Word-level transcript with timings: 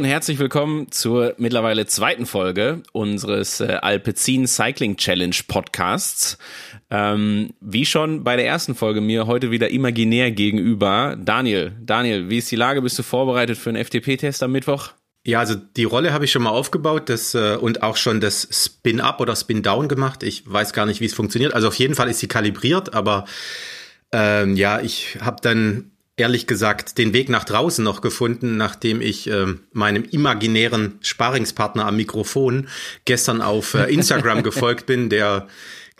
Und 0.00 0.06
herzlich 0.06 0.38
willkommen 0.38 0.90
zur 0.90 1.34
mittlerweile 1.36 1.84
zweiten 1.84 2.24
Folge 2.24 2.82
unseres 2.92 3.60
äh, 3.60 3.76
Alpecin 3.82 4.46
Cycling 4.46 4.96
Challenge 4.96 5.36
Podcasts. 5.46 6.38
Ähm, 6.88 7.50
wie 7.60 7.84
schon 7.84 8.24
bei 8.24 8.36
der 8.36 8.46
ersten 8.46 8.74
Folge 8.74 9.02
mir 9.02 9.26
heute 9.26 9.50
wieder 9.50 9.68
imaginär 9.68 10.30
gegenüber 10.30 11.18
Daniel. 11.22 11.76
Daniel, 11.82 12.30
wie 12.30 12.38
ist 12.38 12.50
die 12.50 12.56
Lage? 12.56 12.80
Bist 12.80 12.98
du 12.98 13.02
vorbereitet 13.02 13.58
für 13.58 13.68
einen 13.68 13.84
FTP-Test 13.84 14.42
am 14.42 14.52
Mittwoch? 14.52 14.92
Ja, 15.26 15.40
also 15.40 15.54
die 15.54 15.84
Rolle 15.84 16.14
habe 16.14 16.24
ich 16.24 16.32
schon 16.32 16.44
mal 16.44 16.48
aufgebaut 16.48 17.10
das, 17.10 17.34
äh, 17.34 17.56
und 17.56 17.82
auch 17.82 17.98
schon 17.98 18.22
das 18.22 18.48
Spin-Up 18.50 19.20
oder 19.20 19.36
Spin-Down 19.36 19.86
gemacht. 19.86 20.22
Ich 20.22 20.50
weiß 20.50 20.72
gar 20.72 20.86
nicht, 20.86 21.02
wie 21.02 21.06
es 21.06 21.12
funktioniert. 21.12 21.52
Also 21.52 21.68
auf 21.68 21.74
jeden 21.74 21.94
Fall 21.94 22.08
ist 22.08 22.20
sie 22.20 22.26
kalibriert, 22.26 22.94
aber 22.94 23.26
ähm, 24.12 24.56
ja, 24.56 24.80
ich 24.80 25.18
habe 25.20 25.42
dann 25.42 25.89
ehrlich 26.20 26.46
gesagt 26.46 26.98
den 26.98 27.12
Weg 27.12 27.28
nach 27.28 27.44
draußen 27.44 27.82
noch 27.82 28.00
gefunden, 28.00 28.56
nachdem 28.56 29.00
ich 29.00 29.28
äh, 29.28 29.46
meinem 29.72 30.04
imaginären 30.04 30.98
Sparingspartner 31.00 31.86
am 31.86 31.96
Mikrofon 31.96 32.68
gestern 33.06 33.42
auf 33.42 33.74
äh, 33.74 33.92
Instagram 33.92 34.42
gefolgt 34.44 34.86
bin, 34.86 35.08
der 35.08 35.48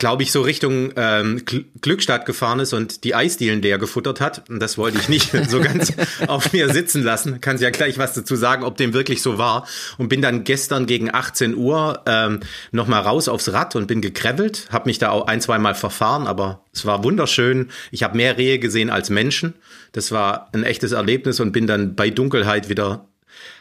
glaube 0.01 0.23
ich, 0.23 0.31
so 0.31 0.41
Richtung 0.41 0.93
ähm, 0.95 1.43
Glückstadt 1.79 2.25
gefahren 2.25 2.59
ist 2.59 2.73
und 2.73 3.03
die 3.03 3.13
Eisdielen 3.13 3.61
leer 3.61 3.77
gefuttert 3.77 4.19
hat. 4.19 4.49
Und 4.49 4.59
das 4.59 4.79
wollte 4.79 4.97
ich 4.97 5.09
nicht 5.09 5.31
so 5.47 5.61
ganz 5.61 5.93
auf 6.25 6.53
mir 6.53 6.73
sitzen 6.73 7.03
lassen. 7.03 7.39
Kann 7.39 7.59
sie 7.59 7.65
ja 7.65 7.69
gleich 7.69 7.99
was 7.99 8.15
dazu 8.15 8.35
sagen, 8.35 8.63
ob 8.63 8.77
dem 8.77 8.95
wirklich 8.95 9.21
so 9.21 9.37
war. 9.37 9.67
Und 9.99 10.09
bin 10.09 10.23
dann 10.23 10.43
gestern 10.43 10.87
gegen 10.87 11.13
18 11.13 11.55
Uhr 11.55 12.01
ähm, 12.07 12.39
nochmal 12.71 13.01
raus 13.03 13.27
aufs 13.27 13.53
Rad 13.53 13.75
und 13.75 13.85
bin 13.85 14.01
gekrevelt. 14.01 14.69
Habe 14.71 14.89
mich 14.89 14.97
da 14.97 15.11
auch 15.11 15.27
ein, 15.27 15.39
zwei 15.39 15.59
Mal 15.59 15.75
verfahren, 15.75 16.25
aber 16.25 16.65
es 16.73 16.83
war 16.83 17.03
wunderschön. 17.03 17.69
Ich 17.91 18.01
habe 18.01 18.17
mehr 18.17 18.39
Rehe 18.39 18.57
gesehen 18.57 18.89
als 18.89 19.11
Menschen. 19.11 19.53
Das 19.91 20.11
war 20.11 20.49
ein 20.51 20.63
echtes 20.63 20.93
Erlebnis 20.93 21.39
und 21.39 21.51
bin 21.51 21.67
dann 21.67 21.93
bei 21.93 22.09
Dunkelheit 22.09 22.69
wieder 22.69 23.07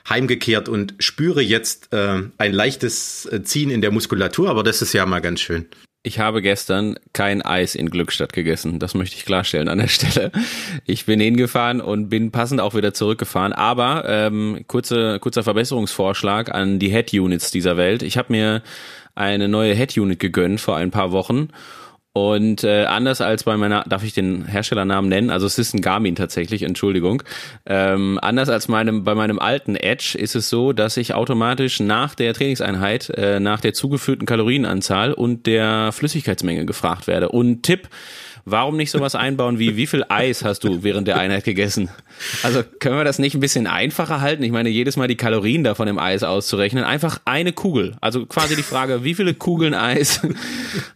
heimgekehrt 0.09 0.71
und 0.71 0.95
spüre 1.01 1.43
jetzt 1.43 1.93
äh, 1.93 2.23
ein 2.39 2.53
leichtes 2.55 3.27
äh, 3.27 3.43
Ziehen 3.43 3.69
in 3.69 3.83
der 3.83 3.91
Muskulatur, 3.91 4.49
aber 4.49 4.63
das 4.63 4.81
ist 4.81 4.95
ja 4.95 5.05
mal 5.05 5.21
ganz 5.21 5.41
schön. 5.41 5.67
Ich 6.03 6.19
habe 6.19 6.41
gestern 6.41 6.97
kein 7.13 7.43
Eis 7.43 7.75
in 7.75 7.91
Glückstadt 7.91 8.33
gegessen. 8.33 8.79
Das 8.79 8.95
möchte 8.95 9.17
ich 9.17 9.27
klarstellen 9.27 9.69
an 9.69 9.79
der 9.79 9.89
Stelle. 9.89 10.33
Ich 10.87 11.05
bin 11.05 11.21
hingefahren 11.21 11.83
und 11.83 12.09
bin 12.09 12.31
passend 12.31 12.63
auch 12.63 12.75
wieder 12.75 12.95
zurückgefahren. 12.95 13.53
Aber 13.53 14.09
ähm, 14.09 14.65
kurze, 14.67 15.19
kurzer 15.21 15.43
Verbesserungsvorschlag 15.43 16.55
an 16.55 16.79
die 16.79 16.89
Head-Units 16.89 17.51
dieser 17.51 17.77
Welt. 17.77 18.03
Ich 18.03 18.17
habe 18.17 18.33
mir 18.33 18.63
eine 19.15 19.49
neue 19.49 19.75
Head-Unit 19.75 20.19
gegönnt 20.19 20.63
vor 20.63 20.77
ein 20.77 20.91
paar 20.91 21.13
Wochen 21.13 21.49
und 22.13 22.65
äh, 22.65 22.87
anders 22.87 23.21
als 23.21 23.45
bei 23.45 23.57
meiner, 23.57 23.85
darf 23.85 24.03
ich 24.03 24.15
den 24.15 24.45
Herstellernamen 24.45 25.09
nennen? 25.09 25.31
Also 25.31 25.47
es 25.47 25.59
ist 25.59 25.75
ein 25.75 25.81
Garmin 25.81 26.17
tatsächlich, 26.17 26.65
Entschuldigung. 26.65 27.23
Ähm, 27.67 28.19
anders 28.21 28.49
als 28.49 28.67
meinem, 28.67 29.05
bei 29.05 29.15
meinem 29.15 29.39
alten 29.39 29.77
Edge 29.77 30.19
ist 30.19 30.35
es 30.35 30.51
so, 30.51 30.73
dass 30.73 30.97
ich 30.97 31.15
automatisch 31.15 31.79
nach 31.79 32.17
der 32.17 32.35
Trainingseinheit, 32.35 33.11
äh, 33.11 33.39
nach 33.39 33.61
der 33.61 33.75
zugeführten 33.75 34.27
Kalorienanzahl 34.27 35.13
und 35.13 35.47
der 35.47 35.93
Flüssigkeitsmenge 35.93 36.67
gefragt 36.67 37.07
werde. 37.07 37.29
Und 37.29 37.63
Tipp, 37.63 37.89
Warum 38.45 38.77
nicht 38.77 38.91
sowas 38.91 39.15
einbauen 39.15 39.59
wie, 39.59 39.77
wie 39.77 39.87
viel 39.87 40.05
Eis 40.09 40.45
hast 40.45 40.65
du 40.65 40.83
während 40.83 41.09
der 41.09 41.19
Einheit 41.19 41.45
gegessen? 41.45 41.91
Also 42.43 42.63
können 42.79 42.97
wir 42.97 43.05
das 43.05 43.19
nicht 43.19 43.35
ein 43.35 43.41
bisschen 43.41 43.67
einfacher 43.67 44.21
halten? 44.21 44.43
Ich 44.43 44.53
meine, 44.53 44.69
jedes 44.69 44.97
Mal 44.97 45.09
die 45.09 45.17
Kalorien 45.17 45.65
davon 45.65 45.89
im 45.89 45.99
Eis 45.99 46.23
auszurechnen. 46.23 46.85
Einfach 46.85 47.21
eine 47.25 47.53
Kugel. 47.53 47.97
Also 48.01 48.27
quasi 48.27 48.57
die 48.57 48.63
Frage, 48.63 49.05
wie 49.05 49.15
viele 49.15 49.35
Kugeln 49.35 49.75
Eis 49.75 50.21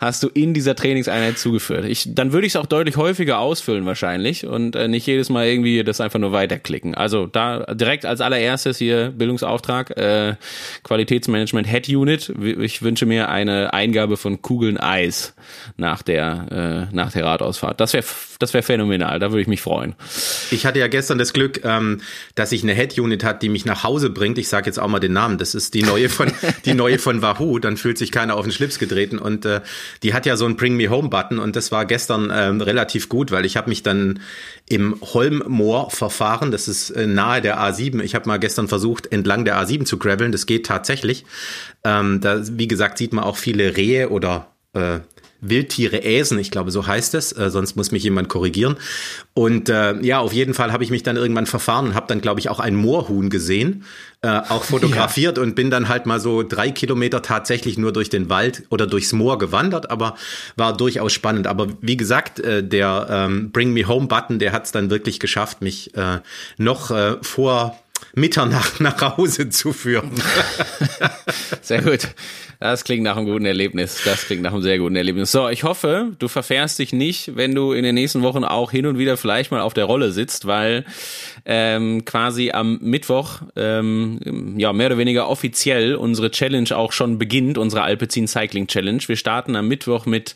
hast 0.00 0.22
du 0.22 0.28
in 0.28 0.54
dieser 0.54 0.74
Trainingseinheit 0.74 1.38
zugeführt? 1.38 1.84
Ich, 1.86 2.14
dann 2.14 2.32
würde 2.32 2.46
ich 2.46 2.52
es 2.52 2.56
auch 2.56 2.66
deutlich 2.66 2.96
häufiger 2.96 3.38
ausfüllen 3.38 3.86
wahrscheinlich 3.86 4.46
und 4.46 4.76
äh, 4.76 4.88
nicht 4.88 5.06
jedes 5.06 5.28
Mal 5.28 5.46
irgendwie 5.46 5.82
das 5.84 6.00
einfach 6.00 6.18
nur 6.18 6.32
weiterklicken. 6.32 6.94
Also 6.94 7.26
da 7.26 7.60
direkt 7.74 8.06
als 8.06 8.20
allererstes 8.20 8.78
hier 8.78 9.12
Bildungsauftrag, 9.16 9.96
äh, 9.96 10.34
Qualitätsmanagement 10.82 11.68
Head 11.68 11.88
Unit. 11.88 12.32
Ich 12.60 12.82
wünsche 12.82 13.06
mir 13.06 13.28
eine 13.28 13.72
Eingabe 13.72 14.16
von 14.16 14.42
Kugeln 14.42 14.78
Eis 14.78 15.34
nach 15.76 16.02
der, 16.02 16.88
äh, 16.90 16.94
nach 16.94 17.12
der 17.12 17.24
Radausfahrt. 17.34 17.80
Das 17.80 17.92
wäre 17.92 18.04
das 18.38 18.54
wäre 18.54 18.62
phänomenal, 18.62 19.18
da 19.18 19.30
würde 19.30 19.42
ich 19.42 19.46
mich 19.46 19.60
freuen. 19.60 19.94
Ich 20.50 20.66
hatte 20.66 20.78
ja 20.78 20.88
gestern 20.88 21.18
das 21.18 21.32
Glück, 21.32 21.64
ähm, 21.64 22.00
dass 22.34 22.52
ich 22.52 22.62
eine 22.62 22.74
Head-Unit 22.74 23.24
hat, 23.24 23.42
die 23.42 23.48
mich 23.48 23.64
nach 23.64 23.84
Hause 23.84 24.10
bringt. 24.10 24.38
Ich 24.38 24.48
sage 24.48 24.66
jetzt 24.66 24.78
auch 24.78 24.88
mal 24.88 25.00
den 25.00 25.12
Namen. 25.12 25.38
Das 25.38 25.54
ist 25.54 25.74
die 25.74 25.82
neue 25.82 26.08
von 26.08 26.32
die 26.64 26.74
neue 26.74 26.98
von 26.98 27.22
Wahoo. 27.22 27.58
Dann 27.58 27.76
fühlt 27.76 27.98
sich 27.98 28.12
keiner 28.12 28.36
auf 28.36 28.44
den 28.44 28.52
Schlips 28.52 28.78
getreten 28.78 29.18
und 29.18 29.44
äh, 29.44 29.60
die 30.02 30.14
hat 30.14 30.26
ja 30.26 30.36
so 30.36 30.44
einen 30.44 30.56
Bring 30.56 30.76
Me 30.76 30.88
Home 30.88 31.08
Button 31.08 31.38
und 31.38 31.56
das 31.56 31.72
war 31.72 31.84
gestern 31.86 32.32
ähm, 32.34 32.60
relativ 32.60 33.08
gut, 33.08 33.30
weil 33.30 33.44
ich 33.44 33.56
habe 33.56 33.68
mich 33.68 33.82
dann 33.82 34.20
im 34.68 35.00
Holmmoor 35.00 35.90
verfahren. 35.90 36.50
Das 36.50 36.68
ist 36.68 36.90
äh, 36.90 37.06
nahe 37.06 37.40
der 37.40 37.60
A7. 37.60 38.00
Ich 38.02 38.14
habe 38.14 38.28
mal 38.28 38.38
gestern 38.38 38.68
versucht, 38.68 39.12
entlang 39.12 39.44
der 39.44 39.60
A7 39.60 39.84
zu 39.84 39.98
graveln. 39.98 40.32
Das 40.32 40.46
geht 40.46 40.66
tatsächlich. 40.66 41.24
Ähm, 41.84 42.20
da, 42.20 42.40
wie 42.42 42.68
gesagt, 42.68 42.98
sieht 42.98 43.12
man 43.12 43.24
auch 43.24 43.36
viele 43.36 43.76
Rehe 43.76 44.08
oder 44.08 44.48
äh, 44.72 45.00
Wildtiere 45.48 46.02
äsen, 46.04 46.38
ich 46.38 46.50
glaube, 46.50 46.70
so 46.70 46.86
heißt 46.86 47.14
es, 47.14 47.32
äh, 47.32 47.50
sonst 47.50 47.76
muss 47.76 47.92
mich 47.92 48.02
jemand 48.02 48.28
korrigieren. 48.28 48.76
Und 49.34 49.68
äh, 49.68 50.00
ja, 50.00 50.20
auf 50.20 50.32
jeden 50.32 50.54
Fall 50.54 50.72
habe 50.72 50.84
ich 50.84 50.90
mich 50.90 51.02
dann 51.02 51.16
irgendwann 51.16 51.46
verfahren 51.46 51.86
und 51.86 51.94
habe 51.94 52.06
dann, 52.08 52.20
glaube 52.20 52.40
ich, 52.40 52.48
auch 52.48 52.60
ein 52.60 52.74
Moorhuhn 52.74 53.30
gesehen, 53.30 53.84
äh, 54.22 54.28
auch 54.48 54.64
fotografiert 54.64 55.36
ja. 55.36 55.42
und 55.42 55.54
bin 55.54 55.70
dann 55.70 55.88
halt 55.88 56.06
mal 56.06 56.20
so 56.20 56.42
drei 56.42 56.70
Kilometer 56.70 57.22
tatsächlich 57.22 57.78
nur 57.78 57.92
durch 57.92 58.10
den 58.10 58.28
Wald 58.28 58.64
oder 58.70 58.86
durchs 58.86 59.12
Moor 59.12 59.38
gewandert, 59.38 59.90
aber 59.90 60.16
war 60.56 60.76
durchaus 60.76 61.12
spannend. 61.12 61.46
Aber 61.46 61.68
wie 61.80 61.96
gesagt, 61.96 62.40
äh, 62.40 62.62
der 62.62 63.06
ähm, 63.10 63.50
Bring 63.52 63.72
Me 63.72 63.86
Home 63.86 64.06
Button, 64.06 64.38
der 64.38 64.52
hat 64.52 64.64
es 64.64 64.72
dann 64.72 64.90
wirklich 64.90 65.20
geschafft, 65.20 65.62
mich 65.62 65.96
äh, 65.96 66.20
noch 66.58 66.90
äh, 66.90 67.16
vor 67.22 67.78
Mitternacht 68.14 68.80
nach 68.80 69.16
Hause 69.16 69.48
zu 69.48 69.72
führen. 69.72 70.12
Sehr 71.62 71.82
gut. 71.82 72.08
Das 72.60 72.84
klingt 72.84 73.02
nach 73.02 73.16
einem 73.16 73.26
guten 73.26 73.44
Erlebnis. 73.44 74.00
Das 74.04 74.26
klingt 74.26 74.42
nach 74.42 74.52
einem 74.52 74.62
sehr 74.62 74.78
guten 74.78 74.96
Erlebnis. 74.96 75.32
So, 75.32 75.48
ich 75.48 75.64
hoffe, 75.64 76.12
du 76.18 76.28
verfährst 76.28 76.78
dich 76.78 76.92
nicht, 76.92 77.36
wenn 77.36 77.54
du 77.54 77.72
in 77.72 77.82
den 77.82 77.94
nächsten 77.94 78.22
Wochen 78.22 78.44
auch 78.44 78.70
hin 78.70 78.86
und 78.86 78.96
wieder 78.96 79.16
vielleicht 79.16 79.50
mal 79.50 79.60
auf 79.60 79.74
der 79.74 79.84
Rolle 79.84 80.12
sitzt, 80.12 80.46
weil 80.46 80.84
ähm, 81.44 82.04
quasi 82.04 82.52
am 82.52 82.78
Mittwoch 82.80 83.42
ähm, 83.56 84.54
ja 84.56 84.72
mehr 84.72 84.86
oder 84.86 84.98
weniger 84.98 85.28
offiziell 85.28 85.94
unsere 85.96 86.30
Challenge 86.30 86.74
auch 86.74 86.92
schon 86.92 87.18
beginnt, 87.18 87.58
unsere 87.58 87.82
Alpecin 87.82 88.28
Cycling 88.28 88.66
Challenge. 88.66 89.02
Wir 89.06 89.16
starten 89.16 89.56
am 89.56 89.68
Mittwoch 89.68 90.06
mit 90.06 90.34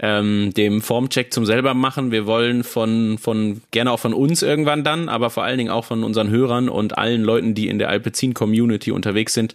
ähm, 0.00 0.52
dem 0.54 0.80
Formcheck 0.80 1.32
zum 1.32 1.44
selber 1.44 1.74
machen. 1.74 2.12
Wir 2.12 2.26
wollen 2.26 2.62
von, 2.62 3.18
von, 3.18 3.62
gerne 3.70 3.90
auch 3.90 3.98
von 3.98 4.14
uns 4.14 4.42
irgendwann 4.42 4.84
dann, 4.84 5.08
aber 5.08 5.30
vor 5.30 5.44
allen 5.44 5.58
Dingen 5.58 5.70
auch 5.70 5.84
von 5.84 6.04
unseren 6.04 6.30
Hörern 6.30 6.68
und 6.68 6.96
allen 6.96 7.22
Leuten, 7.22 7.54
die 7.54 7.68
in 7.68 7.78
der 7.78 7.88
Alpecin 7.88 8.34
Community 8.34 8.92
unterwegs 8.92 9.34
sind, 9.34 9.54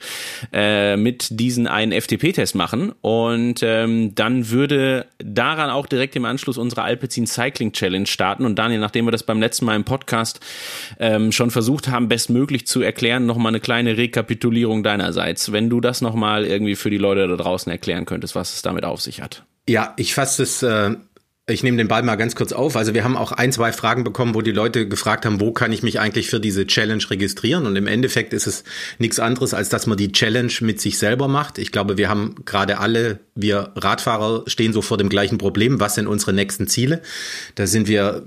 äh, 0.52 0.98
mit 0.98 1.40
diesen 1.40 1.68
einen 1.68 1.92
FTP-Test 1.94 2.56
machen. 2.56 2.92
Und 3.02 3.62
ähm, 3.64 4.16
dann 4.16 4.50
würde 4.50 5.06
daran 5.20 5.70
auch 5.70 5.88
direkt 5.88 6.16
im 6.16 6.26
Anschluss 6.26 6.58
unsere 6.58 6.84
Alpecin 6.84 7.26
Cycling 7.26 7.72
Challenge 7.72 8.08
starten. 8.08 8.46
Und 8.46 8.60
Daniel, 8.60 8.80
nachdem 8.80 9.06
wir 9.06 9.12
das 9.12 9.24
beim 9.24 9.40
letzten 9.40 9.66
Mal 9.66 9.76
im 9.76 9.86
Podcast 9.86 10.42
ähm, 11.00 11.32
schon 11.32 11.52
versucht 11.52 11.88
haben, 11.88 12.10
bestmöglich 12.10 12.68
zu 12.68 12.82
erklären, 12.82 13.26
nochmal 13.26 13.52
eine 13.52 13.62
kleine 13.62 13.98
Rekapitulierung 13.98 14.84
deinerseits. 14.84 15.52
Wenn 15.54 15.70
du 15.70 15.80
das 15.80 16.02
nochmal 16.02 16.46
irgendwie 16.46 16.76
für 16.76 16.90
die 16.90 16.98
Leute 16.98 17.28
da 17.28 17.36
draußen 17.38 17.72
erklären 17.72 18.06
könntest, 18.06 18.36
was 18.36 18.54
es 18.54 18.62
damit 18.62 18.84
auf 18.84 19.02
sich 19.02 19.22
hat. 19.22 19.44
Ja, 19.68 19.94
ich 19.98 20.14
fasse 20.14 20.44
es, 20.44 20.62
äh, 20.62 20.96
ich 21.46 21.62
nehme 21.62 21.78
den 21.78 21.90
Ball 21.90 22.04
mal 22.04 22.16
ganz 22.16 22.36
kurz 22.36 22.54
auf. 22.54 22.78
Also 22.78 22.94
wir 22.94 23.04
haben 23.04 23.18
auch 23.18 23.34
ein, 23.34 23.52
zwei 23.52 23.74
Fragen 23.74 24.04
bekommen, 24.04 24.34
wo 24.34 24.42
die 24.42 24.52
Leute 24.52 24.88
gefragt 24.88 25.26
haben, 25.26 25.42
wo 25.42 25.52
kann 25.52 25.74
ich 25.74 25.84
mich 25.84 26.00
eigentlich 26.00 26.30
für 26.30 26.40
diese 26.40 26.66
Challenge 26.66 27.04
registrieren? 27.10 27.66
Und 27.66 27.76
im 27.76 27.88
Endeffekt 27.88 28.34
ist 28.34 28.48
es 28.48 28.64
nichts 28.98 29.20
anderes, 29.20 29.54
als 29.54 29.68
dass 29.68 29.86
man 29.86 29.98
die 29.98 30.12
Challenge 30.12 30.54
mit 30.62 30.80
sich 30.80 30.98
selber 30.98 31.28
macht. 31.28 31.58
Ich 31.58 31.72
glaube, 31.72 31.98
wir 31.98 32.08
haben 32.08 32.36
gerade 32.46 32.80
alle, 32.80 33.20
wir 33.36 33.72
Radfahrer 33.76 34.44
stehen 34.48 34.72
so 34.72 34.82
vor 34.82 34.98
dem 34.98 35.10
gleichen 35.10 35.38
Problem. 35.38 35.82
Was 35.82 35.96
sind 35.96 36.08
unsere 36.08 36.32
nächsten 36.32 36.68
Ziele? 36.68 37.02
Da 37.56 37.68
sind 37.68 37.88
wir 37.88 38.26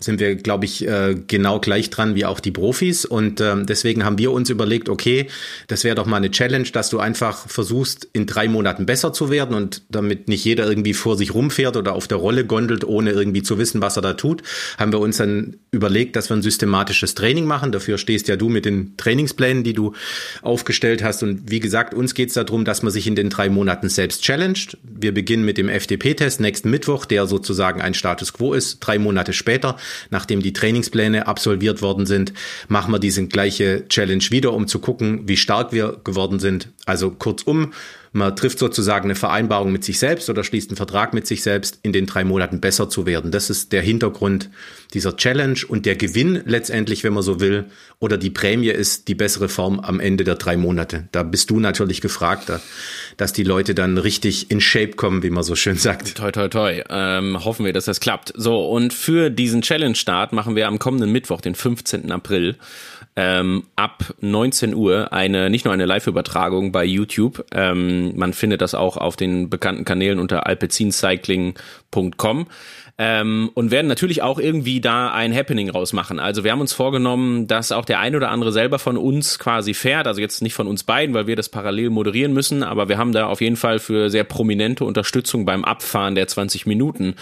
sind 0.00 0.18
wir, 0.18 0.34
glaube 0.34 0.64
ich, 0.64 0.86
äh, 0.86 1.14
genau 1.26 1.60
gleich 1.60 1.90
dran 1.90 2.14
wie 2.14 2.24
auch 2.24 2.40
die 2.40 2.50
Profis. 2.50 3.04
Und 3.04 3.40
ähm, 3.40 3.66
deswegen 3.66 4.04
haben 4.04 4.18
wir 4.18 4.32
uns 4.32 4.48
überlegt, 4.50 4.88
okay, 4.88 5.28
das 5.68 5.84
wäre 5.84 5.94
doch 5.94 6.06
mal 6.06 6.16
eine 6.16 6.30
Challenge, 6.30 6.68
dass 6.72 6.88
du 6.88 6.98
einfach 6.98 7.46
versuchst, 7.48 8.08
in 8.12 8.26
drei 8.26 8.48
Monaten 8.48 8.86
besser 8.86 9.12
zu 9.12 9.30
werden 9.30 9.54
und 9.54 9.82
damit 9.90 10.28
nicht 10.28 10.44
jeder 10.44 10.66
irgendwie 10.66 10.94
vor 10.94 11.16
sich 11.16 11.34
rumfährt 11.34 11.76
oder 11.76 11.94
auf 11.94 12.08
der 12.08 12.18
Rolle 12.18 12.46
gondelt, 12.46 12.84
ohne 12.84 13.10
irgendwie 13.10 13.42
zu 13.42 13.58
wissen, 13.58 13.82
was 13.82 13.96
er 13.96 14.02
da 14.02 14.14
tut, 14.14 14.42
haben 14.78 14.92
wir 14.92 15.00
uns 15.00 15.18
dann 15.18 15.56
überlegt, 15.70 16.16
dass 16.16 16.30
wir 16.30 16.36
ein 16.36 16.42
systematisches 16.42 17.14
Training 17.14 17.44
machen. 17.44 17.70
Dafür 17.70 17.98
stehst 17.98 18.28
ja 18.28 18.36
du 18.36 18.48
mit 18.48 18.64
den 18.64 18.96
Trainingsplänen, 18.96 19.64
die 19.64 19.74
du 19.74 19.92
aufgestellt 20.42 21.02
hast. 21.02 21.22
Und 21.22 21.50
wie 21.50 21.60
gesagt, 21.60 21.92
uns 21.92 22.14
geht 22.14 22.28
es 22.28 22.34
darum, 22.34 22.64
dass 22.64 22.82
man 22.82 22.92
sich 22.92 23.06
in 23.06 23.16
den 23.16 23.28
drei 23.28 23.50
Monaten 23.50 23.88
selbst 23.90 24.22
challenged. 24.22 24.78
Wir 24.82 25.12
beginnen 25.12 25.44
mit 25.44 25.58
dem 25.58 25.68
FDP-Test 25.68 26.40
nächsten 26.40 26.70
Mittwoch, 26.70 27.04
der 27.04 27.26
sozusagen 27.26 27.82
ein 27.82 27.94
Status 27.94 28.32
quo 28.32 28.54
ist. 28.54 28.80
Drei 28.80 28.98
Monate 28.98 29.32
später 29.32 29.76
nachdem 30.10 30.42
die 30.42 30.52
Trainingspläne 30.52 31.26
absolviert 31.26 31.82
worden 31.82 32.06
sind, 32.06 32.32
machen 32.68 32.92
wir 32.92 32.98
diese 32.98 33.26
gleiche 33.26 33.86
Challenge 33.88 34.24
wieder, 34.30 34.52
um 34.52 34.66
zu 34.66 34.78
gucken, 34.78 35.28
wie 35.28 35.36
stark 35.36 35.72
wir 35.72 36.00
geworden 36.04 36.38
sind. 36.38 36.68
Also 36.86 37.10
kurzum, 37.10 37.72
Man 38.12 38.34
trifft 38.34 38.58
sozusagen 38.58 39.04
eine 39.04 39.14
Vereinbarung 39.14 39.70
mit 39.70 39.84
sich 39.84 39.98
selbst 39.98 40.28
oder 40.28 40.42
schließt 40.42 40.70
einen 40.70 40.76
Vertrag 40.76 41.14
mit 41.14 41.28
sich 41.28 41.42
selbst, 41.42 41.78
in 41.82 41.92
den 41.92 42.06
drei 42.06 42.24
Monaten 42.24 42.60
besser 42.60 42.88
zu 42.88 43.06
werden. 43.06 43.30
Das 43.30 43.50
ist 43.50 43.72
der 43.72 43.82
Hintergrund 43.82 44.50
dieser 44.94 45.16
Challenge 45.16 45.58
und 45.68 45.86
der 45.86 45.94
Gewinn 45.94 46.42
letztendlich, 46.44 47.04
wenn 47.04 47.12
man 47.12 47.22
so 47.22 47.38
will, 47.38 47.66
oder 48.00 48.18
die 48.18 48.30
Prämie 48.30 48.70
ist 48.70 49.06
die 49.06 49.14
bessere 49.14 49.48
Form 49.48 49.78
am 49.78 50.00
Ende 50.00 50.24
der 50.24 50.34
drei 50.34 50.56
Monate. 50.56 51.08
Da 51.12 51.22
bist 51.22 51.50
du 51.50 51.60
natürlich 51.60 52.00
gefragt, 52.00 52.50
dass 53.16 53.32
die 53.32 53.44
Leute 53.44 53.76
dann 53.76 53.96
richtig 53.96 54.50
in 54.50 54.60
Shape 54.60 54.92
kommen, 54.92 55.22
wie 55.22 55.30
man 55.30 55.44
so 55.44 55.54
schön 55.54 55.76
sagt. 55.76 56.16
Toi, 56.16 56.32
toi, 56.32 56.48
toi. 56.48 56.82
Ähm, 56.88 57.44
hoffen 57.44 57.64
wir, 57.64 57.72
dass 57.72 57.84
das 57.84 58.00
klappt. 58.00 58.32
So, 58.34 58.66
und 58.66 58.92
für 58.92 59.30
diesen 59.30 59.62
Challenge-Start 59.62 60.32
machen 60.32 60.56
wir 60.56 60.66
am 60.66 60.80
kommenden 60.80 61.12
Mittwoch, 61.12 61.40
den 61.40 61.54
15. 61.54 62.10
April, 62.10 62.56
ähm, 63.22 63.64
ab 63.76 64.14
19 64.22 64.74
Uhr 64.74 65.12
eine 65.12 65.50
nicht 65.50 65.66
nur 65.66 65.74
eine 65.74 65.84
Live-Übertragung 65.84 66.72
bei 66.72 66.86
YouTube. 66.86 67.44
Ähm, 67.52 68.16
man 68.16 68.32
findet 68.32 68.62
das 68.62 68.74
auch 68.74 68.96
auf 68.96 69.16
den 69.16 69.50
bekannten 69.50 69.84
Kanälen 69.84 70.18
unter 70.18 70.46
alpezincycling.com 70.46 72.46
ähm, 73.02 73.50
und 73.54 73.70
werden 73.70 73.86
natürlich 73.86 74.20
auch 74.20 74.38
irgendwie 74.38 74.82
da 74.82 75.10
ein 75.10 75.34
Happening 75.34 75.70
rausmachen. 75.70 76.20
Also 76.20 76.44
wir 76.44 76.52
haben 76.52 76.60
uns 76.60 76.74
vorgenommen, 76.74 77.46
dass 77.46 77.72
auch 77.72 77.86
der 77.86 77.98
ein 77.98 78.14
oder 78.14 78.28
andere 78.28 78.52
selber 78.52 78.78
von 78.78 78.98
uns 78.98 79.38
quasi 79.38 79.72
fährt, 79.72 80.06
also 80.06 80.20
jetzt 80.20 80.42
nicht 80.42 80.52
von 80.52 80.66
uns 80.66 80.84
beiden, 80.84 81.14
weil 81.14 81.26
wir 81.26 81.34
das 81.34 81.48
parallel 81.48 81.88
moderieren 81.88 82.34
müssen, 82.34 82.62
aber 82.62 82.90
wir 82.90 82.98
haben 82.98 83.12
da 83.12 83.28
auf 83.28 83.40
jeden 83.40 83.56
Fall 83.56 83.78
für 83.78 84.10
sehr 84.10 84.24
prominente 84.24 84.84
Unterstützung 84.84 85.46
beim 85.46 85.64
Abfahren 85.64 86.14
der 86.14 86.28
20 86.28 86.66
Minuten 86.66 87.14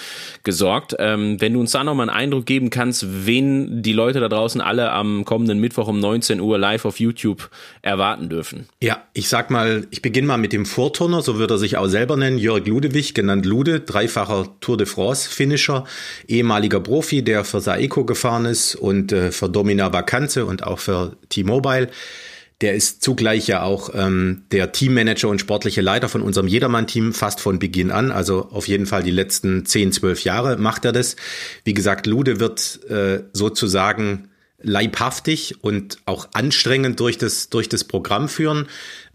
gesorgt. 0.43 0.97
Ähm, 0.99 1.41
wenn 1.41 1.53
du 1.53 1.61
uns 1.61 1.71
da 1.71 1.85
nochmal 1.85 2.11
einen 2.11 2.19
Eindruck 2.19 2.47
geben 2.47 2.71
kannst, 2.71 3.07
wen 3.25 3.81
die 3.81 3.93
Leute 3.93 4.19
da 4.19 4.29
draußen 4.29 4.61
alle 4.61 4.91
am 4.91 5.25
kommenden 5.25 5.61
Mittwoch 5.61 5.87
um 5.87 6.01
19 6.01 6.41
Uhr 6.41 6.59
live 6.59 6.87
auf 6.87 6.99
YouTube 6.99 7.51
erwarten 7.83 8.29
dürfen. 8.29 8.67
Ja, 8.83 9.03
ich 9.13 9.29
sag 9.29 9.53
mal, 9.53 9.87
ich 9.93 10.03
beginne 10.03 10.27
mal 10.27 10.39
mit 10.39 10.53
dem 10.53 10.67
Vorturner, 10.67 11.23
so 11.23 11.39
wird 11.39 11.53
er 11.53 11.59
sich 11.59 11.77
auch 11.77 11.87
selber 11.87 12.17
nennen, 12.17 12.39
Jörg 12.39 12.67
Ludewig, 12.67 13.15
genannt 13.15 13.47
Lude, 13.47 13.79
dreifacher 13.79 14.49
Tour 14.61 14.77
de 14.77 14.87
France 14.87 15.31
Finisher 15.31 15.68
Fischer, 15.69 15.85
ehemaliger 16.27 16.81
Profi, 16.81 17.23
der 17.23 17.45
für 17.45 17.61
Saeco 17.61 18.05
gefahren 18.05 18.47
ist 18.47 18.75
und 18.75 19.13
äh, 19.13 19.31
für 19.33 19.49
Domina 19.49 19.93
Vacanze 19.93 20.47
und 20.47 20.65
auch 20.65 20.79
für 20.79 21.17
T-Mobile. 21.29 21.89
Der 22.61 22.75
ist 22.75 23.03
zugleich 23.03 23.47
ja 23.47 23.63
auch 23.63 23.91
ähm, 23.95 24.43
der 24.51 24.73
Teammanager 24.73 25.29
und 25.29 25.41
sportliche 25.41 25.81
Leiter 25.81 26.09
von 26.09 26.23
unserem 26.23 26.49
Jedermann-Team 26.49 27.13
fast 27.13 27.41
von 27.41 27.61
Beginn 27.61 27.93
an. 27.93 28.11
Also 28.11 28.49
auf 28.51 28.67
jeden 28.67 28.87
Fall 28.87 29.05
die 29.05 29.13
letzten 29.13 29.65
10, 29.65 29.93
12 29.93 30.25
Jahre 30.25 30.57
macht 30.57 30.85
er 30.85 30.93
das. 30.93 31.15
Wie 31.63 31.75
gesagt, 31.75 32.09
Lude 32.09 32.41
wird 32.41 32.81
äh, 32.91 33.23
sozusagen 33.33 34.31
leibhaftig 34.61 35.63
und 35.63 35.99
auch 36.05 36.27
anstrengend 36.33 36.99
durch 36.99 37.17
das, 37.17 37.49
durch 37.49 37.69
das 37.69 37.85
Programm 37.85 38.29
führen. 38.29 38.67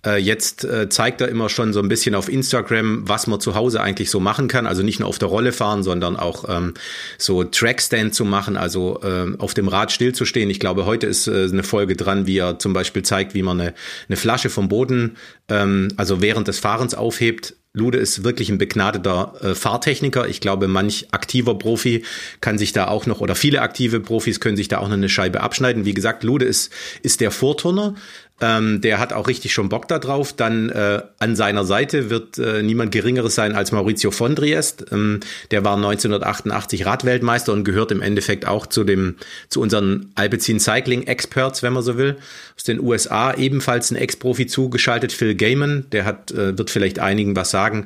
Äh, 0.05 0.17
jetzt 0.17 0.65
äh, 0.65 0.89
zeigt 0.89 1.21
er 1.21 1.29
immer 1.29 1.49
schon 1.49 1.73
so 1.73 1.79
ein 1.79 1.87
bisschen 1.87 2.15
auf 2.15 2.29
Instagram, 2.29 3.07
was 3.07 3.27
man 3.27 3.39
zu 3.39 3.55
Hause 3.55 3.81
eigentlich 3.81 4.09
so 4.09 4.19
machen 4.19 4.47
kann. 4.47 4.67
Also 4.67 4.83
nicht 4.83 4.99
nur 4.99 5.09
auf 5.09 5.19
der 5.19 5.29
Rolle 5.29 5.51
fahren, 5.51 5.83
sondern 5.83 6.17
auch 6.17 6.45
ähm, 6.49 6.73
so 7.17 7.43
Trackstand 7.43 8.13
zu 8.13 8.25
machen, 8.25 8.57
also 8.57 8.99
ähm, 9.03 9.39
auf 9.39 9.53
dem 9.53 9.67
Rad 9.67 9.91
stillzustehen. 9.91 10.49
Ich 10.49 10.59
glaube, 10.59 10.85
heute 10.85 11.07
ist 11.07 11.27
äh, 11.27 11.47
eine 11.51 11.63
Folge 11.63 11.95
dran, 11.95 12.27
wie 12.27 12.37
er 12.37 12.59
zum 12.59 12.73
Beispiel 12.73 13.03
zeigt, 13.03 13.33
wie 13.33 13.43
man 13.43 13.59
eine, 13.59 13.73
eine 14.07 14.17
Flasche 14.17 14.49
vom 14.49 14.67
Boden, 14.67 15.17
ähm, 15.49 15.89
also 15.97 16.21
während 16.21 16.47
des 16.47 16.59
Fahrens 16.59 16.95
aufhebt. 16.95 17.55
Lude 17.75 17.97
ist 17.97 18.23
wirklich 18.23 18.49
ein 18.49 18.59
begnadeter 18.59 19.33
äh, 19.41 19.55
Fahrtechniker. 19.55 20.27
Ich 20.27 20.41
glaube, 20.41 20.67
manch 20.67 21.07
aktiver 21.09 21.57
Profi 21.57 22.03
kann 22.39 22.59
sich 22.59 22.71
da 22.71 22.87
auch 22.87 23.07
noch, 23.07 23.19
oder 23.19 23.33
viele 23.33 23.63
aktive 23.63 23.99
Profis 23.99 24.39
können 24.39 24.57
sich 24.57 24.67
da 24.67 24.77
auch 24.77 24.89
noch 24.89 24.93
eine 24.93 25.09
Scheibe 25.09 25.41
abschneiden. 25.41 25.83
Wie 25.83 25.95
gesagt, 25.95 26.23
Lude 26.23 26.45
ist, 26.45 26.71
ist 27.01 27.19
der 27.19 27.31
Vorturner. 27.31 27.95
Ähm, 28.41 28.81
der 28.81 28.99
hat 28.99 29.13
auch 29.13 29.27
richtig 29.27 29.53
schon 29.53 29.69
Bock 29.69 29.87
da 29.87 29.99
drauf. 29.99 30.33
Dann 30.33 30.69
äh, 30.69 31.01
an 31.19 31.35
seiner 31.35 31.65
Seite 31.65 32.09
wird 32.09 32.37
äh, 32.37 32.63
niemand 32.63 32.91
Geringeres 32.91 33.35
sein 33.35 33.53
als 33.53 33.71
Maurizio 33.71 34.11
von 34.11 34.35
Triest. 34.35 34.85
Ähm, 34.91 35.19
der 35.51 35.63
war 35.63 35.75
1988 35.75 36.85
Radweltmeister 36.85 37.53
und 37.53 37.63
gehört 37.63 37.91
im 37.91 38.01
Endeffekt 38.01 38.47
auch 38.47 38.65
zu 38.65 38.83
dem 38.83 39.15
zu 39.49 39.61
unseren 39.61 40.11
Alpecin 40.15 40.59
Cycling 40.59 41.03
Experts, 41.03 41.63
wenn 41.63 41.73
man 41.73 41.83
so 41.83 41.97
will. 41.97 42.17
Aus 42.57 42.63
den 42.63 42.79
USA 42.79 43.33
ebenfalls 43.33 43.91
ein 43.91 43.95
Ex-Profi 43.95 44.47
zugeschaltet, 44.47 45.11
Phil 45.11 45.35
Gaiman. 45.35 45.85
Der 45.91 46.05
hat 46.05 46.31
äh, 46.31 46.57
wird 46.57 46.69
vielleicht 46.69 46.99
einigen 46.99 47.35
was 47.35 47.51
sagen 47.51 47.85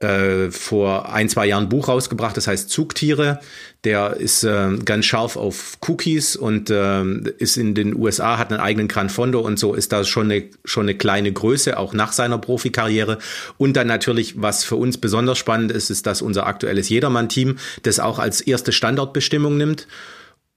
äh, 0.00 0.50
vor 0.50 1.12
ein, 1.12 1.28
zwei 1.28 1.46
Jahren 1.46 1.64
ein 1.64 1.68
Buch 1.68 1.88
rausgebracht, 1.88 2.36
das 2.36 2.46
heißt 2.46 2.70
Zugtiere. 2.70 3.40
Der 3.84 4.16
ist 4.16 4.44
äh, 4.44 4.76
ganz 4.84 5.06
scharf 5.06 5.36
auf 5.36 5.78
Cookies 5.86 6.36
und 6.36 6.70
äh, 6.70 7.04
ist 7.38 7.56
in 7.56 7.74
den 7.74 7.96
USA, 7.96 8.38
hat 8.38 8.52
einen 8.52 8.60
eigenen 8.60 8.88
Gran 8.88 9.08
Fondo 9.08 9.40
und 9.40 9.58
so 9.58 9.74
ist 9.74 9.92
da 9.92 10.04
schon 10.04 10.30
eine, 10.30 10.44
schon 10.64 10.84
eine 10.84 10.96
kleine 10.96 11.32
Größe, 11.32 11.76
auch 11.76 11.94
nach 11.94 12.12
seiner 12.12 12.38
Profikarriere. 12.38 13.18
Und 13.56 13.76
dann 13.76 13.86
natürlich, 13.86 14.40
was 14.40 14.64
für 14.64 14.76
uns 14.76 14.98
besonders 14.98 15.38
spannend 15.38 15.72
ist, 15.72 15.90
ist, 15.90 16.06
dass 16.06 16.22
unser 16.22 16.46
aktuelles 16.46 16.88
Jedermann-Team 16.88 17.58
das 17.82 17.98
auch 17.98 18.18
als 18.18 18.40
erste 18.40 18.72
Standortbestimmung 18.72 19.56
nimmt 19.56 19.88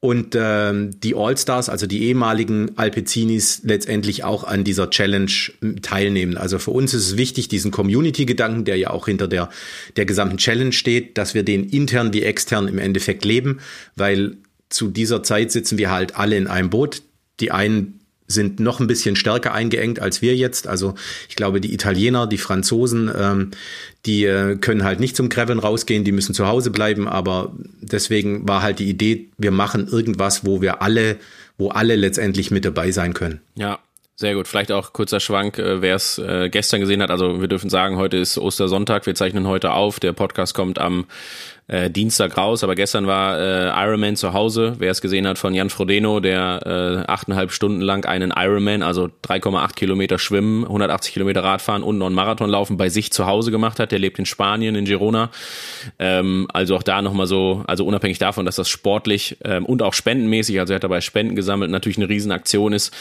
und 0.02 0.36
ähm, 0.36 1.00
die 1.00 1.16
All-Stars, 1.16 1.70
also 1.70 1.86
die 1.86 2.04
ehemaligen 2.06 2.76
Alpecinis, 2.76 3.62
letztendlich 3.64 4.24
auch 4.24 4.44
an 4.44 4.64
dieser 4.64 4.90
Challenge 4.90 5.32
teilnehmen. 5.84 6.38
Also 6.38 6.58
für 6.58 6.72
uns 6.72 6.96
ist 6.96 7.08
es 7.08 7.18
wichtig, 7.18 7.50
diesen 7.50 7.70
Community-Gedanken, 7.70 8.66
der 8.66 8.78
ja 8.78 8.90
auch 8.90 9.06
hinter 9.06 9.28
der, 9.28 9.50
der 9.98 10.06
gesamten 10.06 10.38
Challenge 10.38 10.72
steht, 10.72 11.20
dass 11.20 11.36
wir 11.36 11.44
den 11.44 11.70
intern 11.70 12.14
wie 12.14 12.24
extern 12.24 12.68
im 12.68 12.80
Endeffekt 12.80 13.26
leben, 13.26 13.60
weil 13.96 14.38
zu 14.70 14.88
dieser 14.88 15.22
Zeit 15.22 15.52
sitzen 15.52 15.78
wir 15.78 15.92
halt 15.92 16.16
alle 16.16 16.36
in 16.36 16.48
einem 16.48 16.72
Boot. 16.72 17.04
Die 17.40 17.52
einen 17.52 18.01
sind 18.32 18.60
noch 18.60 18.80
ein 18.80 18.88
bisschen 18.88 19.16
stärker 19.16 19.54
eingeengt 19.54 20.00
als 20.00 20.22
wir 20.22 20.36
jetzt. 20.36 20.68
Also 20.68 20.96
ich 21.30 21.36
glaube, 21.36 21.62
die 21.62 21.74
Italiener, 21.74 22.28
die 22.28 22.38
Franzosen, 22.38 23.12
ähm, 23.16 23.52
die 24.06 24.26
äh, 24.26 24.56
können 24.58 24.84
halt 24.84 25.00
nicht 25.00 25.16
zum 25.16 25.30
Graveln 25.30 25.60
rausgehen, 25.60 26.04
die 26.04 26.12
müssen 26.12 26.34
zu 26.34 26.48
Hause 26.48 26.72
bleiben. 26.72 27.08
Aber 27.08 27.54
deswegen 27.82 28.48
war 28.48 28.62
halt 28.62 28.80
die 28.80 28.90
Idee, 28.90 29.30
wir 29.38 29.52
machen 29.52 29.88
irgendwas, 29.88 30.46
wo 30.46 30.62
wir 30.62 30.82
alle, 30.82 31.18
wo 31.58 31.70
alle 31.70 31.96
letztendlich 31.96 32.52
mit 32.52 32.66
dabei 32.66 32.92
sein 32.92 33.14
können. 33.14 33.42
Ja, 33.56 33.80
sehr 34.22 34.36
gut. 34.36 34.48
Vielleicht 34.48 34.72
auch 34.72 34.94
kurzer 34.94 35.20
Schwank, 35.20 35.58
äh, 35.58 35.82
wer 35.82 35.96
es 35.96 36.20
äh, 36.20 36.50
gestern 36.50 36.80
gesehen 36.80 37.02
hat. 37.02 37.10
Also 37.10 37.42
wir 37.42 37.48
dürfen 37.48 37.72
sagen, 37.72 37.98
heute 37.98 38.18
ist 38.18 38.38
Ostersonntag. 38.38 39.06
Wir 39.08 39.16
zeichnen 39.16 39.48
heute 39.48 39.72
auf. 39.74 40.00
Der 40.00 40.14
Podcast 40.14 40.54
kommt 40.54 40.78
am 40.78 41.06
äh, 41.72 41.90
Dienstag 41.90 42.38
raus, 42.38 42.64
aber 42.66 42.76
gestern 42.76 43.08
war 43.08 43.40
äh, 43.40 43.70
Ironman 43.70 44.18
zu 44.18 44.34
Hause. 44.34 44.76
Wer 44.80 44.92
es 44.92 45.00
gesehen 45.00 45.26
hat 45.26 45.38
von 45.38 45.54
Jan 45.54 45.70
Frodeno, 45.70 46.20
der 46.20 47.06
äh, 47.08 47.10
achteinhalb 47.10 47.52
Stunden 47.52 47.80
lang 47.80 48.06
einen 48.06 48.34
Ironman, 48.36 48.84
also 48.84 49.10
3,8 49.24 49.76
Kilometer 49.76 50.20
schwimmen, 50.20 50.66
180 50.66 51.14
Kilometer 51.14 51.44
Radfahren 51.44 51.82
und 51.82 51.98
noch 51.98 52.08
einen 52.08 52.16
Marathon 52.16 52.50
laufen 52.50 52.76
bei 52.76 52.90
sich 52.90 53.14
zu 53.14 53.26
Hause 53.26 53.52
gemacht 53.52 53.80
hat. 53.80 53.94
Der 53.94 54.00
lebt 54.00 54.20
in 54.20 54.26
Spanien, 54.26 54.76
in 54.76 54.84
Girona. 54.84 55.30
Ähm, 55.98 56.48
also 56.52 56.76
auch 56.76 56.84
da 56.84 57.02
nochmal 57.02 57.26
so, 57.26 57.64
also 57.68 57.86
unabhängig 57.86 58.20
davon, 58.20 58.46
dass 58.46 58.58
das 58.58 58.68
sportlich 58.68 59.38
ähm, 59.46 59.66
und 59.66 59.82
auch 59.82 59.94
spendenmäßig, 59.94 60.60
also 60.60 60.74
er 60.74 60.76
hat 60.76 60.84
dabei 60.84 61.00
Spenden 61.00 61.38
gesammelt, 61.38 61.72
natürlich 61.72 61.98
eine 61.98 62.10
Riesenaktion 62.10 62.74
ist, 62.74 62.94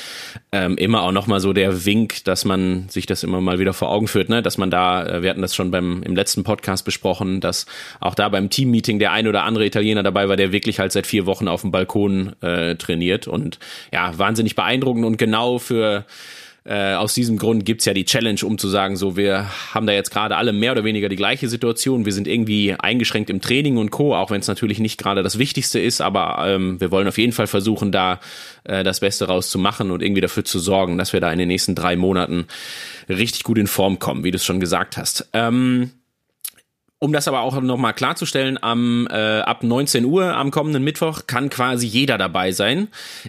ähm, 0.53 0.77
immer 0.77 1.03
auch 1.03 1.13
nochmal 1.13 1.41
so 1.41 1.53
der 1.53 1.85
Wink, 1.85 2.23
dass 2.25 2.45
man 2.45 2.89
sich 2.89 3.07
das 3.07 3.25
immer 3.25 3.41
mal 3.41 3.59
wieder 3.59 3.73
vor 3.73 3.91
Augen 3.91 4.07
führt, 4.07 4.29
ne? 4.29 4.43
dass 4.43 4.59
man 4.59 4.71
da, 4.71 5.05
äh, 5.05 5.23
wir 5.23 5.31
hatten 5.31 5.43
das 5.43 5.57
schon 5.57 5.73
beim 5.73 6.05
im 6.05 6.15
letzten 6.15 6.45
Podcast 6.45 6.85
besprochen, 6.85 7.41
dass 7.41 7.67
auch 7.99 8.15
da 8.15 8.29
beim 8.29 8.49
Team 8.49 8.60
Teammeeting 8.61 8.99
der 8.99 9.13
ein 9.13 9.27
oder 9.27 9.45
andere 9.45 9.65
Italiener 9.65 10.03
dabei 10.03 10.29
war, 10.29 10.37
der 10.37 10.53
wirklich 10.53 10.79
halt 10.79 10.93
seit 10.93 11.07
vier 11.07 11.25
Wochen 11.25 11.49
auf 11.49 11.63
dem 11.63 11.71
Balkon 11.71 12.35
äh, 12.43 12.75
trainiert. 12.77 13.27
Und 13.27 13.59
ja, 13.93 14.17
wahnsinnig 14.19 14.55
beeindruckend 14.55 15.07
und 15.07 15.17
genau 15.17 15.59
für 15.59 16.05
äh, 16.67 16.93
aus 16.93 17.15
diesem 17.15 17.39
Grund 17.39 17.65
gibt's 17.65 17.87
ja 17.87 17.95
die 17.95 18.05
Challenge, 18.05 18.41
um 18.45 18.59
zu 18.59 18.69
sagen, 18.69 18.97
so, 18.97 19.17
wir 19.17 19.47
haben 19.73 19.87
da 19.87 19.95
jetzt 19.95 20.11
gerade 20.11 20.37
alle 20.37 20.53
mehr 20.53 20.73
oder 20.73 20.85
weniger 20.85 21.09
die 21.09 21.17
gleiche 21.17 21.49
Situation. 21.49 22.05
Wir 22.05 22.13
sind 22.13 22.29
irgendwie 22.29 22.75
eingeschränkt 22.79 23.31
im 23.31 23.41
Training 23.41 23.79
und 23.79 23.91
Co., 23.91 24.15
auch 24.15 24.31
wenn 24.31 24.41
es 24.41 24.47
natürlich 24.47 24.79
nicht 24.79 24.99
gerade 24.99 25.23
das 25.23 25.39
Wichtigste 25.39 25.81
ist, 25.81 26.03
aber 26.03 26.37
ähm, 26.47 26.79
wir 26.79 26.91
wollen 26.91 27.09
auf 27.09 27.17
jeden 27.17 27.33
Fall 27.33 27.47
versuchen, 27.47 27.93
da 27.93 28.21
äh, 28.65 28.85
das 28.85 29.01
Beste 29.01 29.27
rauszumachen 29.27 29.91
und 29.91 30.03
irgendwie 30.03 30.21
dafür 30.21 30.45
zu 30.45 30.59
sorgen, 30.59 30.99
dass 30.99 31.15
wir 31.15 31.21
da 31.21 31.33
in 31.33 31.39
den 31.39 31.49
nächsten 31.49 31.75
drei 31.75 31.97
Monaten 31.97 32.47
richtig 33.09 33.43
gut 33.43 33.57
in 33.57 33.67
Form 33.67 33.99
kommen, 33.99 34.23
wie 34.23 34.31
du 34.31 34.37
es 34.37 34.45
schon 34.45 34.61
gesagt 34.61 34.99
hast. 34.99 35.31
Ähm, 35.33 35.93
um 37.03 37.15
das 37.15 37.27
aber 37.27 37.41
auch 37.41 37.59
nochmal 37.63 37.95
klarzustellen, 37.95 38.59
am, 38.63 39.09
äh, 39.11 39.15
ab 39.15 39.63
19 39.63 40.05
Uhr 40.05 40.37
am 40.37 40.51
kommenden 40.51 40.85
Mittwoch 40.85 41.23
kann 41.27 41.49
quasi 41.49 41.87
jeder 41.87 42.19
dabei 42.19 42.53
sein, 42.53 42.89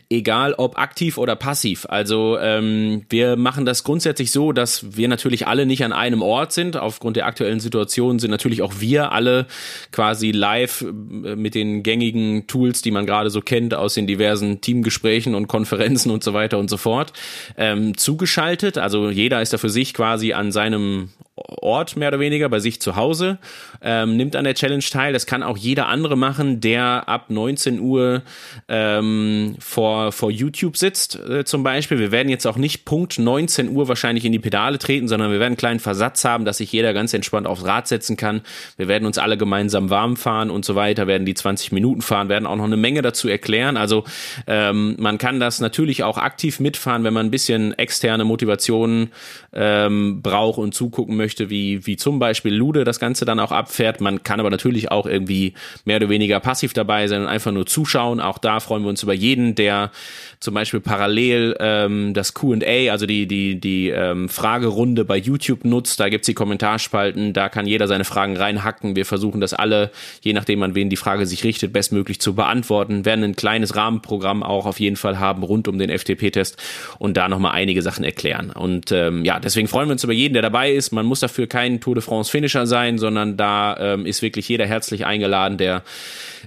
egal 0.09 0.53
ob 0.57 0.77
aktiv 0.77 1.17
oder 1.17 1.37
passiv. 1.37 1.85
Also 1.87 2.37
ähm, 2.37 3.05
wir 3.09 3.37
machen 3.37 3.65
das 3.65 3.85
grundsätzlich 3.85 4.31
so, 4.31 4.51
dass 4.51 4.97
wir 4.97 5.07
natürlich 5.07 5.47
alle 5.47 5.65
nicht 5.65 5.85
an 5.85 5.93
einem 5.93 6.21
Ort 6.21 6.51
sind. 6.51 6.75
Aufgrund 6.75 7.15
der 7.15 7.25
aktuellen 7.25 7.61
Situation 7.61 8.19
sind 8.19 8.29
natürlich 8.29 8.61
auch 8.61 8.73
wir 8.79 9.13
alle 9.13 9.47
quasi 9.93 10.31
live 10.31 10.81
äh, 10.81 11.37
mit 11.37 11.55
den 11.55 11.81
gängigen 11.81 12.47
Tools, 12.47 12.81
die 12.81 12.91
man 12.91 13.05
gerade 13.05 13.29
so 13.29 13.39
kennt 13.39 13.73
aus 13.73 13.93
den 13.93 14.05
diversen 14.05 14.59
Teamgesprächen 14.59 15.33
und 15.33 15.47
Konferenzen 15.47 16.11
und 16.11 16.25
so 16.25 16.33
weiter 16.33 16.57
und 16.57 16.69
so 16.69 16.75
fort, 16.75 17.13
ähm, 17.55 17.97
zugeschaltet. 17.97 18.77
Also 18.77 19.09
jeder 19.09 19.41
ist 19.41 19.53
da 19.53 19.57
für 19.57 19.69
sich 19.69 19.93
quasi 19.93 20.33
an 20.33 20.51
seinem 20.51 21.07
Ort 21.35 21.95
mehr 21.95 22.09
oder 22.09 22.19
weniger, 22.19 22.49
bei 22.49 22.59
sich 22.59 22.81
zu 22.81 22.97
Hause, 22.97 23.39
ähm, 23.81 24.17
nimmt 24.17 24.35
an 24.35 24.43
der 24.43 24.53
Challenge 24.53 24.83
teil. 24.83 25.13
Das 25.13 25.25
kann 25.25 25.43
auch 25.43 25.57
jeder 25.57 25.87
andere 25.87 26.17
machen, 26.17 26.59
der 26.59 27.07
ab 27.07 27.29
19 27.29 27.79
Uhr 27.79 28.23
ähm, 28.67 29.55
vor, 29.59 30.11
vor 30.11 30.29
YouTube 30.29 30.75
sitzt, 30.75 31.15
äh, 31.15 31.45
zum 31.45 31.63
Beispiel. 31.63 31.99
Wir 31.99 32.11
werden 32.11 32.27
jetzt 32.27 32.45
auch 32.45 32.57
nicht 32.57 32.83
Punkt 32.83 33.17
19 33.17 33.69
Uhr 33.69 33.87
wahrscheinlich 33.87 34.25
in 34.25 34.33
die 34.33 34.39
Pedale 34.39 34.77
treten, 34.77 35.07
sondern 35.07 35.31
wir 35.31 35.39
werden 35.39 35.51
einen 35.51 35.57
kleinen 35.57 35.79
Versatz 35.79 36.25
haben, 36.25 36.43
dass 36.43 36.57
sich 36.57 36.71
jeder 36.71 36.93
ganz 36.93 37.13
entspannt 37.13 37.47
aufs 37.47 37.63
Rad 37.63 37.87
setzen 37.87 38.17
kann. 38.17 38.41
Wir 38.75 38.89
werden 38.89 39.05
uns 39.05 39.17
alle 39.17 39.37
gemeinsam 39.37 39.89
warm 39.89 40.17
fahren 40.17 40.49
und 40.49 40.65
so 40.65 40.75
weiter, 40.75 41.07
werden 41.07 41.25
die 41.25 41.33
20 41.33 41.71
Minuten 41.71 42.01
fahren, 42.01 42.27
werden 42.27 42.45
auch 42.45 42.57
noch 42.57 42.65
eine 42.65 42.77
Menge 42.77 43.01
dazu 43.01 43.29
erklären. 43.29 43.77
Also 43.77 44.03
ähm, 44.47 44.95
man 44.99 45.17
kann 45.17 45.39
das 45.39 45.61
natürlich 45.61 46.03
auch 46.03 46.17
aktiv 46.17 46.59
mitfahren, 46.59 47.05
wenn 47.05 47.13
man 47.13 47.27
ein 47.27 47.31
bisschen 47.31 47.77
externe 47.77 48.25
Motivation 48.25 49.11
ähm, 49.53 50.21
braucht 50.21 50.57
und 50.57 50.73
zugucken 50.73 51.15
möchte, 51.15 51.30
wie, 51.39 51.85
wie 51.85 51.97
zum 51.97 52.19
Beispiel 52.19 52.53
Lude 52.53 52.83
das 52.83 52.99
Ganze 52.99 53.25
dann 53.25 53.39
auch 53.39 53.51
abfährt. 53.51 54.01
Man 54.01 54.23
kann 54.23 54.39
aber 54.39 54.49
natürlich 54.49 54.91
auch 54.91 55.05
irgendwie 55.05 55.53
mehr 55.85 55.97
oder 55.97 56.09
weniger 56.09 56.39
passiv 56.39 56.73
dabei 56.73 57.07
sein 57.07 57.21
und 57.21 57.27
einfach 57.27 57.51
nur 57.51 57.65
zuschauen. 57.65 58.19
Auch 58.19 58.37
da 58.37 58.59
freuen 58.59 58.83
wir 58.83 58.89
uns 58.89 59.03
über 59.03 59.13
jeden, 59.13 59.55
der 59.55 59.91
zum 60.39 60.53
Beispiel 60.55 60.79
parallel 60.79 61.55
ähm, 61.59 62.13
das 62.13 62.33
QA, 62.33 62.91
also 62.91 63.05
die, 63.05 63.27
die, 63.27 63.59
die 63.59 63.89
ähm, 63.89 64.27
Fragerunde 64.27 65.05
bei 65.05 65.17
YouTube 65.17 65.65
nutzt. 65.65 65.99
Da 65.99 66.09
gibt's 66.09 66.25
die 66.25 66.33
Kommentarspalten, 66.33 67.33
da 67.33 67.47
kann 67.47 67.67
jeder 67.67 67.87
seine 67.87 68.05
Fragen 68.05 68.35
reinhacken. 68.35 68.95
Wir 68.95 69.05
versuchen 69.05 69.39
das 69.39 69.53
alle, 69.53 69.91
je 70.21 70.33
nachdem 70.33 70.63
an 70.63 70.75
wen 70.75 70.89
die 70.89 70.95
Frage 70.95 71.25
sich 71.25 71.43
richtet, 71.43 71.73
bestmöglich 71.73 72.19
zu 72.19 72.33
beantworten. 72.33 73.05
Werden 73.05 73.23
ein 73.23 73.35
kleines 73.35 73.75
Rahmenprogramm 73.75 74.43
auch 74.43 74.65
auf 74.65 74.79
jeden 74.79 74.95
Fall 74.95 75.19
haben 75.19 75.43
rund 75.43 75.67
um 75.67 75.77
den 75.77 75.89
FTP-Test 75.89 76.57
und 76.97 77.17
da 77.17 77.29
nochmal 77.29 77.51
einige 77.53 77.81
Sachen 77.81 78.03
erklären. 78.03 78.49
Und 78.49 78.91
ähm, 78.91 79.23
ja, 79.25 79.39
deswegen 79.39 79.67
freuen 79.67 79.87
wir 79.87 79.93
uns 79.93 80.03
über 80.03 80.13
jeden, 80.13 80.33
der 80.33 80.41
dabei 80.41 80.71
ist. 80.71 80.91
Man 80.91 81.05
muss 81.11 81.19
dafür 81.19 81.45
kein 81.45 81.81
Tour 81.81 81.95
de 81.95 82.01
France 82.01 82.31
Finisher 82.31 82.65
sein, 82.65 82.97
sondern 82.97 83.35
da 83.35 83.75
ähm, 83.77 84.05
ist 84.05 84.21
wirklich 84.21 84.47
jeder 84.47 84.65
herzlich 84.65 85.05
eingeladen, 85.05 85.57
der 85.57 85.83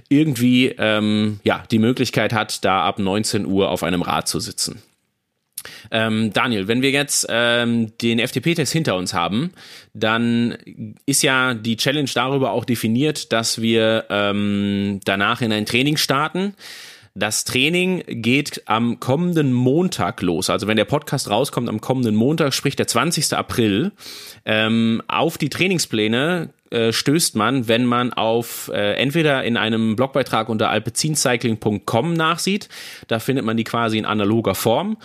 irgendwie 0.09 0.73
ähm, 0.79 1.39
ja 1.43 1.63
die 1.69 1.77
Möglichkeit 1.77 2.33
hat, 2.33 2.65
da 2.65 2.83
ab 2.83 2.97
19 2.97 3.45
Uhr 3.45 3.69
auf 3.69 3.83
einem 3.83 4.01
Rad 4.01 4.27
zu 4.27 4.39
sitzen. 4.39 4.81
Ähm, 5.91 6.33
Daniel, 6.33 6.67
wenn 6.67 6.81
wir 6.81 6.89
jetzt 6.89 7.27
ähm, 7.29 7.95
den 8.01 8.17
FTP-Test 8.17 8.73
hinter 8.73 8.95
uns 8.95 9.13
haben, 9.13 9.51
dann 9.93 10.57
ist 11.05 11.21
ja 11.21 11.53
die 11.53 11.77
Challenge 11.77 12.09
darüber 12.11 12.51
auch 12.51 12.65
definiert, 12.65 13.31
dass 13.31 13.61
wir 13.61 14.05
ähm, 14.09 14.99
danach 15.05 15.41
in 15.41 15.51
ein 15.51 15.67
Training 15.67 15.97
starten. 15.97 16.55
Das 17.17 17.45
Training 17.45 18.03
geht 18.07 18.63
am 18.65 18.99
kommenden 18.99 19.53
Montag 19.53 20.21
los. 20.21 20.49
Also 20.49 20.67
wenn 20.67 20.75
der 20.75 20.83
Podcast 20.83 21.29
rauskommt, 21.29 21.69
am 21.69 21.79
kommenden 21.79 22.13
Montag, 22.13 22.53
sprich 22.53 22.75
der 22.75 22.87
20. 22.87 23.37
April, 23.37 23.93
ähm, 24.43 25.01
auf 25.07 25.37
die 25.37 25.47
Trainingspläne 25.47 26.49
äh, 26.75 26.93
stößt 26.93 27.35
man, 27.35 27.67
wenn 27.67 27.85
man 27.85 28.13
auf 28.13 28.69
äh, 28.73 28.93
entweder 28.93 29.43
in 29.43 29.57
einem 29.57 29.95
Blogbeitrag 29.95 30.49
unter 30.49 30.69
alpezincycling.com 30.69 32.13
nachsieht, 32.13 32.69
da 33.07 33.19
findet 33.19 33.45
man 33.45 33.57
die 33.57 33.63
quasi 33.63 33.97
in 33.97 34.05
analoger 34.05 34.53
Form, 34.53 34.97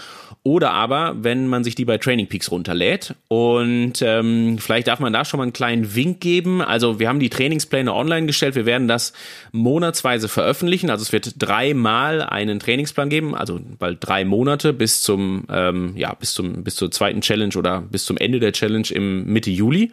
oder 0.42 0.72
aber, 0.72 1.16
wenn 1.20 1.48
man 1.48 1.64
sich 1.64 1.74
die 1.74 1.84
bei 1.84 1.98
Training 1.98 2.26
Peaks 2.26 2.50
runterlädt. 2.50 3.14
Und 3.28 4.00
ähm, 4.00 4.56
vielleicht 4.58 4.88
darf 4.88 4.98
man 4.98 5.12
da 5.12 5.26
schon 5.26 5.36
mal 5.36 5.44
einen 5.44 5.52
kleinen 5.52 5.94
Wink 5.94 6.20
geben. 6.20 6.62
Also 6.62 6.98
wir 6.98 7.08
haben 7.08 7.20
die 7.20 7.28
Trainingspläne 7.28 7.92
online 7.92 8.26
gestellt. 8.26 8.54
Wir 8.54 8.64
werden 8.64 8.88
das 8.88 9.12
monatsweise 9.52 10.28
veröffentlichen. 10.28 10.88
Also 10.88 11.02
es 11.02 11.12
wird 11.12 11.34
dreimal 11.36 12.22
einen 12.22 12.58
Trainingsplan 12.58 13.10
geben, 13.10 13.34
also 13.34 13.60
bald 13.78 13.98
drei 14.00 14.24
Monate 14.24 14.72
bis 14.72 15.02
zum 15.02 15.44
ähm, 15.50 15.92
ja 15.96 16.14
bis 16.14 16.32
zum 16.32 16.64
bis 16.64 16.76
zur 16.76 16.90
zweiten 16.90 17.20
Challenge 17.20 17.54
oder 17.56 17.82
bis 17.82 18.06
zum 18.06 18.16
Ende 18.16 18.40
der 18.40 18.52
Challenge 18.52 18.88
im 18.90 19.26
Mitte 19.26 19.50
Juli. 19.50 19.92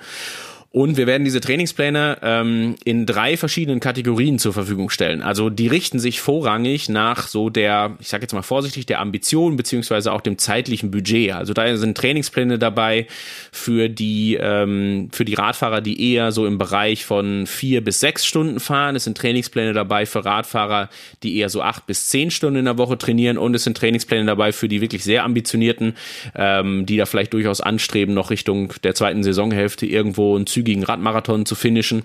Und 0.77 0.96
wir 0.96 1.07
werden 1.07 1.24
diese 1.24 1.41
Trainingspläne 1.41 2.19
ähm, 2.22 2.75
in 2.84 3.07
drei 3.07 3.36
verschiedenen 3.36 3.79
Kategorien 3.79 4.38
zur 4.38 4.53
Verfügung 4.53 4.91
stellen. 4.91 5.24
Also 5.24 5.50
die 5.50 5.65
richten 5.65 5.98
sich 5.98 6.22
vorrangig 6.22 6.88
nach 6.88 7.27
so 7.27 7.50
der, 7.50 7.98
ich 8.00 8.10
sage 8.10 8.22
jetzt 8.22 8.34
mal 8.34 8.43
vorsichtig, 8.43 8.86
der 8.86 9.01
Ambition 9.01 9.57
beziehungsweise 9.57 10.12
auch 10.12 10.22
dem 10.22 10.38
zeitlichen 10.38 10.91
Budget. 10.91 11.31
Also 11.31 11.53
da 11.53 11.75
sind 11.77 11.98
Trainingspläne 11.98 12.60
dabei 12.60 13.07
für 13.51 13.89
die 13.89 14.38
ähm, 14.39 15.10
für 15.12 15.25
die 15.25 15.34
Radfahrer, 15.34 15.81
die 15.81 16.13
eher 16.13 16.31
so 16.31 16.46
im 16.46 16.60
Bereich 16.60 17.05
von 17.05 17.48
vier 17.48 17.84
bis 17.84 18.00
sechs 18.00 18.27
Stunden 18.27 18.60
fahren. 18.60 18.96
Es 18.96 19.05
sind 19.05 19.17
Trainingspläne 19.17 19.74
dabei 19.74 20.05
für 20.05 20.25
Radfahrer, 20.25 20.91
die 21.24 21.38
eher 21.38 21.50
so 21.50 21.63
acht 21.63 21.88
bis 21.88 22.10
zehn 22.10 22.29
Stunden 22.29 22.60
in 22.60 22.65
der 22.65 22.77
Woche 22.77 23.00
trainieren. 23.00 23.39
Und 23.39 23.55
es 23.55 23.63
sind 23.63 23.77
Trainingspläne 23.77 24.27
dabei 24.27 24.51
für 24.51 24.67
die 24.67 24.79
wirklich 24.79 25.03
sehr 25.03 25.24
ambitionierten, 25.24 25.96
ähm, 26.36 26.86
die 26.86 26.98
da 26.98 27.07
vielleicht 27.07 27.34
durchaus 27.34 27.62
anstreben, 27.62 28.13
noch 28.13 28.29
Richtung 28.29 28.74
der 28.84 28.93
zweiten 28.93 29.24
Saisonhälfte 29.24 29.88
irgendwo 29.88 30.38
ein 30.38 30.46
zügigen 30.67 30.83
Radmarathon 30.83 31.45
zu 31.45 31.55
finishen. 31.55 32.03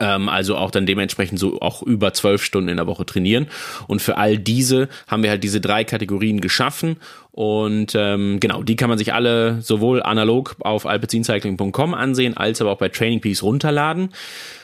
Ähm, 0.00 0.28
also 0.28 0.56
auch 0.56 0.70
dann 0.70 0.84
dementsprechend 0.84 1.38
so 1.38 1.60
auch 1.60 1.82
über 1.82 2.12
zwölf 2.12 2.42
Stunden 2.42 2.68
in 2.68 2.76
der 2.76 2.86
Woche 2.86 3.06
trainieren. 3.06 3.46
Und 3.86 4.02
für 4.02 4.16
all 4.18 4.36
diese 4.36 4.88
haben 5.06 5.22
wir 5.22 5.30
halt 5.30 5.44
diese 5.44 5.60
drei 5.60 5.84
Kategorien 5.84 6.40
geschaffen. 6.40 6.96
Und 7.30 7.94
ähm, 7.94 8.40
genau, 8.40 8.62
die 8.62 8.76
kann 8.76 8.90
man 8.90 8.98
sich 8.98 9.14
alle 9.14 9.62
sowohl 9.62 10.02
analog 10.02 10.56
auf 10.60 10.84
alpezincycling.com 10.86 11.94
ansehen, 11.94 12.36
als 12.36 12.60
aber 12.60 12.72
auch 12.72 12.78
bei 12.78 12.88
Training 12.88 13.20
Peace 13.20 13.42
runterladen. 13.42 14.10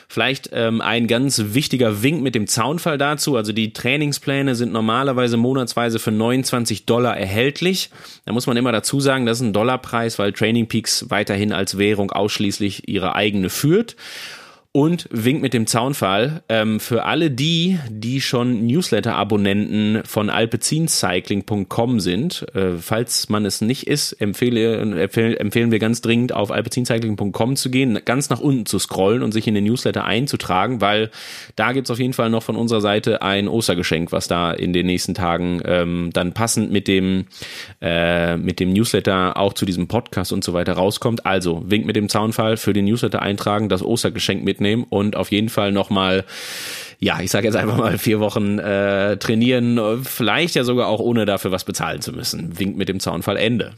Vielleicht 0.07 0.49
ähm, 0.53 0.81
ein 0.81 1.07
ganz 1.07 1.41
wichtiger 1.47 2.03
Wink 2.03 2.21
mit 2.21 2.35
dem 2.35 2.47
Zaunfall 2.47 2.97
dazu. 2.97 3.35
Also 3.35 3.53
die 3.53 3.73
Trainingspläne 3.73 4.55
sind 4.55 4.71
normalerweise 4.71 5.37
monatsweise 5.37 5.99
für 5.99 6.11
29 6.11 6.85
Dollar 6.85 7.17
erhältlich. 7.17 7.89
Da 8.25 8.33
muss 8.33 8.47
man 8.47 8.57
immer 8.57 8.71
dazu 8.71 8.99
sagen, 8.99 9.25
das 9.25 9.39
ist 9.39 9.47
ein 9.47 9.53
Dollarpreis, 9.53 10.19
weil 10.19 10.33
Training 10.33 10.67
Peaks 10.67 11.09
weiterhin 11.09 11.53
als 11.53 11.77
Währung 11.77 12.11
ausschließlich 12.11 12.87
ihre 12.87 13.15
eigene 13.15 13.49
führt. 13.49 13.95
Und 14.75 15.07
Wink 15.09 15.41
mit 15.41 15.53
dem 15.53 15.67
Zaunfall. 15.67 16.43
Ähm, 16.49 16.81
für 16.81 17.05
alle 17.05 17.31
die, 17.31 17.79
die 17.89 18.19
schon 18.19 18.67
Newsletter-Abonnenten 18.67 20.01
von 20.03 20.29
alpezincycling.com 20.29 22.01
sind, 22.01 22.45
äh, 22.53 22.71
falls 22.77 23.29
man 23.29 23.45
es 23.45 23.61
nicht 23.61 23.87
ist, 23.87 24.11
empfehle, 24.11 24.75
empfehl, 24.79 25.37
empfehlen 25.37 25.71
wir 25.71 25.79
ganz 25.79 26.01
dringend 26.01 26.33
auf 26.33 26.51
alpezincycling.com 26.51 27.55
zu 27.55 27.71
gehen, 27.71 28.01
ganz 28.03 28.29
nach 28.29 28.41
unten 28.41 28.65
zu 28.65 28.77
scrollen 28.77 29.23
und 29.23 29.31
sich 29.31 29.47
in 29.47 29.55
den 29.55 29.63
Newsletter 29.63 30.03
einzutragen, 30.03 30.81
weil 30.81 31.09
da 31.55 31.71
gibt's 31.71 31.89
auf 31.89 31.99
jeden 31.99 32.11
Fall 32.11 32.29
noch 32.29 32.43
von 32.43 32.57
unserer 32.57 32.81
Seite 32.81 33.21
ein 33.21 33.47
Ostergeschenk, 33.47 34.11
was 34.11 34.27
da 34.27 34.51
in 34.51 34.73
den 34.73 34.87
nächsten 34.87 35.13
Tagen 35.13 35.61
ähm, 35.63 36.09
dann 36.11 36.33
passend 36.33 36.73
mit 36.73 36.89
dem, 36.89 37.27
äh, 37.79 38.35
mit 38.35 38.59
dem 38.59 38.73
Newsletter 38.73 39.37
auch 39.37 39.53
zu 39.53 39.65
diesem 39.65 39.87
Podcast 39.87 40.33
und 40.33 40.43
so 40.43 40.51
weiter 40.51 40.73
rauskommt. 40.73 41.25
Also 41.25 41.63
Wink 41.65 41.85
mit 41.85 41.95
dem 41.95 42.09
Zaunfall 42.09 42.57
für 42.57 42.73
den 42.73 42.83
Newsletter 42.83 43.21
eintragen, 43.21 43.69
das 43.69 43.81
Ostergeschenk 43.81 44.43
mitnehmen 44.43 44.64
mitnehmen 44.65 44.85
und 44.89 45.15
auf 45.15 45.31
jeden 45.31 45.49
Fall 45.49 45.71
nochmal 45.71 46.25
ja, 46.97 47.19
ich 47.19 47.29
sage 47.29 47.45
jetzt 47.45 47.57
einfach 47.57 47.75
mal 47.75 47.97
vier 47.97 48.21
Wochen 48.21 48.57
äh, 48.57 49.17
trainieren, 49.17 50.01
vielleicht 50.05 50.55
ja 50.55 50.63
sogar 50.63 50.87
auch 50.87 51.01
ohne 51.01 51.25
dafür 51.25 51.51
was 51.51 51.65
bezahlen 51.65 52.01
zu 52.01 52.13
müssen. 52.13 52.57
Winkt 52.57 52.77
mit 52.77 52.87
dem 52.87 53.01
Zaunfall 53.01 53.35
Ende. 53.35 53.73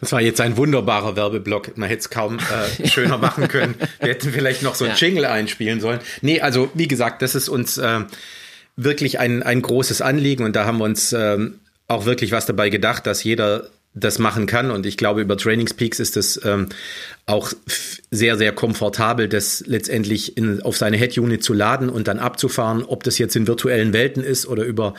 Das 0.00 0.12
war 0.12 0.20
jetzt 0.20 0.42
ein 0.42 0.58
wunderbarer 0.58 1.16
Werbeblock. 1.16 1.78
Man 1.78 1.88
hätte 1.88 2.00
es 2.00 2.10
kaum 2.10 2.38
äh, 2.38 2.86
schöner 2.88 3.16
machen 3.16 3.48
können. 3.48 3.76
Wir 3.98 4.10
hätten 4.10 4.30
vielleicht 4.30 4.62
noch 4.62 4.74
so 4.74 4.84
ein 4.84 4.90
ja. 4.90 4.96
Jingle 4.96 5.24
einspielen 5.24 5.80
sollen. 5.80 6.00
Nee, 6.20 6.42
also 6.42 6.70
wie 6.74 6.86
gesagt, 6.86 7.22
das 7.22 7.34
ist 7.34 7.48
uns 7.48 7.78
äh, 7.78 8.00
wirklich 8.76 9.18
ein, 9.18 9.42
ein 9.42 9.62
großes 9.62 10.02
Anliegen 10.02 10.44
und 10.44 10.54
da 10.54 10.66
haben 10.66 10.78
wir 10.78 10.84
uns 10.84 11.14
äh, 11.14 11.38
auch 11.88 12.04
wirklich 12.04 12.30
was 12.30 12.44
dabei 12.44 12.68
gedacht, 12.68 13.06
dass 13.06 13.24
jeder 13.24 13.68
das 13.94 14.18
machen 14.18 14.46
kann. 14.46 14.70
Und 14.70 14.86
ich 14.86 14.96
glaube, 14.96 15.20
über 15.20 15.36
Trainingspeaks 15.36 16.00
ist 16.00 16.16
es 16.16 16.40
ähm, 16.44 16.68
auch 17.26 17.52
sehr, 18.10 18.36
sehr 18.36 18.52
komfortabel, 18.52 19.28
das 19.28 19.64
letztendlich 19.66 20.36
in, 20.36 20.60
auf 20.62 20.76
seine 20.76 20.96
Head-Unit 20.96 21.42
zu 21.42 21.54
laden 21.54 21.88
und 21.88 22.08
dann 22.08 22.18
abzufahren, 22.18 22.84
ob 22.84 23.04
das 23.04 23.18
jetzt 23.18 23.36
in 23.36 23.46
virtuellen 23.46 23.92
Welten 23.92 24.22
ist 24.22 24.46
oder 24.46 24.64
über 24.64 24.94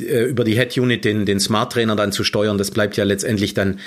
äh, 0.00 0.24
über 0.24 0.42
die 0.44 0.54
Head-Unit 0.54 1.04
den, 1.04 1.24
den 1.24 1.38
Smart 1.38 1.72
Trainer 1.72 1.94
dann 1.94 2.12
zu 2.12 2.24
steuern, 2.24 2.58
das 2.58 2.72
bleibt 2.72 2.96
ja 2.96 3.04
letztendlich 3.04 3.54
dann 3.54 3.78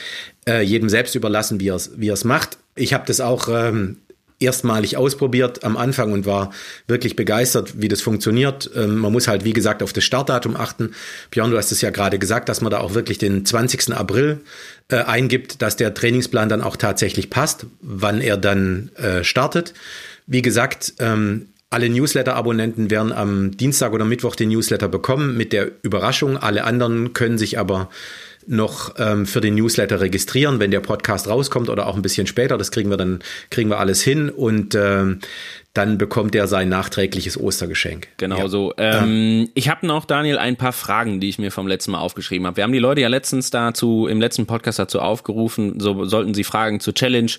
äh, 0.48 0.62
jedem 0.62 0.90
selbst 0.90 1.16
überlassen, 1.16 1.60
wie 1.60 1.70
er 1.70 1.76
es 1.76 1.92
wie 1.98 2.14
macht. 2.26 2.58
Ich 2.76 2.94
habe 2.94 3.04
das 3.06 3.20
auch 3.20 3.50
ähm, 3.50 3.98
erstmalig 4.40 4.98
ausprobiert 4.98 5.64
am 5.64 5.78
Anfang 5.78 6.12
und 6.12 6.26
war 6.26 6.52
wirklich 6.88 7.16
begeistert, 7.16 7.82
wie 7.82 7.88
das 7.88 8.02
funktioniert. 8.02 8.70
Ähm, 8.76 8.98
man 8.98 9.12
muss 9.12 9.28
halt, 9.28 9.44
wie 9.44 9.54
gesagt, 9.54 9.82
auf 9.82 9.94
das 9.94 10.04
Startdatum 10.04 10.56
achten. 10.56 10.94
Björn, 11.32 11.52
du 11.52 11.58
hast 11.58 11.72
es 11.72 11.82
ja 11.82 11.90
gerade 11.90 12.20
gesagt, 12.20 12.50
dass 12.50 12.62
man 12.62 12.72
da 12.72 12.80
auch 12.80 12.94
wirklich 12.94 13.18
den 13.18 13.46
20. 13.46 13.94
April 13.94 14.42
äh, 14.90 14.98
eingibt, 14.98 15.62
dass 15.62 15.76
der 15.76 15.94
Trainingsplan 15.94 16.50
dann 16.50 16.62
auch 16.62 16.76
tatsächlich 16.76 17.30
passt, 17.30 17.66
wann 17.82 18.22
er 18.22 18.38
dann 18.38 18.92
äh, 18.96 19.24
startet. 19.24 19.74
Wie 20.28 20.42
gesagt, 20.42 20.94
ähm, 21.00 21.48
alle 21.70 21.90
Newsletter-Abonnenten 21.90 22.90
werden 22.90 23.12
am 23.12 23.58
Dienstag 23.58 23.92
oder 23.92 24.06
Mittwoch 24.06 24.36
den 24.36 24.50
Newsletter 24.50 24.88
bekommen 24.88 25.36
mit 25.36 25.52
der 25.52 25.72
Überraschung. 25.82 26.38
Alle 26.38 26.64
anderen 26.64 27.14
können 27.14 27.38
sich 27.38 27.60
aber 27.60 27.90
noch 28.48 28.96
ähm, 28.98 29.26
für 29.26 29.42
den 29.42 29.56
Newsletter 29.56 30.00
registrieren, 30.00 30.60
wenn 30.60 30.72
der 30.72 30.80
Podcast 30.80 31.28
rauskommt 31.28 31.70
oder 31.70 31.88
auch 31.88 31.96
ein 31.96 32.02
bisschen 32.02 32.28
später. 32.28 32.58
Das 32.58 32.72
kriegen 32.72 32.90
wir 32.90 32.98
dann, 32.98 33.20
kriegen 33.50 33.70
wir 33.70 33.80
alles 33.80 34.02
hin. 34.02 34.30
Und 34.30 34.76
ähm, 34.76 35.20
dann 35.78 36.00
bekommt 36.00 36.34
er 36.34 36.48
sein 36.48 36.70
nachträgliches 36.70 37.40
Ostergeschenk. 37.40 38.08
Genau 38.18 38.38
ja. 38.40 38.48
so. 38.48 38.74
Ähm, 38.80 39.48
ich 39.54 39.70
habe 39.70 39.86
noch, 39.86 40.06
Daniel, 40.06 40.40
ein 40.40 40.56
paar 40.56 40.74
Fragen, 40.74 41.20
die 41.20 41.30
ich 41.30 41.38
mir 41.38 41.52
vom 41.52 41.68
letzten 41.68 41.92
Mal 41.92 42.00
aufgeschrieben 42.00 42.48
habe. 42.48 42.58
Wir 42.58 42.64
haben 42.64 42.72
die 42.72 42.80
Leute 42.80 43.02
ja 43.02 43.10
letztens 43.10 43.52
dazu, 43.52 44.08
im 44.08 44.20
letzten 44.20 44.48
Podcast 44.48 44.80
dazu 44.80 45.00
aufgerufen, 45.00 45.80
so 45.80 46.06
sollten 46.06 46.34
sie 46.34 46.44
Fragen 46.44 46.80
zu 46.80 46.94
Challenge, 46.94 47.32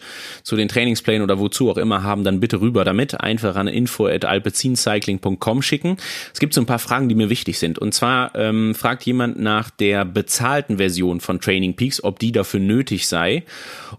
zu 0.45 0.55
den 0.55 0.69
Trainingsplänen 0.69 1.23
oder 1.23 1.41
wozu 1.41 1.69
auch 1.69 1.79
immer 1.79 2.05
haben, 2.05 2.23
dann 2.23 2.39
bitte 2.39 2.61
rüber 2.61 2.85
damit. 2.85 3.21
Einfach 3.21 3.57
an 3.57 3.67
info.alpezincycling.com 3.67 5.61
schicken. 5.61 5.97
Es 6.33 6.39
gibt 6.39 6.55
so 6.55 6.61
ein 6.61 6.67
paar 6.67 6.79
Fragen, 6.79 7.09
die 7.09 7.17
mir 7.17 7.31
wichtig 7.31 7.59
sind. 7.59 7.81
Und 7.81 7.93
zwar 7.93 8.37
ähm, 8.37 8.77
fragt 8.77 9.05
jemand 9.05 9.41
nach 9.41 9.71
der 9.71 10.05
bezahlten 10.05 10.77
Version 10.77 11.21
von 11.21 11.41
Training 11.41 11.75
Peaks, 11.75 12.05
ob 12.05 12.21
die 12.21 12.31
dafür 12.31 12.61
nötig 12.61 13.09
sei. 13.09 13.43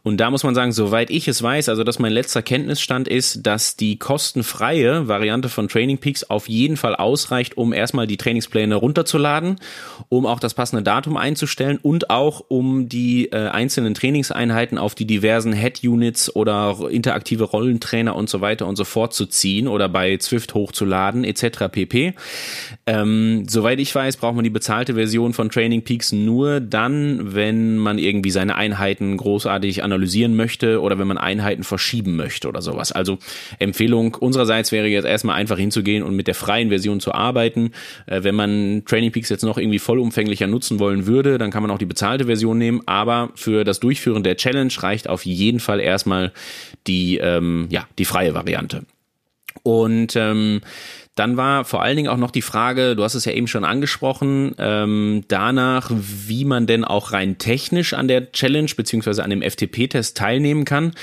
Und 0.04 0.18
da 0.18 0.32
muss 0.32 0.44
man 0.44 0.56
sagen, 0.56 0.72
soweit 0.72 1.10
ich 1.10 1.28
es 1.28 1.44
weiß, 1.44 1.68
also 1.68 1.84
dass 1.84 2.00
mein 2.00 2.14
letzter 2.14 2.42
Kenntnisstand 2.42 3.10
ist, 3.10 3.46
dass 3.46 3.76
die 3.76 4.00
kostenfreie 4.20 5.08
Variante 5.08 5.48
von 5.48 5.70
Training 5.70 5.98
Peaks 5.98 6.26
auf 6.26 6.50
jeden 6.50 6.76
Fall 6.76 6.94
ausreicht, 6.94 7.56
um 7.56 7.72
erstmal 7.72 8.06
die 8.06 8.18
Trainingspläne 8.18 8.76
runterzuladen, 8.76 9.56
um 10.10 10.26
auch 10.26 10.42
das 10.42 10.54
passende 10.54 10.84
Datum 10.84 11.16
einzustellen 11.16 11.80
und 11.82 12.10
auch 12.10 12.44
um 12.50 12.90
die 12.90 13.32
äh, 13.32 13.48
einzelnen 13.48 13.94
Trainingseinheiten 13.94 14.78
auf 14.78 14.94
die 14.94 15.06
diversen 15.06 15.54
Head-Units 15.54 16.36
oder 16.36 16.76
interaktive 16.92 17.46
Rollentrainer 17.46 18.14
und 18.14 18.30
so 18.30 18.42
weiter 18.42 18.68
und 18.68 18.76
so 18.76 18.84
fort 18.84 19.14
zu 19.14 19.26
ziehen 19.26 19.70
oder 19.70 19.88
bei 19.88 20.18
Zwift 20.18 20.54
hochzuladen 20.54 21.24
etc. 21.24 21.70
pp. 21.72 22.14
Ähm, 22.88 23.46
soweit 23.48 23.80
ich 23.80 23.96
weiß, 23.96 24.18
braucht 24.18 24.36
man 24.36 24.44
die 24.44 24.50
bezahlte 24.50 24.96
Version 24.96 25.32
von 25.32 25.50
Training 25.50 25.86
Peaks 25.86 26.12
nur 26.12 26.60
dann, 26.60 27.34
wenn 27.34 27.78
man 27.78 28.00
irgendwie 28.00 28.32
seine 28.32 28.56
Einheiten 28.56 29.16
großartig 29.16 29.82
analysieren 29.82 30.36
möchte 30.36 30.82
oder 30.82 31.00
wenn 31.00 31.08
man 31.08 31.18
Einheiten 31.18 31.64
verschieben 31.64 32.18
möchte 32.18 32.50
oder 32.50 32.62
sowas. 32.62 32.92
Also 32.92 33.18
Empfehlung 33.60 34.09
unsererseits 34.18 34.72
wäre 34.72 34.88
jetzt 34.88 35.06
erstmal 35.06 35.36
einfach 35.36 35.58
hinzugehen 35.58 36.04
und 36.04 36.16
mit 36.16 36.28
der 36.28 36.36
freien 36.36 36.70
Version 36.70 37.00
zu 37.00 37.14
arbeiten. 37.14 37.72
Äh, 38.06 38.24
wenn 38.24 38.36
man 38.36 38.84
Training 38.86 39.12
Peaks 39.12 39.30
jetzt 39.30 39.44
noch 39.44 39.58
irgendwie 39.58 39.80
vollumfänglicher 39.80 40.48
nutzen 40.48 40.80
wollen 40.80 41.06
würde, 41.06 41.38
dann 41.38 41.52
kann 41.52 41.62
man 41.62 41.72
auch 41.72 41.78
die 41.78 41.86
bezahlte 41.86 42.26
Version 42.26 42.58
nehmen. 42.58 42.82
Aber 42.86 43.32
für 43.36 43.64
das 43.64 43.80
Durchführen 43.80 44.24
der 44.24 44.38
Challenge 44.38 44.74
reicht 44.80 45.08
auf 45.08 45.26
jeden 45.26 45.60
Fall 45.60 45.80
erstmal 45.80 46.32
die, 46.88 47.18
ähm, 47.18 47.68
ja, 47.70 47.88
die 47.98 48.06
freie 48.06 48.34
Variante. 48.34 48.84
Und 49.64 50.16
ähm, 50.16 50.62
dann 51.20 51.36
war 51.36 51.66
vor 51.66 51.82
allen 51.82 51.98
Dingen 51.98 52.08
auch 52.08 52.18
noch 52.18 52.32
die 52.32 52.42
Frage, 52.42 52.96
du 52.96 53.04
hast 53.04 53.14
es 53.14 53.26
ja 53.26 53.34
eben 53.34 53.48
schon 53.48 53.66
angesprochen, 53.66 54.56
ähm, 54.58 55.26
danach, 55.28 55.92
wie 55.92 56.46
man 56.46 56.66
denn 56.66 56.86
auch 56.86 57.12
rein 57.12 57.38
technisch 57.38 57.94
an 57.94 58.08
der 58.08 58.32
Challenge 58.32 58.72
beziehungsweise 58.76 59.22
an 59.24 59.30
dem 59.30 59.42
FTP-Test 59.42 60.16
teilnehmen 60.16 60.64
kann. 60.64 60.94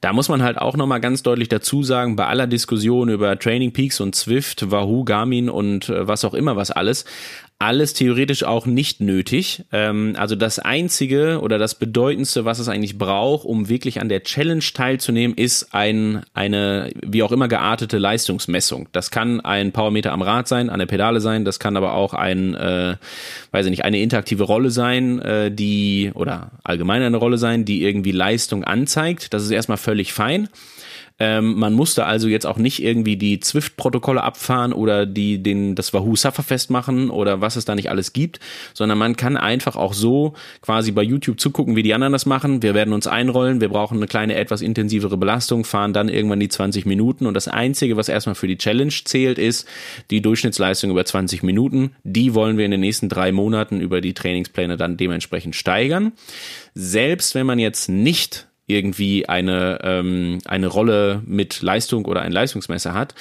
Da 0.00 0.12
muss 0.12 0.28
man 0.28 0.42
halt 0.42 0.58
auch 0.58 0.76
nochmal 0.76 1.00
ganz 1.00 1.22
deutlich 1.22 1.48
dazu 1.48 1.82
sagen, 1.82 2.16
bei 2.16 2.26
aller 2.26 2.46
Diskussion 2.46 3.08
über 3.08 3.38
Training 3.38 3.72
Peaks 3.72 4.00
und 4.00 4.14
Zwift, 4.14 4.70
Wahoo, 4.70 5.04
Garmin 5.04 5.48
und 5.48 5.88
äh, 5.88 6.06
was 6.06 6.24
auch 6.24 6.34
immer 6.34 6.56
was 6.56 6.70
alles, 6.70 7.04
alles 7.58 7.94
theoretisch 7.94 8.44
auch 8.44 8.66
nicht 8.66 9.00
nötig. 9.00 9.64
Ähm, 9.72 10.14
also 10.18 10.36
das 10.36 10.58
Einzige 10.58 11.40
oder 11.40 11.56
das 11.58 11.74
Bedeutendste, 11.74 12.44
was 12.44 12.58
es 12.58 12.68
eigentlich 12.68 12.98
braucht, 12.98 13.46
um 13.46 13.70
wirklich 13.70 14.00
an 14.00 14.10
der 14.10 14.22
Challenge 14.24 14.64
teilzunehmen, 14.74 15.36
ist 15.36 15.74
ein, 15.74 16.22
eine 16.34 16.90
wie 17.02 17.22
auch 17.22 17.32
immer 17.32 17.48
geartete 17.48 17.96
Leistungsmessung. 17.96 18.88
Das 18.92 19.10
kann 19.10 19.40
ein 19.40 19.72
Powermeter 19.72 20.12
am 20.12 20.20
Rad 20.20 20.48
sein, 20.48 20.68
an 20.68 20.80
der 20.80 20.86
Pedale 20.86 21.20
sein, 21.20 21.46
das 21.46 21.58
kann 21.58 21.78
aber 21.78 21.94
auch 21.94 22.12
ein, 22.12 22.54
äh, 22.54 22.96
weiß 23.52 23.66
ich 23.66 23.70
nicht, 23.70 23.84
eine 23.86 24.00
interaktive 24.00 24.44
Rolle 24.44 24.70
sein, 24.70 25.20
äh, 25.22 25.50
die 25.50 26.10
oder 26.14 26.50
allgemein 26.62 27.02
eine 27.02 27.16
Rolle 27.16 27.38
sein, 27.38 27.64
die 27.64 27.82
irgendwie 27.82 28.12
Leistung 28.12 28.64
anzeigt. 28.64 29.32
Das 29.32 29.42
ist 29.42 29.50
erstmal 29.50 29.78
völlig 29.78 30.12
fein. 30.12 30.48
Ähm, 31.18 31.54
man 31.58 31.72
musste 31.72 32.04
also 32.04 32.28
jetzt 32.28 32.46
auch 32.46 32.58
nicht 32.58 32.82
irgendwie 32.82 33.16
die 33.16 33.40
Zwift-Protokolle 33.40 34.22
abfahren 34.22 34.72
oder 34.72 35.06
die, 35.06 35.42
den, 35.42 35.74
das 35.74 35.94
Wahoo 35.94 36.14
Sufferfest 36.14 36.70
machen 36.70 37.08
oder 37.08 37.40
was 37.40 37.56
es 37.56 37.64
da 37.64 37.74
nicht 37.74 37.90
alles 37.90 38.12
gibt, 38.12 38.38
sondern 38.74 38.98
man 38.98 39.16
kann 39.16 39.36
einfach 39.38 39.76
auch 39.76 39.94
so 39.94 40.34
quasi 40.60 40.92
bei 40.92 41.02
YouTube 41.02 41.40
zugucken, 41.40 41.74
wie 41.74 41.82
die 41.82 41.94
anderen 41.94 42.12
das 42.12 42.26
machen. 42.26 42.62
Wir 42.62 42.74
werden 42.74 42.92
uns 42.92 43.06
einrollen, 43.06 43.62
wir 43.62 43.70
brauchen 43.70 43.96
eine 43.96 44.06
kleine, 44.06 44.34
etwas 44.34 44.60
intensivere 44.60 45.16
Belastung, 45.16 45.64
fahren 45.64 45.94
dann 45.94 46.10
irgendwann 46.10 46.40
die 46.40 46.48
20 46.48 46.84
Minuten 46.84 47.26
und 47.26 47.34
das 47.34 47.48
Einzige, 47.48 47.96
was 47.96 48.10
erstmal 48.10 48.34
für 48.34 48.48
die 48.48 48.58
Challenge 48.58 48.92
zählt, 49.04 49.38
ist 49.38 49.66
die 50.10 50.20
Durchschnittsleistung 50.20 50.90
über 50.90 51.04
20 51.04 51.42
Minuten. 51.42 51.92
Die 52.04 52.34
wollen 52.34 52.58
wir 52.58 52.66
in 52.66 52.70
den 52.70 52.80
nächsten 52.80 53.08
drei 53.08 53.32
Monaten 53.32 53.80
über 53.80 54.02
die 54.02 54.12
Trainingspläne 54.12 54.76
dann 54.76 54.98
dementsprechend 54.98 55.56
steigern. 55.56 56.12
Selbst 56.74 57.34
wenn 57.34 57.46
man 57.46 57.58
jetzt 57.58 57.88
nicht 57.88 58.48
irgendwie 58.66 59.28
eine, 59.28 59.78
ähm, 59.82 60.38
eine 60.44 60.66
Rolle 60.66 61.22
mit 61.24 61.62
Leistung 61.62 62.04
oder 62.04 62.22
ein 62.22 62.32
Leistungsmesser 62.32 62.94
hat, 62.94 63.14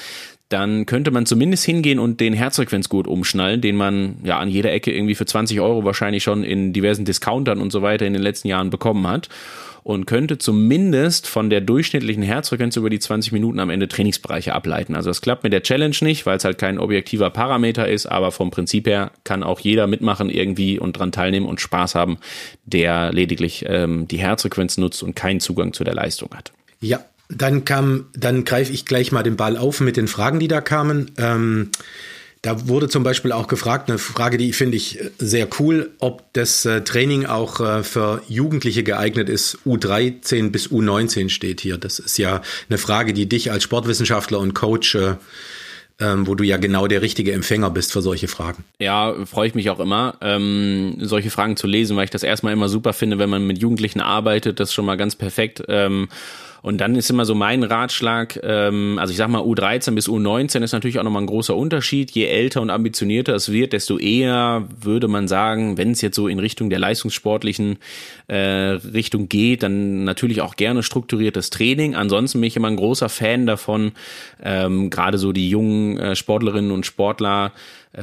dann 0.50 0.86
könnte 0.86 1.12
man 1.12 1.26
zumindest 1.26 1.66
hingehen 1.66 2.00
und 2.00 2.20
den 2.20 2.34
Herzfrequenzgurt 2.34 3.08
umschnallen, 3.08 3.62
den 3.62 3.76
man 3.76 4.18
ja 4.24 4.38
an 4.38 4.50
jeder 4.50 4.72
Ecke 4.72 4.92
irgendwie 4.92 5.16
für 5.16 5.26
20 5.26 5.60
Euro 5.60 5.84
wahrscheinlich 5.86 6.24
schon 6.24 6.44
in 6.44 6.72
diversen 6.72 7.06
Discountern 7.06 7.60
und 7.60 7.72
so 7.72 7.82
weiter 7.82 8.06
in 8.06 8.14
den 8.14 8.22
letzten 8.22 8.48
Jahren 8.48 8.70
bekommen 8.70 9.08
hat 9.08 9.30
und 9.86 10.08
könnte 10.08 10.40
zumindest 10.40 11.28
von 11.28 11.52
der 11.52 11.62
durchschnittlichen 11.62 12.24
Herzfrequenz 12.24 12.76
über 12.76 12.90
die 12.90 12.98
20 12.98 13.32
Minuten 13.32 13.60
am 13.60 13.70
Ende 13.70 13.88
Trainingsbereiche 13.88 14.52
ableiten. 14.52 14.96
Also 14.96 15.12
das 15.12 15.22
klappt 15.22 15.44
mit 15.44 15.54
der 15.54 15.62
Challenge 15.62 15.96
nicht, 16.02 16.26
weil 16.26 16.38
es 16.38 16.44
halt 16.44 16.58
kein 16.58 16.80
objektiver 16.80 17.30
Parameter 17.30 17.88
ist, 17.88 18.08
aber 18.08 18.32
vom 18.32 18.50
Prinzip 18.50 18.88
her 18.88 19.12
kann 19.24 19.44
auch 19.44 19.60
jeder 19.60 19.86
mitmachen 19.86 20.32
irgendwie 20.32 20.80
und 20.80 20.94
dran 20.94 21.12
teilnehmen 21.12 21.46
und 21.46 21.62
Spaß 21.62 21.94
haben, 21.94 22.18
der 22.66 23.14
lediglich 23.14 23.64
ähm, 23.68 24.08
die 24.08 24.18
Herzfrequenz 24.18 24.80
nutzt 24.80 25.04
und 25.04 25.16
keinen 25.16 25.40
Zugang 25.40 25.72
zu 25.72 25.84
der 25.84 25.94
Leistung 25.94 26.32
hat. 26.34 26.52
Ja, 26.80 27.06
dann 27.30 27.64
kam, 27.64 28.08
dann 28.16 28.44
greife 28.44 28.74
ich 28.74 28.88
gleich 28.88 29.12
mal 29.12 29.22
den 29.22 29.36
Ball 29.36 29.56
auf 29.56 29.82
mit 29.82 29.98
den 29.98 30.08
Fragen, 30.08 30.40
die 30.40 30.48
da 30.48 30.62
kamen. 30.62 31.12
Ähm, 31.20 31.70
da 32.46 32.68
wurde 32.68 32.88
zum 32.88 33.02
Beispiel 33.02 33.32
auch 33.32 33.48
gefragt, 33.48 33.90
eine 33.90 33.98
Frage, 33.98 34.38
die 34.38 34.54
finde 34.54 34.78
ich 34.78 35.00
sehr 35.18 35.48
cool, 35.60 35.90
ob 35.98 36.32
das 36.34 36.64
äh, 36.66 36.82
Training 36.82 37.26
auch 37.26 37.60
äh, 37.60 37.82
für 37.82 38.22
Jugendliche 38.30 38.84
geeignet 38.84 39.30
ist. 39.30 39.58
U13 39.66 40.52
bis 40.52 40.68
U19 40.68 41.30
steht 41.30 41.60
hier. 41.62 41.80
Das 41.80 41.98
ist 41.98 42.20
ja 42.20 42.44
eine 42.70 42.78
Frage, 42.78 43.14
die 43.14 43.28
dich 43.28 43.52
als 43.52 43.64
Sportwissenschaftler 43.64 44.38
und 44.38 44.54
Coach 44.54 44.94
äh, 44.94 45.16
ähm, 45.98 46.28
wo 46.28 46.36
du 46.36 46.44
ja 46.44 46.58
genau 46.58 46.88
der 46.88 47.02
richtige 47.02 47.32
Empfänger 47.32 47.70
bist 47.70 47.94
für 47.94 48.02
solche 48.02 48.28
Fragen. 48.28 48.66
Ja, 48.80 49.16
freue 49.26 49.48
ich 49.48 49.56
mich 49.56 49.70
auch 49.70 49.80
immer, 49.80 50.16
ähm, 50.20 50.98
solche 51.00 51.30
Fragen 51.30 51.56
zu 51.56 51.68
lesen, 51.68 51.96
weil 51.96 52.04
ich 52.04 52.10
das 52.10 52.24
erstmal 52.24 52.52
immer 52.52 52.68
super 52.68 52.92
finde, 52.92 53.18
wenn 53.18 53.30
man 53.30 53.48
mit 53.48 53.60
Jugendlichen 53.60 54.02
arbeitet, 54.02 54.60
das 54.60 54.70
ist 54.70 54.74
schon 54.74 54.86
mal 54.86 54.98
ganz 54.98 55.16
perfekt. 55.16 55.64
Ähm, 55.70 56.10
und 56.66 56.80
dann 56.80 56.96
ist 56.96 57.12
immer 57.12 57.26
so 57.26 57.36
mein 57.36 57.62
Ratschlag, 57.62 58.40
ähm, 58.42 58.98
also 58.98 59.12
ich 59.12 59.18
sag 59.18 59.28
mal, 59.28 59.44
U13 59.44 59.94
bis 59.94 60.10
U19 60.10 60.64
ist 60.64 60.72
natürlich 60.72 60.98
auch 60.98 61.04
nochmal 61.04 61.22
ein 61.22 61.28
großer 61.28 61.56
Unterschied. 61.56 62.10
Je 62.10 62.26
älter 62.26 62.60
und 62.60 62.72
ambitionierter 62.72 63.36
es 63.36 63.52
wird, 63.52 63.72
desto 63.72 64.00
eher 64.00 64.68
würde 64.82 65.08
man 65.08 65.28
sagen, 65.28 65.78
wenn 65.78 65.92
es 65.92 66.02
jetzt 66.02 66.16
so 66.16 66.28
in 66.28 66.40
Richtung 66.40 66.72
der 66.72 66.80
leistungssportlichen 66.80 67.78
äh, 68.26 68.38
Richtung 68.38 69.30
geht, 69.30 69.62
dann 69.62 70.06
natürlich 70.06 70.42
auch 70.42 70.56
gerne 70.56 70.82
strukturiertes 70.82 71.52
Training. 71.52 71.94
Ansonsten 71.94 72.42
bin 72.42 72.48
ich 72.48 72.56
immer 72.56 72.70
ein 72.70 72.78
großer 72.78 73.10
Fan 73.10 73.46
davon, 73.46 73.92
ähm, 74.44 74.90
gerade 74.90 75.20
so 75.20 75.34
die 75.34 75.52
jungen 75.52 76.00
äh, 76.00 76.16
Sportlerinnen 76.16 76.72
und 76.72 76.88
Sportler, 76.88 77.52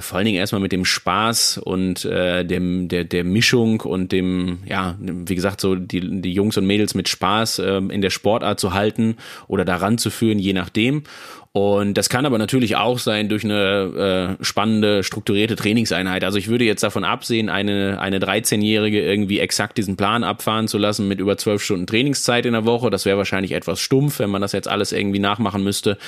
vor 0.00 0.16
allen 0.16 0.26
Dingen 0.26 0.38
erstmal 0.38 0.60
mit 0.60 0.72
dem 0.72 0.84
Spaß 0.84 1.58
und 1.58 2.04
äh, 2.04 2.44
dem 2.44 2.88
der 2.88 3.04
der 3.04 3.24
Mischung 3.24 3.80
und 3.80 4.12
dem 4.12 4.58
ja 4.66 4.96
wie 5.00 5.34
gesagt 5.34 5.60
so 5.60 5.74
die 5.74 6.22
die 6.22 6.32
Jungs 6.32 6.56
und 6.56 6.66
Mädels 6.66 6.94
mit 6.94 7.08
Spaß 7.08 7.58
äh, 7.58 7.76
in 7.76 8.00
der 8.00 8.10
Sportart 8.10 8.58
zu 8.58 8.72
halten 8.72 9.16
oder 9.48 9.64
daran 9.64 9.98
zu 9.98 10.10
führen 10.10 10.38
je 10.38 10.52
nachdem 10.52 11.02
und 11.54 11.98
das 11.98 12.08
kann 12.08 12.24
aber 12.24 12.38
natürlich 12.38 12.76
auch 12.76 12.98
sein 12.98 13.28
durch 13.28 13.44
eine 13.44 14.38
äh, 14.40 14.42
spannende, 14.42 15.04
strukturierte 15.04 15.54
Trainingseinheit. 15.54 16.24
Also 16.24 16.38
ich 16.38 16.48
würde 16.48 16.64
jetzt 16.64 16.82
davon 16.82 17.04
absehen, 17.04 17.50
eine, 17.50 18.00
eine 18.00 18.20
13-Jährige 18.20 19.02
irgendwie 19.02 19.38
exakt 19.38 19.76
diesen 19.76 19.98
Plan 19.98 20.24
abfahren 20.24 20.66
zu 20.66 20.78
lassen 20.78 21.08
mit 21.08 21.20
über 21.20 21.36
12 21.36 21.62
Stunden 21.62 21.86
Trainingszeit 21.86 22.46
in 22.46 22.54
der 22.54 22.64
Woche. 22.64 22.88
Das 22.88 23.04
wäre 23.04 23.18
wahrscheinlich 23.18 23.52
etwas 23.52 23.80
stumpf, 23.80 24.18
wenn 24.18 24.30
man 24.30 24.40
das 24.40 24.52
jetzt 24.52 24.66
alles 24.66 24.92
irgendwie 24.92 25.18
nachmachen 25.18 25.62
müsste. 25.62 25.98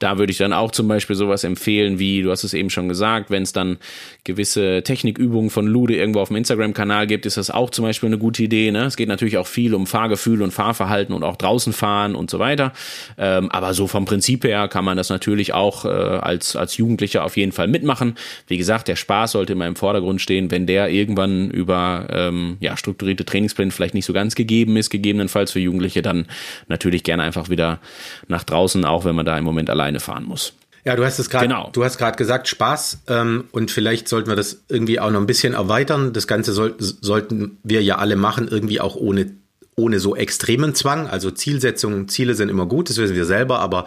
Da 0.00 0.18
würde 0.18 0.32
ich 0.32 0.36
dann 0.36 0.52
auch 0.52 0.70
zum 0.70 0.86
Beispiel 0.86 1.16
sowas 1.16 1.44
empfehlen, 1.44 1.98
wie, 1.98 2.20
du 2.20 2.30
hast 2.30 2.44
es 2.44 2.52
eben 2.52 2.68
schon 2.68 2.86
gesagt, 2.90 3.30
wenn 3.30 3.44
es 3.44 3.54
dann 3.54 3.78
gewisse 4.24 4.82
Technikübungen 4.82 5.48
von 5.48 5.66
Lude 5.66 5.96
irgendwo 5.96 6.20
auf 6.20 6.28
dem 6.28 6.36
Instagram-Kanal 6.36 7.06
gibt, 7.06 7.24
ist 7.24 7.38
das 7.38 7.50
auch 7.50 7.70
zum 7.70 7.86
Beispiel 7.86 8.08
eine 8.08 8.18
gute 8.18 8.42
Idee. 8.42 8.70
Ne? 8.70 8.84
Es 8.84 8.96
geht 8.96 9.08
natürlich 9.08 9.38
auch 9.38 9.46
viel 9.46 9.72
um 9.72 9.86
Fahrgefühl 9.86 10.42
und 10.42 10.50
Fahrverhalten 10.50 11.14
und 11.14 11.24
auch 11.24 11.36
draußen 11.36 11.72
fahren 11.72 12.14
und 12.14 12.28
so 12.28 12.38
weiter. 12.38 12.74
Ähm, 13.16 13.50
aber 13.50 13.72
so 13.72 13.86
vom 13.86 14.04
Prinzip 14.04 14.44
her 14.44 14.68
kann 14.68 14.84
man 14.84 14.89
man 14.90 14.96
das 14.96 15.08
natürlich 15.08 15.54
auch 15.54 15.84
äh, 15.84 15.88
als, 15.88 16.56
als 16.56 16.76
Jugendlicher 16.76 17.24
auf 17.24 17.36
jeden 17.36 17.52
Fall 17.52 17.68
mitmachen. 17.68 18.16
Wie 18.48 18.58
gesagt, 18.58 18.88
der 18.88 18.96
Spaß 18.96 19.32
sollte 19.32 19.52
immer 19.52 19.68
im 19.68 19.76
Vordergrund 19.76 20.20
stehen, 20.20 20.50
wenn 20.50 20.66
der 20.66 20.90
irgendwann 20.90 21.50
über 21.50 22.08
ähm, 22.10 22.56
ja, 22.58 22.76
strukturierte 22.76 23.24
Trainingspläne 23.24 23.70
vielleicht 23.70 23.94
nicht 23.94 24.04
so 24.04 24.12
ganz 24.12 24.34
gegeben 24.34 24.76
ist, 24.76 24.90
gegebenenfalls 24.90 25.52
für 25.52 25.60
Jugendliche, 25.60 26.02
dann 26.02 26.26
natürlich 26.66 27.04
gerne 27.04 27.22
einfach 27.22 27.48
wieder 27.48 27.78
nach 28.26 28.42
draußen, 28.42 28.84
auch 28.84 29.04
wenn 29.04 29.14
man 29.14 29.26
da 29.26 29.38
im 29.38 29.44
Moment 29.44 29.70
alleine 29.70 30.00
fahren 30.00 30.24
muss. 30.24 30.54
Ja, 30.84 30.96
du 30.96 31.04
hast 31.04 31.18
es 31.18 31.28
gerade, 31.28 31.46
genau. 31.46 31.70
du 31.72 31.84
hast 31.84 31.98
gerade 31.98 32.16
gesagt 32.16 32.48
Spaß 32.48 33.02
ähm, 33.08 33.44
und 33.52 33.70
vielleicht 33.70 34.08
sollten 34.08 34.28
wir 34.28 34.36
das 34.36 34.62
irgendwie 34.68 34.98
auch 34.98 35.10
noch 35.10 35.20
ein 35.20 35.26
bisschen 35.26 35.52
erweitern. 35.52 36.12
Das 36.12 36.26
Ganze 36.26 36.52
soll, 36.52 36.74
sollten 36.78 37.58
wir 37.62 37.82
ja 37.82 37.98
alle 37.98 38.16
machen, 38.16 38.48
irgendwie 38.48 38.80
auch 38.80 38.96
ohne 38.96 39.30
ohne 39.80 39.98
so 39.98 40.14
extremen 40.14 40.74
Zwang. 40.74 41.08
Also 41.08 41.30
Zielsetzungen, 41.30 42.08
Ziele 42.08 42.34
sind 42.34 42.50
immer 42.50 42.66
gut, 42.66 42.90
das 42.90 42.98
wissen 42.98 43.16
wir 43.16 43.24
selber, 43.24 43.60
aber 43.60 43.86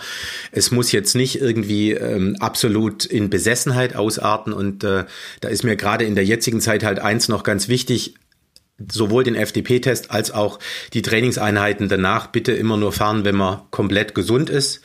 es 0.52 0.72
muss 0.72 0.92
jetzt 0.92 1.16
nicht 1.16 1.40
irgendwie 1.40 1.92
ähm, 1.92 2.36
absolut 2.40 3.06
in 3.06 3.30
Besessenheit 3.30 3.96
ausarten. 3.96 4.52
Und 4.52 4.84
äh, 4.84 5.06
da 5.42 5.48
ist 5.48 5.64
mir 5.64 5.76
gerade 5.76 6.06
in 6.06 6.16
der 6.16 6.26
jetzigen 6.26 6.60
Zeit 6.60 6.84
halt 6.84 7.00
eins 7.00 7.28
noch 7.30 7.44
ganz 7.44 7.68
wichtig, 7.68 8.16
sowohl 8.92 9.24
den 9.24 9.36
FDP-Test 9.36 10.12
als 10.12 10.32
auch 10.32 10.60
die 10.94 11.04
Trainingseinheiten 11.04 11.88
danach 11.88 12.28
bitte 12.28 12.52
immer 12.52 12.76
nur 12.76 12.92
fahren, 12.92 13.24
wenn 13.24 13.36
man 13.36 13.62
komplett 13.70 14.16
gesund 14.16 14.50
ist. 14.50 14.82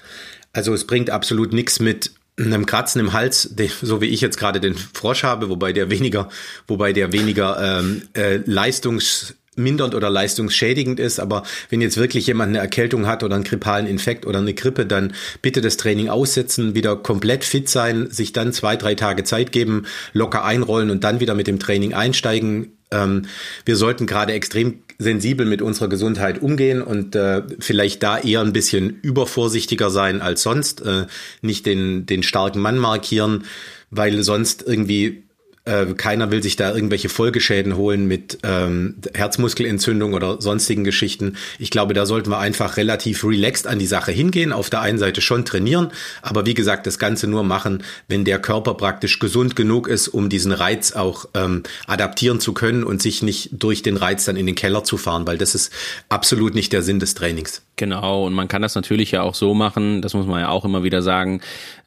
Also 0.52 0.74
es 0.74 0.86
bringt 0.86 1.10
absolut 1.10 1.52
nichts 1.52 1.80
mit 1.80 2.12
einem 2.38 2.66
Kratzen 2.66 3.00
im 3.00 3.12
Hals, 3.12 3.54
so 3.82 4.00
wie 4.00 4.06
ich 4.06 4.20
jetzt 4.20 4.38
gerade 4.38 4.60
den 4.60 4.74
Frosch 4.74 5.24
habe, 5.24 5.48
wobei 5.48 5.72
der 5.72 5.90
weniger, 5.90 6.28
wobei 6.66 6.92
der 6.92 7.12
weniger 7.12 7.80
ähm, 7.80 8.02
äh, 8.14 8.36
leistungs 8.44 9.34
mindernd 9.58 9.94
oder 9.94 10.10
leistungsschädigend 10.10 11.00
ist. 11.00 11.20
Aber 11.20 11.42
wenn 11.70 11.80
jetzt 11.80 11.96
wirklich 11.96 12.26
jemand 12.26 12.50
eine 12.50 12.58
Erkältung 12.58 13.06
hat 13.06 13.22
oder 13.22 13.34
einen 13.34 13.44
grippalen 13.44 13.86
Infekt 13.86 14.26
oder 14.26 14.38
eine 14.38 14.54
Grippe, 14.54 14.86
dann 14.86 15.12
bitte 15.42 15.60
das 15.60 15.76
Training 15.76 16.08
aussetzen, 16.08 16.74
wieder 16.74 16.96
komplett 16.96 17.44
fit 17.44 17.68
sein, 17.68 18.10
sich 18.10 18.32
dann 18.32 18.52
zwei, 18.52 18.76
drei 18.76 18.94
Tage 18.94 19.24
Zeit 19.24 19.52
geben, 19.52 19.86
locker 20.12 20.44
einrollen 20.44 20.90
und 20.90 21.04
dann 21.04 21.20
wieder 21.20 21.34
mit 21.34 21.46
dem 21.46 21.58
Training 21.58 21.94
einsteigen. 21.94 22.72
Ähm, 22.90 23.26
wir 23.64 23.76
sollten 23.76 24.06
gerade 24.06 24.32
extrem 24.32 24.80
sensibel 24.98 25.46
mit 25.46 25.62
unserer 25.62 25.88
Gesundheit 25.88 26.42
umgehen 26.42 26.82
und 26.82 27.14
äh, 27.14 27.42
vielleicht 27.60 28.02
da 28.02 28.18
eher 28.18 28.40
ein 28.40 28.52
bisschen 28.52 28.98
übervorsichtiger 29.02 29.90
sein 29.90 30.20
als 30.20 30.42
sonst, 30.42 30.80
äh, 30.80 31.06
nicht 31.40 31.66
den, 31.66 32.06
den 32.06 32.22
starken 32.22 32.60
Mann 32.60 32.78
markieren, 32.78 33.44
weil 33.90 34.22
sonst 34.22 34.64
irgendwie 34.66 35.27
äh, 35.68 35.94
keiner 35.94 36.30
will 36.30 36.42
sich 36.42 36.56
da 36.56 36.74
irgendwelche 36.74 37.08
Folgeschäden 37.08 37.76
holen 37.76 38.06
mit 38.06 38.38
ähm, 38.42 38.96
Herzmuskelentzündung 39.14 40.14
oder 40.14 40.40
sonstigen 40.40 40.82
Geschichten. 40.82 41.36
Ich 41.58 41.70
glaube, 41.70 41.92
da 41.92 42.06
sollten 42.06 42.30
wir 42.30 42.38
einfach 42.38 42.76
relativ 42.78 43.22
relaxed 43.24 43.66
an 43.66 43.78
die 43.78 43.86
Sache 43.86 44.10
hingehen. 44.10 44.52
Auf 44.52 44.70
der 44.70 44.80
einen 44.80 44.98
Seite 44.98 45.20
schon 45.20 45.44
trainieren, 45.44 45.90
aber 46.22 46.46
wie 46.46 46.54
gesagt, 46.54 46.86
das 46.86 46.98
Ganze 46.98 47.26
nur 47.26 47.44
machen, 47.44 47.82
wenn 48.08 48.24
der 48.24 48.38
Körper 48.38 48.74
praktisch 48.74 49.18
gesund 49.18 49.56
genug 49.56 49.88
ist, 49.88 50.08
um 50.08 50.30
diesen 50.30 50.52
Reiz 50.52 50.92
auch 50.92 51.26
ähm, 51.34 51.62
adaptieren 51.86 52.40
zu 52.40 52.54
können 52.54 52.82
und 52.82 53.02
sich 53.02 53.22
nicht 53.22 53.50
durch 53.52 53.82
den 53.82 53.98
Reiz 53.98 54.24
dann 54.24 54.36
in 54.36 54.46
den 54.46 54.54
Keller 54.54 54.84
zu 54.84 54.96
fahren, 54.96 55.26
weil 55.26 55.36
das 55.36 55.54
ist 55.54 55.72
absolut 56.08 56.54
nicht 56.54 56.72
der 56.72 56.82
Sinn 56.82 56.98
des 56.98 57.14
Trainings. 57.14 57.62
Genau, 57.76 58.26
und 58.26 58.34
man 58.34 58.48
kann 58.48 58.60
das 58.60 58.74
natürlich 58.74 59.12
ja 59.12 59.22
auch 59.22 59.36
so 59.36 59.54
machen, 59.54 60.02
das 60.02 60.12
muss 60.12 60.26
man 60.26 60.40
ja 60.40 60.48
auch 60.48 60.64
immer 60.64 60.82
wieder 60.82 61.00
sagen, 61.00 61.40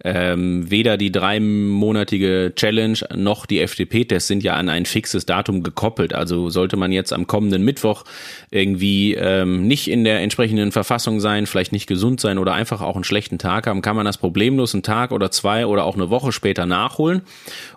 ähm, 0.05 0.71
weder 0.71 0.97
die 0.97 1.11
dreimonatige 1.11 2.53
Challenge 2.55 2.97
noch 3.13 3.45
die 3.45 3.59
FDP-Tests 3.71 4.27
sind 4.27 4.43
ja 4.43 4.53
an 4.53 4.69
ein 4.69 4.85
fixes 4.85 5.25
Datum 5.25 5.63
gekoppelt. 5.63 6.13
Also 6.13 6.49
sollte 6.49 6.77
man 6.77 6.91
jetzt 6.91 7.13
am 7.13 7.27
kommenden 7.27 7.63
Mittwoch 7.63 8.03
irgendwie 8.51 9.15
ähm, 9.15 9.67
nicht 9.67 9.89
in 9.89 10.03
der 10.03 10.19
entsprechenden 10.19 10.71
Verfassung 10.71 11.19
sein, 11.19 11.47
vielleicht 11.47 11.71
nicht 11.71 11.87
gesund 11.87 12.19
sein 12.19 12.37
oder 12.37 12.53
einfach 12.53 12.81
auch 12.81 12.95
einen 12.95 13.03
schlechten 13.03 13.37
Tag 13.37 13.67
haben, 13.67 13.81
kann 13.81 13.95
man 13.95 14.05
das 14.05 14.17
problemlos 14.17 14.73
einen 14.73 14.83
Tag 14.83 15.11
oder 15.11 15.31
zwei 15.31 15.65
oder 15.65 15.85
auch 15.85 15.95
eine 15.95 16.09
Woche 16.09 16.31
später 16.31 16.65
nachholen. 16.65 17.21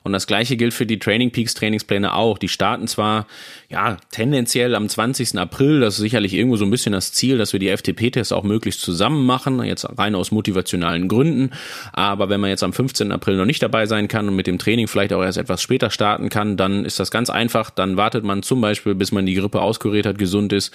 Und 0.05 0.13
das 0.13 0.27
gleiche 0.27 0.59
gilt 0.59 0.75
für 0.75 0.85
die 0.85 0.99
Training 0.99 1.31
Peaks 1.31 1.55
Trainingspläne 1.55 2.13
auch. 2.13 2.37
Die 2.37 2.49
starten 2.49 2.87
zwar 2.87 3.27
ja 3.71 3.97
tendenziell 4.13 4.75
am 4.75 4.87
20. 4.87 5.39
April, 5.39 5.81
das 5.81 5.95
ist 5.95 6.01
sicherlich 6.01 6.35
irgendwo 6.35 6.57
so 6.57 6.67
ein 6.67 6.71
bisschen 6.71 6.93
das 6.93 7.13
Ziel, 7.13 7.39
dass 7.39 7.55
wir 7.55 7.61
die 7.61 7.71
FDP-Tests 7.71 8.31
auch 8.31 8.43
möglichst 8.43 8.83
zusammen 8.83 9.25
machen, 9.25 9.65
jetzt 9.65 9.87
rein 9.99 10.15
aus 10.15 10.31
motivationalen 10.31 11.09
Gründen. 11.09 11.53
Aber 11.95 12.29
wenn 12.29 12.39
man 12.39 12.51
jetzt 12.51 12.63
am 12.63 12.75
15. 12.75 13.13
April 13.13 13.39
noch 13.39 13.47
nicht 13.47 13.63
dabei 13.63 13.87
sein 13.87 14.07
kann 14.07 14.29
und 14.29 14.37
mit 14.37 14.47
dem 14.47 14.59
Training 14.59 14.89
vielleicht 14.89 15.15
auch 15.15 15.23
erst 15.23 15.39
etwas 15.39 15.63
später 15.63 15.91
starten 15.91 16.29
kann, 16.29 16.59
dann 16.59 16.85
ist 16.85 17.01
das 17.01 17.11
ganz 17.11 17.31
einfach. 17.31 17.71
Dann 17.71 17.97
wartet 17.97 18.25
man 18.25 18.43
zum 18.43 18.61
Beispiel, 18.61 18.95
bis 18.95 19.11
man 19.11 19.25
die 19.25 19.35
Grippe 19.35 19.63
auskuriert 19.63 20.05
hat, 20.05 20.19
gesund 20.19 20.53
ist 20.53 20.71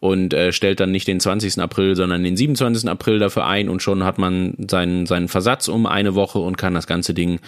und 0.00 0.34
äh, 0.34 0.52
stellt 0.52 0.80
dann 0.80 0.90
nicht 0.90 1.08
den 1.08 1.20
20. 1.20 1.58
April, 1.58 1.96
sondern 1.96 2.22
den 2.22 2.36
27. 2.36 2.86
April 2.90 3.18
dafür 3.18 3.46
ein 3.46 3.70
und 3.70 3.82
schon 3.82 4.04
hat 4.04 4.18
man 4.18 4.54
seinen, 4.70 5.06
seinen 5.06 5.28
Versatz 5.28 5.68
um 5.68 5.86
eine 5.86 6.14
Woche 6.14 6.38
und 6.38 6.58
kann 6.58 6.74
das 6.74 6.86
ganze 6.86 7.14
Ding 7.14 7.40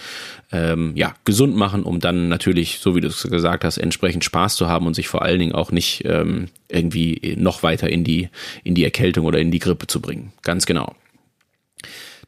ähm, 0.51 0.93
ja, 0.95 1.13
gesund 1.27 1.57
machen, 1.57 1.83
um 1.83 1.99
dann 1.99 2.29
natürlich, 2.29 2.79
so 2.79 2.95
wie 2.95 3.01
du 3.01 3.09
es 3.09 3.21
gesagt 3.21 3.65
hast, 3.65 3.77
entsprechend 3.77 4.23
Spaß 4.23 4.55
zu 4.55 4.69
haben 4.69 4.87
und 4.87 4.93
sich 4.93 5.09
vor 5.09 5.23
allen 5.23 5.39
Dingen 5.39 5.51
auch 5.51 5.71
nicht 5.71 6.03
ähm, 6.05 6.47
irgendwie 6.69 7.35
noch 7.37 7.63
weiter 7.63 7.89
in 7.89 8.05
die, 8.05 8.29
in 8.63 8.75
die 8.75 8.85
Erkältung 8.85 9.25
oder 9.25 9.37
in 9.37 9.51
die 9.51 9.59
Grippe 9.59 9.87
zu 9.87 9.99
bringen. 9.99 10.31
Ganz 10.41 10.65
genau. 10.65 10.95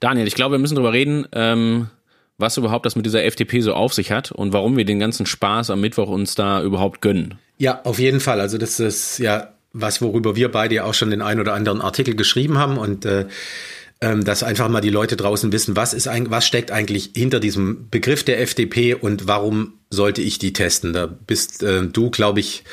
Daniel, 0.02 0.28
ich 0.28 0.36
glaube, 0.36 0.56
wir 0.56 0.60
müssen 0.60 0.76
darüber 0.76 0.92
reden, 0.92 1.26
ähm, 1.32 1.88
was 2.38 2.58
überhaupt 2.58 2.86
das 2.86 2.98
mit 2.98 3.06
dieser 3.06 3.24
FDP 3.24 3.62
so 3.62 3.74
auf 3.74 3.94
sich 3.94 4.12
hat 4.12 4.34
und 4.34 4.52
warum 4.52 4.76
wir 4.76 4.84
den 4.84 5.00
ganzen 5.00 5.26
Spaß 5.26 5.70
am 5.70 5.80
Mittwoch 5.80 6.10
uns 6.10 6.36
da 6.36 6.62
überhaupt 6.62 7.02
gönnen. 7.02 7.36
Ja, 7.58 7.82
auf 7.86 8.00
jeden 8.00 8.20
Fall. 8.20 8.42
Also 8.42 8.58
das 8.58 8.82
ist 8.82 9.20
ja 9.20 9.54
was, 9.72 10.02
worüber 10.02 10.36
wir 10.36 10.52
beide 10.52 10.76
ja 10.76 10.84
auch 10.84 10.94
schon 10.94 11.10
den 11.10 11.22
ein 11.22 11.40
oder 11.40 11.54
anderen 11.54 11.80
Artikel 11.80 12.16
geschrieben 12.16 12.58
haben 12.58 12.78
und 12.78 13.06
äh, 13.06 13.28
ähm, 14.02 14.24
dass 14.24 14.44
einfach 14.44 14.70
mal 14.70 14.82
die 14.82 14.90
Leute 14.90 15.18
draußen 15.18 15.52
wissen, 15.52 15.76
was 15.76 15.94
ist 15.94 16.08
ein, 16.08 16.30
was 16.32 16.46
steckt 16.46 16.72
eigentlich 16.72 17.12
hinter 17.16 17.40
diesem 17.40 17.90
Begriff 17.90 18.24
der 18.24 18.42
FDP 18.42 18.94
und 18.94 19.28
warum 19.28 19.74
sollte 19.90 20.22
ich 20.22 20.40
die 20.40 20.54
testen? 20.54 20.94
Da 20.94 21.06
bist 21.06 21.64
äh, 21.64 21.86
du, 21.86 22.10
glaube 22.10 22.40
ich, 22.40 22.64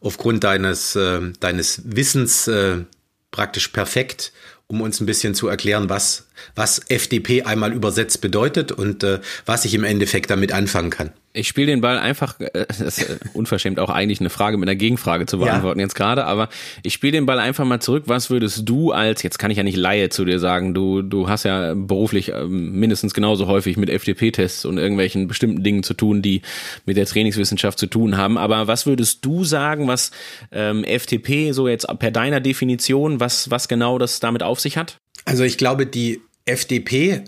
aufgrund 0.00 0.44
deines 0.44 0.94
äh, 0.96 1.20
deines 1.40 1.82
Wissens 1.84 2.46
äh, 2.48 2.84
praktisch 3.30 3.68
perfekt, 3.68 4.32
um 4.66 4.82
uns 4.82 5.00
ein 5.00 5.06
bisschen 5.06 5.34
zu 5.34 5.48
erklären, 5.48 5.88
was 5.88 6.26
was 6.54 6.80
FDP 6.88 7.42
einmal 7.42 7.72
übersetzt 7.72 8.20
bedeutet 8.20 8.72
und 8.72 9.02
äh, 9.02 9.20
was 9.46 9.64
ich 9.64 9.74
im 9.74 9.84
Endeffekt 9.84 10.30
damit 10.30 10.52
anfangen 10.52 10.90
kann. 10.90 11.12
Ich 11.36 11.48
spiele 11.48 11.66
den 11.66 11.80
Ball 11.80 11.98
einfach, 11.98 12.38
äh, 12.38 12.64
das 12.68 12.80
ist 12.80 13.02
äh, 13.02 13.18
unverschämt 13.32 13.80
auch 13.80 13.90
eigentlich 13.90 14.20
eine 14.20 14.30
Frage 14.30 14.56
mit 14.56 14.68
einer 14.68 14.76
Gegenfrage 14.76 15.26
zu 15.26 15.38
beantworten 15.38 15.80
ja. 15.80 15.86
jetzt 15.86 15.96
gerade, 15.96 16.26
aber 16.26 16.48
ich 16.84 16.94
spiele 16.94 17.12
den 17.12 17.26
Ball 17.26 17.40
einfach 17.40 17.64
mal 17.64 17.80
zurück. 17.80 18.04
Was 18.06 18.30
würdest 18.30 18.68
du 18.68 18.92
als, 18.92 19.24
jetzt 19.24 19.40
kann 19.40 19.50
ich 19.50 19.56
ja 19.56 19.64
nicht 19.64 19.76
Laie 19.76 20.10
zu 20.10 20.24
dir 20.24 20.38
sagen, 20.38 20.74
du, 20.74 21.02
du 21.02 21.28
hast 21.28 21.42
ja 21.42 21.74
beruflich 21.74 22.28
ähm, 22.28 22.78
mindestens 22.78 23.14
genauso 23.14 23.48
häufig 23.48 23.76
mit 23.76 23.90
FDP-Tests 23.90 24.64
und 24.64 24.78
irgendwelchen 24.78 25.26
bestimmten 25.26 25.64
Dingen 25.64 25.82
zu 25.82 25.94
tun, 25.94 26.22
die 26.22 26.42
mit 26.86 26.96
der 26.96 27.06
Trainingswissenschaft 27.06 27.80
zu 27.80 27.88
tun 27.88 28.16
haben, 28.16 28.38
aber 28.38 28.68
was 28.68 28.86
würdest 28.86 29.24
du 29.24 29.42
sagen, 29.42 29.88
was 29.88 30.12
ähm, 30.52 30.84
FDP 30.84 31.50
so 31.50 31.66
jetzt 31.66 31.88
per 31.98 32.12
deiner 32.12 32.38
Definition, 32.38 33.18
was, 33.18 33.50
was 33.50 33.66
genau 33.66 33.98
das 33.98 34.20
damit 34.20 34.44
auf 34.44 34.60
sich 34.60 34.76
hat? 34.76 34.98
Also 35.24 35.44
ich 35.44 35.58
glaube, 35.58 35.86
die 35.86 36.22
FDP 36.44 37.24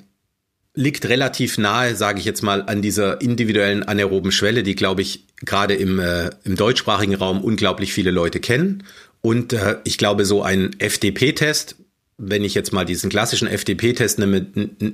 liegt 0.75 1.07
relativ 1.07 1.57
nahe, 1.57 1.97
sage 1.97 2.19
ich 2.19 2.27
jetzt 2.27 2.43
mal, 2.43 2.63
an 2.63 2.83
dieser 2.83 3.21
individuellen 3.23 3.83
anaeroben 3.83 4.31
Schwelle, 4.31 4.63
die, 4.63 4.75
glaube 4.75 5.03
ich, 5.03 5.25
gerade 5.41 5.75
im, 5.75 5.99
äh, 5.99 6.31
im 6.45 6.57
deutschsprachigen 6.57 7.15
Raum 7.15 7.43
unglaublich 7.43 7.93
viele 7.93 8.11
Leute 8.11 8.41
kennen. 8.41 8.85
Und 9.23 9.55
äh, 9.55 9.79
ich 9.85 9.97
glaube, 9.97 10.27
so 10.27 10.43
ein 10.43 10.77
FDP-Test, 10.79 11.77
wenn 12.19 12.45
ich 12.45 12.55
jetzt 12.55 12.73
mal 12.73 12.85
diesen 12.85 13.11
klassischen 13.11 13.49
FDP-Test 13.49 14.19
nehme, 14.19 14.47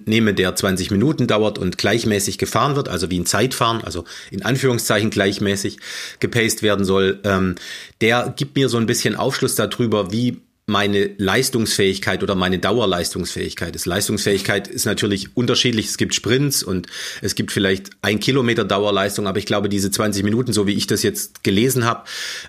nehme, 0.07 0.35
der 0.35 0.55
20 0.55 0.91
Minuten 0.93 1.27
dauert 1.27 1.59
und 1.59 1.79
gleichmäßig 1.79 2.39
gefahren 2.39 2.77
wird, 2.77 2.89
also 2.89 3.11
wie 3.11 3.19
ein 3.19 3.27
Zeitfahren, 3.27 3.83
also 3.83 4.05
in 4.31 4.43
Anführungszeichen 4.43 5.11
gleichmäßig 5.11 5.79
gepaced 6.21 6.63
werden 6.63 6.85
soll, 6.85 7.21
ähm, 7.25 7.57
der 8.01 8.33
gibt 8.37 8.57
mir 8.57 8.69
so 8.69 8.79
ein 8.79 8.87
bisschen 8.87 9.17
Aufschluss 9.17 9.57
darüber, 9.57 10.13
wie 10.13 10.41
meine 10.67 11.11
Leistungsfähigkeit 11.19 12.23
oder 12.23 12.37
meine 12.37 12.59
Dauerleistungsfähigkeit 12.59 13.75
ist. 13.75 13.85
Leistungsfähigkeit 13.85 14.69
ist 14.69 14.87
natürlich 14.87 15.37
unterschiedlich. 15.37 15.87
Es 15.87 15.97
gibt 15.97 16.15
Sprints 16.15 16.63
und 16.63 16.87
es 17.21 17.35
gibt 17.35 17.51
vielleicht 17.51 17.91
ein 18.01 18.21
Kilometer 18.21 18.65
Dauerleistung, 18.65 19.27
aber 19.27 19.39
ich 19.39 19.47
glaube, 19.47 19.69
diese 19.69 19.91
20 19.91 20.23
Minuten, 20.23 20.53
so 20.53 20.67
wie 20.67 20.75
ich 20.75 20.87
das 20.87 21.03
jetzt 21.03 21.43
gelesen 21.43 21.85
habe, 21.85 22.05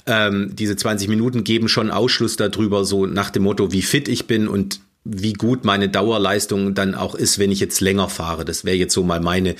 ähm, 0.06 0.56
diese 0.56 0.76
20 0.76 1.08
Minuten 1.08 1.44
geben 1.44 1.68
schon 1.68 1.90
Ausschluss 1.90 2.38
darüber, 2.38 2.86
so 2.86 3.08
nach 3.08 3.32
dem 3.32 3.44
Motto, 3.44 3.72
wie 3.72 3.82
fit 3.82 4.08
ich 4.08 4.28
bin 4.28 4.48
und 4.48 4.80
wie 5.04 5.34
gut 5.34 5.66
meine 5.66 5.90
Dauerleistung 5.90 6.76
dann 6.76 6.96
auch 6.96 7.16
ist, 7.16 7.40
wenn 7.40 7.52
ich 7.52 7.60
jetzt 7.60 7.82
länger 7.82 8.10
fahre. 8.10 8.46
Das 8.46 8.64
wäre 8.64 8.78
jetzt 8.78 8.94
so 8.94 9.04
mal 9.04 9.20
meine 9.20 9.56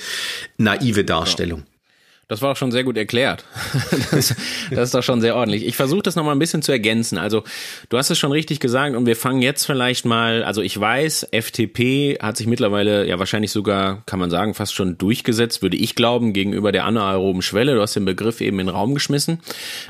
naive 0.58 1.04
Darstellung. 1.04 1.60
Ja. 1.60 1.73
Das 2.28 2.40
war 2.42 2.52
auch 2.52 2.56
schon 2.56 2.72
sehr 2.72 2.84
gut 2.84 2.96
erklärt. 2.96 3.44
Das, 4.10 4.34
das 4.70 4.88
ist 4.88 4.94
doch 4.94 5.02
schon 5.02 5.20
sehr 5.20 5.34
ordentlich. 5.34 5.66
Ich 5.66 5.76
versuche 5.76 6.02
das 6.02 6.14
nochmal 6.14 6.34
ein 6.34 6.38
bisschen 6.38 6.62
zu 6.62 6.70
ergänzen. 6.70 7.18
Also 7.18 7.42
du 7.88 7.98
hast 7.98 8.10
es 8.10 8.18
schon 8.18 8.30
richtig 8.30 8.60
gesagt 8.60 8.94
und 8.94 9.06
wir 9.06 9.16
fangen 9.16 9.42
jetzt 9.42 9.64
vielleicht 9.64 10.04
mal, 10.04 10.44
also 10.44 10.62
ich 10.62 10.78
weiß, 10.78 11.28
FTP 11.32 12.18
hat 12.20 12.36
sich 12.36 12.46
mittlerweile 12.46 13.06
ja 13.08 13.18
wahrscheinlich 13.18 13.50
sogar, 13.50 14.02
kann 14.06 14.20
man 14.20 14.30
sagen, 14.30 14.54
fast 14.54 14.74
schon 14.74 14.98
durchgesetzt, 14.98 15.62
würde 15.62 15.76
ich 15.76 15.94
glauben, 15.96 16.32
gegenüber 16.32 16.70
der 16.70 16.84
anaeroben 16.84 17.42
Schwelle. 17.42 17.74
Du 17.74 17.80
hast 17.80 17.96
den 17.96 18.04
Begriff 18.04 18.40
eben 18.40 18.60
in 18.60 18.66
den 18.66 18.74
Raum 18.74 18.94
geschmissen. 18.94 19.40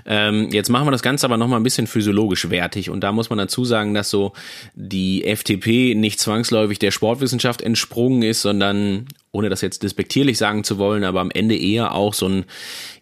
Ähm, 0.07 0.49
jetzt 0.51 0.71
machen 0.71 0.87
wir 0.87 0.93
das 0.93 1.03
Ganze 1.03 1.27
aber 1.27 1.37
nochmal 1.37 1.61
ein 1.61 1.65
bisschen 1.65 1.87
physiologisch 1.87 2.49
wertig 2.51 2.89
und 2.89 3.01
da 3.01 3.13
muss 3.13 3.31
man 3.31 3.39
dazu 3.39 3.65
sagen, 3.65 3.95
dass 3.95 4.09
so 4.11 4.33
die 4.75 5.23
FTP 5.25 5.95
nicht 5.95 6.21
zwangsläufig 6.21 6.79
der 6.79 6.91
Sportwissenschaft 6.91 7.63
entsprungen 7.63 8.23
ist, 8.23 8.43
sondern 8.43 9.07
ohne 9.35 9.49
das 9.49 9.61
jetzt 9.61 9.83
despektierlich 9.83 10.39
sagen 10.39 10.63
zu 10.63 10.79
wollen, 10.79 11.03
aber 11.03 11.21
am 11.21 11.31
Ende 11.31 11.57
eher 11.57 11.93
auch 11.93 12.15
so 12.15 12.29
ein, 12.29 12.45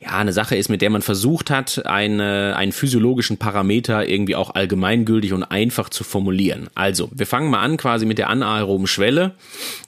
ja, 0.01 0.12
eine 0.12 0.33
Sache 0.33 0.57
ist, 0.57 0.71
mit 0.71 0.81
der 0.81 0.88
man 0.90 1.03
versucht 1.03 1.51
hat, 1.51 1.85
eine, 1.85 2.57
einen 2.57 2.73
physiologischen 2.73 3.37
Parameter 3.37 4.09
irgendwie 4.09 4.35
auch 4.35 4.55
allgemeingültig 4.55 5.35
und 5.35 5.45
einfach 5.45 5.90
zu 5.90 6.05
formulieren. 6.05 6.68
Also, 6.75 7.11
wir 7.12 7.27
fangen 7.27 7.51
mal 7.51 7.61
an 7.61 7.77
quasi 7.77 8.07
mit 8.07 8.16
der 8.16 8.31
anaeroben 8.31 8.87
Schwelle 8.87 9.33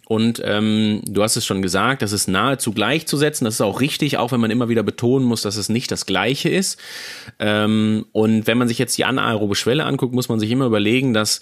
und 0.07 0.43
ähm, 0.45 1.01
du 1.09 1.23
hast 1.23 1.37
es 1.37 1.47
schon 1.47 1.63
gesagt, 1.63 2.03
das 2.03 2.13
ist 2.13 2.29
nahezu 2.29 2.73
gleichzusetzen. 2.73 3.47
Das 3.47 3.55
ist 3.55 3.61
auch 3.63 3.81
richtig, 3.81 4.19
auch 4.19 4.33
wenn 4.33 4.41
man 4.41 4.51
immer 4.51 4.69
wieder 4.69 4.83
betonen 4.83 5.27
muss, 5.27 5.43
dass 5.43 5.57
es 5.57 5.71
nicht 5.71 5.91
das 5.91 6.05
Gleiche 6.05 6.51
ist. 6.51 6.79
Ähm, 7.39 8.05
und 8.13 8.47
wenn 8.47 8.59
man 8.59 8.69
sich 8.69 8.79
jetzt 8.79 8.99
die 8.99 9.07
anaerobe 9.07 9.55
Schwelle 9.55 9.85
anguckt, 9.85 10.15
muss 10.15 10.29
man 10.29 10.41
sich 10.41 10.51
immer 10.51 10.67
überlegen, 10.67 11.15
dass 11.15 11.41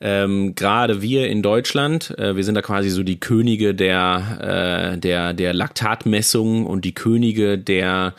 ähm, 0.00 0.54
gerade 0.54 1.02
wir 1.02 1.28
in 1.28 1.42
Deutschland, 1.42 2.16
äh, 2.18 2.36
wir 2.36 2.44
sind 2.44 2.54
da 2.54 2.62
quasi 2.62 2.90
so 2.90 3.02
die 3.02 3.20
Könige 3.20 3.74
der, 3.74 4.94
äh, 4.94 4.98
der, 4.98 5.34
der 5.34 5.52
Laktatmessung 5.52 6.66
und 6.66 6.84
die 6.84 6.94
Könige 6.94 7.58
der, 7.58 8.14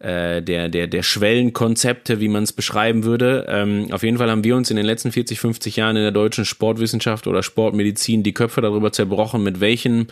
äh, 0.00 0.42
der, 0.42 0.68
der, 0.68 0.86
der 0.86 1.02
Schwellenkonzepte, 1.02 2.20
wie 2.20 2.28
man 2.28 2.42
es 2.42 2.52
beschreiben 2.52 3.04
würde. 3.04 3.46
Ähm, 3.48 3.88
auf 3.92 4.02
jeden 4.02 4.18
Fall 4.18 4.30
haben 4.30 4.44
wir 4.44 4.56
uns 4.56 4.70
in 4.70 4.76
den 4.76 4.86
letzten 4.86 5.12
40, 5.12 5.38
50 5.38 5.76
Jahren 5.76 5.96
in 5.96 6.02
der 6.02 6.12
deutschen 6.12 6.44
Sportwissenschaft 6.44 7.26
oder 7.26 7.42
Sportmedizin 7.42 8.22
die 8.22 8.34
Köpfe 8.34 8.60
darüber 8.60 8.92
zerbrochen, 8.92 9.42
mit 9.42 9.60
welchen, 9.60 10.08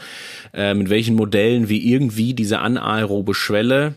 äh, 0.55 0.75
mit 0.75 0.91
welchen 0.91 1.17
Modellen 1.17 1.69
wir 1.69 1.81
irgendwie 1.81 2.35
diese 2.35 2.61
anaerobe 2.61 3.35
Schwelle 3.35 3.95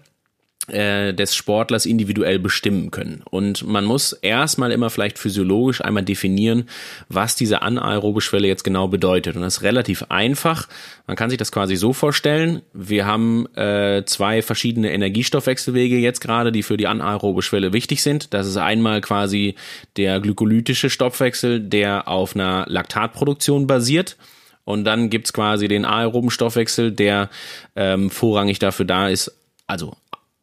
äh, 0.71 1.13
des 1.13 1.35
Sportlers 1.35 1.85
individuell 1.85 2.39
bestimmen 2.39 2.91
können. 2.91 3.21
Und 3.29 3.65
man 3.67 3.85
muss 3.85 4.13
erstmal 4.13 4.71
immer 4.71 4.89
vielleicht 4.89 5.19
physiologisch 5.19 5.81
einmal 5.81 6.03
definieren, 6.03 6.69
was 7.09 7.35
diese 7.35 7.61
anaerobe 7.61 8.21
Schwelle 8.21 8.47
jetzt 8.47 8.63
genau 8.63 8.87
bedeutet. 8.87 9.35
Und 9.35 9.41
das 9.41 9.57
ist 9.57 9.63
relativ 9.63 10.05
einfach. 10.09 10.67
Man 11.07 11.17
kann 11.17 11.29
sich 11.29 11.37
das 11.37 11.51
quasi 11.51 11.75
so 11.75 11.93
vorstellen. 11.93 12.61
Wir 12.73 13.05
haben 13.05 13.47
äh, 13.55 14.03
zwei 14.05 14.41
verschiedene 14.41 14.91
Energiestoffwechselwege 14.91 15.97
jetzt 15.97 16.21
gerade, 16.21 16.51
die 16.51 16.63
für 16.63 16.77
die 16.77 16.87
anaerobe 16.87 17.41
Schwelle 17.41 17.73
wichtig 17.73 18.01
sind. 18.01 18.33
Das 18.33 18.47
ist 18.47 18.57
einmal 18.57 19.01
quasi 19.01 19.55
der 19.97 20.19
glykolytische 20.19 20.89
Stoffwechsel, 20.89 21.59
der 21.59 22.07
auf 22.07 22.35
einer 22.35 22.65
Laktatproduktion 22.67 23.67
basiert. 23.67 24.17
Und 24.63 24.85
dann 24.85 25.09
gibt's 25.09 25.33
quasi 25.33 25.67
den 25.67 25.85
aeroben 25.85 26.29
Stoffwechsel, 26.29 26.91
der 26.91 27.29
ähm, 27.75 28.09
vorrangig 28.09 28.59
dafür 28.59 28.85
da 28.85 29.09
ist, 29.09 29.35
also 29.67 29.95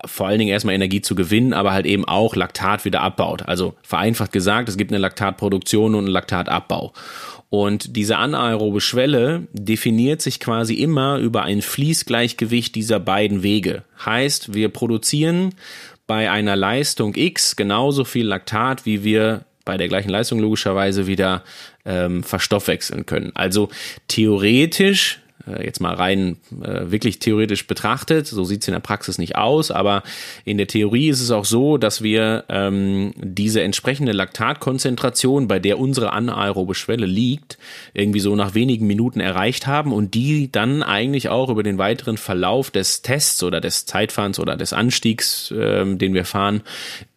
vor 0.05 0.29
allen 0.29 0.39
Dingen 0.39 0.51
erstmal 0.51 0.75
Energie 0.75 1.01
zu 1.01 1.15
gewinnen, 1.15 1.53
aber 1.53 1.73
halt 1.73 1.87
eben 1.87 2.05
auch 2.05 2.37
Laktat 2.37 2.85
wieder 2.85 3.01
abbaut. 3.01 3.43
Also 3.49 3.75
vereinfacht 3.83 4.33
gesagt, 4.33 4.69
es 4.69 4.77
gibt 4.77 4.93
eine 4.93 5.01
Laktatproduktion 5.01 5.95
und 5.95 6.05
einen 6.05 6.13
Laktatabbau. 6.13 6.93
Und 7.51 7.97
diese 7.97 8.19
anaerobe 8.19 8.81
Schwelle 8.81 9.49
definiert 9.53 10.21
sich 10.21 10.39
quasi 10.39 10.75
immer 10.75 11.17
über 11.19 11.43
ein 11.43 11.63
Fließgleichgewicht 11.63 12.75
dieser 12.75 13.01
beiden 13.01 13.43
Wege. 13.43 13.85
Heißt, 14.05 14.55
wir 14.55 14.69
produzieren 14.69 15.55
bei 16.07 16.31
einer 16.31 16.57
Leistung 16.57 17.15
X 17.17 17.57
genauso 17.57 18.05
viel 18.05 18.27
Laktat, 18.27 18.87
wie 18.87 19.03
wir 19.03 19.45
bei 19.65 19.77
der 19.77 19.89
gleichen 19.89 20.11
Leistung 20.11 20.39
logischerweise 20.41 21.07
wieder 21.07 21.43
ähm, 21.85 22.23
verstoffwechseln 22.23 23.05
können. 23.05 23.33
Also 23.35 23.69
theoretisch 24.09 25.21
äh, 25.49 25.65
jetzt 25.65 25.81
mal 25.81 25.95
rein 25.95 26.37
äh, 26.63 26.91
wirklich 26.91 27.19
theoretisch 27.19 27.67
betrachtet, 27.67 28.27
so 28.27 28.45
sieht 28.45 28.63
es 28.63 28.69
in 28.69 28.73
der 28.73 28.81
Praxis 28.81 29.19
nicht 29.19 29.37
aus, 29.37 29.71
aber 29.71 30.03
in 30.45 30.59
der 30.59 30.67
Theorie 30.67 31.09
ist 31.09 31.21
es 31.21 31.31
auch 31.31 31.45
so, 31.45 31.79
dass 31.79 32.03
wir 32.03 32.45
ähm, 32.49 33.13
diese 33.17 33.63
entsprechende 33.63 34.13
Laktatkonzentration, 34.13 35.49
bei 35.49 35.59
der 35.59 35.79
unsere 35.79 36.13
anaerobe 36.13 36.75
Schwelle 36.75 37.07
liegt, 37.07 37.59
irgendwie 37.95 38.21
so 38.21 38.35
nach 38.37 38.55
wenigen 38.55 38.87
Minuten 38.87 39.21
erreicht 39.21 39.67
haben 39.67 39.93
und 39.93 40.15
die 40.15 40.51
dann 40.51 40.83
eigentlich 40.83 41.29
auch 41.29 41.51
über 41.51 41.63
den 41.63 41.79
weiteren 41.79 42.17
Verlauf 42.17 42.71
des 42.71 43.03
Tests 43.03 43.43
oder 43.43 43.61
des 43.61 43.87
Zeitfahrens 43.87 44.39
oder 44.39 44.57
des 44.57 44.73
Anstiegs, 44.73 45.51
äh, 45.51 45.85
den 45.85 46.15
wir 46.15 46.25
fahren, 46.25 46.63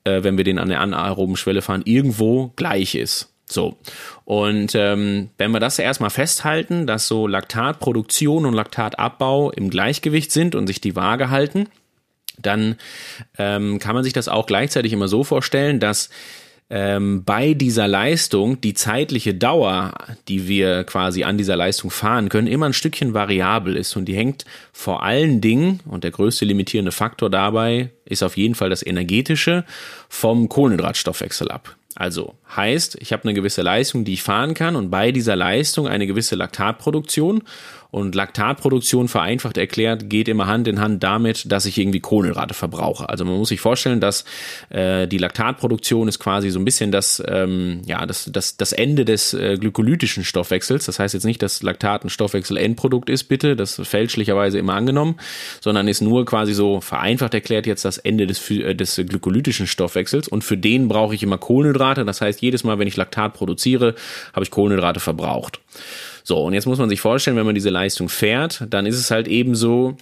äh, 0.04 0.24
wenn 0.24 0.38
wir 0.38 0.44
den 0.44 0.60
an 0.60 0.70
der 0.70 0.82
anaeroben 0.82 1.36
Schwelle 1.36 1.62
fahren, 1.62 1.82
irgendwo 1.86 2.52
gleich 2.56 2.96
ist. 2.96 3.31
So. 3.51 3.77
Und 4.25 4.75
ähm, 4.75 5.29
wenn 5.37 5.51
wir 5.51 5.59
das 5.59 5.79
erstmal 5.79 6.09
festhalten, 6.09 6.87
dass 6.87 7.07
so 7.07 7.27
Laktatproduktion 7.27 8.45
und 8.45 8.53
Laktatabbau 8.53 9.51
im 9.51 9.69
Gleichgewicht 9.69 10.31
sind 10.31 10.55
und 10.55 10.67
sich 10.67 10.81
die 10.81 10.95
Waage 10.95 11.29
halten, 11.29 11.67
dann 12.37 12.75
ähm, 13.37 13.79
kann 13.79 13.95
man 13.95 14.03
sich 14.03 14.13
das 14.13 14.27
auch 14.27 14.45
gleichzeitig 14.45 14.93
immer 14.93 15.07
so 15.07 15.23
vorstellen, 15.23 15.79
dass 15.79 16.09
ähm, 16.71 17.25
bei 17.25 17.53
dieser 17.53 17.89
Leistung 17.89 18.61
die 18.61 18.73
zeitliche 18.73 19.33
Dauer, 19.33 19.93
die 20.29 20.47
wir 20.47 20.85
quasi 20.85 21.25
an 21.25 21.37
dieser 21.37 21.57
Leistung 21.57 21.91
fahren 21.91 22.29
können, 22.29 22.47
immer 22.47 22.67
ein 22.67 22.73
Stückchen 22.73 23.13
variabel 23.13 23.75
ist. 23.75 23.97
Und 23.97 24.05
die 24.05 24.15
hängt 24.15 24.45
vor 24.71 25.03
allen 25.03 25.41
Dingen, 25.41 25.81
und 25.85 26.05
der 26.05 26.11
größte 26.11 26.45
limitierende 26.45 26.93
Faktor 26.93 27.29
dabei 27.29 27.91
ist 28.05 28.23
auf 28.23 28.37
jeden 28.37 28.55
Fall 28.55 28.69
das 28.69 28.85
energetische, 28.85 29.65
vom 30.07 30.47
Kohlenhydratstoffwechsel 30.47 31.51
ab. 31.51 31.75
Also 31.95 32.36
heißt, 32.56 32.97
ich 32.99 33.13
habe 33.13 33.23
eine 33.23 33.34
gewisse 33.34 33.62
Leistung, 33.62 34.06
die 34.06 34.13
ich 34.13 34.23
fahren 34.23 34.54
kann 34.54 34.75
und 34.75 34.89
bei 34.89 35.12
dieser 35.12 35.36
Leistung 35.36 35.88
eine 35.88 36.08
gewisse 36.08 36.36
Laktatproduktion 36.36 37.43
und 37.91 38.15
Laktatproduktion 38.15 39.10
vereinfacht 39.10 39.58
erklärt 39.58 40.10
geht 40.10 40.30
immer 40.30 40.47
Hand 40.47 40.67
in 40.69 40.80
Hand 40.80 41.04
damit, 41.04 41.51
dass 41.51 41.65
ich 41.65 41.77
irgendwie 41.77 41.99
Kohlenhydrate 41.99 42.54
verbrauche. 42.54 43.10
Also 43.10 43.25
man 43.25 43.38
muss 43.38 43.49
sich 43.49 43.60
vorstellen, 43.60 43.99
dass 43.99 44.23
äh, 44.69 45.08
die 45.08 45.17
Laktatproduktion 45.17 46.08
ist 46.08 46.19
quasi 46.19 46.49
so 46.49 46.60
ein 46.60 46.65
bisschen 46.65 46.93
das, 46.93 47.21
ähm, 47.27 47.82
ja, 47.86 48.06
das, 48.06 48.30
das, 48.32 48.56
das 48.56 48.71
Ende 48.71 49.04
des 49.04 49.34
äh, 49.34 49.58
glykolytischen 49.58 50.23
Stoffwechsels. 50.23 50.86
Das 50.86 50.99
heißt 50.99 51.13
jetzt 51.13 51.25
nicht, 51.25 51.41
dass 51.41 51.63
Laktat 51.63 52.06
ein 52.06 52.10
Stoffwechsel-Endprodukt 52.10 53.10
ist, 53.10 53.25
bitte, 53.25 53.58
das 53.58 53.82
fälschlicherweise 53.84 54.58
immer 54.58 54.75
angenommen, 54.75 55.17
sondern 55.60 55.89
ist 55.89 56.01
nur 56.01 56.25
quasi 56.25 56.54
so 56.54 56.80
vereinfacht 56.80 57.34
erklärt 57.34 57.67
jetzt 57.67 57.84
das 57.84 57.97
Ende 57.97 58.25
des, 58.25 58.49
äh, 58.51 58.73
des 58.73 58.95
glykolytischen 58.95 59.67
Stoffwechsels. 59.67 60.30
Und 60.30 60.45
für 60.45 60.58
den 60.58 60.88
brauche 60.88 61.13
ich 61.13 61.23
immer 61.23 61.38
Kohlenhydrate. 61.38 62.06
Das 62.06 62.21
heißt, 62.21 62.41
jedes 62.41 62.63
Mal, 62.63 62.80
wenn 62.80 62.88
ich 62.88 62.95
Laktat 62.95 63.34
produziere, 63.34 63.95
habe 64.34 64.45
ich 64.45 64.51
Kohlenhydrate 64.51 65.01
verbraucht. 65.01 65.60
So, 66.23 66.43
und 66.43 66.53
jetzt 66.53 66.65
muss 66.65 66.79
man 66.79 66.89
sich 66.89 67.01
vorstellen, 67.01 67.38
wenn 67.38 67.45
man 67.45 67.55
diese 67.55 67.69
Leistung 67.69 68.10
fährt, 68.10 68.65
dann 68.69 68.86
ist 68.86 68.97
es 68.97 69.12
halt 69.12 69.27
eben 69.27 69.55
so, 69.55 69.97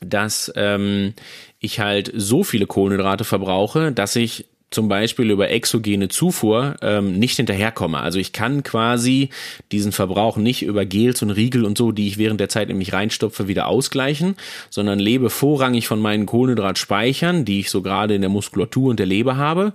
dass 0.00 0.52
ähm, 0.56 1.14
ich 1.58 1.80
halt 1.80 2.12
so 2.14 2.44
viele 2.44 2.66
Kohlenhydrate 2.66 3.24
verbrauche, 3.24 3.92
dass 3.92 4.16
ich 4.16 4.46
zum 4.70 4.88
Beispiel 4.88 5.30
über 5.30 5.50
exogene 5.50 6.08
Zufuhr 6.08 6.74
ähm, 6.82 7.18
nicht 7.18 7.36
hinterherkomme. 7.36 8.00
Also 8.00 8.18
ich 8.18 8.32
kann 8.32 8.64
quasi 8.64 9.30
diesen 9.70 9.92
Verbrauch 9.92 10.36
nicht 10.36 10.62
über 10.62 10.84
Gels 10.84 11.22
und 11.22 11.30
Riegel 11.30 11.64
und 11.64 11.78
so, 11.78 11.92
die 11.92 12.08
ich 12.08 12.18
während 12.18 12.40
der 12.40 12.48
Zeit 12.48 12.68
in 12.68 12.76
mich 12.76 12.92
reinstopfe, 12.92 13.46
wieder 13.46 13.68
ausgleichen, 13.68 14.34
sondern 14.68 14.98
lebe 14.98 15.30
vorrangig 15.30 15.86
von 15.86 16.00
meinen 16.00 16.26
Kohlenhydratspeichern, 16.26 17.44
die 17.44 17.60
ich 17.60 17.70
so 17.70 17.80
gerade 17.80 18.14
in 18.14 18.22
der 18.22 18.30
Muskulatur 18.30 18.90
und 18.90 18.98
der 18.98 19.06
Leber 19.06 19.36
habe 19.36 19.72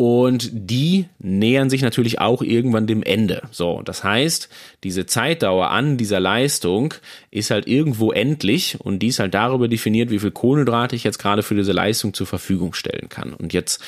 und 0.00 0.48
die 0.50 1.04
nähern 1.18 1.68
sich 1.68 1.82
natürlich 1.82 2.20
auch 2.20 2.40
irgendwann 2.40 2.86
dem 2.86 3.02
Ende. 3.02 3.42
So, 3.50 3.82
das 3.84 4.02
heißt, 4.02 4.48
diese 4.82 5.04
Zeitdauer 5.04 5.68
an 5.68 5.98
dieser 5.98 6.20
Leistung 6.20 6.94
ist 7.30 7.50
halt 7.50 7.66
irgendwo 7.66 8.10
endlich 8.10 8.80
und 8.80 9.00
die 9.00 9.08
ist 9.08 9.18
halt 9.18 9.34
darüber 9.34 9.68
definiert, 9.68 10.08
wie 10.08 10.18
viel 10.18 10.30
Kohlenhydrate 10.30 10.96
ich 10.96 11.04
jetzt 11.04 11.18
gerade 11.18 11.42
für 11.42 11.54
diese 11.54 11.72
Leistung 11.72 12.14
zur 12.14 12.26
Verfügung 12.26 12.72
stellen 12.72 13.10
kann. 13.10 13.34
Und 13.34 13.52
jetzt 13.52 13.82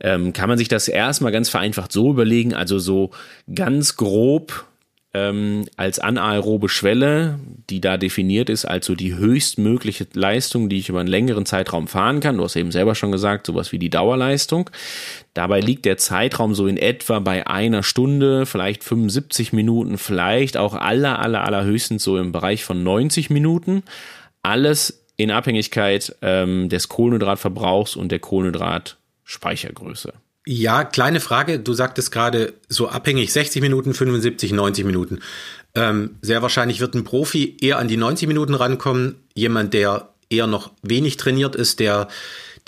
ähm, 0.00 0.32
kann 0.32 0.48
man 0.48 0.58
sich 0.58 0.66
das 0.66 0.88
erstmal 0.88 1.30
ganz 1.30 1.50
vereinfacht 1.50 1.92
so 1.92 2.10
überlegen, 2.10 2.52
also 2.52 2.80
so 2.80 3.12
ganz 3.54 3.94
grob 3.94 4.64
ähm, 5.14 5.66
als 5.76 6.00
anaerobe 6.00 6.68
Schwelle, 6.68 7.38
die 7.70 7.80
da 7.80 7.96
definiert 7.96 8.50
ist, 8.50 8.64
also 8.64 8.96
die 8.96 9.14
höchstmögliche 9.14 10.08
Leistung, 10.12 10.68
die 10.68 10.78
ich 10.78 10.88
über 10.88 10.98
einen 10.98 11.08
längeren 11.08 11.46
Zeitraum 11.46 11.86
fahren 11.86 12.18
kann. 12.18 12.36
Du 12.36 12.42
hast 12.44 12.56
eben 12.56 12.72
selber 12.72 12.96
schon 12.96 13.12
gesagt, 13.12 13.46
sowas 13.46 13.70
wie 13.70 13.78
die 13.78 13.90
Dauerleistung. 13.90 14.70
Dabei 15.32 15.60
liegt 15.60 15.84
der 15.84 15.98
Zeitraum 15.98 16.56
so 16.56 16.66
in 16.66 16.76
etwa 16.76 17.20
bei 17.20 17.46
einer 17.46 17.84
Stunde, 17.84 18.44
vielleicht 18.44 18.82
75 18.82 19.52
Minuten, 19.52 19.98
vielleicht 19.98 20.56
auch 20.56 20.74
aller, 20.74 21.20
aller, 21.20 21.44
aller 21.44 21.64
höchstens 21.64 22.02
so 22.02 22.18
im 22.18 22.32
Bereich 22.32 22.64
von 22.64 22.82
90 22.82 23.30
Minuten. 23.30 23.84
Alles 24.42 25.06
in 25.16 25.30
Abhängigkeit 25.30 26.16
ähm, 26.22 26.68
des 26.68 26.88
Kohlenhydratverbrauchs 26.88 27.94
und 27.94 28.10
der 28.10 28.18
Kohlenhydratspeichergröße. 28.18 30.12
Ja, 30.46 30.84
kleine 30.84 31.20
Frage. 31.20 31.58
Du 31.58 31.72
sagtest 31.72 32.12
gerade 32.12 32.54
so 32.68 32.88
abhängig 32.88 33.32
60 33.32 33.62
Minuten, 33.62 33.94
75, 33.94 34.52
90 34.52 34.84
Minuten. 34.84 35.20
Ähm, 35.74 36.16
sehr 36.20 36.42
wahrscheinlich 36.42 36.80
wird 36.80 36.94
ein 36.94 37.04
Profi 37.04 37.56
eher 37.60 37.78
an 37.78 37.88
die 37.88 37.96
90 37.96 38.28
Minuten 38.28 38.54
rankommen. 38.54 39.16
Jemand, 39.34 39.72
der 39.72 40.10
eher 40.28 40.46
noch 40.46 40.72
wenig 40.82 41.16
trainiert 41.16 41.56
ist, 41.56 41.80
der 41.80 42.08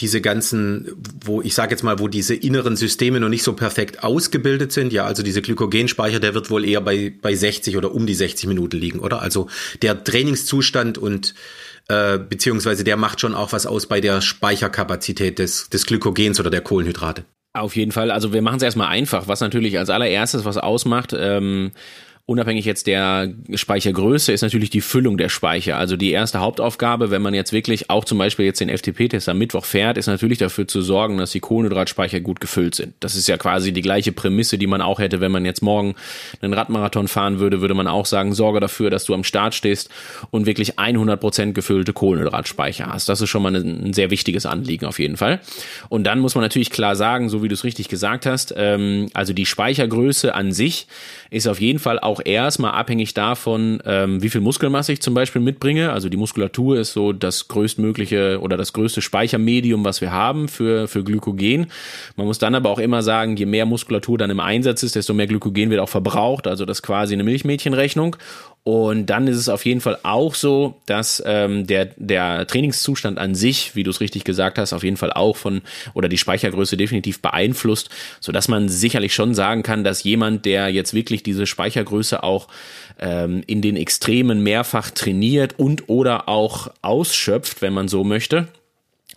diese 0.01 0.21
ganzen, 0.21 0.93
wo 1.25 1.41
ich 1.41 1.55
sage 1.55 1.71
jetzt 1.71 1.83
mal, 1.83 1.99
wo 1.99 2.09
diese 2.09 2.35
inneren 2.35 2.77
Systeme 2.77 3.19
noch 3.19 3.31
nicht 3.31 3.43
so 3.43 3.55
perfekt 3.55 4.03
ausgebildet 4.03 4.73
sind, 4.73 4.93
ja, 4.93 5.07
also 5.07 5.23
diese 5.23 5.41
Glykogenspeicher, 5.41 6.21
der 6.21 6.35
wird 6.35 6.51
wohl 6.51 6.67
eher 6.67 6.83
bei, 6.83 7.15
bei 7.23 7.35
60 7.35 7.77
oder 7.79 7.95
um 7.95 8.07
die 8.07 8.15
60 8.15 8.47
Minuten 8.47 8.77
liegen, 8.77 9.01
oder? 9.01 9.23
Also 9.23 9.49
der 9.81 10.05
Trainingszustand 10.05 10.99
und 10.99 11.35
äh, 11.89 12.19
beziehungsweise 12.19 12.85
der 12.85 12.97
macht 12.97 13.21
schon 13.21 13.35
auch 13.35 13.53
was 13.53 13.65
aus 13.65 13.87
bei 13.87 14.01
der 14.03 14.21
Speicherkapazität 14.21 15.39
des, 15.39 15.71
des 15.71 15.87
Glykogens 15.87 16.41
oder 16.41 16.51
der 16.51 16.61
Kohlenhydrate. 16.61 17.25
Auf 17.61 17.77
jeden 17.77 17.93
Fall. 17.93 18.11
Also 18.11 18.33
wir 18.33 18.43
machen 18.43 18.57
es 18.57 18.63
erstmal 18.63 18.89
einfach, 18.89 19.29
was 19.29 19.41
natürlich 19.41 19.79
als 19.79 19.91
allererstes 19.91 20.45
was 20.45 20.59
ausmacht. 20.59 21.15
Ähm, 21.19 21.73
unabhängig 22.29 22.65
jetzt 22.65 22.89
der 22.89 23.33
Speichergröße, 23.55 24.33
ist 24.33 24.43
natürlich 24.43 24.71
die 24.71 24.81
Füllung 24.81 25.17
der 25.17 25.29
Speicher. 25.29 25.77
Also 25.77 25.97
die 25.97 26.11
erste 26.11 26.41
Hauptaufgabe, 26.41 27.13
wenn 27.13 27.23
man 27.23 27.35
jetzt 27.35 27.53
wirklich 27.53 27.89
auch 27.89 28.05
zum 28.05 28.19
Beispiel 28.19 28.47
jetzt 28.47 28.61
den 28.61 28.69
FTP-Test 28.69 29.29
am 29.29 29.39
Mittwoch 29.39 29.65
fährt, 29.65 29.97
ist 29.97 30.09
natürlich 30.09 30.39
dafür 30.39 30.67
zu 30.67 30.83
sorgen, 30.83 31.19
dass 31.19 31.31
die 31.31 31.39
Kohlenhydratspeicher 31.39 32.19
gut 32.19 32.41
gefüllt 32.41 32.75
sind. 32.75 32.95
Das 32.99 33.15
ist 33.15 33.29
ja 33.29 33.37
quasi 33.37 33.73
die 33.73 33.81
gleiche 33.81 34.11
Prämisse, 34.11 34.59
die 34.59 34.67
man 34.67 34.83
auch 34.83 34.99
hätte, 34.99 35.21
wenn 35.21 35.31
man 35.31 35.45
jetzt 35.45 35.63
morgen 35.63 35.95
einen 36.41 36.53
Radmarathon 36.53 37.07
fahren 37.07 37.39
würde, 37.39 37.61
würde 37.61 37.75
man 37.75 37.87
auch 37.87 38.07
sagen, 38.07 38.35
sorge 38.35 38.59
dafür, 38.59 38.91
dass 38.91 39.05
du 39.05 39.15
am 39.15 39.23
Start 39.23 39.55
stehst 39.55 39.89
und 40.33 40.47
wirklich 40.47 40.81
100 40.81 41.21
Prozent 41.21 41.55
gefüllte 41.55 41.93
Kohlenhydratspeicher 41.93 42.87
hast. 42.87 43.09
Das 43.09 43.21
ist 43.21 43.31
schon 43.31 43.43
mal 43.43 43.55
ein, 43.55 43.93
sehr 43.93 44.11
wichtiges 44.11 44.47
Anliegen 44.47 44.87
auf 44.87 44.99
jeden 44.99 45.17
Fall. 45.17 45.41
Und 45.89 46.05
dann 46.05 46.19
muss 46.19 46.35
man 46.35 46.43
natürlich 46.43 46.71
klar 46.71 46.97
sagen, 46.97 47.29
so 47.29 47.45
wie 47.45 47.49
du 47.49 47.55
es 47.55 47.63
richtig 47.63 47.89
gesagt 47.89 48.27
hast, 48.27 48.53
ähm, 48.57 49.11
also 49.15 49.33
die 49.33 49.47
Speichergröße 49.47 50.35
an 50.35 50.51
sich 50.51 50.89
ist 51.31 51.47
auf 51.47 51.61
jeden 51.61 51.79
Fall 51.79 52.01
auch 52.01 52.16
erstmal 52.25 52.73
abhängig 52.73 53.15
davon, 53.15 53.81
ähm, 53.85 54.23
wie 54.23 54.29
viel 54.29 54.41
Muskelmasse 54.41 54.93
ich 54.93 55.01
zum 55.01 55.15
Beispiel 55.15 55.41
mitbringe. 55.41 55.93
Also 55.93 56.09
die 56.09 56.17
Muskulatur 56.17 56.79
ist 56.79 56.93
so 56.93 57.13
das 57.13 57.49
größtmögliche 57.49 58.41
oder 58.41 58.57
das 58.57 58.73
größte 58.73 59.03
Speichermedium, 59.03 59.85
was 59.85 60.01
wir 60.01 60.13
haben 60.13 60.49
für, 60.49 60.89
für 60.89 61.05
Glykogen. 61.05 61.67
Man 62.17 62.27
muss 62.27 62.39
dann 62.39 62.55
aber 62.55 62.71
auch 62.71 62.79
immer 62.79 63.03
sagen, 63.03 63.37
je 63.37 63.47
mehr 63.47 63.67
Muskulatur 63.67 64.19
dann 64.19 64.31
im 64.31 64.41
Einsatz 64.41 64.83
ist, 64.83 64.97
desto 64.97 65.15
mehr 65.15 65.27
Glykogen 65.27 65.71
wird 65.71 65.81
auch 65.81 65.89
verbraucht. 65.89 66.47
Also 66.47 66.65
das 66.65 66.79
ist 66.79 66.83
quasi 66.83 67.15
eine 67.15 67.25
Milchmädchenrechnung. 67.25 68.17
Und 68.67 69.07
dann 69.07 69.29
ist 69.29 69.37
es 69.37 69.49
auf 69.49 69.65
jeden 69.65 69.81
Fall 69.81 69.97
auch 70.03 70.35
so, 70.35 70.75
dass 70.87 71.23
ähm, 71.25 71.69
der, 71.69 71.85
der 71.99 72.49
Trainingszustand 72.49 73.17
an 73.17 73.37
sich, 73.37 73.77
wie 73.77 73.85
du 73.85 73.91
es 73.91 74.01
richtig 74.01 74.25
gesagt 74.25 74.59
hast, 74.59 74.73
auf 74.73 74.83
jeden 74.83 74.97
Fall 74.97 75.13
auch 75.13 75.37
von 75.37 75.63
oder 75.95 76.09
die 76.09 76.19
Speichergröße 76.19 76.77
definitiv 76.77 77.23
beeinflusst, 77.23 77.91
so 78.19 78.33
dass 78.33 78.49
man 78.49 78.69
sicherlich 78.69 79.15
schon 79.15 79.35
sagen 79.35 79.63
kann, 79.63 79.85
dass 79.85 80.03
jemand, 80.03 80.47
der 80.47 80.69
jetzt 80.69 80.95
wirklich 80.95 81.23
diese 81.23 81.47
Speichergröße 81.47 82.25
auch 82.25 82.49
ähm, 82.99 83.45
in 83.47 83.63
den 83.63 83.77
Extremen 83.77 84.43
mehrfach 84.43 84.91
trainiert 84.91 85.61
und 85.61 85.89
oder 85.89 86.29
auch 86.29 86.67
ausschöpft, 86.83 87.63
wenn 87.63 87.73
man 87.73 87.87
so 87.87 88.03
möchte, 88.03 88.49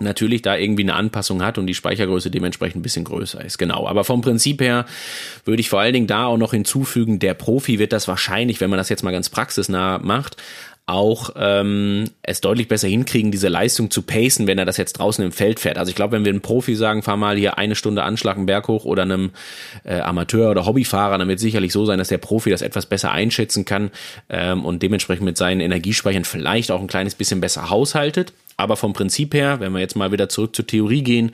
natürlich 0.01 0.41
da 0.41 0.55
irgendwie 0.55 0.83
eine 0.83 0.95
Anpassung 0.95 1.43
hat 1.43 1.57
und 1.57 1.67
die 1.67 1.73
Speichergröße 1.73 2.31
dementsprechend 2.31 2.77
ein 2.79 2.83
bisschen 2.83 3.05
größer 3.05 3.43
ist. 3.43 3.57
Genau. 3.57 3.87
Aber 3.87 4.03
vom 4.03 4.21
Prinzip 4.21 4.61
her 4.61 4.85
würde 5.45 5.61
ich 5.61 5.69
vor 5.69 5.79
allen 5.79 5.93
Dingen 5.93 6.07
da 6.07 6.25
auch 6.25 6.37
noch 6.37 6.51
hinzufügen, 6.51 7.19
der 7.19 7.33
Profi 7.33 7.79
wird 7.79 7.93
das 7.93 8.07
wahrscheinlich, 8.07 8.61
wenn 8.61 8.69
man 8.69 8.77
das 8.77 8.89
jetzt 8.89 9.03
mal 9.03 9.11
ganz 9.11 9.29
praxisnah 9.29 9.99
macht, 9.99 10.37
auch 10.89 11.29
ähm, 11.35 12.05
es 12.23 12.41
deutlich 12.41 12.67
besser 12.67 12.87
hinkriegen, 12.87 13.31
diese 13.31 13.47
Leistung 13.47 13.91
zu 13.91 14.01
pacen, 14.01 14.47
wenn 14.47 14.57
er 14.57 14.65
das 14.65 14.77
jetzt 14.77 14.93
draußen 14.93 15.23
im 15.23 15.31
Feld 15.31 15.59
fährt. 15.59 15.77
Also 15.77 15.89
ich 15.89 15.95
glaube, 15.95 16.13
wenn 16.13 16.25
wir 16.25 16.31
einem 16.31 16.41
Profi 16.41 16.75
sagen, 16.75 17.03
fahr 17.03 17.15
mal 17.15 17.37
hier 17.37 17.57
eine 17.59 17.75
Stunde 17.75 18.03
Anschlag 18.03 18.37
einen 18.37 18.47
Berg 18.47 18.67
hoch 18.67 18.85
oder 18.85 19.03
einem 19.03 19.29
äh, 19.83 19.99
Amateur 19.99 20.49
oder 20.49 20.65
Hobbyfahrer, 20.65 21.17
dann 21.17 21.27
wird 21.27 21.39
sicherlich 21.39 21.71
so 21.71 21.85
sein, 21.85 21.99
dass 21.99 22.07
der 22.07 22.17
Profi 22.17 22.49
das 22.49 22.63
etwas 22.63 22.87
besser 22.87 23.11
einschätzen 23.11 23.65
kann 23.65 23.91
ähm, 24.29 24.65
und 24.65 24.81
dementsprechend 24.81 25.25
mit 25.25 25.37
seinen 25.37 25.61
Energiespeichern 25.61 26.25
vielleicht 26.25 26.71
auch 26.71 26.81
ein 26.81 26.87
kleines 26.87 27.13
bisschen 27.13 27.39
besser 27.39 27.69
haushaltet. 27.69 28.33
Aber 28.59 28.75
vom 28.75 28.91
Prinzip 28.91 29.33
her, 29.33 29.61
wenn 29.61 29.71
wir 29.71 29.79
jetzt 29.79 29.95
mal 29.95 30.11
wieder 30.11 30.27
zurück 30.27 30.53
zur 30.53 30.67
Theorie 30.67 31.01
gehen, 31.01 31.31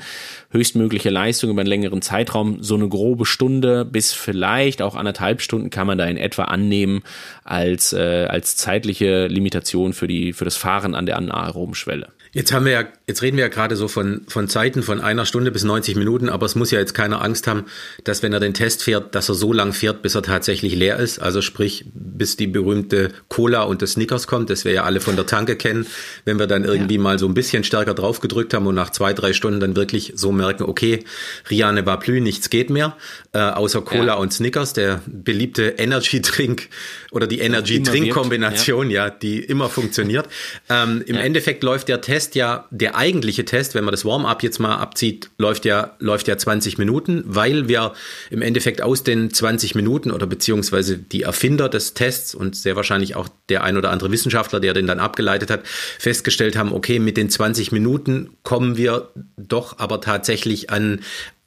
höchstmögliche 0.51 1.09
Leistung 1.09 1.49
über 1.49 1.61
einen 1.61 1.67
längeren 1.67 2.03
Zeitraum, 2.03 2.61
so 2.61 2.75
eine 2.75 2.87
grobe 2.87 3.25
Stunde 3.25 3.83
bis 3.83 4.13
vielleicht 4.13 4.83
auch 4.83 4.93
anderthalb 4.93 5.41
Stunden 5.41 5.71
kann 5.71 5.87
man 5.87 5.97
da 5.97 6.05
in 6.05 6.17
etwa 6.17 6.43
annehmen 6.43 7.01
als, 7.43 7.93
äh, 7.93 8.27
als 8.29 8.57
zeitliche 8.57 9.25
Limitation 9.25 9.93
für, 9.93 10.05
die, 10.05 10.33
für 10.33 10.45
das 10.45 10.55
Fahren 10.55 10.93
an 10.93 11.07
der 11.07 11.17
anaeroben 11.17 11.73
Schwelle. 11.73 12.09
Jetzt 12.35 12.51
haben 12.51 12.65
wir 12.65 12.73
ja, 12.73 12.83
jetzt 13.07 13.21
reden 13.21 13.37
wir 13.37 13.45
ja 13.45 13.47
gerade 13.47 13.77
so 13.77 13.87
von, 13.87 14.23
von 14.27 14.49
Zeiten 14.49 14.83
von 14.83 14.99
einer 14.99 15.25
Stunde 15.25 15.51
bis 15.51 15.63
90 15.63 15.95
Minuten, 15.95 16.27
aber 16.27 16.45
es 16.45 16.55
muss 16.55 16.69
ja 16.69 16.79
jetzt 16.79 16.93
keiner 16.93 17.21
Angst 17.21 17.47
haben, 17.47 17.63
dass 18.03 18.23
wenn 18.23 18.33
er 18.33 18.41
den 18.41 18.53
Test 18.53 18.83
fährt, 18.83 19.15
dass 19.15 19.29
er 19.29 19.35
so 19.35 19.53
lang 19.53 19.71
fährt, 19.71 20.01
bis 20.01 20.15
er 20.15 20.21
tatsächlich 20.21 20.75
leer 20.75 20.97
ist. 20.97 21.19
Also 21.19 21.41
sprich, 21.41 21.85
bis 21.93 22.35
die 22.35 22.47
berühmte 22.47 23.13
Cola 23.29 23.63
und 23.63 23.81
das 23.81 23.93
Snickers 23.93 24.27
kommt, 24.27 24.49
das 24.49 24.65
wir 24.65 24.73
ja 24.73 24.83
alle 24.83 24.99
von 24.99 25.15
der 25.15 25.25
Tanke 25.25 25.55
kennen. 25.55 25.87
Wenn 26.25 26.37
wir 26.37 26.45
dann 26.45 26.65
irgendwie 26.65 26.95
ja. 26.95 27.01
mal 27.01 27.19
so 27.19 27.25
ein 27.25 27.33
bisschen 27.33 27.63
stärker 27.63 27.93
drauf 27.93 28.19
gedrückt 28.19 28.53
haben 28.53 28.67
und 28.67 28.75
nach 28.75 28.89
zwei, 28.89 29.13
drei 29.13 29.31
Stunden 29.31 29.61
dann 29.61 29.77
wirklich 29.77 30.11
so 30.17 30.33
merken, 30.33 30.63
okay, 30.63 31.05
Riane 31.49 31.85
war 31.85 31.99
plü, 31.99 32.19
nichts 32.19 32.49
geht 32.49 32.69
mehr, 32.69 32.97
äh, 33.31 33.39
außer 33.39 33.81
Cola 33.81 34.07
ja. 34.07 34.13
und 34.15 34.33
Snickers, 34.33 34.73
der 34.73 35.01
beliebte 35.07 35.75
Energy 35.77 36.21
Drink 36.21 36.67
oder 37.11 37.27
die 37.27 37.39
Energy 37.39 37.81
Drink 37.81 38.11
Kombination, 38.11 38.89
ja. 38.89 39.05
ja. 39.05 39.09
die 39.09 39.39
immer 39.39 39.69
funktioniert. 39.69 40.27
Ähm, 40.69 41.01
Im 41.05 41.15
Endeffekt 41.15 41.63
läuft 41.63 41.87
der 41.87 42.01
Test 42.01 42.24
Test 42.25 42.35
ja, 42.35 42.65
der 42.71 42.95
eigentliche 42.95 43.45
Test, 43.45 43.75
wenn 43.75 43.83
man 43.83 43.91
das 43.91 44.03
Warm-up 44.03 44.41
jetzt 44.41 44.59
mal 44.59 44.77
abzieht, 44.77 45.29
läuft 45.37 45.63
ja, 45.65 45.95
läuft 45.99 46.27
ja 46.27 46.37
20 46.37 46.79
Minuten, 46.79 47.23
weil 47.27 47.67
wir 47.67 47.93
im 48.31 48.41
Endeffekt 48.41 48.81
aus 48.81 49.03
den 49.03 49.31
20 49.31 49.75
Minuten 49.75 50.09
oder 50.11 50.25
beziehungsweise 50.25 50.97
die 50.97 51.21
Erfinder 51.21 51.69
des 51.69 51.93
Tests 51.93 52.33
und 52.33 52.55
sehr 52.55 52.75
wahrscheinlich 52.75 53.15
auch 53.15 53.29
der 53.49 53.63
ein 53.63 53.77
oder 53.77 53.91
andere 53.91 54.11
Wissenschaftler, 54.11 54.59
der 54.59 54.73
den 54.73 54.87
dann 54.87 54.99
abgeleitet 54.99 55.51
hat, 55.51 55.67
festgestellt 55.99 56.55
haben, 56.55 56.73
okay, 56.73 56.97
mit 56.97 57.15
den 57.15 57.29
20 57.29 57.71
Minuten 57.71 58.31
kommen 58.41 58.75
wir 58.75 59.09
doch 59.37 59.77
aber 59.77 60.01
tatsächlich 60.01 60.71
an 60.71 61.01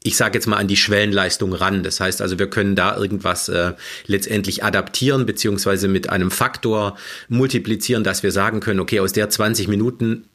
ich 0.04 0.16
sage 0.16 0.38
jetzt 0.38 0.46
mal 0.46 0.56
an 0.56 0.68
die 0.68 0.76
Schwellenleistung 0.76 1.52
ran. 1.52 1.82
Das 1.82 1.98
heißt 1.98 2.22
also, 2.22 2.38
wir 2.38 2.48
können 2.48 2.76
da 2.76 2.96
irgendwas 2.96 3.48
äh, 3.48 3.72
letztendlich 4.06 4.62
adaptieren 4.62 5.26
beziehungsweise 5.26 5.88
mit 5.88 6.08
einem 6.08 6.30
Faktor 6.30 6.96
multiplizieren, 7.28 8.04
dass 8.04 8.22
wir 8.22 8.30
sagen 8.30 8.60
können, 8.60 8.80
okay, 8.80 9.00
aus 9.00 9.12
der 9.12 9.28
20 9.28 9.66
Minuten 9.66 10.28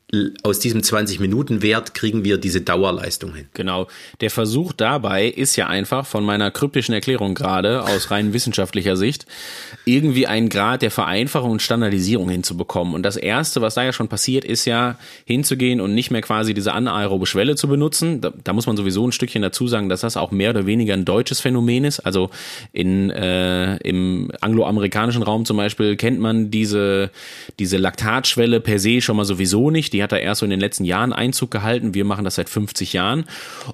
aus 0.44 0.60
diesem 0.60 0.82
20-Minuten-Wert 0.82 1.96
kriegen 1.96 2.24
wir 2.24 2.38
diese 2.38 2.62
Dauerleistung 2.62 3.34
hin. 3.34 3.48
Genau. 3.54 3.88
Der 4.22 4.30
Versuch 4.30 4.72
dabei 4.72 5.26
ist 5.26 5.56
ja 5.56 5.68
einfach 5.68 6.06
von 6.06 6.24
meiner 6.24 6.52
kryptischen 6.52 6.94
Erklärung 6.94 7.34
gerade 7.34 7.84
aus 7.84 8.12
rein 8.12 8.32
wissenschaftlicher 8.32 8.96
Sicht 8.96 9.26
irgendwie 9.86 10.28
einen 10.28 10.50
Grad 10.50 10.84
der 10.84 10.92
Vereinfachung 10.92 11.52
und 11.52 11.62
Standardisierung 11.64 12.30
hinzubekommen. 12.30 12.94
Und 12.94 13.04
das 13.04 13.18
erste, 13.18 13.62
was 13.62 13.74
da 13.74 13.84
ja 13.84 13.92
schon 13.92 14.08
passiert, 14.08 14.46
ist 14.46 14.66
ja 14.66 14.98
hinzugehen 15.26 15.82
und 15.82 15.96
nicht 15.96 16.12
mehr 16.12 16.22
quasi 16.22 16.54
diese 16.54 16.74
anaerobe 16.74 17.26
Schwelle 17.26 17.56
zu 17.56 17.68
benutzen. 17.68 18.22
Da, 18.22 18.32
da 18.44 18.54
muss 18.54 18.68
man 18.68 18.78
sowieso 18.78 19.08
ein 19.08 19.12
Stückchen 19.12 19.42
dazu 19.42 19.68
sagen, 19.68 19.90
dass 19.90 20.02
das 20.02 20.16
auch 20.16 20.30
mehr 20.30 20.52
oder 20.52 20.68
weniger 20.68 20.94
ein 20.94 21.06
deutsches 21.06 21.40
Phänomen 21.40 21.86
ist. 21.86 22.02
Also 22.02 22.30
in, 22.72 23.10
äh, 23.10 23.78
im 23.78 24.32
angloamerikanischen 24.42 25.24
Raum 25.24 25.46
zum 25.46 25.58
Beispiel 25.58 25.96
kennt 25.96 26.20
man 26.20 26.52
diese, 26.52 27.10
diese 27.58 27.78
Laktatschwelle 27.78 28.60
per 28.60 28.78
se 28.78 29.02
schon 29.02 29.18
mal 29.18 29.26
sowieso 29.26 29.72
nicht. 29.72 29.92
Die 29.92 30.03
hat 30.04 30.12
da 30.12 30.18
erst 30.18 30.40
so 30.40 30.46
in 30.46 30.50
den 30.50 30.60
letzten 30.60 30.86
Jahren 30.86 31.14
Einzug 31.14 31.52
gehalten. 31.52 31.94
Wir 31.94 32.06
machen 32.06 32.24
das 32.24 32.36
seit 32.36 32.50
50 32.50 32.94
Jahren. 32.94 33.26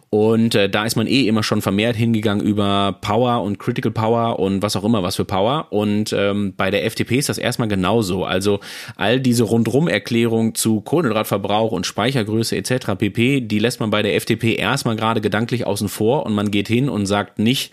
Und 0.09 0.55
äh, 0.55 0.69
da 0.69 0.85
ist 0.85 0.95
man 0.95 1.07
eh 1.07 1.27
immer 1.27 1.43
schon 1.43 1.61
vermehrt 1.61 1.95
hingegangen 1.95 2.45
über 2.45 2.97
Power 3.01 3.43
und 3.43 3.59
Critical 3.59 3.91
Power 3.91 4.39
und 4.39 4.61
was 4.61 4.75
auch 4.75 4.83
immer 4.83 5.03
was 5.03 5.15
für 5.15 5.25
Power. 5.25 5.67
Und 5.71 6.13
ähm, 6.13 6.53
bei 6.55 6.71
der 6.71 6.85
FDP 6.85 7.17
ist 7.17 7.29
das 7.29 7.37
erstmal 7.37 7.67
genauso. 7.67 8.25
Also 8.25 8.59
all 8.95 9.19
diese 9.19 9.43
Rundrum-Erklärung 9.43 10.55
zu 10.55 10.81
Kohlenhydratverbrauch 10.81 11.71
und 11.71 11.85
Speichergröße 11.85 12.55
etc. 12.55 12.95
pp, 12.97 13.41
die 13.41 13.59
lässt 13.59 13.79
man 13.79 13.89
bei 13.89 14.01
der 14.01 14.15
FDP 14.15 14.55
erstmal 14.55 14.95
gerade 14.95 15.21
gedanklich 15.21 15.65
außen 15.65 15.89
vor 15.89 16.25
und 16.25 16.33
man 16.33 16.51
geht 16.51 16.67
hin 16.67 16.89
und 16.89 17.05
sagt 17.05 17.39
nicht, 17.39 17.71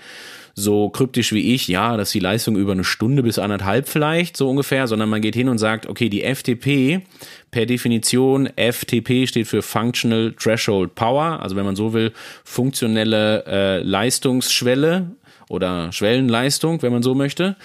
so 0.59 0.89
kryptisch 0.89 1.33
wie 1.33 1.55
ich, 1.55 1.69
ja, 1.69 1.99
dass 1.99 2.11
die 2.11 2.19
Leistung 2.19 2.57
über 2.57 2.73
eine 2.73 2.83
Stunde 2.83 3.23
bis 3.23 3.39
anderthalb 3.39 3.89
vielleicht, 3.89 4.39
so 4.39 4.49
ungefähr, 4.49 4.89
sondern 4.89 5.11
man 5.11 5.21
geht 5.21 5.35
hin 5.35 5.51
und 5.51 5.59
sagt, 5.59 5.87
okay, 5.87 6.09
die 6.09 6.23
FTP 6.23 7.03
per 7.51 7.67
Definition, 7.67 8.49
FTP 8.57 9.27
steht 9.27 9.49
für 9.49 9.61
Functional 9.61 10.33
Threshold 10.33 10.95
Power, 10.95 11.43
also 11.43 11.57
wenn 11.57 11.67
man 11.67 11.77
so 11.77 11.93
will, 11.93 12.13
funktionelle 12.43 13.45
äh, 13.47 13.83
Leistungsschwelle 13.83 15.11
oder 15.51 15.93
Schwellenleistung, 15.93 16.81
wenn 16.81 16.93
man 16.93 17.03
so 17.03 17.15
möchte. 17.15 17.57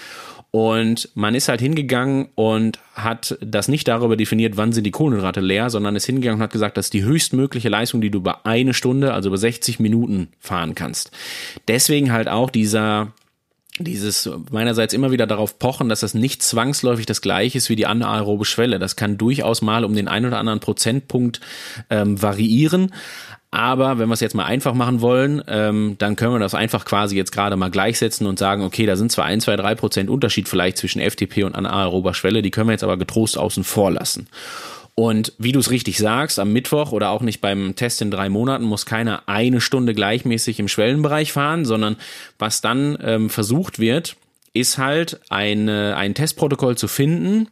Und 0.52 1.10
man 1.16 1.34
ist 1.34 1.48
halt 1.48 1.62
hingegangen 1.62 2.28
und 2.36 2.78
hat 2.94 3.38
das 3.40 3.70
nicht 3.70 3.88
darüber 3.88 4.18
definiert, 4.18 4.58
wann 4.58 4.74
sind 4.74 4.84
die 4.84 4.92
Kohlenhydrate 4.92 5.40
leer, 5.40 5.70
sondern 5.70 5.96
ist 5.96 6.06
hingegangen 6.06 6.40
und 6.40 6.44
hat 6.44 6.52
gesagt, 6.52 6.76
das 6.76 6.88
ist 6.88 6.94
die 6.94 7.06
höchstmögliche 7.06 7.70
Leistung, 7.70 8.02
die 8.02 8.12
du 8.12 8.18
über 8.18 8.46
eine 8.46 8.74
Stunde, 8.74 9.14
also 9.14 9.30
über 9.30 9.38
60 9.38 9.80
Minuten 9.80 10.28
fahren 10.40 10.76
kannst. 10.76 11.12
Deswegen 11.70 12.12
halt 12.12 12.28
auch 12.28 12.50
dieser 12.50 13.14
dieses 13.80 14.30
meinerseits 14.52 14.94
immer 14.94 15.12
wieder 15.12 15.26
darauf 15.26 15.58
pochen, 15.58 15.90
dass 15.90 16.02
das 16.02 16.14
nicht 16.14 16.44
zwangsläufig 16.44 17.06
das 17.06 17.22
gleiche 17.22 17.58
ist 17.58 17.70
wie 17.70 17.76
die 17.76 17.88
anaerobe 17.88 18.46
Schwelle. 18.46 18.78
Das 18.78 18.96
kann 18.96 19.18
durchaus 19.18 19.62
mal 19.62 19.86
um 19.86 19.96
den 19.96 20.08
einen 20.08 20.26
oder 20.26 20.38
anderen 20.38 20.60
Prozentpunkt 20.60 21.40
ähm, 21.90 22.22
variieren. 22.22 22.94
Aber 23.52 24.00
wenn 24.00 24.08
wir 24.08 24.14
es 24.14 24.22
jetzt 24.22 24.34
mal 24.34 24.46
einfach 24.46 24.74
machen 24.74 25.02
wollen, 25.02 25.44
ähm, 25.48 25.96
dann 25.98 26.16
können 26.16 26.34
wir 26.34 26.40
das 26.40 26.56
einfach 26.56 26.86
quasi 26.86 27.18
jetzt 27.18 27.34
gerade 27.34 27.58
mal 27.58 27.70
gleichsetzen 27.70 28.26
und 28.26 28.40
sagen, 28.40 28.64
okay, 28.64 28.86
da 28.86 28.96
sind 28.96 29.12
zwar 29.12 29.26
ein, 29.26 29.42
zwei, 29.42 29.58
drei 29.58 29.76
Prozent 29.76 30.10
Unterschied 30.10 30.48
vielleicht 30.48 30.78
zwischen 30.78 31.02
FTP 31.02 31.44
und 31.44 31.56
anaerober 31.56 32.14
Schwelle, 32.14 32.42
die 32.42 32.50
können 32.50 32.70
wir 32.70 32.74
jetzt 32.74 32.84
aber 32.86 32.96
getrost 32.96 33.38
außen 33.38 33.66
vor 33.66 33.92
lassen. 33.92 34.28
Und 34.96 35.34
wie 35.38 35.52
du 35.52 35.60
es 35.60 35.72
richtig 35.72 35.98
sagst, 35.98 36.40
am 36.40 36.54
Mittwoch 36.54 36.92
oder 36.94 37.10
auch 37.10 37.22
nicht 37.22 37.42
beim 37.42 37.76
Test 37.76 38.02
in 38.02 38.12
drei 38.12 38.30
Monaten 38.30 38.64
muss 38.64 38.86
keiner 38.86 39.24
eine 39.26 39.60
Stunde 39.60 39.94
gleichmäßig 39.94 40.60
im 40.60 40.68
Schwellenbereich 40.68 41.34
fahren, 41.34 41.66
sondern 41.66 41.98
was 42.40 42.62
dann 42.62 42.98
ähm, 43.02 43.30
versucht 43.30 43.80
wird, 43.80 44.16
ist 44.54 44.78
halt 44.78 45.20
eine, 45.30 45.96
ein 45.96 46.14
Testprotokoll 46.14 46.78
zu 46.78 46.88
finden, 46.88 47.48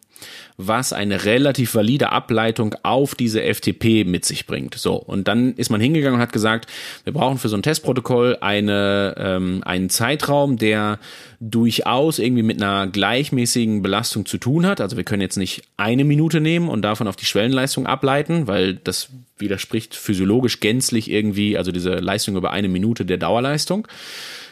was 0.58 0.92
eine 0.92 1.24
relativ 1.24 1.76
valide 1.76 2.12
Ableitung 2.12 2.76
auf 2.84 3.16
diese 3.16 3.42
FTP 3.42 4.04
mit 4.04 4.26
sich 4.26 4.46
bringt. 4.46 4.76
So, 4.76 4.96
und 4.96 5.30
dann 5.30 5.54
ist 5.54 5.70
man 5.70 5.80
hingegangen 5.80 6.16
und 6.16 6.22
hat 6.22 6.34
gesagt, 6.34 6.68
wir 7.06 7.14
brauchen 7.14 7.38
für 7.38 7.48
so 7.48 7.56
ein 7.56 7.64
Testprotokoll 7.64 8.38
eine, 8.42 9.16
ähm, 9.18 9.64
einen 9.64 9.90
Zeitraum, 9.90 10.58
der 10.58 11.00
durchaus 11.40 12.20
irgendwie 12.20 12.44
mit 12.44 12.62
einer 12.62 12.88
gleichmäßigen 12.88 13.82
Belastung 13.82 14.26
zu 14.26 14.38
tun 14.38 14.66
hat. 14.66 14.82
Also 14.82 14.98
wir 14.98 15.06
können 15.06 15.22
jetzt 15.22 15.38
nicht 15.38 15.64
eine 15.78 16.04
Minute 16.04 16.42
nehmen 16.42 16.68
und 16.68 16.82
davon 16.82 17.08
auf 17.08 17.16
die 17.16 17.26
Schwellenleistung 17.26 17.86
ableiten, 17.88 18.48
weil 18.48 18.74
das 18.76 19.10
widerspricht 19.38 19.96
physiologisch 19.96 20.60
gänzlich 20.60 21.10
irgendwie, 21.10 21.58
also 21.58 21.72
diese 21.72 21.92
Leistung 21.92 22.36
über 22.36 22.52
eine 22.52 22.68
Minute 22.68 23.06
der 23.06 23.18
Dauerleistung. 23.18 23.88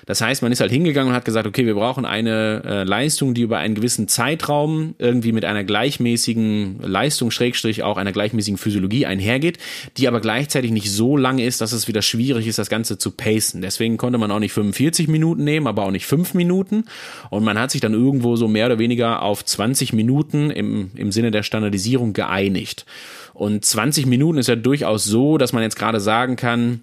Das 0.08 0.22
heißt, 0.22 0.42
man 0.42 0.54
ist 0.54 0.62
halt 0.62 0.72
hingegangen 0.72 1.10
und 1.10 1.16
hat 1.16 1.26
gesagt, 1.26 1.46
okay, 1.46 1.66
wir 1.66 1.76
brauchen 1.76 2.06
eine 2.06 2.64
äh, 2.66 2.84
Leistung, 2.84 3.34
die 3.34 3.42
über 3.42 3.58
einen 3.58 3.76
gewissen 3.76 4.08
Zeitraum 4.08 4.96
irgendwie 4.98 5.34
mit 5.34 5.44
einer 5.44 5.66
gleichmäßigen 5.66 6.80
Leistung, 6.82 7.30
Schrägstrich 7.30 7.84
auch 7.84 7.98
einer 7.98 8.14
gleichmäßigen 8.14 8.58
Physiologie 8.58 9.06
einhergeht, 9.06 9.58
die 9.98 10.08
aber 10.08 10.22
gleichzeitig 10.22 10.72
nicht 10.72 10.90
so 10.90 11.18
lang 11.18 11.40
ist, 11.40 11.60
dass 11.60 11.74
es 11.74 11.90
wieder 11.90 12.02
schwierig 12.02 12.48
ist, 12.48 12.58
das 12.58 12.70
Ganze 12.70 12.98
zu 12.98 13.12
pacen. 13.12 13.62
Deswegen 13.62 13.98
konnte 13.98 14.18
man 14.18 14.32
auch 14.32 14.40
nicht 14.40 14.54
45 14.54 15.10
Minuten 15.10 15.44
nehmen, 15.44 15.68
aber 15.68 15.84
auch 15.84 15.92
nicht 15.92 16.06
5 16.06 16.34
Minuten. 16.36 16.86
Und 17.30 17.44
man 17.44 17.60
hat 17.60 17.72
sich 17.72 17.82
dann 17.82 17.94
irgendwo 17.94 18.38
so 18.38 18.48
mehr 18.48 18.68
oder 18.68 18.80
weniger 18.80 19.22
auf 19.22 19.44
20 19.44 19.92
Minuten 19.92 20.52
im, 20.52 20.90
im 20.96 21.12
Sinne 21.12 21.32
der 21.32 21.44
Standardisierung 21.44 22.14
geeinigt. 22.14 22.86
Und 23.34 23.66
20 23.66 24.06
Minuten 24.06 24.38
ist 24.38 24.48
ja 24.48 24.56
durchaus 24.56 25.04
so, 25.04 25.38
dass 25.38 25.52
man 25.52 25.64
jetzt 25.64 25.76
gerade 25.76 26.00
sagen 26.00 26.38
kann, 26.38 26.82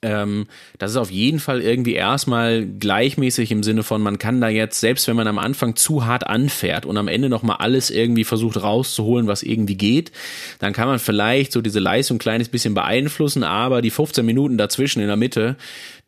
ähm, 0.00 0.46
das 0.78 0.92
ist 0.92 0.96
auf 0.96 1.10
jeden 1.10 1.40
Fall 1.40 1.60
irgendwie 1.60 1.94
erstmal 1.94 2.64
gleichmäßig 2.64 3.50
im 3.50 3.64
Sinne 3.64 3.82
von, 3.82 4.00
man 4.00 4.18
kann 4.18 4.40
da 4.40 4.48
jetzt, 4.48 4.78
selbst 4.78 5.08
wenn 5.08 5.16
man 5.16 5.26
am 5.26 5.38
Anfang 5.38 5.74
zu 5.74 6.06
hart 6.06 6.26
anfährt 6.26 6.86
und 6.86 6.96
am 6.96 7.08
Ende 7.08 7.28
nochmal 7.28 7.56
alles 7.58 7.90
irgendwie 7.90 8.22
versucht 8.24 8.62
rauszuholen, 8.62 9.26
was 9.26 9.42
irgendwie 9.42 9.76
geht, 9.76 10.12
dann 10.60 10.72
kann 10.72 10.86
man 10.86 11.00
vielleicht 11.00 11.52
so 11.52 11.62
diese 11.62 11.80
Leistung 11.80 12.16
ein 12.16 12.20
kleines 12.20 12.48
bisschen 12.48 12.74
beeinflussen, 12.74 13.42
aber 13.42 13.82
die 13.82 13.90
15 13.90 14.24
Minuten 14.24 14.56
dazwischen 14.56 15.00
in 15.00 15.08
der 15.08 15.16
Mitte, 15.16 15.56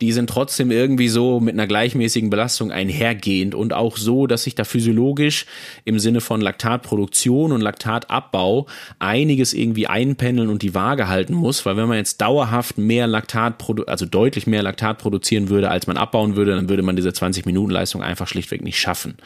die 0.01 0.13
sind 0.13 0.31
trotzdem 0.31 0.71
irgendwie 0.71 1.09
so 1.09 1.41
mit 1.41 1.55
einer 1.55 1.67
gleichmäßigen 1.67 2.31
Belastung 2.31 2.73
einhergehend 2.73 3.55
und 3.55 3.75
auch 3.75 3.97
so, 3.97 4.27
dass 4.27 4.45
sich 4.45 4.55
da 4.55 4.65
physiologisch 4.65 5.47
im 5.85 5.99
Sinne 5.99 6.21
von 6.21 6.41
Laktatproduktion 6.41 7.53
und 7.53 7.61
Laktatabbau 7.61 8.67
einiges 8.99 9.53
irgendwie 9.53 9.87
einpendeln 9.87 10.49
und 10.49 10.63
die 10.63 10.75
Waage 10.75 11.09
halten 11.09 11.35
muss, 11.35 11.67
weil 11.67 11.77
wenn 11.77 11.89
man 11.89 11.99
jetzt 11.99 12.21
dauerhaft 12.21 12.79
mehr 12.79 13.07
Laktat, 13.07 13.63
also 13.87 14.07
deutlich 14.07 14.47
mehr 14.47 14.63
Laktat 14.63 14.99
produzieren 14.99 15.51
würde, 15.51 15.71
als 15.71 15.87
man 15.87 15.99
abbauen 15.99 16.35
würde, 16.35 16.55
dann 16.55 16.69
würde 16.69 16.83
man 16.83 16.97
diese 16.97 17.13
20 17.13 17.45
Minuten 17.45 17.71
Leistung 17.71 18.03
einfach 18.03 18.27
schlichtweg 18.27 18.63
nicht 18.63 18.79
schaffen. 18.79 19.17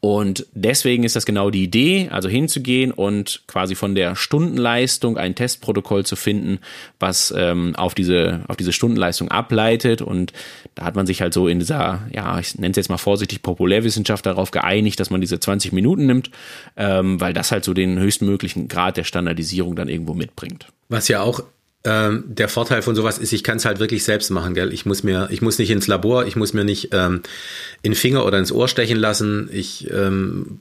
Und 0.00 0.46
deswegen 0.52 1.04
ist 1.04 1.16
das 1.16 1.26
genau 1.26 1.50
die 1.50 1.64
Idee, 1.64 2.08
also 2.10 2.28
hinzugehen 2.28 2.92
und 2.92 3.42
quasi 3.46 3.74
von 3.74 3.94
der 3.94 4.14
Stundenleistung 4.14 5.16
ein 5.16 5.34
Testprotokoll 5.34 6.04
zu 6.04 6.16
finden, 6.16 6.58
was 7.00 7.34
ähm, 7.36 7.74
auf 7.76 7.94
diese 7.94 8.42
auf 8.48 8.56
diese 8.56 8.72
Stundenleistung 8.72 9.30
ableitet 9.30 10.02
und 10.06 10.32
da 10.74 10.84
hat 10.84 10.94
man 10.96 11.06
sich 11.06 11.20
halt 11.20 11.34
so 11.34 11.48
in 11.48 11.58
dieser, 11.58 12.06
ja, 12.12 12.38
ich 12.38 12.58
nenne 12.58 12.70
es 12.70 12.76
jetzt 12.76 12.88
mal 12.88 12.98
vorsichtig, 12.98 13.42
Populärwissenschaft 13.42 14.26
darauf 14.26 14.50
geeinigt, 14.50 15.00
dass 15.00 15.10
man 15.10 15.20
diese 15.20 15.40
20 15.40 15.72
Minuten 15.72 16.06
nimmt, 16.06 16.30
ähm, 16.76 17.20
weil 17.20 17.32
das 17.32 17.52
halt 17.52 17.64
so 17.64 17.74
den 17.74 17.98
höchstmöglichen 17.98 18.68
Grad 18.68 18.96
der 18.96 19.04
Standardisierung 19.04 19.76
dann 19.76 19.88
irgendwo 19.88 20.14
mitbringt. 20.14 20.66
Was 20.88 21.08
ja 21.08 21.20
auch 21.20 21.42
ähm, 21.86 22.24
der 22.26 22.48
Vorteil 22.48 22.82
von 22.82 22.96
sowas 22.96 23.16
ist, 23.18 23.32
ich 23.32 23.44
kann 23.44 23.58
es 23.58 23.64
halt 23.64 23.78
wirklich 23.78 24.02
selbst 24.02 24.30
machen, 24.30 24.54
gell? 24.54 24.72
Ich 24.72 24.86
muss 24.86 25.04
mir, 25.04 25.28
ich 25.30 25.40
muss 25.40 25.58
nicht 25.58 25.70
ins 25.70 25.86
Labor, 25.86 26.26
ich 26.26 26.34
muss 26.34 26.52
mir 26.52 26.64
nicht 26.64 26.88
ähm, 26.92 27.22
in 27.82 27.94
Finger 27.94 28.26
oder 28.26 28.38
ins 28.38 28.50
Ohr 28.50 28.66
stechen 28.66 28.98
lassen. 28.98 29.48
Ich 29.52 29.88
ähm, 29.92 30.58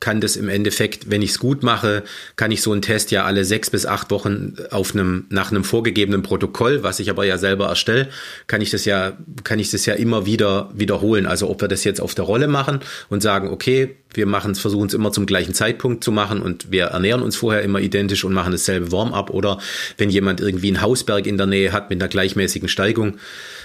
kann 0.00 0.20
das 0.20 0.36
im 0.36 0.48
Endeffekt, 0.48 1.10
wenn 1.10 1.22
ich 1.22 1.30
es 1.30 1.38
gut 1.38 1.62
mache, 1.62 2.04
kann 2.36 2.50
ich 2.50 2.62
so 2.62 2.72
einen 2.72 2.82
Test 2.82 3.10
ja 3.10 3.24
alle 3.24 3.44
sechs 3.44 3.70
bis 3.70 3.86
acht 3.86 4.10
Wochen 4.10 4.54
auf 4.70 4.94
einem, 4.94 5.26
nach 5.30 5.50
einem 5.50 5.64
vorgegebenen 5.64 6.22
Protokoll, 6.22 6.82
was 6.82 7.00
ich 7.00 7.10
aber 7.10 7.24
ja 7.24 7.38
selber 7.38 7.68
erstelle, 7.68 8.08
kann 8.46 8.60
ich 8.60 8.70
das 8.70 8.84
ja, 8.84 9.16
kann 9.44 9.58
ich 9.58 9.70
das 9.70 9.86
ja 9.86 9.94
immer 9.94 10.26
wieder 10.26 10.70
wiederholen. 10.74 11.26
Also 11.26 11.48
ob 11.48 11.60
wir 11.60 11.68
das 11.68 11.84
jetzt 11.84 12.00
auf 12.00 12.14
der 12.14 12.24
Rolle 12.24 12.48
machen 12.48 12.80
und 13.08 13.22
sagen, 13.22 13.48
okay, 13.48 13.96
wir 14.14 14.26
machen 14.26 14.52
es, 14.52 14.58
versuchen 14.58 14.86
es 14.86 14.94
immer 14.94 15.12
zum 15.12 15.26
gleichen 15.26 15.54
Zeitpunkt 15.54 16.02
zu 16.02 16.12
machen 16.12 16.40
und 16.40 16.70
wir 16.70 16.86
ernähren 16.86 17.22
uns 17.22 17.36
vorher 17.36 17.62
immer 17.62 17.80
identisch 17.80 18.24
und 18.24 18.32
machen 18.32 18.52
dasselbe 18.52 18.90
Warm-up 18.90 19.30
oder 19.30 19.58
wenn 19.98 20.10
jemand 20.10 20.40
irgendwie 20.40 20.68
einen 20.68 20.80
Hausberg 20.80 21.26
in 21.26 21.36
der 21.36 21.46
Nähe 21.46 21.72
hat 21.72 21.90
mit 21.90 22.00
einer 22.00 22.08
gleichmäßigen 22.08 22.68
Steigung, 22.68 23.18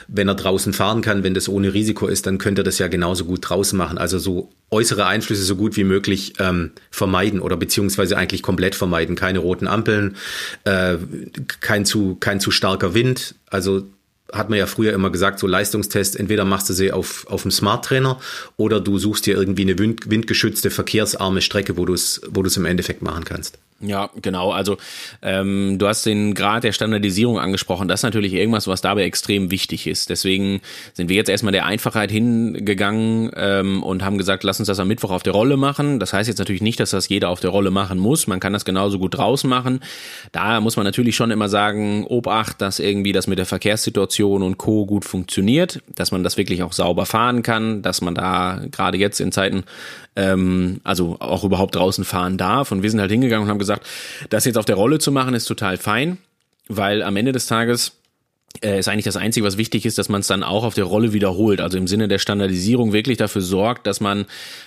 wenn 0.08 0.28
er 0.28 0.36
draußen 0.36 0.74
fahren 0.74 1.02
kann, 1.02 1.24
wenn 1.24 1.34
das 1.34 1.50
ohne 1.50 1.74
Risiko 1.74 2.08
ist, 2.08 2.26
dann 2.26 2.38
könnte 2.38 2.62
er 2.62 2.66
das 2.66 2.80
ja 2.80 2.88
genauso 2.88 3.26
gut 3.26 3.50
draußen 3.50 3.78
machen. 3.78 3.98
Also 3.98 4.20
so 4.20 4.52
äußere 4.72 5.06
Einflüsse 5.06 5.44
so 5.44 5.56
gut 5.56 5.78
wie 5.78 5.84
möglich 5.84 6.34
ähm, 6.40 6.72
vermeiden 6.92 7.40
oder 7.40 7.58
beziehungsweise 7.58 8.18
eigentlich 8.18 8.42
komplett 8.42 8.76
vermeiden. 8.76 9.16
Keine 9.16 9.40
roten 9.40 9.68
Ampeln, 9.68 10.16
äh, 10.64 10.98
kein 11.62 11.86
zu 11.86 12.16
kein 12.20 12.40
zu 12.40 12.52
starker 12.52 12.94
Wind. 12.94 13.36
Also 13.50 13.84
hat 14.32 14.50
man 14.50 14.58
ja 14.58 14.66
früher 14.66 14.94
immer 14.94 15.12
gesagt, 15.12 15.40
so 15.40 15.48
Leistungstests, 15.48 16.16
entweder 16.16 16.44
machst 16.44 16.68
du 16.70 16.74
sie 16.74 16.92
auf, 16.92 17.28
auf 17.28 17.44
dem 17.44 17.52
Smart 17.52 17.86
Trainer 17.86 18.20
oder 18.58 18.82
du 18.82 18.98
suchst 18.98 19.28
dir 19.28 19.38
irgendwie 19.38 19.62
eine 19.62 19.78
wind, 19.78 20.10
windgeschützte, 20.10 20.72
verkehrsarme 20.72 21.42
Strecke, 21.42 21.78
wo 21.78 21.86
du 21.86 21.94
es 21.94 22.22
wo 22.30 22.42
du 22.42 22.48
es 22.48 22.58
im 22.58 22.66
Endeffekt 22.66 23.04
machen 23.04 23.26
kannst. 23.26 23.60
Ja, 23.86 24.10
genau. 24.22 24.52
Also 24.52 24.78
ähm, 25.22 25.78
du 25.78 25.88
hast 25.88 26.06
den 26.06 26.34
Grad 26.36 26.64
der 26.64 26.72
Standardisierung 26.72 27.38
angesprochen. 27.38 27.90
Das 27.90 28.00
ist 28.00 28.04
natürlich 28.04 28.34
irgendwas, 28.34 28.68
was 28.68 28.82
dabei 28.82 29.04
extrem 29.04 29.52
wichtig 29.52 29.88
ist. 29.88 30.10
Deswegen 30.10 30.62
sind 30.94 31.10
wir 31.10 31.18
jetzt 31.18 31.30
erstmal 31.30 31.52
der 31.52 31.66
Einfachheit 31.66 32.10
hingegangen 32.10 33.32
ähm, 33.36 33.84
und 33.84 34.04
haben 34.04 34.18
gesagt, 34.18 34.44
lass 34.46 34.60
uns 34.60 34.68
das 34.68 34.80
am 34.80 34.88
Mittwoch 34.88 35.12
auf 35.12 35.24
der 35.24 35.34
Rolle 35.34 35.58
machen. 35.58 36.00
Das 36.00 36.14
heißt 36.14 36.30
jetzt 36.30 36.38
natürlich 36.38 36.62
nicht, 36.62 36.80
dass 36.80 36.92
das 36.92 37.10
jeder 37.10 37.30
auf 37.30 37.42
der 37.42 37.50
Rolle 37.50 37.72
machen 37.72 38.00
muss. 38.00 38.26
Man 38.26 38.40
kann 38.40 38.54
das 38.54 38.64
genauso 38.64 39.00
gut 39.00 39.18
draußen 39.18 39.50
machen. 39.50 39.82
Da 40.32 40.62
muss 40.62 40.78
man 40.78 40.86
natürlich 40.86 41.18
schon 41.18 41.32
immer 41.32 41.50
sagen, 41.50 42.06
Obacht, 42.08 42.62
dass 42.62 42.80
irgendwie 42.80 43.12
das 43.12 43.28
mit 43.28 43.38
der 43.38 43.46
Verkehrssituation 43.46 44.44
und 44.44 44.58
Co. 44.58 44.86
gut 44.86 45.04
funktioniert, 45.04 45.82
dass 45.94 46.12
man 46.12 46.24
das 46.24 46.38
wirklich 46.38 46.64
auch 46.64 46.72
sauber 46.72 47.06
fahren 47.06 47.44
kann, 47.44 47.82
dass 47.82 48.00
man 48.00 48.16
da 48.16 48.62
gerade 48.72 48.98
jetzt 48.98 49.20
in 49.20 49.34
Zeiten 49.34 49.66
ähm, 50.16 50.82
also 50.84 51.18
auch 51.20 51.44
überhaupt 51.44 51.76
draußen 51.76 52.04
fahren 52.04 52.38
darf. 52.38 52.72
Und 52.72 52.84
wir 52.84 52.90
sind 52.90 53.00
halt 53.00 53.12
hingegangen 53.12 53.46
und 53.46 53.50
haben 53.50 53.60
gesagt, 53.60 53.86
das 54.30 54.46
jetzt 54.46 54.58
auf 54.58 54.66
der 54.66 54.76
Rolle 54.76 55.00
zu 55.00 55.12
machen, 55.12 55.34
ist 55.34 55.46
total 55.46 55.78
fein, 55.78 56.18
weil 56.68 57.04
am 57.04 57.16
Ende 57.16 57.32
des 57.32 57.48
Tages 57.48 57.94
äh, 58.62 58.80
ist 58.80 58.88
eigentlich 58.88 59.06
das 59.06 59.18
Einzige, 59.18 59.46
was 59.46 59.58
wichtig 59.58 59.86
ist, 59.86 59.98
dass 59.98 60.10
man 60.10 60.22
es 60.22 60.28
dann 60.28 60.44
auch 60.44 60.64
auf 60.64 60.76
der 60.76 60.84
Rolle 60.84 61.14
wiederholt. 61.14 61.60
Also 61.60 61.78
im 61.78 61.88
Sinne 61.88 62.08
der 62.08 62.20
Standardisierung 62.20 62.94
wirklich 62.94 63.18
dafür 63.18 63.42
sorgt, 63.42 63.88
dass 63.88 64.00
man 64.00 64.26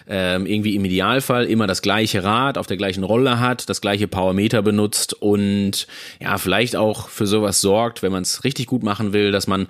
ähm, 0.08 0.46
irgendwie 0.46 0.74
im 0.74 0.84
Idealfall 0.84 1.44
immer 1.44 1.66
das 1.66 1.82
gleiche 1.82 2.24
Rad 2.24 2.58
auf 2.58 2.66
der 2.66 2.76
gleichen 2.76 3.04
Rolle 3.04 3.38
hat, 3.38 3.68
das 3.68 3.80
gleiche 3.80 4.08
Powermeter 4.08 4.62
benutzt 4.62 5.14
und 5.14 5.86
ja, 6.20 6.36
vielleicht 6.38 6.74
auch 6.74 7.08
für 7.08 7.26
sowas 7.26 7.60
sorgt, 7.60 8.02
wenn 8.02 8.12
man 8.12 8.22
es 8.22 8.42
richtig 8.44 8.66
gut 8.66 8.82
machen 8.82 9.12
will, 9.12 9.30
dass 9.30 9.46
man 9.46 9.68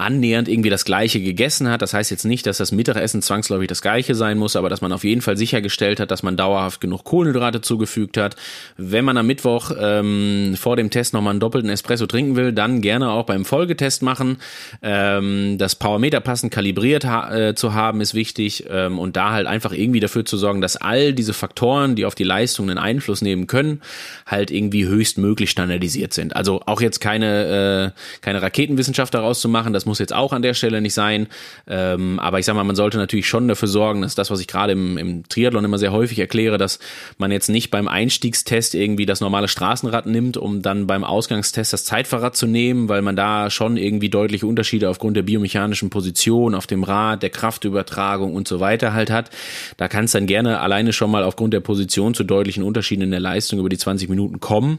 annähernd 0.00 0.48
irgendwie 0.48 0.70
das 0.70 0.84
gleiche 0.84 1.20
gegessen 1.20 1.68
hat. 1.68 1.82
Das 1.82 1.94
heißt 1.94 2.10
jetzt 2.10 2.24
nicht, 2.24 2.46
dass 2.46 2.58
das 2.58 2.72
Mittagessen 2.72 3.22
zwangsläufig 3.22 3.68
das 3.68 3.82
gleiche 3.82 4.14
sein 4.14 4.38
muss, 4.38 4.56
aber 4.56 4.68
dass 4.68 4.80
man 4.80 4.92
auf 4.92 5.04
jeden 5.04 5.20
Fall 5.20 5.36
sichergestellt 5.36 6.00
hat, 6.00 6.10
dass 6.10 6.22
man 6.22 6.36
dauerhaft 6.36 6.80
genug 6.80 7.04
Kohlenhydrate 7.04 7.60
zugefügt 7.60 8.16
hat. 8.16 8.36
Wenn 8.76 9.04
man 9.04 9.16
am 9.16 9.26
Mittwoch 9.26 9.72
ähm, 9.78 10.54
vor 10.58 10.76
dem 10.76 10.90
Test 10.90 11.12
nochmal 11.12 11.32
einen 11.32 11.40
doppelten 11.40 11.70
Espresso 11.70 12.06
trinken 12.06 12.36
will, 12.36 12.52
dann 12.52 12.80
gerne 12.80 13.10
auch 13.10 13.26
beim 13.26 13.44
Folgetest 13.44 14.02
machen. 14.02 14.38
Ähm, 14.82 15.58
das 15.58 15.74
Powermeter 15.74 16.20
passend 16.20 16.52
kalibriert 16.52 17.04
ha 17.04 17.34
äh, 17.34 17.54
zu 17.54 17.74
haben 17.74 18.00
ist 18.00 18.14
wichtig 18.14 18.64
ähm, 18.70 18.98
und 18.98 19.16
da 19.16 19.32
halt 19.32 19.46
einfach 19.46 19.72
irgendwie 19.72 20.00
dafür 20.00 20.24
zu 20.24 20.36
sorgen, 20.36 20.60
dass 20.60 20.76
all 20.76 21.12
diese 21.12 21.32
Faktoren, 21.34 21.94
die 21.94 22.04
auf 22.04 22.14
die 22.14 22.24
Leistung 22.24 22.70
einen 22.70 22.78
Einfluss 22.78 23.22
nehmen 23.22 23.46
können, 23.46 23.82
halt 24.26 24.50
irgendwie 24.50 24.86
höchstmöglich 24.86 25.50
standardisiert 25.50 26.12
sind. 26.12 26.34
Also 26.36 26.62
auch 26.66 26.80
jetzt 26.80 27.00
keine, 27.00 27.92
äh, 27.94 28.20
keine 28.20 28.42
Raketenwissenschaft 28.42 29.14
daraus 29.14 29.40
zu 29.40 29.48
machen, 29.48 29.72
das 29.72 29.86
muss 29.90 29.98
jetzt 29.98 30.14
auch 30.14 30.32
an 30.32 30.42
der 30.42 30.54
Stelle 30.54 30.80
nicht 30.80 30.94
sein. 30.94 31.26
Ähm, 31.66 32.18
aber 32.20 32.38
ich 32.38 32.46
sag 32.46 32.54
mal, 32.54 32.64
man 32.64 32.76
sollte 32.76 32.96
natürlich 32.96 33.28
schon 33.28 33.48
dafür 33.48 33.68
sorgen, 33.68 34.02
dass 34.02 34.14
das, 34.14 34.30
was 34.30 34.40
ich 34.40 34.46
gerade 34.46 34.72
im, 34.72 34.96
im 34.96 35.28
Triathlon 35.28 35.64
immer 35.64 35.78
sehr 35.78 35.92
häufig 35.92 36.18
erkläre, 36.18 36.58
dass 36.58 36.78
man 37.18 37.32
jetzt 37.32 37.48
nicht 37.48 37.70
beim 37.70 37.88
Einstiegstest 37.88 38.74
irgendwie 38.74 39.04
das 39.04 39.20
normale 39.20 39.48
Straßenrad 39.48 40.06
nimmt, 40.06 40.36
um 40.36 40.62
dann 40.62 40.86
beim 40.86 41.02
Ausgangstest 41.04 41.72
das 41.72 41.84
Zeitfahrrad 41.84 42.36
zu 42.36 42.46
nehmen, 42.46 42.88
weil 42.88 43.02
man 43.02 43.16
da 43.16 43.50
schon 43.50 43.76
irgendwie 43.76 44.08
deutliche 44.08 44.46
Unterschiede 44.46 44.88
aufgrund 44.88 45.16
der 45.16 45.22
biomechanischen 45.22 45.90
Position 45.90 46.54
auf 46.54 46.66
dem 46.66 46.84
Rad, 46.84 47.22
der 47.22 47.30
Kraftübertragung 47.30 48.34
und 48.34 48.46
so 48.46 48.60
weiter 48.60 48.92
halt 48.92 49.10
hat. 49.10 49.30
Da 49.76 49.88
kann 49.88 50.04
es 50.04 50.12
dann 50.12 50.26
gerne 50.26 50.60
alleine 50.60 50.92
schon 50.92 51.10
mal 51.10 51.24
aufgrund 51.24 51.52
der 51.52 51.60
Position 51.60 52.14
zu 52.14 52.22
deutlichen 52.22 52.62
Unterschieden 52.62 53.02
in 53.02 53.10
der 53.10 53.20
Leistung 53.20 53.58
über 53.58 53.68
die 53.68 53.78
20 53.78 54.08
Minuten 54.08 54.38
kommen. 54.38 54.78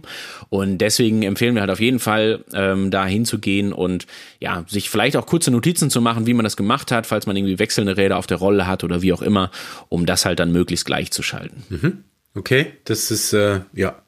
Und 0.50 0.78
deswegen 0.78 1.24
empfehlen 1.24 1.56
wir 1.56 1.62
halt 1.62 1.72
auf 1.72 1.82
jeden 1.82 2.00
Fall, 2.00 2.46
ähm, 2.54 2.92
da 2.92 3.06
hinzugehen 3.06 3.74
und 3.74 4.08
ja, 4.40 4.64
sich 4.68 4.90
vielleicht 4.92 5.18
auch 5.18 5.26
kurze 5.26 5.52
Notizen 5.52 5.90
zu 5.90 6.02
machen, 6.02 6.28
wie 6.28 6.34
man 6.34 6.44
das 6.44 6.58
gemacht 6.58 6.92
hat, 6.92 7.08
falls 7.08 7.26
man 7.26 7.36
irgendwie 7.36 7.60
wechselnde 7.60 7.98
Räder 7.98 8.18
auf 8.18 8.28
der 8.28 8.38
Rolle 8.38 8.68
hat 8.68 8.84
oder 8.84 9.02
wie 9.02 9.14
auch 9.14 9.22
immer, 9.22 9.52
um 9.90 10.06
das 10.06 10.26
halt 10.26 10.40
dann 10.40 10.52
möglichst 10.52 10.86
gleich 10.86 11.12
zu 11.12 11.24
schalten. 11.24 11.64
Mhm. 11.70 12.04
Okay, 12.36 12.74
das 12.86 13.12
ist 13.12 13.34
äh, 13.34 13.62
ja 13.74 14.02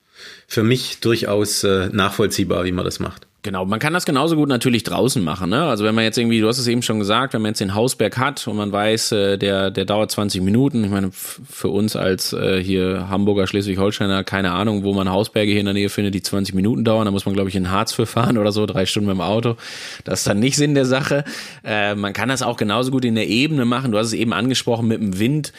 für 0.48 0.64
mich 0.64 1.00
durchaus 1.00 1.64
äh, 1.64 1.90
nachvollziehbar, 1.92 2.64
wie 2.66 2.72
man 2.72 2.86
das 2.86 3.00
macht. 3.00 3.28
Genau, 3.44 3.66
man 3.66 3.80
kann 3.80 3.92
das 3.92 4.06
genauso 4.06 4.38
gut 4.38 4.48
natürlich 4.48 4.84
draußen 4.84 5.22
machen. 5.22 5.50
Ne? 5.50 5.64
Also 5.64 5.84
wenn 5.84 5.94
man 5.94 6.06
jetzt 6.06 6.18
irgendwie, 6.18 6.40
du 6.40 6.48
hast 6.48 6.60
es 6.60 6.68
eben 6.68 6.82
schon 6.82 6.98
gesagt, 6.98 7.34
wenn 7.34 7.42
man 7.42 7.50
jetzt 7.50 7.60
den 7.60 7.76
Hausberg 7.76 8.18
hat 8.18 8.48
und 8.48 8.56
man 8.56 8.72
weiß, 8.72 9.12
äh, 9.12 9.38
der, 9.38 9.70
der 9.70 9.84
dauert 9.84 10.12
20 10.12 10.42
Minuten. 10.42 10.86
Ich 10.86 10.90
meine, 10.90 11.12
für 11.12 11.68
uns 11.68 11.98
als 11.98 12.32
äh, 12.32 12.64
hier 12.64 13.10
Hamburger 13.10 13.46
Schleswig-Holsteiner, 13.46 14.24
keine 14.24 14.54
Ahnung, 14.54 14.86
wo 14.86 14.94
man 14.94 15.12
Hausberge 15.12 15.52
hier 15.52 15.60
in 15.60 15.66
der 15.66 15.74
Nähe 15.74 15.90
findet, 15.90 16.16
die 16.16 16.22
20 16.22 16.56
Minuten 16.56 16.86
dauern. 16.86 17.04
Da 17.04 17.12
muss 17.12 17.26
man, 17.26 17.36
glaube 17.36 17.50
ich, 17.50 17.56
in 17.58 17.70
Harz 17.70 17.92
für 17.92 18.06
fahren 18.06 18.38
oder 18.40 18.54
so, 18.54 18.66
drei 18.66 18.86
Stunden 18.86 19.10
mit 19.10 19.18
dem 19.18 19.22
Auto. 19.22 19.58
Das 20.06 20.20
ist 20.20 20.28
dann 20.28 20.40
nicht 20.40 20.56
Sinn 20.56 20.74
der 20.74 20.86
Sache. 20.86 21.26
Äh, 21.66 21.96
man 21.96 22.14
kann 22.14 22.30
das 22.30 22.44
auch 22.44 22.56
genauso 22.56 22.92
gut 22.92 23.04
in 23.04 23.16
der 23.16 23.28
Ebene 23.28 23.66
machen. 23.66 23.92
Du 23.92 23.98
hast 23.98 24.08
es 24.08 24.14
eben 24.14 24.32
angesprochen 24.32 24.88
mit 24.88 25.02
dem 25.02 25.20
Wind 25.20 25.52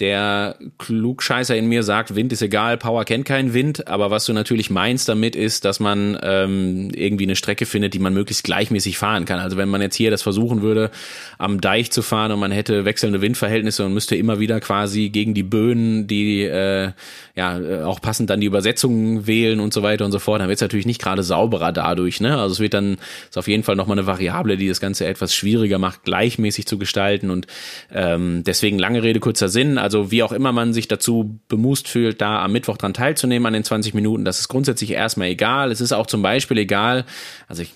der 0.00 0.56
Klugscheißer 0.78 1.56
in 1.56 1.66
mir 1.66 1.82
sagt, 1.82 2.14
Wind 2.14 2.32
ist 2.32 2.40
egal, 2.40 2.76
Power 2.76 3.04
kennt 3.04 3.24
keinen 3.24 3.52
Wind, 3.52 3.88
aber 3.88 4.12
was 4.12 4.26
du 4.26 4.32
natürlich 4.32 4.70
meinst 4.70 5.08
damit 5.08 5.34
ist, 5.34 5.64
dass 5.64 5.80
man 5.80 6.16
ähm, 6.22 6.90
irgendwie 6.94 7.24
eine 7.24 7.34
Strecke 7.34 7.66
findet, 7.66 7.94
die 7.94 7.98
man 7.98 8.14
möglichst 8.14 8.44
gleichmäßig 8.44 8.96
fahren 8.96 9.24
kann. 9.24 9.40
Also 9.40 9.56
wenn 9.56 9.68
man 9.68 9.82
jetzt 9.82 9.96
hier 9.96 10.12
das 10.12 10.22
versuchen 10.22 10.62
würde, 10.62 10.92
am 11.36 11.60
Deich 11.60 11.90
zu 11.90 12.02
fahren 12.02 12.30
und 12.30 12.38
man 12.38 12.52
hätte 12.52 12.84
wechselnde 12.84 13.20
Windverhältnisse 13.20 13.84
und 13.84 13.92
müsste 13.92 14.14
immer 14.14 14.38
wieder 14.38 14.60
quasi 14.60 15.08
gegen 15.08 15.34
die 15.34 15.42
Böen, 15.42 16.06
die 16.06 16.44
äh, 16.44 16.92
ja 17.34 17.58
äh, 17.58 17.82
auch 17.82 18.00
passend 18.00 18.30
dann 18.30 18.40
die 18.40 18.46
Übersetzungen 18.46 19.26
wählen 19.26 19.58
und 19.58 19.72
so 19.72 19.82
weiter 19.82 20.04
und 20.04 20.12
so 20.12 20.20
fort, 20.20 20.40
dann 20.40 20.48
wird 20.48 20.58
es 20.58 20.62
natürlich 20.62 20.86
nicht 20.86 21.02
gerade 21.02 21.24
sauberer 21.24 21.72
dadurch. 21.72 22.20
Ne? 22.20 22.38
Also 22.38 22.52
es 22.52 22.60
wird 22.60 22.74
dann 22.74 22.98
ist 23.28 23.36
auf 23.36 23.48
jeden 23.48 23.64
Fall 23.64 23.74
nochmal 23.74 23.98
eine 23.98 24.06
Variable, 24.06 24.56
die 24.56 24.68
das 24.68 24.80
Ganze 24.80 25.06
etwas 25.06 25.34
schwieriger 25.34 25.78
macht, 25.78 26.04
gleichmäßig 26.04 26.66
zu 26.66 26.78
gestalten 26.78 27.30
und 27.30 27.48
ähm, 27.92 28.44
deswegen 28.46 28.78
lange 28.78 29.02
Rede 29.02 29.18
kurzer 29.18 29.48
Sinn. 29.48 29.76
Also 29.76 29.87
wie 30.10 30.22
auch 30.22 30.32
immer 30.32 30.52
man 30.52 30.72
sich 30.72 30.88
dazu 30.88 31.38
bemust 31.48 31.88
fühlt, 31.88 32.20
da 32.20 32.42
am 32.42 32.52
Mittwoch 32.52 32.76
dran 32.76 32.94
teilzunehmen 32.94 33.46
an 33.46 33.52
den 33.52 33.64
20 33.64 33.94
Minuten, 33.94 34.24
das 34.24 34.40
ist 34.40 34.48
grundsätzlich 34.48 34.90
erstmal 34.90 35.28
egal. 35.28 35.70
Es 35.70 35.80
ist 35.80 35.92
auch 35.92 36.06
zum 36.06 36.22
Beispiel 36.22 36.58
egal, 36.58 37.04
also 37.48 37.62
ich 37.62 37.72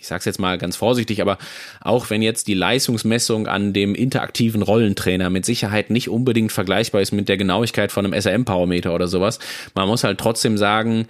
ich 0.00 0.06
sage 0.06 0.20
es 0.20 0.24
jetzt 0.24 0.40
mal 0.40 0.56
ganz 0.56 0.76
vorsichtig, 0.76 1.20
aber 1.20 1.36
auch 1.82 2.08
wenn 2.08 2.22
jetzt 2.22 2.48
die 2.48 2.54
Leistungsmessung 2.54 3.46
an 3.46 3.74
dem 3.74 3.94
interaktiven 3.94 4.62
Rollentrainer 4.62 5.28
mit 5.28 5.44
Sicherheit 5.44 5.90
nicht 5.90 6.08
unbedingt 6.08 6.52
vergleichbar 6.52 7.02
ist 7.02 7.12
mit 7.12 7.28
der 7.28 7.36
Genauigkeit 7.36 7.92
von 7.92 8.06
einem 8.06 8.18
SRM-Parameter 8.18 8.94
oder 8.94 9.08
sowas, 9.08 9.38
man 9.74 9.86
muss 9.86 10.02
halt 10.02 10.18
trotzdem 10.18 10.56
sagen, 10.56 11.06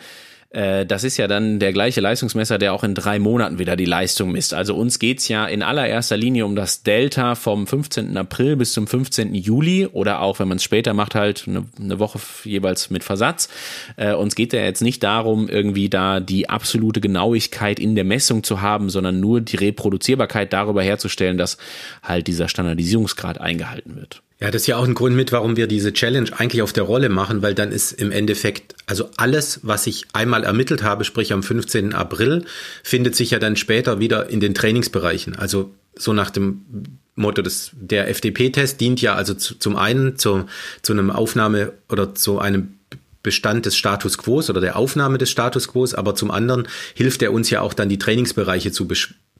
äh, 0.51 0.85
das 0.85 1.05
ist 1.05 1.17
ja 1.17 1.29
dann 1.29 1.61
der 1.61 1.73
gleiche 1.73 2.01
Leistungsmesser, 2.01 2.59
der 2.59 2.75
auch 2.75 2.83
in 2.83 2.95
drei 2.95 3.19
Monaten 3.19 3.59
wieder 3.59 3.77
die 3.77 3.85
Leistung 3.85 4.33
misst. 4.33 4.53
Also 4.53 4.75
uns 4.75 4.99
geht's 4.99 5.29
ja 5.29 5.47
in 5.47 5.63
allererster 5.63 6.17
Linie 6.17 6.45
um 6.45 6.57
das 6.57 6.83
Delta 6.83 7.37
vom 7.37 7.67
15. 7.67 8.17
April 8.17 8.57
bis 8.57 8.73
zum 8.73 8.87
15. 8.87 9.35
Juli 9.35 9.87
oder 9.87 10.21
auch, 10.21 10.41
wenn 10.41 10.49
man 10.49 10.57
es 10.57 10.65
später 10.65 10.93
macht, 10.93 11.15
halt 11.15 11.45
eine, 11.47 11.67
eine, 11.81 12.01
Woche 12.01 12.19
jeweils 12.45 12.91
mit 12.91 13.05
Versatz. 13.05 13.49
Äh, 13.97 14.15
uns 14.15 14.35
geht 14.35 14.53
ja 14.53 14.61
jetzt 14.61 14.83
nicht 14.83 15.03
darum, 15.03 15.49
irgendwie 15.49 15.89
da 15.89 16.19
die 16.19 16.49
absolute 16.49 17.01
Genauigkeit 17.01 17.79
in 17.79 17.95
der 17.95 18.05
Messung 18.05 18.43
zu 18.43 18.61
haben, 18.61 18.91
sondern 18.91 19.21
nur 19.21 19.41
die 19.41 19.57
Reproduzierbarkeit 19.57 20.53
darüber 20.53 20.83
herzustellen, 20.83 21.39
dass 21.39 21.59
halt 22.03 22.27
dieser 22.27 22.49
Standardisierungsgrad 22.49 23.41
eingehalten 23.41 23.97
wird. 23.97 24.23
Ja, 24.41 24.51
das 24.51 24.63
ist 24.63 24.69
ja 24.69 24.79
auch 24.79 24.87
ein 24.87 24.95
Grund 24.95 25.15
mit, 25.15 25.33
warum 25.33 25.57
wir 25.57 25.67
diese 25.67 25.93
Challenge 25.93 26.31
eigentlich 26.35 26.63
auf 26.63 26.73
der 26.73 26.85
Rolle 26.85 27.11
machen, 27.11 27.43
weil 27.43 27.55
dann 27.55 27.73
ist 27.73 27.93
im 27.93 28.11
Endeffekt, 28.11 28.75
also 28.87 29.11
alles, 29.19 29.61
was 29.63 29.87
ich 29.87 30.07
einmal 30.15 30.45
ermittelt 30.45 30.83
habe, 30.83 31.05
sprich 31.05 31.35
am 31.35 31.43
15. 31.43 31.93
April, 31.93 32.47
findet 32.83 33.15
sich 33.15 33.33
ja 33.33 33.39
dann 33.39 33.57
später 33.57 34.01
wieder 34.01 34.31
in 34.31 34.41
den 34.41 34.55
Trainingsbereichen. 34.55 35.37
Also 35.37 35.75
so 35.95 36.15
nach 36.15 36.31
dem 36.31 36.65
Motto 37.17 37.43
des, 37.43 37.73
der 37.75 38.09
FDP-Test 38.09 38.81
dient 38.81 39.03
ja 39.03 39.15
also 39.15 39.35
zu, 39.35 39.59
zum 39.59 39.77
einen 39.77 40.17
zu, 40.17 40.47
zu 40.81 40.95
einem 40.95 41.11
Aufnahme 41.11 41.75
oder 41.91 42.15
zu 42.15 42.39
einem 42.39 42.77
Bestand 43.23 43.67
des 43.67 43.77
Status 43.77 44.17
Quo 44.17 44.39
oder 44.49 44.63
der 44.63 44.77
Aufnahme 44.77 45.19
des 45.19 45.31
Status 45.31 45.69
Quo, 45.69 45.87
aber 45.93 46.15
zum 46.15 46.31
anderen 46.31 46.67
hilft 46.95 47.21
er 47.21 47.35
uns 47.35 47.51
ja 47.51 47.61
auch 47.61 47.75
dann 47.75 47.91
die 47.91 47.99
Trainingsbereiche 47.99 48.73
zu 48.73 48.89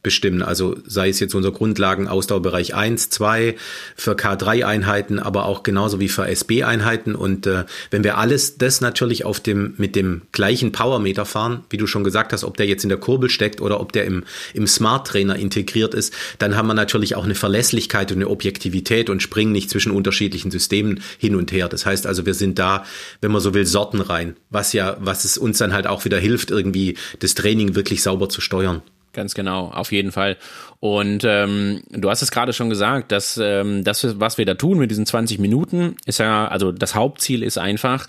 bestimmen. 0.03 0.43
Also 0.43 0.77
sei 0.87 1.09
es 1.11 1.21
jetzt 1.21 1.35
unser 1.35 1.53
Grundlagen-Ausdauerbereich 1.53 2.75
1, 2.75 3.11
2, 3.11 3.57
für 3.97 4.13
K3-Einheiten, 4.13 5.19
aber 5.19 5.45
auch 5.45 5.63
genauso 5.63 6.01
wie 6.01 6.09
für 6.09 6.27
SB-Einheiten. 6.27 7.15
Und 7.15 7.47
äh, 7.47 7.65
wenn 7.91 8.05
wir 8.05 8.17
alles 8.17 8.57
das 8.57 8.81
natürlich 8.81 9.25
auf 9.25 9.41
dem, 9.41 9.75
mit 9.77 9.97
dem 9.97 10.23
gleichen 10.33 10.73
Powermeter 10.73 11.27
fahren, 11.27 11.65
wie 11.71 11.77
du 11.77 11.87
schon 11.87 12.05
gesagt 12.05 12.33
hast, 12.33 12.45
ob 12.45 12.57
der 12.57 12.67
jetzt 12.67 12.83
in 12.83 12.89
der 12.89 12.99
Kurbel 12.99 13.29
steckt 13.29 13.61
oder 13.61 13.81
ob 13.81 13.93
der 13.93 14.07
im, 14.07 14.25
im 14.55 14.67
Smart 14.67 15.07
Trainer 15.07 15.37
integriert 15.37 15.95
ist, 15.95 16.15
dann 16.39 16.57
haben 16.57 16.69
wir 16.69 16.75
natürlich 16.75 17.15
auch 17.15 17.25
eine 17.25 17.35
Verlässlichkeit 17.35 18.11
und 18.11 18.19
eine 18.19 18.29
Objektivität 18.29 19.11
und 19.11 19.23
springen 19.23 19.53
nicht 19.53 19.71
zwischen 19.71 19.93
unterschiedlichen 19.93 20.51
Systemen 20.51 21.03
hin 21.19 21.35
und 21.37 21.53
her. 21.53 21.69
Das 21.69 21.85
heißt 21.85 22.07
also, 22.07 22.25
wir 22.25 22.35
sind 22.35 22.59
da, 22.59 22.85
wenn 23.21 23.33
man 23.33 23.41
so 23.41 23.55
will, 23.55 23.67
Sorten 23.67 24.01
rein, 24.01 24.37
was 24.49 24.73
ja, 24.73 24.97
was 25.01 25.25
es 25.25 25.37
uns 25.37 25.59
dann 25.59 25.73
halt 25.73 25.87
auch 25.87 26.05
wieder 26.05 26.19
hilft, 26.19 26.51
irgendwie 26.51 26.97
das 27.19 27.35
Training 27.35 27.75
wirklich 27.75 28.03
sauber 28.03 28.29
zu 28.29 28.41
steuern. 28.41 28.83
Ganz 29.13 29.35
genau, 29.35 29.71
auf 29.73 29.91
jeden 29.91 30.13
Fall. 30.13 30.37
Und 30.79 31.25
ähm, 31.25 31.83
du 31.91 32.11
hast 32.11 32.23
es 32.23 32.31
gerade 32.31 32.53
schon 32.53 32.71
gesagt, 32.71 33.11
dass 33.11 33.39
ähm, 33.43 33.83
das, 33.83 34.21
was 34.21 34.39
wir 34.39 34.47
da 34.47 34.55
tun 34.55 34.79
mit 34.79 34.91
diesen 34.91 35.05
20 35.05 35.41
Minuten, 35.41 35.97
ist 36.07 36.19
ja, 36.19 36.47
also 36.47 36.71
das 36.71 36.95
Hauptziel 36.95 37.43
ist 37.43 37.59
einfach, 37.59 38.07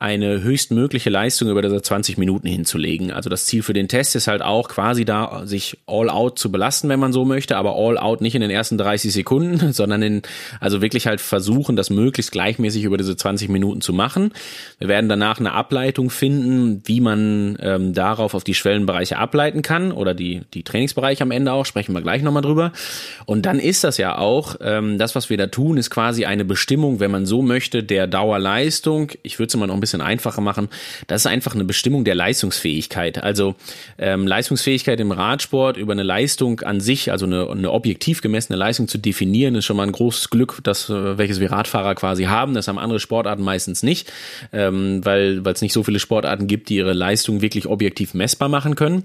eine 0.00 0.42
höchstmögliche 0.42 1.10
Leistung 1.10 1.50
über 1.50 1.60
diese 1.60 1.82
20 1.82 2.16
Minuten 2.16 2.48
hinzulegen. 2.48 3.12
Also 3.12 3.28
das 3.28 3.44
Ziel 3.44 3.62
für 3.62 3.74
den 3.74 3.86
Test 3.86 4.16
ist 4.16 4.28
halt 4.28 4.40
auch 4.40 4.70
quasi 4.70 5.04
da, 5.04 5.42
sich 5.44 5.76
all 5.86 6.08
out 6.08 6.38
zu 6.38 6.50
belasten, 6.50 6.88
wenn 6.88 6.98
man 6.98 7.12
so 7.12 7.26
möchte, 7.26 7.58
aber 7.58 7.76
all 7.76 7.98
out 7.98 8.22
nicht 8.22 8.34
in 8.34 8.40
den 8.40 8.50
ersten 8.50 8.78
30 8.78 9.12
Sekunden, 9.12 9.72
sondern 9.74 10.00
in, 10.00 10.22
also 10.58 10.80
wirklich 10.80 11.06
halt 11.06 11.20
versuchen, 11.20 11.76
das 11.76 11.90
möglichst 11.90 12.32
gleichmäßig 12.32 12.84
über 12.84 12.96
diese 12.96 13.14
20 13.14 13.50
Minuten 13.50 13.82
zu 13.82 13.92
machen. 13.92 14.32
Wir 14.78 14.88
werden 14.88 15.10
danach 15.10 15.38
eine 15.38 15.52
Ableitung 15.52 16.08
finden, 16.08 16.80
wie 16.86 17.02
man 17.02 17.58
ähm, 17.60 17.92
darauf 17.92 18.32
auf 18.32 18.42
die 18.42 18.54
Schwellenbereiche 18.54 19.18
ableiten 19.18 19.60
kann 19.60 19.92
oder 19.92 20.14
die, 20.14 20.40
die 20.54 20.62
Trainingsbereiche 20.62 21.24
am 21.24 21.30
Ende 21.30 21.52
auch, 21.52 21.66
sprechen 21.66 21.94
wir 21.94 22.00
gleich 22.00 22.22
nochmal 22.22 22.40
drüber. 22.40 22.72
Und 23.26 23.44
dann 23.44 23.58
ist 23.58 23.84
das 23.84 23.98
ja 23.98 24.16
auch, 24.16 24.56
ähm, 24.62 24.96
das, 24.96 25.14
was 25.14 25.28
wir 25.28 25.36
da 25.36 25.48
tun, 25.48 25.76
ist 25.76 25.90
quasi 25.90 26.24
eine 26.24 26.46
Bestimmung, 26.46 27.00
wenn 27.00 27.10
man 27.10 27.26
so 27.26 27.42
möchte, 27.42 27.82
der 27.82 28.06
Dauerleistung. 28.06 29.10
Ich 29.22 29.38
würde 29.38 29.48
es 29.48 29.54
immer 29.54 29.66
noch 29.66 29.74
ein 29.74 29.80
bisschen 29.80 29.89
bisschen 29.90 30.06
einfacher 30.06 30.40
machen. 30.40 30.68
Das 31.06 31.22
ist 31.22 31.26
einfach 31.26 31.54
eine 31.54 31.64
Bestimmung 31.64 32.04
der 32.04 32.14
Leistungsfähigkeit. 32.14 33.22
Also 33.22 33.54
ähm, 33.98 34.26
Leistungsfähigkeit 34.26 35.00
im 35.00 35.12
Radsport 35.12 35.76
über 35.76 35.92
eine 35.92 36.02
Leistung 36.02 36.60
an 36.60 36.80
sich, 36.80 37.10
also 37.10 37.26
eine, 37.26 37.48
eine 37.50 37.70
objektiv 37.72 38.22
gemessene 38.22 38.56
Leistung 38.58 38.88
zu 38.88 38.98
definieren, 38.98 39.54
ist 39.54 39.64
schon 39.64 39.76
mal 39.76 39.86
ein 39.86 39.92
großes 39.92 40.30
Glück, 40.30 40.60
das 40.62 40.88
äh, 40.88 41.18
welches 41.18 41.40
wir 41.40 41.50
Radfahrer 41.50 41.94
quasi 41.94 42.24
haben. 42.24 42.54
Das 42.54 42.68
haben 42.68 42.78
andere 42.78 43.00
Sportarten 43.00 43.42
meistens 43.42 43.82
nicht, 43.82 44.12
ähm, 44.52 45.04
weil 45.04 45.44
weil 45.44 45.54
es 45.54 45.62
nicht 45.62 45.72
so 45.72 45.82
viele 45.82 45.98
Sportarten 45.98 46.46
gibt, 46.46 46.68
die 46.68 46.76
ihre 46.76 46.92
Leistung 46.92 47.42
wirklich 47.42 47.66
objektiv 47.66 48.14
messbar 48.14 48.48
machen 48.48 48.74
können. 48.74 49.04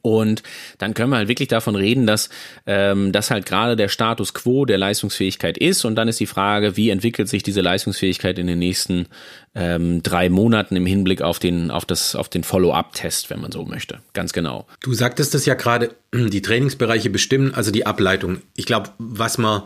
Und 0.00 0.42
dann 0.78 0.94
können 0.94 1.10
wir 1.10 1.16
halt 1.16 1.28
wirklich 1.28 1.48
davon 1.48 1.76
reden, 1.76 2.06
dass 2.06 2.30
ähm, 2.66 3.12
das 3.12 3.30
halt 3.30 3.46
gerade 3.46 3.76
der 3.76 3.88
Status 3.88 4.32
quo 4.34 4.64
der 4.64 4.78
Leistungsfähigkeit 4.78 5.58
ist. 5.58 5.84
Und 5.84 5.96
dann 5.96 6.08
ist 6.08 6.20
die 6.20 6.26
Frage, 6.26 6.76
wie 6.76 6.90
entwickelt 6.90 7.28
sich 7.28 7.42
diese 7.42 7.60
Leistungsfähigkeit 7.60 8.38
in 8.38 8.46
den 8.46 8.58
nächsten 8.58 9.06
ähm, 9.54 10.02
drei 10.02 10.28
Monaten 10.28 10.76
im 10.76 10.86
Hinblick 10.86 11.22
auf 11.22 11.38
den, 11.38 11.70
auf 11.70 11.84
das, 11.84 12.16
auf 12.16 12.28
den 12.28 12.44
Follow-up-Test, 12.44 13.30
wenn 13.30 13.40
man 13.40 13.52
so 13.52 13.64
möchte. 13.64 14.00
Ganz 14.14 14.32
genau. 14.32 14.66
Du 14.80 14.94
sagtest 14.94 15.34
das 15.34 15.44
ja 15.46 15.54
gerade, 15.54 15.94
die 16.14 16.42
Trainingsbereiche 16.42 17.10
bestimmen, 17.10 17.54
also 17.54 17.70
die 17.70 17.86
Ableitung. 17.86 18.40
Ich 18.56 18.66
glaube, 18.66 18.90
was 18.98 19.38
man 19.38 19.62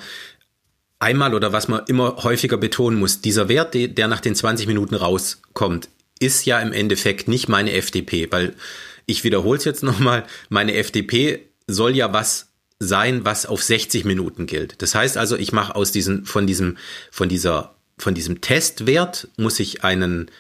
einmal 0.99 1.35
oder 1.35 1.53
was 1.53 1.69
man 1.69 1.83
immer 1.87 2.17
häufiger 2.23 2.57
betonen 2.57 2.99
muss, 2.99 3.21
dieser 3.21 3.49
Wert, 3.49 3.75
der 3.75 4.09
nach 4.09 4.21
den 4.21 4.35
20 4.35 4.67
Minuten 4.67 4.95
rauskommt, 4.95 5.89
ist 6.19 6.47
ja 6.47 6.61
im 6.61 6.73
Endeffekt 6.73 7.29
nicht 7.29 7.49
meine 7.49 7.73
FDP, 7.73 8.29
weil 8.31 8.55
ich 9.07 9.25
wiederhole 9.25 9.59
es 9.59 9.65
jetzt 9.65 9.83
nochmal, 9.83 10.27
meine 10.49 10.75
FDP 10.75 11.49
soll 11.67 11.97
ja 11.97 12.13
was 12.13 12.53
sein, 12.79 13.25
was 13.25 13.47
auf 13.47 13.63
60 13.63 14.05
Minuten 14.05 14.47
gilt. 14.47 14.83
Das 14.83 14.95
heißt 14.95 15.17
also, 15.17 15.37
ich 15.37 15.53
mache 15.53 15.75
aus 15.75 15.93
diesen, 15.93 16.27
von 16.27 16.47
diesem, 16.47 16.77
von 17.11 17.29
dieser, 17.29 17.77
von 17.97 18.15
diesem 18.15 18.41
Testwert 18.43 19.29
muss 19.39 19.59
ich 19.61 19.83
einen 19.83 20.31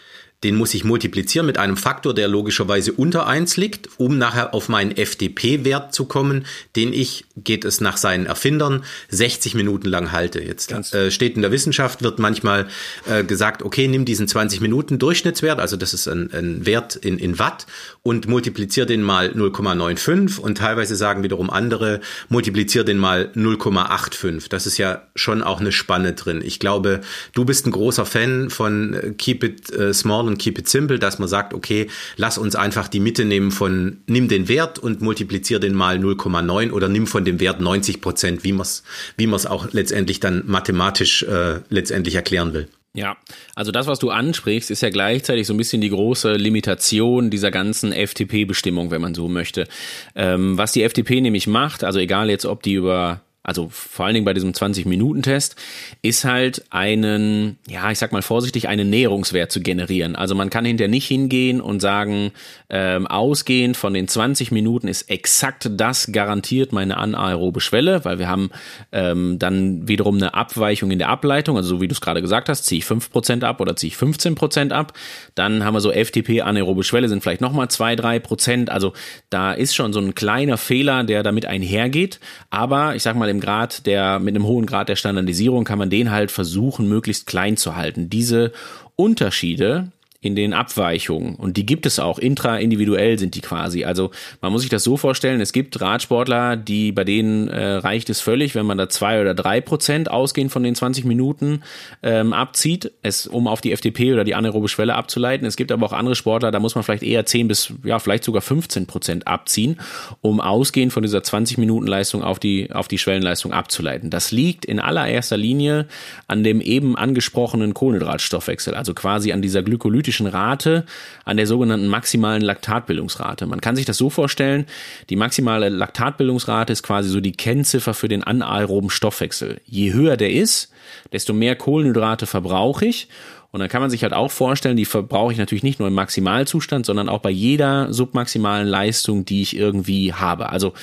den 0.44 0.54
muss 0.56 0.74
ich 0.74 0.84
multiplizieren 0.84 1.46
mit 1.46 1.56
einem 1.56 1.78
Faktor, 1.78 2.12
der 2.12 2.28
logischerweise 2.28 2.92
unter 2.92 3.26
eins 3.26 3.56
liegt, 3.56 3.88
um 3.96 4.18
nachher 4.18 4.52
auf 4.52 4.68
meinen 4.68 4.94
FDP-Wert 4.94 5.94
zu 5.94 6.04
kommen, 6.04 6.44
den 6.76 6.92
ich, 6.92 7.24
geht 7.36 7.64
es 7.64 7.80
nach 7.80 7.96
seinen 7.96 8.26
Erfindern, 8.26 8.84
60 9.08 9.54
Minuten 9.54 9.88
lang 9.88 10.12
halte. 10.12 10.42
Jetzt 10.42 10.72
äh, 10.92 11.10
steht 11.10 11.36
in 11.36 11.42
der 11.42 11.52
Wissenschaft, 11.52 12.02
wird 12.02 12.18
manchmal 12.18 12.68
äh, 13.06 13.24
gesagt, 13.24 13.62
okay, 13.62 13.88
nimm 13.88 14.04
diesen 14.04 14.28
20 14.28 14.60
Minuten 14.60 14.98
Durchschnittswert, 14.98 15.58
also 15.58 15.76
das 15.76 15.94
ist 15.94 16.06
ein, 16.06 16.30
ein 16.32 16.66
Wert 16.66 16.96
in, 16.96 17.18
in 17.18 17.38
Watt, 17.38 17.66
und 18.02 18.28
multiplizier 18.28 18.84
den 18.84 19.02
mal 19.02 19.30
0,95 19.30 20.38
und 20.38 20.58
teilweise 20.58 20.96
sagen 20.96 21.22
wiederum 21.22 21.48
andere, 21.48 22.00
multiplizier 22.28 22.84
den 22.84 22.98
mal 22.98 23.30
0,85. 23.34 24.50
Das 24.50 24.66
ist 24.66 24.76
ja 24.76 25.02
schon 25.14 25.42
auch 25.42 25.60
eine 25.60 25.72
Spanne 25.72 26.12
drin. 26.12 26.42
Ich 26.44 26.60
glaube, 26.60 27.00
du 27.32 27.46
bist 27.46 27.66
ein 27.66 27.70
großer 27.70 28.04
Fan 28.04 28.50
von 28.50 28.92
äh, 28.92 29.10
Keep 29.12 29.42
It 29.42 29.72
äh, 29.72 29.94
Small 29.94 30.25
und 30.26 30.38
Keep 30.38 30.58
It 30.58 30.68
Simple, 30.68 30.98
dass 30.98 31.18
man 31.18 31.28
sagt, 31.28 31.54
okay, 31.54 31.88
lass 32.16 32.38
uns 32.38 32.54
einfach 32.54 32.88
die 32.88 33.00
Mitte 33.00 33.24
nehmen 33.24 33.50
von, 33.50 33.98
nimm 34.06 34.28
den 34.28 34.48
Wert 34.48 34.78
und 34.78 35.00
multiplizier 35.00 35.58
den 35.58 35.74
mal 35.74 35.98
0,9 35.98 36.70
oder 36.70 36.88
nimm 36.88 37.06
von 37.06 37.24
dem 37.24 37.40
Wert 37.40 37.60
90 37.60 38.00
Prozent, 38.00 38.44
wie 38.44 38.52
man 38.52 38.62
es 38.62 38.82
wie 39.16 39.32
auch 39.46 39.72
letztendlich 39.72 40.20
dann 40.20 40.42
mathematisch 40.46 41.22
äh, 41.22 41.60
letztendlich 41.68 42.14
erklären 42.14 42.54
will. 42.54 42.68
Ja, 42.96 43.18
also 43.54 43.72
das, 43.72 43.86
was 43.86 43.98
du 43.98 44.08
ansprichst, 44.08 44.70
ist 44.70 44.80
ja 44.80 44.88
gleichzeitig 44.88 45.46
so 45.46 45.52
ein 45.52 45.58
bisschen 45.58 45.82
die 45.82 45.90
große 45.90 46.32
Limitation 46.32 47.28
dieser 47.28 47.50
ganzen 47.50 47.92
FTP-Bestimmung, 47.92 48.90
wenn 48.90 49.02
man 49.02 49.14
so 49.14 49.28
möchte. 49.28 49.68
Ähm, 50.14 50.56
was 50.56 50.72
die 50.72 50.88
FTP 50.88 51.20
nämlich 51.20 51.46
macht, 51.46 51.84
also 51.84 51.98
egal 51.98 52.30
jetzt, 52.30 52.46
ob 52.46 52.62
die 52.62 52.72
über 52.72 53.20
also 53.46 53.68
vor 53.70 54.06
allen 54.06 54.14
Dingen 54.14 54.24
bei 54.24 54.34
diesem 54.34 54.50
20-Minuten-Test, 54.50 55.54
ist 56.02 56.24
halt 56.24 56.64
einen, 56.70 57.58
ja, 57.68 57.90
ich 57.92 57.98
sag 57.98 58.10
mal 58.10 58.22
vorsichtig, 58.22 58.68
einen 58.68 58.90
Näherungswert 58.90 59.52
zu 59.52 59.60
generieren. 59.60 60.16
Also 60.16 60.34
man 60.34 60.50
kann 60.50 60.64
hinterher 60.64 60.90
nicht 60.90 61.06
hingehen 61.06 61.60
und 61.60 61.80
sagen, 61.80 62.32
ähm, 62.68 63.06
ausgehend 63.06 63.76
von 63.76 63.94
den 63.94 64.08
20 64.08 64.50
Minuten 64.50 64.88
ist 64.88 65.08
exakt 65.10 65.70
das 65.70 66.10
garantiert 66.10 66.72
meine 66.72 66.96
anaerobe 66.96 67.60
Schwelle, 67.60 68.04
weil 68.04 68.18
wir 68.18 68.26
haben 68.26 68.50
ähm, 68.90 69.38
dann 69.38 69.86
wiederum 69.86 70.16
eine 70.16 70.34
Abweichung 70.34 70.90
in 70.90 70.98
der 70.98 71.08
Ableitung, 71.08 71.56
also 71.56 71.68
so 71.68 71.80
wie 71.80 71.86
du 71.86 71.92
es 71.92 72.00
gerade 72.00 72.22
gesagt 72.22 72.48
hast, 72.48 72.64
ziehe 72.64 72.80
ich 72.80 72.84
5% 72.84 73.44
ab 73.44 73.60
oder 73.60 73.76
ziehe 73.76 73.92
ich 73.92 73.96
15% 73.96 74.72
ab. 74.72 74.92
Dann 75.36 75.64
haben 75.64 75.74
wir 75.74 75.80
so 75.80 75.92
FTP 75.92 76.42
anaerobe 76.42 76.82
Schwelle 76.82 77.08
sind 77.08 77.22
vielleicht 77.22 77.40
nochmal 77.40 77.68
2, 77.68 77.94
3%. 77.94 78.70
Also 78.70 78.92
da 79.30 79.52
ist 79.52 79.76
schon 79.76 79.92
so 79.92 80.00
ein 80.00 80.16
kleiner 80.16 80.56
Fehler, 80.56 81.04
der 81.04 81.22
damit 81.22 81.46
einhergeht. 81.46 82.18
Aber 82.50 82.96
ich 82.96 83.04
sag 83.04 83.14
mal, 83.14 83.35
im 83.36 83.40
Grad 83.40 83.86
der, 83.86 84.18
mit 84.18 84.34
einem 84.34 84.46
hohen 84.46 84.66
Grad 84.66 84.88
der 84.88 84.96
Standardisierung 84.96 85.64
kann 85.64 85.78
man 85.78 85.90
den 85.90 86.10
halt 86.10 86.30
versuchen, 86.30 86.88
möglichst 86.88 87.26
klein 87.26 87.56
zu 87.56 87.76
halten. 87.76 88.08
Diese 88.08 88.52
Unterschiede 88.96 89.92
in 90.26 90.36
den 90.36 90.52
Abweichungen. 90.52 91.36
Und 91.36 91.56
die 91.56 91.64
gibt 91.64 91.86
es 91.86 91.98
auch. 91.98 92.18
Intraindividuell 92.18 93.18
sind 93.18 93.34
die 93.34 93.40
quasi. 93.40 93.84
Also 93.84 94.10
man 94.40 94.52
muss 94.52 94.62
sich 94.62 94.70
das 94.70 94.84
so 94.84 94.96
vorstellen, 94.96 95.40
es 95.40 95.52
gibt 95.52 95.80
Radsportler, 95.80 96.56
die, 96.56 96.92
bei 96.92 97.04
denen 97.04 97.48
äh, 97.48 97.74
reicht 97.76 98.10
es 98.10 98.20
völlig, 98.20 98.54
wenn 98.54 98.66
man 98.66 98.78
da 98.78 98.88
zwei 98.88 99.20
oder 99.20 99.34
drei 99.34 99.60
Prozent 99.60 100.10
ausgehend 100.10 100.52
von 100.52 100.62
den 100.62 100.74
20 100.74 101.04
Minuten 101.04 101.62
ähm, 102.02 102.32
abzieht, 102.32 102.92
es, 103.02 103.26
um 103.26 103.46
auf 103.46 103.60
die 103.60 103.72
FDP 103.72 104.12
oder 104.12 104.24
die 104.24 104.34
anaerobe 104.34 104.68
Schwelle 104.68 104.94
abzuleiten. 104.94 105.46
Es 105.46 105.56
gibt 105.56 105.70
aber 105.70 105.86
auch 105.86 105.92
andere 105.92 106.16
Sportler, 106.16 106.50
da 106.50 106.58
muss 106.58 106.74
man 106.74 106.84
vielleicht 106.84 107.02
eher 107.02 107.24
10 107.24 107.48
bis, 107.48 107.72
ja, 107.84 107.98
vielleicht 107.98 108.24
sogar 108.24 108.42
15 108.42 108.86
Prozent 108.86 109.26
abziehen, 109.26 109.78
um 110.20 110.40
ausgehend 110.40 110.92
von 110.92 111.02
dieser 111.02 111.22
20 111.22 111.58
Minuten 111.58 111.86
Leistung 111.86 112.22
auf 112.22 112.38
die, 112.38 112.72
auf 112.72 112.88
die 112.88 112.98
Schwellenleistung 112.98 113.52
abzuleiten. 113.52 114.10
Das 114.10 114.32
liegt 114.32 114.64
in 114.64 114.80
allererster 114.80 115.36
Linie 115.36 115.86
an 116.26 116.42
dem 116.42 116.60
eben 116.60 116.96
angesprochenen 116.96 117.74
Kohlenhydratstoffwechsel, 117.74 118.74
also 118.74 118.94
quasi 118.94 119.32
an 119.32 119.42
dieser 119.42 119.62
glykolytischen 119.62 120.15
spezifischen 120.16 120.26
Rate 120.26 120.84
an 121.24 121.36
der 121.36 121.46
sogenannten 121.46 121.88
maximalen 121.88 122.42
Laktatbildungsrate. 122.42 123.46
Man 123.46 123.60
kann 123.60 123.76
sich 123.76 123.84
das 123.84 123.96
so 123.96 124.10
vorstellen, 124.10 124.66
die 125.10 125.16
maximale 125.16 125.68
Laktatbildungsrate 125.68 126.72
ist 126.72 126.82
quasi 126.82 127.08
so 127.08 127.20
die 127.20 127.32
Kennziffer 127.32 127.94
für 127.94 128.08
den 128.08 128.24
anaeroben 128.24 128.90
Stoffwechsel. 128.90 129.60
Je 129.66 129.92
höher 129.92 130.16
der 130.16 130.30
ist, 130.30 130.72
desto 131.12 131.32
mehr 131.32 131.56
Kohlenhydrate 131.56 132.26
verbrauche 132.26 132.86
ich 132.86 133.08
und 133.56 133.60
dann 133.60 133.68
kann 133.70 133.80
man 133.80 133.88
sich 133.90 134.02
halt 134.02 134.12
auch 134.12 134.30
vorstellen, 134.30 134.76
die 134.76 134.84
verbrauche 134.84 135.32
ich 135.32 135.38
natürlich 135.38 135.62
nicht 135.62 135.78
nur 135.78 135.88
im 135.88 135.94
Maximalzustand, 135.94 136.84
sondern 136.84 137.08
auch 137.08 137.20
bei 137.20 137.30
jeder 137.30 137.92
submaximalen 137.92 138.66
Leistung, 138.66 139.24
die 139.24 139.40
ich 139.40 139.56
irgendwie 139.56 140.12
habe. 140.12 140.50
Also 140.50 140.74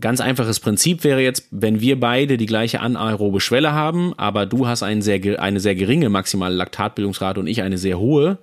Ganz 0.00 0.20
einfaches 0.20 0.60
Prinzip 0.60 1.02
wäre 1.02 1.20
jetzt, 1.20 1.48
wenn 1.50 1.80
wir 1.80 1.98
beide 1.98 2.36
die 2.36 2.46
gleiche 2.46 2.80
anaerobe 2.80 3.40
Schwelle 3.40 3.72
haben, 3.72 4.14
aber 4.16 4.46
du 4.46 4.68
hast 4.68 4.84
einen 4.84 5.02
sehr, 5.02 5.40
eine 5.40 5.58
sehr 5.58 5.74
geringe 5.74 6.08
maximale 6.08 6.54
Laktatbildungsrate 6.54 7.40
und 7.40 7.48
ich 7.48 7.62
eine 7.62 7.78
sehr 7.78 7.98
hohe, 7.98 8.38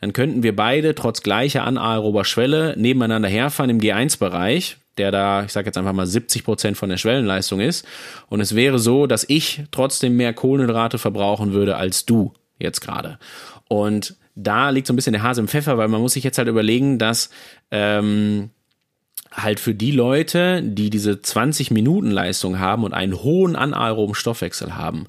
dann 0.00 0.12
könnten 0.12 0.42
wir 0.42 0.54
beide 0.54 0.94
trotz 0.94 1.22
gleicher 1.22 1.64
anaerober 1.64 2.24
Schwelle 2.24 2.74
nebeneinander 2.76 3.28
herfahren 3.28 3.70
im 3.70 3.80
G1-Bereich, 3.80 4.76
der 4.98 5.10
da, 5.10 5.44
ich 5.44 5.52
sage 5.52 5.66
jetzt 5.66 5.78
einfach 5.78 5.92
mal 5.92 6.06
70 6.06 6.44
Prozent 6.44 6.76
von 6.76 6.88
der 6.88 6.98
Schwellenleistung 6.98 7.60
ist. 7.60 7.86
Und 8.28 8.40
es 8.40 8.54
wäre 8.54 8.78
so, 8.78 9.06
dass 9.06 9.24
ich 9.28 9.64
trotzdem 9.72 10.16
mehr 10.16 10.34
Kohlenhydrate 10.34 10.98
verbrauchen 10.98 11.52
würde 11.52 11.76
als 11.76 12.04
du 12.04 12.32
jetzt 12.58 12.80
gerade. 12.80 13.18
Und 13.68 14.16
da 14.34 14.70
liegt 14.70 14.86
so 14.86 14.92
ein 14.92 14.96
bisschen 14.96 15.14
der 15.14 15.22
Hase 15.22 15.40
im 15.40 15.48
Pfeffer, 15.48 15.78
weil 15.78 15.88
man 15.88 16.00
muss 16.00 16.12
sich 16.12 16.24
jetzt 16.24 16.38
halt 16.38 16.48
überlegen, 16.48 16.98
dass 16.98 17.30
ähm, 17.70 18.50
halt 19.32 19.60
für 19.60 19.74
die 19.74 19.92
Leute, 19.92 20.62
die 20.62 20.90
diese 20.90 21.22
20 21.22 21.70
Minuten 21.70 22.10
Leistung 22.10 22.58
haben 22.58 22.84
und 22.84 22.92
einen 22.92 23.22
hohen 23.22 23.56
anaeroben 23.56 24.14
Stoffwechsel 24.14 24.76
haben, 24.76 25.06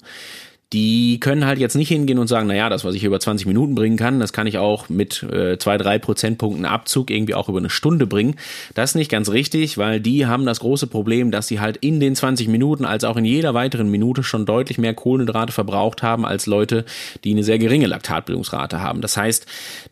die 0.72 1.20
können 1.20 1.44
halt 1.44 1.58
jetzt 1.58 1.76
nicht 1.76 1.88
hingehen 1.88 2.18
und 2.18 2.26
sagen, 2.26 2.48
naja, 2.48 2.68
das, 2.68 2.84
was 2.84 2.94
ich 2.94 3.04
über 3.04 3.20
20 3.20 3.46
Minuten 3.46 3.74
bringen 3.74 3.96
kann, 3.96 4.18
das 4.18 4.32
kann 4.32 4.46
ich 4.46 4.58
auch 4.58 4.88
mit 4.88 5.22
äh, 5.22 5.56
zwei, 5.58 5.78
drei 5.78 5.98
Prozentpunkten 5.98 6.64
Abzug 6.64 7.10
irgendwie 7.10 7.34
auch 7.34 7.48
über 7.48 7.58
eine 7.58 7.70
Stunde 7.70 8.06
bringen. 8.06 8.36
Das 8.74 8.90
ist 8.90 8.94
nicht 8.96 9.10
ganz 9.10 9.30
richtig, 9.30 9.78
weil 9.78 10.00
die 10.00 10.26
haben 10.26 10.46
das 10.46 10.60
große 10.60 10.88
Problem, 10.88 11.30
dass 11.30 11.46
sie 11.46 11.60
halt 11.60 11.76
in 11.76 12.00
den 12.00 12.16
20 12.16 12.48
Minuten 12.48 12.84
als 12.84 13.04
auch 13.04 13.16
in 13.16 13.24
jeder 13.24 13.54
weiteren 13.54 13.88
Minute 13.88 14.24
schon 14.24 14.46
deutlich 14.46 14.78
mehr 14.78 14.94
Kohlenhydrate 14.94 15.52
verbraucht 15.52 16.02
haben 16.02 16.26
als 16.26 16.46
Leute, 16.46 16.84
die 17.22 17.32
eine 17.32 17.44
sehr 17.44 17.58
geringe 17.58 17.86
Laktatbildungsrate 17.86 18.80
haben. 18.80 19.00
Das 19.00 19.16
heißt, 19.16 19.46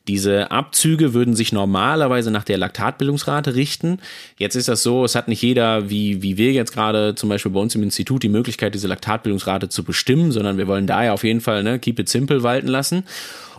diese 0.08 0.50
Abzüge 0.50 1.14
würden 1.14 1.36
sich 1.36 1.52
normalerweise 1.52 2.32
nach 2.32 2.44
der 2.44 2.58
Laktatbildungsrate 2.58 3.54
richten. 3.54 3.98
Jetzt 4.36 4.56
ist 4.56 4.68
das 4.68 4.82
so, 4.82 5.04
es 5.04 5.14
hat 5.14 5.28
nicht 5.28 5.42
jeder, 5.42 5.90
wie, 5.90 6.22
wie 6.22 6.38
wir 6.38 6.52
jetzt 6.52 6.72
gerade 6.72 7.14
zum 7.14 7.28
Beispiel 7.28 7.52
bei 7.52 7.60
uns 7.60 7.74
im 7.76 7.84
Institut, 7.84 8.24
die 8.24 8.28
Möglichkeit, 8.28 8.74
diese 8.74 8.88
Laktatbildungsrate 8.88 9.68
zu 9.68 9.84
bestimmen, 9.84 10.32
sondern 10.32 10.58
wir 10.58 10.61
wollen 10.66 10.86
da 10.86 11.04
ja 11.04 11.12
auf 11.12 11.24
jeden 11.24 11.40
Fall 11.40 11.62
ne, 11.62 11.78
keep 11.78 11.98
it 11.98 12.08
simple 12.08 12.42
walten 12.42 12.68
lassen. 12.68 13.04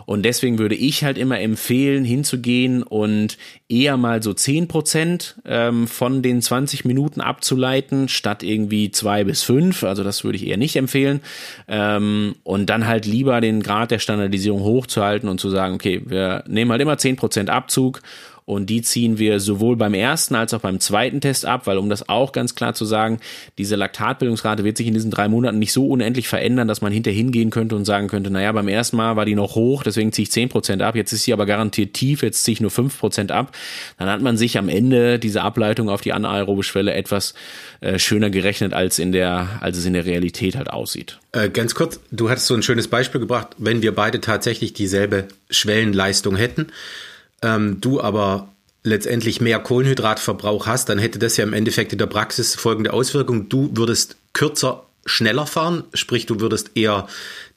Und 0.06 0.22
deswegen 0.24 0.58
würde 0.58 0.74
ich 0.74 1.02
halt 1.02 1.16
immer 1.16 1.40
empfehlen, 1.40 2.04
hinzugehen 2.04 2.82
und 2.82 3.38
eher 3.68 3.96
mal 3.96 4.22
so 4.22 4.34
zehn 4.34 4.68
Prozent 4.68 5.36
ähm, 5.46 5.86
von 5.86 6.22
den 6.22 6.42
20 6.42 6.84
Minuten 6.84 7.20
abzuleiten, 7.20 8.08
statt 8.08 8.42
irgendwie 8.42 8.90
zwei 8.90 9.24
bis 9.24 9.42
fünf. 9.42 9.82
Also 9.82 10.04
das 10.04 10.24
würde 10.24 10.36
ich 10.36 10.46
eher 10.46 10.58
nicht 10.58 10.76
empfehlen. 10.76 11.20
Ähm, 11.68 12.34
und 12.42 12.68
dann 12.68 12.86
halt 12.86 13.06
lieber 13.06 13.40
den 13.40 13.62
Grad 13.62 13.90
der 13.90 13.98
Standardisierung 13.98 14.62
hochzuhalten 14.62 15.28
und 15.28 15.40
zu 15.40 15.48
sagen, 15.48 15.74
okay, 15.74 16.02
wir 16.04 16.44
nehmen 16.46 16.70
halt 16.70 16.82
immer 16.82 16.98
zehn 16.98 17.16
Prozent 17.16 17.48
Abzug 17.48 18.02
und 18.46 18.68
die 18.68 18.82
ziehen 18.82 19.18
wir 19.18 19.40
sowohl 19.40 19.76
beim 19.76 19.94
ersten 19.94 20.34
als 20.34 20.52
auch 20.52 20.60
beim 20.60 20.78
zweiten 20.78 21.20
Test 21.20 21.46
ab, 21.46 21.66
weil 21.66 21.78
um 21.78 21.88
das 21.88 22.08
auch 22.08 22.32
ganz 22.32 22.54
klar 22.54 22.74
zu 22.74 22.84
sagen, 22.84 23.18
diese 23.56 23.76
Laktatbildungsrate 23.76 24.64
wird 24.64 24.76
sich 24.76 24.86
in 24.86 24.94
diesen 24.94 25.10
drei 25.10 25.28
Monaten 25.28 25.58
nicht 25.58 25.72
so 25.72 25.86
unendlich 25.86 26.28
verändern, 26.28 26.68
dass 26.68 26.82
man 26.82 26.92
hinterher 26.92 27.16
hingehen 27.16 27.50
könnte 27.50 27.74
und 27.74 27.86
sagen 27.86 28.08
könnte, 28.08 28.30
naja, 28.30 28.52
beim 28.52 28.68
ersten 28.68 28.96
Mal 28.96 29.16
war 29.16 29.24
die 29.24 29.34
noch 29.34 29.54
hoch, 29.54 29.82
deswegen 29.82 30.12
ziehe 30.12 30.24
ich 30.24 30.30
zehn 30.30 30.50
Prozent 30.50 30.82
ab, 30.82 30.94
jetzt 30.94 31.12
ist 31.12 31.24
sie 31.24 31.32
aber 31.32 31.46
garantiert 31.46 31.94
tief, 31.94 32.22
jetzt 32.22 32.44
ziehe 32.44 32.52
ich 32.52 32.60
nur 32.60 32.70
fünf 32.70 32.98
Prozent 32.98 33.32
ab. 33.32 33.56
Dann 33.98 34.08
hat 34.08 34.20
man 34.20 34.36
sich 34.36 34.58
am 34.58 34.68
Ende 34.68 35.18
diese 35.18 35.42
Ableitung 35.42 35.88
auf 35.88 36.02
die 36.02 36.12
anaerobe 36.12 36.64
Schwelle 36.64 36.92
etwas 36.92 37.34
äh, 37.80 37.98
schöner 37.98 38.28
gerechnet, 38.28 38.74
als 38.74 38.98
in 38.98 39.12
der, 39.12 39.48
als 39.60 39.78
es 39.78 39.86
in 39.86 39.94
der 39.94 40.04
Realität 40.04 40.56
halt 40.56 40.68
aussieht. 40.68 41.18
Äh, 41.32 41.48
ganz 41.48 41.74
kurz, 41.74 41.98
du 42.10 42.28
hattest 42.28 42.46
so 42.46 42.54
ein 42.54 42.62
schönes 42.62 42.88
Beispiel 42.88 43.20
gebracht, 43.20 43.48
wenn 43.56 43.80
wir 43.80 43.94
beide 43.94 44.20
tatsächlich 44.20 44.74
dieselbe 44.74 45.28
Schwellenleistung 45.50 46.36
hätten, 46.36 46.66
ähm, 47.44 47.80
du 47.80 48.00
aber 48.00 48.48
letztendlich 48.82 49.40
mehr 49.40 49.60
Kohlenhydratverbrauch 49.60 50.66
hast, 50.66 50.88
dann 50.88 50.98
hätte 50.98 51.18
das 51.18 51.36
ja 51.36 51.44
im 51.44 51.52
Endeffekt 51.52 51.92
in 51.92 51.98
der 51.98 52.06
Praxis 52.06 52.54
folgende 52.54 52.92
Auswirkung. 52.92 53.48
Du 53.48 53.70
würdest 53.74 54.16
kürzer 54.32 54.86
schneller 55.06 55.46
fahren, 55.46 55.84
sprich 55.92 56.26
du 56.26 56.40
würdest 56.40 56.72
eher 56.74 57.06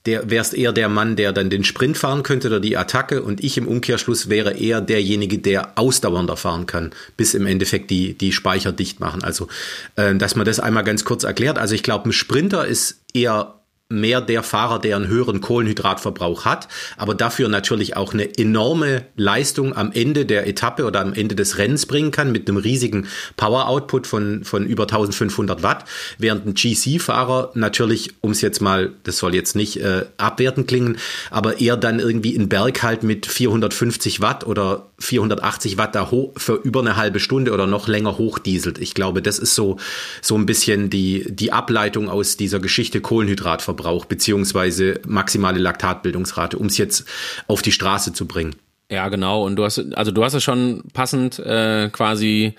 der 0.06 0.30
wärst 0.30 0.54
eher 0.54 0.72
der 0.72 0.88
Mann, 0.88 1.18
der 1.18 1.34
dann 1.34 1.50
den 1.50 1.66
Sprint 1.66 1.98
fahren 1.98 2.24
könnte 2.24 2.48
oder 2.48 2.62
die 2.62 2.78
Attacke 2.78 3.22
und 3.22 3.44
ich 3.44 3.58
im 3.58 3.68
Umkehrschluss 3.68 4.30
wäre 4.30 4.54
eher 4.54 4.80
derjenige, 4.80 5.38
der 5.38 5.78
ausdauernder 5.78 6.38
fahren 6.38 6.66
kann, 6.66 6.92
bis 7.18 7.34
im 7.34 7.46
Endeffekt 7.46 7.92
die 7.92 8.14
die 8.14 8.32
Speicher 8.32 8.72
dicht 8.72 9.02
machen. 9.02 9.22
Also, 9.22 9.50
äh, 9.98 10.16
dass 10.16 10.36
man 10.36 10.46
das 10.46 10.62
einmal 10.62 10.86
ganz 10.86 11.04
kurz 11.04 11.26
erklärt. 11.26 11.60
Also 11.60 11.76
ich 11.76 11.84
glaube, 11.84 12.10
ein 12.10 12.14
Sprinter 12.14 12.66
ist 12.66 13.02
eher 13.14 13.56
mehr 13.90 14.20
der 14.20 14.44
Fahrer, 14.44 14.80
der 14.80 14.98
einen 14.98 15.08
höheren 15.08 15.40
Kohlenhydratverbrauch 15.40 16.44
hat, 16.44 16.68
aber 16.98 17.16
dafür 17.16 17.48
natürlich 17.48 17.96
auch 17.96 18.14
eine 18.14 18.38
enorme 18.38 19.06
Leistung 19.16 19.78
am 19.78 19.94
Ende 19.94 20.26
der 20.26 20.46
Etappe 20.46 20.84
oder 20.86 21.00
am 21.00 21.14
Ende 21.14 21.36
des 21.36 21.58
Rennens 21.58 21.86
bringen 21.86 22.12
kann 22.12 22.34
mit 22.34 22.50
einem 22.50 22.58
riesigen 22.58 23.08
Power-Output 23.38 24.06
von, 24.06 24.44
von 24.44 24.66
über 24.66 24.84
1500 24.84 25.64
Watt, 25.64 25.86
während 26.18 26.46
ein 26.46 26.54
GC-Fahrer 26.54 27.52
natürlich, 27.54 28.16
um 28.20 28.32
es 28.32 28.42
jetzt 28.42 28.62
mal, 28.62 28.92
das 29.04 29.20
soll 29.20 29.34
jetzt 29.34 29.56
nicht 29.56 29.78
äh, 29.78 30.04
abwertend 30.18 30.68
klingen, 30.68 30.98
aber 31.32 31.62
eher 31.62 31.78
dann 31.78 32.00
irgendwie 32.00 32.36
in 32.36 32.50
Berg 32.50 32.84
halt 32.84 33.04
mit 33.04 33.26
450 33.26 34.20
Watt 34.20 34.46
oder 34.46 34.88
480 35.00 35.78
Watt 35.78 35.96
da 35.96 36.12
hoch 36.12 36.34
für 36.36 36.56
über 36.56 36.82
eine 36.82 36.98
halbe 36.98 37.22
Stunde 37.22 37.54
oder 37.54 37.68
noch 37.68 37.88
länger 37.88 38.18
hochdieselt. 38.18 38.80
Ich 38.80 38.94
glaube, 38.94 39.22
das 39.22 39.40
ist 39.40 39.56
so, 39.56 39.78
so 40.22 40.36
ein 40.36 40.46
bisschen 40.46 40.90
die, 40.90 41.26
die 41.30 41.54
Ableitung 41.54 42.10
aus 42.10 42.36
dieser 42.36 42.60
Geschichte 42.60 43.00
Kohlenhydratverbrauch. 43.00 43.77
Wasserverbrauch 43.78 44.06
beziehungsweise 44.06 45.00
maximale 45.08 45.60
Laktatbildungsrate, 45.60 46.58
um 46.58 46.68
es 46.68 46.78
jetzt 46.78 47.08
auf 47.48 47.62
die 47.62 47.72
Straße 47.72 48.14
zu 48.14 48.26
bringen. 48.26 48.56
Ja, 48.90 49.10
genau. 49.10 49.46
Und 49.46 49.58
du 49.58 49.66
hast, 49.66 49.80
also 49.96 50.12
du 50.12 50.24
hast 50.24 50.34
es 50.34 50.44
schon 50.44 50.84
passend 50.94 51.40
äh, 51.40 51.90
quasi 51.92 52.56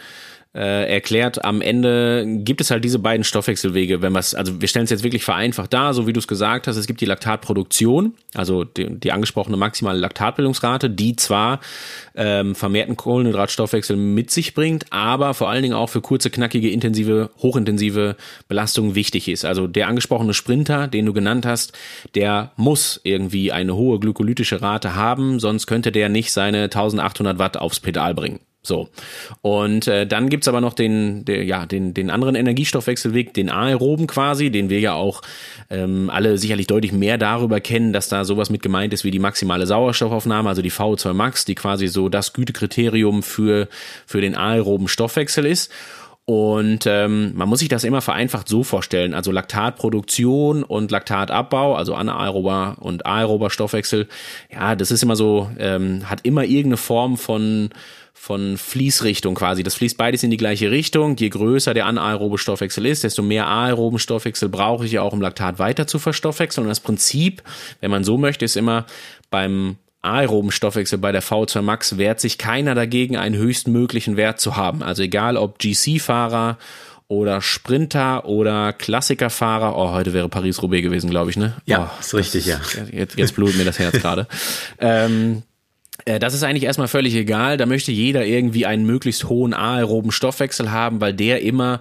äh, 0.55 0.91
erklärt, 0.91 1.45
am 1.45 1.61
Ende 1.61 2.25
gibt 2.39 2.61
es 2.61 2.71
halt 2.71 2.83
diese 2.83 2.99
beiden 2.99 3.23
Stoffwechselwege, 3.23 4.01
wenn 4.01 4.13
wir 4.13 4.19
also 4.19 4.61
wir 4.61 4.69
stellen 4.69 4.85
es 4.85 4.91
jetzt 4.91 5.05
wirklich 5.05 5.23
vereinfacht 5.23 5.73
dar, 5.75 5.93
so 5.93 6.07
wie 6.07 6.13
du 6.15 6.21
es 6.21 6.27
gesagt 6.27 6.67
hast, 6.67 6.77
es 6.77 6.87
gibt 6.87 7.03
die 7.03 7.07
Laktatproduktion, 7.07 8.15
also 8.35 8.65
die, 8.65 8.99
die 8.99 9.13
angesprochene 9.13 9.59
maximale 9.59 9.99
Laktatbildungsrate, 9.99 10.89
die 10.89 11.17
zwar 11.17 11.61
ähm, 12.15 12.55
vermehrten 12.55 12.97
Kohlenhydratstoffwechsel 12.97 13.97
mit 13.97 14.31
sich 14.31 14.55
bringt, 14.55 14.87
aber 14.91 15.35
vor 15.35 15.51
allen 15.51 15.63
Dingen 15.63 15.75
auch 15.75 15.91
für 15.91 16.01
kurze, 16.01 16.31
knackige, 16.31 16.71
intensive, 16.71 17.31
hochintensive 17.39 18.17
Belastungen 18.49 18.95
wichtig 18.95 19.29
ist. 19.29 19.45
Also 19.45 19.67
der 19.67 19.87
angesprochene 19.87 20.33
Sprinter, 20.33 20.89
den 20.89 21.05
du 21.05 21.13
genannt 21.13 21.45
hast, 21.45 21.73
der 22.15 22.53
muss 22.57 23.01
irgendwie 23.05 23.53
eine 23.53 23.77
hohe 23.77 24.01
glykolytische 24.01 24.63
Rate 24.63 24.95
haben, 24.95 25.41
sonst 25.41 25.67
könnte 25.67 25.93
der 25.93 26.09
nicht 26.09 26.33
seine 26.33 26.65
1800 26.65 27.39
Watt 27.39 27.59
aufs 27.59 27.81
Pedal 27.81 28.15
bringen. 28.15 28.41
So. 28.69 28.89
Und 29.43 29.89
äh, 29.89 30.07
dann 30.07 30.29
gibt's 30.29 30.47
aber 30.47 30.61
noch 30.61 30.75
den, 30.75 31.25
der, 31.25 31.45
ja, 31.45 31.67
den, 31.67 31.95
den 31.95 32.11
anderen 32.11 32.37
Energiestoffwechselweg, 32.37 33.35
den 33.35 33.51
aeroben 33.51 34.07
quasi, 34.07 34.51
den 34.51 34.71
wir 34.71 34.79
ja 34.79 34.93
auch 34.95 35.23
ähm, 35.71 36.11
alle 36.11 36.39
sicherlich 36.39 36.69
deutlich 36.69 36.93
mehr 36.93 37.19
darüber 37.19 37.61
kennen, 37.61 37.93
dass 37.93 38.09
da 38.09 38.25
sowas 38.25 38.51
mit 38.51 38.63
gemeint 38.63 38.93
ist 38.93 39.03
wie 39.05 39.11
die 39.11 39.19
maximale 39.19 39.67
Sauerstoffaufnahme, 39.67 40.49
also 40.49 40.63
die 40.63 40.71
VO2 40.71 41.13
Max, 41.15 41.45
die 41.45 41.57
quasi 41.57 41.89
so 41.89 42.09
das 42.09 42.33
Gütekriterium 42.33 43.23
für, 43.25 43.69
für 44.07 44.21
den 44.21 44.37
aeroben 44.37 44.87
Stoffwechsel 44.87 45.47
ist. 45.47 45.73
Und 46.29 46.85
ähm, 46.87 47.33
man 47.37 47.49
muss 47.49 47.61
sich 47.61 47.71
das 47.71 47.85
immer 47.85 48.03
vereinfacht 48.03 48.49
so 48.49 48.63
vorstellen. 48.63 49.15
Also 49.15 49.33
Laktatproduktion 49.33 50.63
und 50.63 50.91
Laktatabbau, 50.91 51.75
also 51.75 51.95
anaerober 51.95 52.77
und 52.81 53.07
aerober 53.07 53.49
Stoffwechsel, 53.49 54.09
ja, 54.53 54.77
das 54.77 54.91
ist 54.91 55.03
immer 55.03 55.17
so, 55.17 55.51
ähm, 55.59 56.11
hat 56.11 56.27
immer 56.27 56.45
irgendeine 56.45 56.77
Form 56.77 57.17
von 57.17 57.71
von 58.29 58.59
Fließrichtung 58.59 59.35
quasi. 59.35 59.63
Das 59.63 59.75
fließt 59.77 59.97
beides 59.97 60.23
in 60.23 60.31
die 60.31 60.37
gleiche 60.37 60.71
Richtung. 60.71 61.17
Je 61.17 61.31
größer 61.31 61.73
der 61.73 61.87
anaerobe 61.87 62.37
Stoffwechsel 62.37 62.85
ist, 62.85 63.03
desto 63.03 63.23
mehr 63.23 63.47
aeroben 63.47 63.99
Stoffwechsel 63.99 64.51
brauche 64.51 64.85
ich 64.85 64.93
ja 64.93 65.01
auch, 65.01 65.15
um 65.15 65.23
Laktat 65.23 65.59
weiter 65.59 65.87
zu 65.87 65.99
verstoffwechseln. 65.99 66.67
Und 66.67 66.69
das 66.69 66.81
Prinzip, 66.81 67.43
wenn 67.81 67.91
man 67.91 68.05
so 68.05 68.19
möchte, 68.19 68.45
ist 68.45 68.59
immer 68.59 68.85
beim 69.31 69.77
aeroben 70.03 70.51
Stoffwechsel 70.51 70.99
bei 70.99 71.11
der 71.11 71.23
V2 71.23 71.63
Max 71.63 71.97
wehrt 71.97 72.21
sich 72.21 72.37
keiner 72.37 72.75
dagegen, 72.75 73.17
einen 73.17 73.35
höchstmöglichen 73.35 74.19
Wert 74.19 74.41
zu 74.41 74.57
haben. 74.57 74.83
Also 74.83 75.05
egal 75.05 75.39
ob 75.39 75.59
GC-Fahrer 75.59 76.59
oder 77.09 77.41
Sprinter 77.41 78.27
oder 78.27 78.75
Klassikerfahrer. 78.75 79.75
Oh, 79.75 79.93
heute 79.93 80.13
wäre 80.13 80.29
Paris-Roubaix 80.29 80.83
gewesen, 80.83 81.09
glaube 81.09 81.31
ich, 81.31 81.39
ne? 81.39 81.55
Ja, 81.65 81.91
oh, 81.91 82.01
ist 82.01 82.15
richtig, 82.15 82.45
ja. 82.45 82.61
Jetzt, 82.93 83.17
jetzt 83.17 83.35
blutet 83.35 83.57
mir 83.57 83.65
das 83.65 83.79
Herz 83.79 83.99
gerade. 84.03 84.27
ähm, 84.79 85.39
äh, 85.39 85.48
das 86.19 86.33
ist 86.33 86.43
eigentlich 86.43 86.65
erstmal 86.65 86.89
völlig 86.89 87.15
egal. 87.15 87.57
Da 87.57 87.67
möchte 87.67 87.93
jeder 87.93 88.25
irgendwie 88.25 88.65
einen 88.67 88.87
möglichst 88.87 89.29
hohen 89.29 89.53
aeroben 89.53 90.11
Stoffwechsel 90.11 90.71
haben, 90.71 91.01
weil 91.01 91.13
der 91.13 91.43
immer 91.43 91.81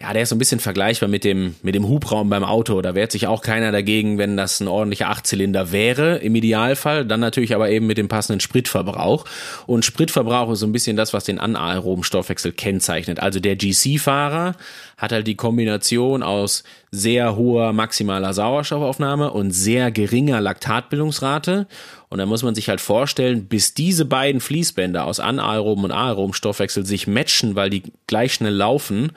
ja, 0.00 0.12
der 0.12 0.22
ist 0.22 0.30
so 0.30 0.34
ein 0.34 0.38
bisschen 0.38 0.60
vergleichbar 0.60 1.08
mit 1.08 1.24
dem, 1.24 1.54
mit 1.62 1.74
dem 1.74 1.88
Hubraum 1.88 2.28
beim 2.28 2.44
Auto. 2.44 2.82
Da 2.82 2.94
wehrt 2.94 3.12
sich 3.12 3.26
auch 3.26 3.42
keiner 3.42 3.72
dagegen, 3.72 4.18
wenn 4.18 4.36
das 4.36 4.60
ein 4.60 4.68
ordentlicher 4.68 5.08
Achtzylinder 5.08 5.72
wäre, 5.72 6.16
im 6.16 6.34
Idealfall. 6.34 7.04
Dann 7.04 7.20
natürlich 7.20 7.54
aber 7.54 7.70
eben 7.70 7.86
mit 7.86 7.98
dem 7.98 8.08
passenden 8.08 8.40
Spritverbrauch. 8.40 9.24
Und 9.66 9.84
Spritverbrauch 9.84 10.50
ist 10.52 10.60
so 10.60 10.66
ein 10.66 10.72
bisschen 10.72 10.96
das, 10.96 11.12
was 11.12 11.24
den 11.24 11.38
anaeroben 11.38 12.04
Stoffwechsel 12.04 12.52
kennzeichnet. 12.52 13.20
Also 13.20 13.40
der 13.40 13.56
GC-Fahrer 13.56 14.56
hat 14.96 15.12
halt 15.12 15.26
die 15.26 15.36
Kombination 15.36 16.22
aus 16.22 16.64
sehr 16.90 17.36
hoher 17.36 17.72
maximaler 17.72 18.32
Sauerstoffaufnahme 18.32 19.30
und 19.32 19.50
sehr 19.50 19.90
geringer 19.90 20.40
Laktatbildungsrate. 20.40 21.66
Und 22.08 22.18
da 22.18 22.26
muss 22.26 22.42
man 22.42 22.54
sich 22.54 22.68
halt 22.68 22.80
vorstellen, 22.80 23.46
bis 23.46 23.74
diese 23.74 24.04
beiden 24.04 24.40
Fließbänder 24.40 25.04
aus 25.04 25.18
anaeroben 25.18 25.84
und 25.84 25.92
aeroben 25.92 26.34
Stoffwechsel 26.34 26.86
sich 26.86 27.06
matchen, 27.06 27.56
weil 27.56 27.70
die 27.70 27.82
gleich 28.06 28.34
schnell 28.34 28.54
laufen, 28.54 29.12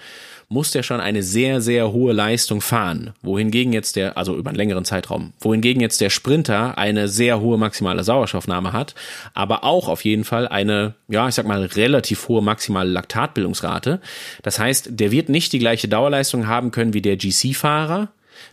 muss 0.49 0.71
der 0.71 0.83
schon 0.83 1.01
eine 1.01 1.23
sehr, 1.23 1.61
sehr 1.61 1.91
hohe 1.91 2.13
Leistung 2.13 2.61
fahren. 2.61 3.13
Wohingegen 3.21 3.73
jetzt 3.73 3.95
der, 3.95 4.17
also 4.17 4.35
über 4.35 4.49
einen 4.49 4.57
längeren 4.57 4.85
Zeitraum, 4.85 5.33
wohingegen 5.39 5.81
jetzt 5.81 5.99
der 5.99 6.09
Sprinter 6.09 6.77
eine 6.77 7.07
sehr 7.09 7.41
hohe 7.41 7.57
maximale 7.57 8.03
Sauerstoffnahme 8.03 8.71
hat, 8.71 8.95
aber 9.33 9.63
auch 9.63 9.89
auf 9.89 10.05
jeden 10.05 10.23
Fall 10.23 10.47
eine, 10.47 10.95
ja, 11.09 11.27
ich 11.27 11.35
sag 11.35 11.45
mal, 11.47 11.65
relativ 11.65 12.27
hohe 12.29 12.41
maximale 12.41 12.89
Laktatbildungsrate. 12.89 13.99
Das 14.41 14.59
heißt, 14.59 14.91
der 14.91 15.11
wird 15.11 15.29
nicht 15.29 15.51
die 15.51 15.59
gleiche 15.59 15.89
Dauerleistung 15.89 16.47
haben 16.47 16.71
können 16.71 16.93
wie 16.93 17.01
der 17.01 17.17
GC-Fahrer, 17.17 18.09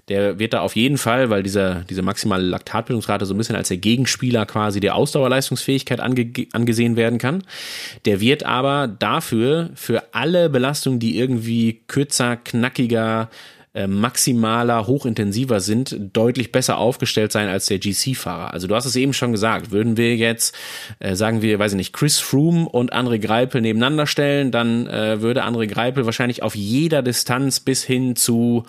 der 0.09 0.39
wird 0.39 0.53
da 0.53 0.61
auf 0.61 0.77
jeden 0.77 0.99
Fall, 0.99 1.31
weil 1.31 1.43
dieser, 1.43 1.85
diese 1.89 2.03
maximale 2.03 2.45
Laktatbildungsrate 2.45 3.27
so 3.27 3.35
ein 3.35 3.39
bisschen 3.39 3.57
als 3.57 3.69
der 3.69 3.77
Gegenspieler 3.77 4.47
quasi 4.47 4.81
der 4.81 4.95
Ausdauerleistungsfähigkeit 4.95 6.01
ange, 6.01 6.31
angesehen 6.53 6.97
werden 6.97 7.19
kann. 7.19 7.45
Der 8.05 8.21
wird 8.21 8.45
aber 8.45 8.89
dafür, 8.89 9.71
für 9.75 10.03
alle 10.13 10.49
Belastungen, 10.49 10.99
die 11.01 11.19
irgendwie 11.19 11.81
kürzer, 11.87 12.37
knackiger, 12.37 13.29
äh, 13.75 13.89
maximaler, 13.89 14.87
hochintensiver 14.87 15.59
sind, 15.59 15.97
deutlich 16.13 16.53
besser 16.53 16.79
aufgestellt 16.79 17.33
sein 17.33 17.49
als 17.49 17.67
der 17.67 17.81
GC-Fahrer. 17.81 18.53
Also 18.53 18.69
du 18.69 18.75
hast 18.77 18.85
es 18.85 18.95
eben 18.95 19.13
schon 19.13 19.33
gesagt, 19.33 19.73
würden 19.73 19.97
wir 19.97 20.15
jetzt, 20.15 20.55
äh, 21.01 21.17
sagen 21.17 21.43
wir, 21.43 21.59
weiß 21.59 21.73
ich 21.73 21.77
nicht, 21.77 21.93
Chris 21.93 22.21
Froome 22.21 22.69
und 22.69 22.95
André 22.95 23.19
Greipel 23.19 23.61
nebeneinander 23.61 24.07
stellen, 24.07 24.53
dann 24.53 24.87
äh, 24.87 25.21
würde 25.21 25.45
André 25.45 25.67
Greipel 25.67 26.07
wahrscheinlich 26.07 26.45
auf 26.45 26.55
jeder 26.55 27.03
Distanz 27.03 27.59
bis 27.59 27.83
hin 27.83 28.15
zu 28.15 28.63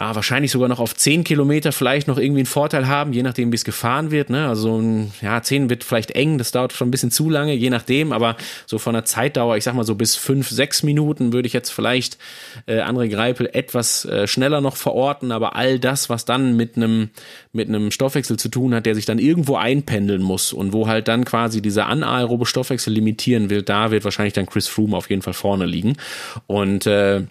ja, 0.00 0.14
wahrscheinlich 0.14 0.50
sogar 0.50 0.70
noch 0.70 0.80
auf 0.80 0.96
10 0.96 1.24
Kilometer 1.24 1.72
vielleicht 1.72 2.08
noch 2.08 2.16
irgendwie 2.16 2.40
einen 2.40 2.46
Vorteil 2.46 2.88
haben, 2.88 3.12
je 3.12 3.22
nachdem, 3.22 3.52
wie 3.52 3.56
es 3.56 3.66
gefahren 3.66 4.10
wird. 4.10 4.30
Ne? 4.30 4.48
Also 4.48 4.80
ein, 4.80 5.12
ja, 5.20 5.42
10 5.42 5.68
wird 5.68 5.84
vielleicht 5.84 6.12
eng, 6.12 6.38
das 6.38 6.52
dauert 6.52 6.72
schon 6.72 6.88
ein 6.88 6.90
bisschen 6.90 7.10
zu 7.10 7.28
lange, 7.28 7.52
je 7.52 7.68
nachdem, 7.68 8.12
aber 8.12 8.36
so 8.64 8.78
von 8.78 8.94
der 8.94 9.04
Zeitdauer, 9.04 9.58
ich 9.58 9.64
sag 9.64 9.74
mal 9.74 9.84
so 9.84 9.96
bis 9.96 10.16
5, 10.16 10.48
6 10.48 10.84
Minuten 10.84 11.34
würde 11.34 11.46
ich 11.46 11.52
jetzt 11.52 11.68
vielleicht 11.68 12.16
äh, 12.64 12.80
André 12.80 13.08
Greipel 13.08 13.50
etwas 13.52 14.06
äh, 14.06 14.26
schneller 14.26 14.62
noch 14.62 14.76
verorten, 14.76 15.32
aber 15.32 15.54
all 15.54 15.78
das, 15.78 16.08
was 16.08 16.24
dann 16.24 16.56
mit 16.56 16.76
einem 16.76 17.10
mit 17.52 17.68
einem 17.68 17.90
Stoffwechsel 17.90 18.38
zu 18.38 18.48
tun 18.48 18.74
hat, 18.74 18.86
der 18.86 18.94
sich 18.94 19.04
dann 19.04 19.18
irgendwo 19.18 19.56
einpendeln 19.56 20.22
muss 20.22 20.54
und 20.54 20.72
wo 20.72 20.88
halt 20.88 21.08
dann 21.08 21.26
quasi 21.26 21.60
dieser 21.60 21.88
anaerobe 21.88 22.46
Stoffwechsel 22.46 22.90
limitieren 22.90 23.50
will, 23.50 23.60
da 23.62 23.90
wird 23.90 24.04
wahrscheinlich 24.04 24.32
dann 24.32 24.46
Chris 24.46 24.66
Froome 24.66 24.96
auf 24.96 25.10
jeden 25.10 25.20
Fall 25.20 25.34
vorne 25.34 25.66
liegen. 25.66 25.98
Und 26.46 26.86
äh, 26.86 27.24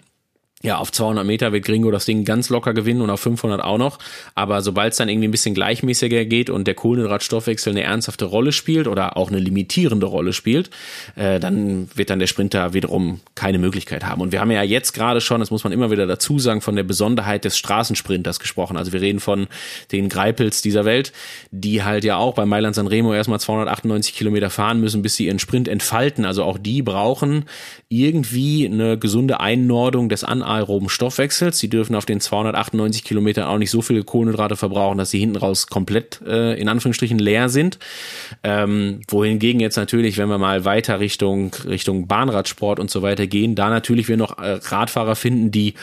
ja, 0.62 0.76
auf 0.76 0.92
200 0.92 1.24
Meter 1.24 1.52
wird 1.52 1.64
Gringo 1.64 1.90
das 1.90 2.04
Ding 2.04 2.26
ganz 2.26 2.50
locker 2.50 2.74
gewinnen 2.74 3.00
und 3.00 3.08
auf 3.08 3.20
500 3.20 3.62
auch 3.64 3.78
noch. 3.78 3.98
Aber 4.34 4.60
sobald 4.60 4.92
es 4.92 4.98
dann 4.98 5.08
irgendwie 5.08 5.28
ein 5.28 5.30
bisschen 5.30 5.54
gleichmäßiger 5.54 6.26
geht 6.26 6.50
und 6.50 6.66
der 6.66 6.74
Kohlenhydratstoffwechsel 6.74 7.72
eine 7.72 7.82
ernsthafte 7.82 8.26
Rolle 8.26 8.52
spielt 8.52 8.86
oder 8.86 9.16
auch 9.16 9.30
eine 9.30 9.38
limitierende 9.38 10.04
Rolle 10.04 10.34
spielt, 10.34 10.68
äh, 11.16 11.40
dann 11.40 11.88
wird 11.94 12.10
dann 12.10 12.18
der 12.18 12.26
Sprinter 12.26 12.74
wiederum 12.74 13.20
keine 13.34 13.58
Möglichkeit 13.58 14.04
haben. 14.04 14.20
Und 14.20 14.32
wir 14.32 14.40
haben 14.42 14.50
ja 14.50 14.62
jetzt 14.62 14.92
gerade 14.92 15.22
schon, 15.22 15.40
das 15.40 15.50
muss 15.50 15.64
man 15.64 15.72
immer 15.72 15.90
wieder 15.90 16.06
dazu 16.06 16.38
sagen, 16.38 16.60
von 16.60 16.76
der 16.76 16.82
Besonderheit 16.82 17.46
des 17.46 17.56
Straßensprinters 17.56 18.38
gesprochen. 18.38 18.76
Also 18.76 18.92
wir 18.92 19.00
reden 19.00 19.20
von 19.20 19.46
den 19.92 20.10
Greipels 20.10 20.60
dieser 20.60 20.84
Welt, 20.84 21.14
die 21.52 21.84
halt 21.84 22.04
ja 22.04 22.18
auch 22.18 22.34
bei 22.34 22.44
Mailand 22.44 22.74
Sanremo 22.74 23.14
erstmal 23.14 23.40
298 23.40 24.14
Kilometer 24.14 24.50
fahren 24.50 24.78
müssen, 24.78 25.00
bis 25.00 25.16
sie 25.16 25.24
ihren 25.24 25.38
Sprint 25.38 25.68
entfalten. 25.68 26.26
Also 26.26 26.44
auch 26.44 26.58
die 26.58 26.82
brauchen 26.82 27.46
irgendwie 27.88 28.66
eine 28.66 28.98
gesunde 28.98 29.40
Einnordung 29.40 30.10
des 30.10 30.22
Anarbeitens 30.22 30.49
anaeroben 30.50 30.88
Stoffwechsels. 30.88 31.58
Sie 31.58 31.68
dürfen 31.68 31.94
auf 31.94 32.06
den 32.06 32.20
298 32.20 33.04
Kilometern 33.04 33.44
auch 33.44 33.58
nicht 33.58 33.70
so 33.70 33.82
viele 33.82 34.02
Kohlenhydrate 34.02 34.56
verbrauchen, 34.56 34.98
dass 34.98 35.10
sie 35.10 35.20
hinten 35.20 35.36
raus 35.36 35.68
komplett 35.68 36.20
äh, 36.26 36.60
in 36.60 36.68
Anführungsstrichen 36.68 37.18
leer 37.18 37.48
sind. 37.48 37.78
Ähm, 38.42 39.02
wohingegen 39.08 39.60
jetzt 39.60 39.76
natürlich, 39.76 40.18
wenn 40.18 40.28
wir 40.28 40.38
mal 40.38 40.64
weiter 40.64 41.00
Richtung 41.00 41.54
Richtung 41.66 42.06
Bahnradsport 42.06 42.80
und 42.80 42.90
so 42.90 43.02
weiter 43.02 43.26
gehen, 43.26 43.54
da 43.54 43.70
natürlich 43.70 44.08
wir 44.08 44.16
noch 44.16 44.38
äh, 44.38 44.58
Radfahrer 44.62 45.16
finden, 45.16 45.50
die 45.50 45.74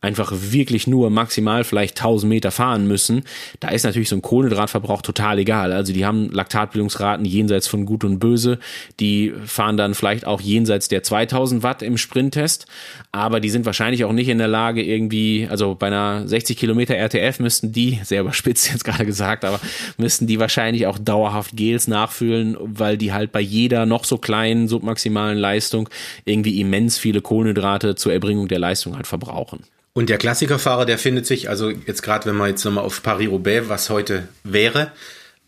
einfach 0.00 0.32
wirklich 0.32 0.86
nur 0.86 1.10
maximal 1.10 1.64
vielleicht 1.64 1.98
1000 1.98 2.28
Meter 2.28 2.50
fahren 2.50 2.86
müssen, 2.86 3.24
da 3.60 3.68
ist 3.68 3.84
natürlich 3.84 4.08
so 4.08 4.16
ein 4.16 4.22
Kohlenhydratverbrauch 4.22 5.02
total 5.02 5.38
egal. 5.38 5.72
Also 5.72 5.92
die 5.92 6.04
haben 6.04 6.30
Laktatbildungsraten 6.30 7.24
jenseits 7.24 7.66
von 7.66 7.86
Gut 7.86 8.04
und 8.04 8.18
Böse, 8.18 8.58
die 9.00 9.32
fahren 9.46 9.76
dann 9.76 9.94
vielleicht 9.94 10.26
auch 10.26 10.40
jenseits 10.40 10.88
der 10.88 11.02
2000 11.02 11.62
Watt 11.62 11.82
im 11.82 11.96
Sprinttest, 11.96 12.66
aber 13.10 13.40
die 13.40 13.50
sind 13.50 13.66
wahrscheinlich 13.66 14.04
auch 14.04 14.12
nicht 14.16 14.28
in 14.28 14.38
der 14.38 14.48
Lage 14.48 14.82
irgendwie, 14.82 15.46
also 15.48 15.76
bei 15.76 15.86
einer 15.86 16.26
60 16.26 16.56
Kilometer 16.56 16.94
RTF 16.96 17.38
müssten 17.38 17.72
die, 17.72 18.00
sehr 18.02 18.22
überspitzt 18.22 18.68
jetzt 18.72 18.84
gerade 18.84 19.06
gesagt, 19.06 19.44
aber 19.44 19.60
müssten 19.96 20.26
die 20.26 20.40
wahrscheinlich 20.40 20.86
auch 20.86 20.98
dauerhaft 20.98 21.56
Gels 21.56 21.86
nachfüllen, 21.86 22.56
weil 22.60 22.98
die 22.98 23.12
halt 23.12 23.30
bei 23.30 23.40
jeder 23.40 23.86
noch 23.86 24.04
so 24.04 24.18
kleinen 24.18 24.66
submaximalen 24.66 25.38
Leistung 25.38 25.88
irgendwie 26.24 26.60
immens 26.60 26.98
viele 26.98 27.20
Kohlenhydrate 27.20 27.94
zur 27.94 28.12
Erbringung 28.12 28.48
der 28.48 28.58
Leistung 28.58 28.96
halt 28.96 29.06
verbrauchen. 29.06 29.62
Und 29.92 30.10
der 30.10 30.18
Klassikerfahrer, 30.18 30.84
der 30.84 30.98
findet 30.98 31.24
sich, 31.24 31.48
also 31.48 31.70
jetzt 31.70 32.02
gerade 32.02 32.26
wenn 32.26 32.36
wir 32.36 32.48
jetzt 32.48 32.64
nochmal 32.64 32.84
auf 32.84 33.02
Paris-Roubaix, 33.02 33.68
was 33.68 33.88
heute 33.88 34.28
wäre, 34.44 34.92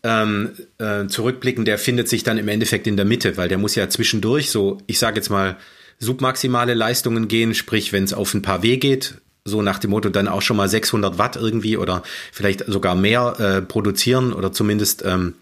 ähm, 0.03 0.53
äh, 0.77 1.07
zurückblicken, 1.07 1.65
der 1.65 1.77
findet 1.77 2.09
sich 2.09 2.23
dann 2.23 2.37
im 2.37 2.47
Endeffekt 2.47 2.87
in 2.87 2.95
der 2.95 3.05
Mitte, 3.05 3.37
weil 3.37 3.49
der 3.49 3.57
muss 3.57 3.75
ja 3.75 3.89
zwischendurch 3.89 4.49
so, 4.49 4.79
ich 4.87 4.97
sage 4.97 5.17
jetzt 5.17 5.29
mal, 5.29 5.57
submaximale 5.99 6.73
Leistungen 6.73 7.27
gehen, 7.27 7.53
sprich, 7.53 7.93
wenn 7.93 8.05
es 8.05 8.13
auf 8.13 8.33
ein 8.33 8.41
paar 8.41 8.63
W 8.63 8.77
geht, 8.77 9.15
so 9.45 9.61
nach 9.61 9.79
dem 9.79 9.91
Motto 9.91 10.09
dann 10.09 10.27
auch 10.27 10.41
schon 10.41 10.57
mal 10.57 10.69
600 10.69 11.17
Watt 11.17 11.35
irgendwie 11.35 11.77
oder 11.77 12.03
vielleicht 12.31 12.65
sogar 12.67 12.95
mehr 12.95 13.35
äh, 13.39 13.61
produzieren 13.61 14.33
oder 14.33 14.51
zumindest 14.51 15.03
ähm, 15.05 15.33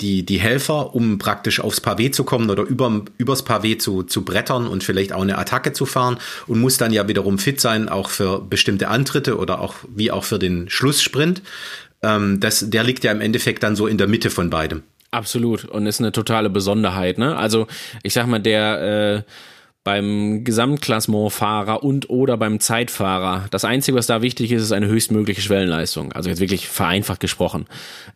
die, 0.00 0.24
die 0.24 0.38
Helfer, 0.38 0.94
um 0.94 1.18
praktisch 1.18 1.60
aufs 1.60 1.82
Pavé 1.82 2.12
zu 2.12 2.24
kommen 2.24 2.50
oder 2.50 2.62
über, 2.64 3.02
übers 3.18 3.46
Pavé 3.46 3.78
zu, 3.78 4.02
zu 4.02 4.24
brettern 4.24 4.66
und 4.66 4.84
vielleicht 4.84 5.12
auch 5.12 5.22
eine 5.22 5.38
Attacke 5.38 5.72
zu 5.72 5.86
fahren 5.86 6.18
und 6.46 6.60
muss 6.60 6.76
dann 6.76 6.92
ja 6.92 7.08
wiederum 7.08 7.38
fit 7.38 7.60
sein, 7.60 7.88
auch 7.88 8.10
für 8.10 8.40
bestimmte 8.40 8.88
Antritte 8.88 9.38
oder 9.38 9.60
auch 9.60 9.74
wie 9.94 10.10
auch 10.10 10.24
für 10.24 10.38
den 10.38 10.68
Schlusssprint. 10.68 11.42
Ähm, 12.02 12.40
das, 12.40 12.68
der 12.68 12.84
liegt 12.84 13.04
ja 13.04 13.12
im 13.12 13.20
Endeffekt 13.20 13.62
dann 13.62 13.74
so 13.74 13.86
in 13.86 13.98
der 13.98 14.08
Mitte 14.08 14.30
von 14.30 14.50
beidem. 14.50 14.82
Absolut 15.12 15.64
und 15.64 15.86
ist 15.86 16.00
eine 16.00 16.12
totale 16.12 16.50
Besonderheit. 16.50 17.16
Ne? 17.16 17.36
Also 17.36 17.68
ich 18.02 18.12
sag 18.12 18.26
mal, 18.26 18.40
der 18.40 19.24
äh 19.26 19.30
beim 19.86 20.42
Gesamtklassementfahrer 20.42 21.84
und 21.84 22.10
oder 22.10 22.36
beim 22.36 22.58
Zeitfahrer. 22.58 23.46
Das 23.52 23.64
Einzige, 23.64 23.96
was 23.96 24.08
da 24.08 24.20
wichtig 24.20 24.50
ist, 24.50 24.62
ist 24.62 24.72
eine 24.72 24.88
höchstmögliche 24.88 25.40
Schwellenleistung. 25.40 26.12
Also 26.12 26.28
jetzt 26.28 26.40
wirklich 26.40 26.66
vereinfacht 26.66 27.20
gesprochen. 27.20 27.66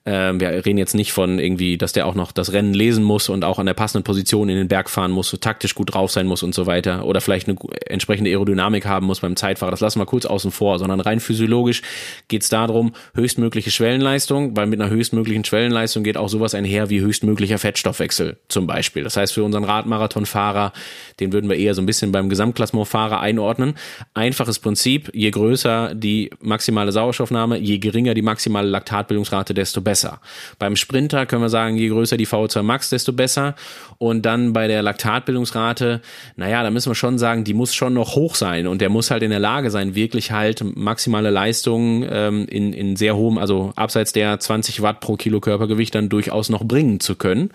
Ähm, 0.05 0.41
wir 0.41 0.67
reden 0.67 0.79
jetzt 0.79 0.97
nicht 0.97 1.13
von 1.13 1.39
irgendwie, 1.39 1.79
dass 1.79 1.93
der 1.93 2.09
auch 2.09 2.17
noch 2.17 2.33
das 2.33 2.53
Rennen 2.53 2.75
lesen 2.75 3.05
muss 3.05 3.29
und 3.29 3.45
auch 3.45 3.61
an 3.61 3.67
der 3.67 3.75
passenden 3.75 4.03
Position 4.03 4.49
in 4.49 4.57
den 4.57 4.67
Berg 4.67 4.91
fahren 4.91 5.13
muss, 5.13 5.31
so 5.31 5.37
taktisch 5.37 5.77
gut 5.77 5.95
drauf 5.95 6.11
sein 6.11 6.27
muss 6.27 6.43
und 6.43 6.57
so 6.57 6.67
weiter. 6.67 7.05
Oder 7.05 7.21
vielleicht 7.21 7.49
eine 7.49 7.57
entsprechende 7.87 8.31
Aerodynamik 8.31 8.85
haben 8.85 9.07
muss 9.07 9.21
beim 9.21 9.37
Zeitfahrer. 9.37 9.71
Das 9.71 9.79
lassen 9.79 10.01
wir 10.01 10.07
kurz 10.07 10.27
außen 10.27 10.51
vor, 10.51 10.81
sondern 10.81 10.99
rein 10.99 11.21
physiologisch 11.21 11.83
geht 12.27 12.43
es 12.43 12.49
darum, 12.49 12.95
höchstmögliche 13.15 13.71
Schwellenleistung, 13.71 14.57
weil 14.57 14.67
mit 14.67 14.81
einer 14.81 14.91
höchstmöglichen 14.91 15.45
Schwellenleistung 15.45 16.03
geht 16.03 16.17
auch 16.17 16.29
sowas 16.29 16.57
einher 16.57 16.91
wie 16.91 17.01
höchstmöglicher 17.01 17.59
Fettstoffwechsel 17.59 18.39
zum 18.49 18.67
Beispiel. 18.67 19.05
Das 19.05 19.17
heißt, 19.17 19.35
für 19.35 19.45
unseren 19.45 19.63
Radmarathonfahrer, 19.63 20.73
den 21.21 21.33
würden 21.33 21.49
wir 21.49 21.60
eher 21.61 21.75
so 21.75 21.83
ein 21.83 21.87
bisschen 21.87 22.13
beim 22.13 22.29
Gesamtklassementfahrer 22.29 23.21
einordnen. 23.21 23.75
Einfaches 24.15 24.59
Prinzip, 24.59 25.11
je 25.15 25.31
größer 25.31 25.95
die 25.95 26.31
maximale 26.41 26.93
Sauerstoffnahme, 26.93 27.59
je 27.59 27.79
geringer 27.79 28.15
die 28.15 28.23
maximale 28.23 28.69
Laktatbildungsrate, 28.69 29.55
desto 29.55 29.81
besser. 29.81 30.21
Beim 30.59 30.77
Sprinter 30.77 31.27
können 31.27 31.43
wir 31.43 31.49
sagen, 31.49 31.77
je 31.77 31.89
größer 31.89 32.17
die 32.17 32.27
VO2 32.27 32.63
Max, 32.63 32.91
desto 32.91 33.13
besser. 33.13 33.55
Und 34.03 34.25
dann 34.25 34.55
bei 34.55 34.67
der 34.67 34.83
Laktatbildungsrate, 34.83 36.01
naja, 36.35 36.63
da 36.63 36.71
müssen 36.71 36.91
wir 36.91 36.95
schon 36.95 37.19
sagen, 37.19 37.45
die 37.45 37.53
muss 37.53 37.75
schon 37.75 37.93
noch 37.93 38.15
hoch 38.15 38.35
sein 38.35 38.67
und 38.67 38.81
der 38.81 38.89
muss 38.89 39.11
halt 39.11 39.23
in 39.23 39.29
der 39.29 39.41
Lage 39.41 39.71
sein, 39.71 39.95
wirklich 39.95 40.33
halt 40.33 40.65
maximale 40.75 41.29
Leistungen 41.29 42.09
ähm, 42.11 42.47
in, 42.49 42.73
in 42.73 42.97
sehr 42.97 43.15
hohem, 43.15 43.37
also 43.37 43.75
abseits 43.77 44.15
der 44.15 44.41
20 44.41 44.81
Watt 44.81 45.01
pro 45.01 45.17
Kilo 45.17 45.41
Körpergewicht 45.41 45.95
dann 45.95 46.09
durchaus 46.09 46.49
noch 46.49 46.65
bringen 46.65 47.01
zu 47.01 47.15
können. 47.15 47.51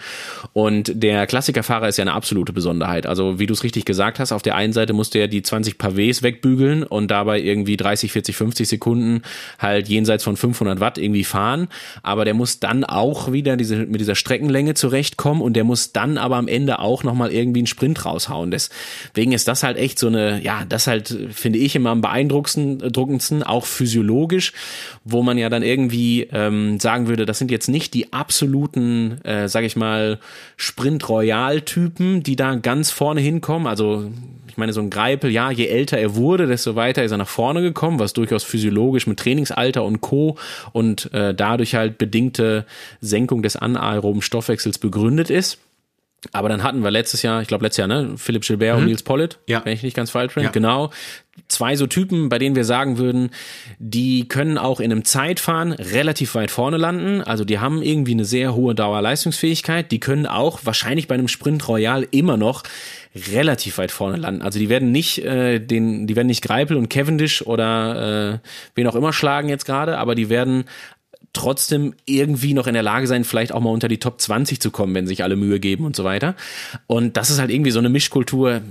Und 0.54 0.92
der 0.94 1.26
Klassikerfahrer 1.26 1.88
ist 1.88 1.98
ja 1.98 2.04
eine 2.04 2.14
absolute 2.14 2.54
Besonderheit. 2.54 3.08
Also 3.08 3.40
wie 3.40 3.48
du 3.48 3.54
es 3.56 3.64
richtig 3.64 3.86
gesagt 3.86 4.20
hast, 4.20 4.32
auf 4.32 4.44
der 4.44 4.54
einen 4.54 4.72
Seite 4.72 4.94
musste 4.94 5.18
er 5.18 5.28
die 5.28 5.42
20 5.42 5.78
Pavés 5.78 6.22
wegbügeln 6.22 6.84
und 6.84 7.10
dabei 7.10 7.42
irgendwie 7.42 7.76
30, 7.76 8.12
40, 8.12 8.36
50 8.36 8.70
Sekunden 8.70 9.24
halt 9.58 9.88
jenseits 9.88 10.24
von 10.24 10.38
500 10.38 10.80
Watt 10.80 11.00
irgendwie 11.00 11.24
fahren. 11.24 11.70
Aber 12.04 12.24
der 12.24 12.36
muss 12.36 12.60
dann 12.60 12.84
auch 12.84 13.32
wieder 13.32 13.58
diese, 13.58 13.78
mit 13.78 14.00
dieser 14.00 14.14
Streckenlänge 14.14 14.76
zurechtkommen 14.76 15.42
und 15.42 15.54
der 15.54 15.64
muss 15.64 15.92
dann 15.92 16.20
aber 16.20 16.35
am 16.38 16.48
Ende 16.48 16.80
auch 16.80 17.04
nochmal 17.04 17.32
irgendwie 17.32 17.62
einen 17.62 17.68
Sprint 17.68 18.06
raushauen. 18.06 18.52
Deswegen 18.52 19.32
ist 19.32 19.48
das 19.48 19.64
halt 19.64 19.78
echt 19.78 19.98
so 19.98 20.08
eine, 20.08 20.42
ja, 20.42 20.66
das 20.68 20.88
halt 20.88 21.18
finde 21.32 21.60
ich 21.60 21.76
immer 21.76 21.92
am 21.92 22.02
beeindruckendsten, 22.02 23.44
auch 23.44 23.66
physiologisch, 23.66 24.52
wo 25.04 25.24
man 25.24 25.38
ja 25.38 25.50
dann 25.50 25.64
irgendwie 25.64 26.28
ähm, 26.32 26.80
sagen 26.80 27.08
würde, 27.08 27.26
das 27.26 27.40
sind 27.40 27.50
jetzt 27.50 27.70
nicht 27.70 27.94
die 27.94 28.12
absoluten, 28.12 29.24
äh, 29.24 29.48
sag 29.48 29.64
ich 29.64 29.76
mal, 29.76 30.20
Sprint-Royal-Typen, 30.58 32.24
die 32.24 32.36
da 32.36 32.56
ganz 32.56 32.92
vorne 32.92 33.22
hinkommen. 33.22 33.68
Also 33.68 33.86
also 33.86 34.10
ich 34.48 34.58
meine, 34.58 34.72
so 34.72 34.80
ein 34.80 34.90
Greipel, 34.90 35.32
ja, 35.32 35.52
je 35.52 35.68
älter 35.68 35.98
er 35.98 36.16
wurde, 36.16 36.48
desto 36.48 36.76
weiter 36.76 37.04
ist 37.04 37.12
er 37.12 37.18
nach 37.18 37.28
vorne 37.28 37.62
gekommen, 37.62 38.00
was 38.00 38.14
durchaus 38.14 38.44
physiologisch 38.44 39.06
mit 39.06 39.20
Trainingsalter 39.20 39.84
und 39.84 40.00
Co. 40.00 40.38
und 40.72 41.14
äh, 41.14 41.36
dadurch 41.36 41.76
halt 41.76 41.98
bedingte 41.98 42.66
Senkung 43.02 43.44
des 43.44 43.58
anaeroben 43.58 44.22
Stoffwechsels 44.22 44.78
begründet 44.78 45.30
ist. 45.30 45.60
Aber 46.32 46.50
dann 46.50 46.64
hatten 46.64 46.84
wir 46.84 46.92
letztes 46.92 47.22
Jahr, 47.22 47.42
ich 47.42 47.48
glaube 47.48 47.64
letztes 47.64 47.78
Jahr, 47.78 47.88
ne, 47.88 48.14
Philipp 48.18 48.44
Gilbert 48.44 48.76
mhm. 48.76 48.82
und 48.82 48.88
Nils 48.88 49.04
Pollitt, 49.04 49.40
ja. 49.48 49.64
wenn 49.64 49.74
ich 49.74 49.84
nicht 49.84 49.96
ganz 49.96 50.12
falsch 50.12 50.36
bin, 50.36 50.44
ja. 50.44 50.50
genau. 50.50 50.92
Zwei 51.50 51.76
so 51.76 51.86
Typen, 51.86 52.30
bei 52.30 52.40
denen 52.40 52.56
wir 52.56 52.64
sagen 52.64 52.98
würden, 52.98 53.30
die 53.78 54.28
können 54.30 54.58
auch 54.58 54.80
in 54.80 54.92
einem 54.92 55.04
Zeitfahren 55.04 55.74
relativ 55.74 56.34
weit 56.36 56.50
vorne 56.50 56.78
landen. 56.78 57.22
Also 57.22 57.44
die 57.44 57.60
haben 57.60 57.82
irgendwie 57.82 58.14
eine 58.14 58.24
sehr 58.24 58.56
hohe 58.56 58.74
Dauerleistungsfähigkeit. 58.74 59.92
Die 59.92 60.00
können 60.00 60.28
auch 60.28 60.62
wahrscheinlich 60.64 61.10
bei 61.10 61.16
einem 61.16 61.28
Sprint 61.28 61.68
Royal 61.68 62.08
immer 62.12 62.38
noch 62.38 62.64
relativ 63.32 63.78
weit 63.78 63.92
vorne 63.92 64.18
landen. 64.18 64.42
Also 64.42 64.60
die 64.60 64.70
werden 64.70 64.92
nicht 64.92 65.20
äh, 65.20 65.60
den, 65.60 66.08
die 66.08 66.16
werden 66.16 66.28
nicht 66.28 66.42
Greipel 66.42 66.78
und 66.78 66.90
Cavendish 66.90 67.42
oder 67.42 68.34
äh, 68.34 68.48
wen 68.76 68.88
auch 68.88 68.96
immer 68.96 69.14
schlagen 69.14 69.50
jetzt 69.50 69.66
gerade, 69.66 69.98
aber 69.98 70.16
die 70.16 70.30
werden 70.30 70.66
trotzdem 71.34 71.94
irgendwie 72.06 72.54
noch 72.54 72.68
in 72.68 72.74
der 72.74 72.84
Lage 72.84 73.08
sein, 73.08 73.24
vielleicht 73.24 73.52
auch 73.52 73.62
mal 73.62 73.72
unter 73.72 73.88
die 73.88 74.00
Top 74.00 74.22
20 74.22 74.60
zu 74.60 74.72
kommen, 74.72 74.96
wenn 74.96 75.08
sich 75.08 75.24
alle 75.24 75.36
Mühe 75.36 75.60
geben 75.60 75.86
und 75.86 75.96
so 75.96 76.04
weiter. 76.04 76.36
Und 76.88 77.18
das 77.18 77.30
ist 77.30 77.40
halt 77.40 77.52
irgendwie 77.52 77.72
so 77.72 77.80
eine 77.80 77.90
Mischkultur, 77.90 78.62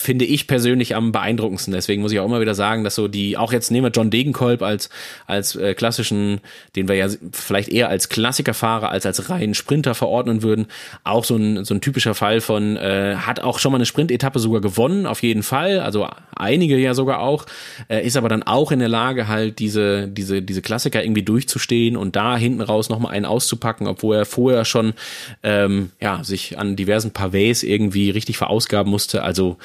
finde 0.00 0.24
ich 0.24 0.46
persönlich 0.46 0.96
am 0.96 1.12
beeindruckendsten. 1.12 1.72
Deswegen 1.72 2.02
muss 2.02 2.12
ich 2.12 2.20
auch 2.20 2.26
immer 2.26 2.40
wieder 2.40 2.54
sagen, 2.54 2.84
dass 2.84 2.94
so 2.94 3.08
die, 3.08 3.36
auch 3.36 3.52
jetzt 3.52 3.70
nehmen 3.70 3.86
wir 3.86 3.90
John 3.90 4.10
Degenkolb 4.10 4.62
als, 4.62 4.90
als 5.26 5.56
äh, 5.56 5.74
klassischen, 5.74 6.40
den 6.76 6.88
wir 6.88 6.96
ja 6.96 7.08
vielleicht 7.32 7.68
eher 7.68 7.88
als 7.88 8.08
Klassikerfahrer 8.08 8.90
als 8.90 9.06
als 9.06 9.30
reinen 9.30 9.54
Sprinter 9.54 9.94
verordnen 9.94 10.42
würden, 10.42 10.66
auch 11.04 11.24
so 11.24 11.36
ein, 11.36 11.64
so 11.64 11.74
ein 11.74 11.80
typischer 11.80 12.14
Fall 12.14 12.40
von, 12.40 12.76
äh, 12.76 13.16
hat 13.16 13.40
auch 13.40 13.58
schon 13.58 13.72
mal 13.72 13.78
eine 13.78 13.86
Sprintetappe 13.86 14.38
sogar 14.38 14.60
gewonnen, 14.60 15.06
auf 15.06 15.22
jeden 15.22 15.42
Fall, 15.42 15.80
also 15.80 16.08
einige 16.34 16.78
ja 16.78 16.94
sogar 16.94 17.20
auch, 17.20 17.46
äh, 17.88 18.04
ist 18.04 18.16
aber 18.16 18.28
dann 18.28 18.42
auch 18.42 18.72
in 18.72 18.78
der 18.78 18.88
Lage, 18.88 19.28
halt 19.28 19.58
diese, 19.58 20.08
diese, 20.08 20.42
diese 20.42 20.62
Klassiker 20.62 21.02
irgendwie 21.02 21.22
durchzustehen 21.22 21.96
und 21.96 22.16
da 22.16 22.36
hinten 22.36 22.60
raus 22.60 22.88
nochmal 22.88 23.12
einen 23.12 23.26
auszupacken, 23.26 23.86
obwohl 23.86 24.16
er 24.16 24.24
vorher 24.24 24.64
schon 24.64 24.94
ähm, 25.42 25.90
ja, 26.00 26.24
sich 26.24 26.58
an 26.58 26.76
diversen 26.76 27.10
Pavés 27.10 27.64
irgendwie 27.64 28.10
richtig 28.10 28.38
verausgaben 28.38 28.90
musste. 28.90 29.22
Also 29.22 29.58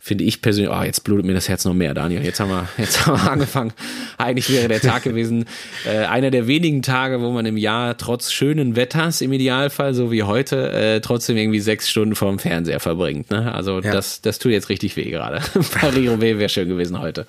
finde 0.00 0.24
ich 0.24 0.42
persönlich, 0.42 0.72
oh, 0.72 0.82
jetzt 0.82 1.04
blutet 1.04 1.26
mir 1.26 1.34
das 1.34 1.48
Herz 1.48 1.64
noch 1.64 1.74
mehr, 1.74 1.94
Daniel. 1.94 2.24
Jetzt 2.24 2.40
haben 2.40 2.50
wir, 2.50 2.68
jetzt 2.78 3.06
haben 3.06 3.22
wir 3.22 3.30
angefangen. 3.30 3.72
Eigentlich 4.18 4.50
wäre 4.50 4.68
der 4.68 4.80
Tag 4.80 5.02
gewesen, 5.02 5.46
äh, 5.86 5.98
einer 6.06 6.30
der 6.30 6.46
wenigen 6.46 6.82
Tage, 6.82 7.20
wo 7.20 7.30
man 7.30 7.46
im 7.46 7.56
Jahr 7.56 7.96
trotz 7.96 8.32
schönen 8.32 8.76
Wetters 8.76 9.20
im 9.20 9.32
Idealfall, 9.32 9.94
so 9.94 10.10
wie 10.10 10.22
heute, 10.22 10.70
äh, 10.72 11.00
trotzdem 11.00 11.36
irgendwie 11.36 11.60
sechs 11.60 11.88
Stunden 11.88 12.14
vorm 12.14 12.38
Fernseher 12.38 12.80
verbringt. 12.80 13.30
Ne? 13.30 13.52
Also 13.52 13.80
ja. 13.80 13.92
das, 13.92 14.22
das 14.22 14.38
tut 14.38 14.52
jetzt 14.52 14.68
richtig 14.68 14.96
weh 14.96 15.10
gerade. 15.10 15.40
Paris-Roubaix 15.72 16.38
wäre 16.38 16.48
schön 16.48 16.68
gewesen 16.68 17.00
heute. 17.00 17.26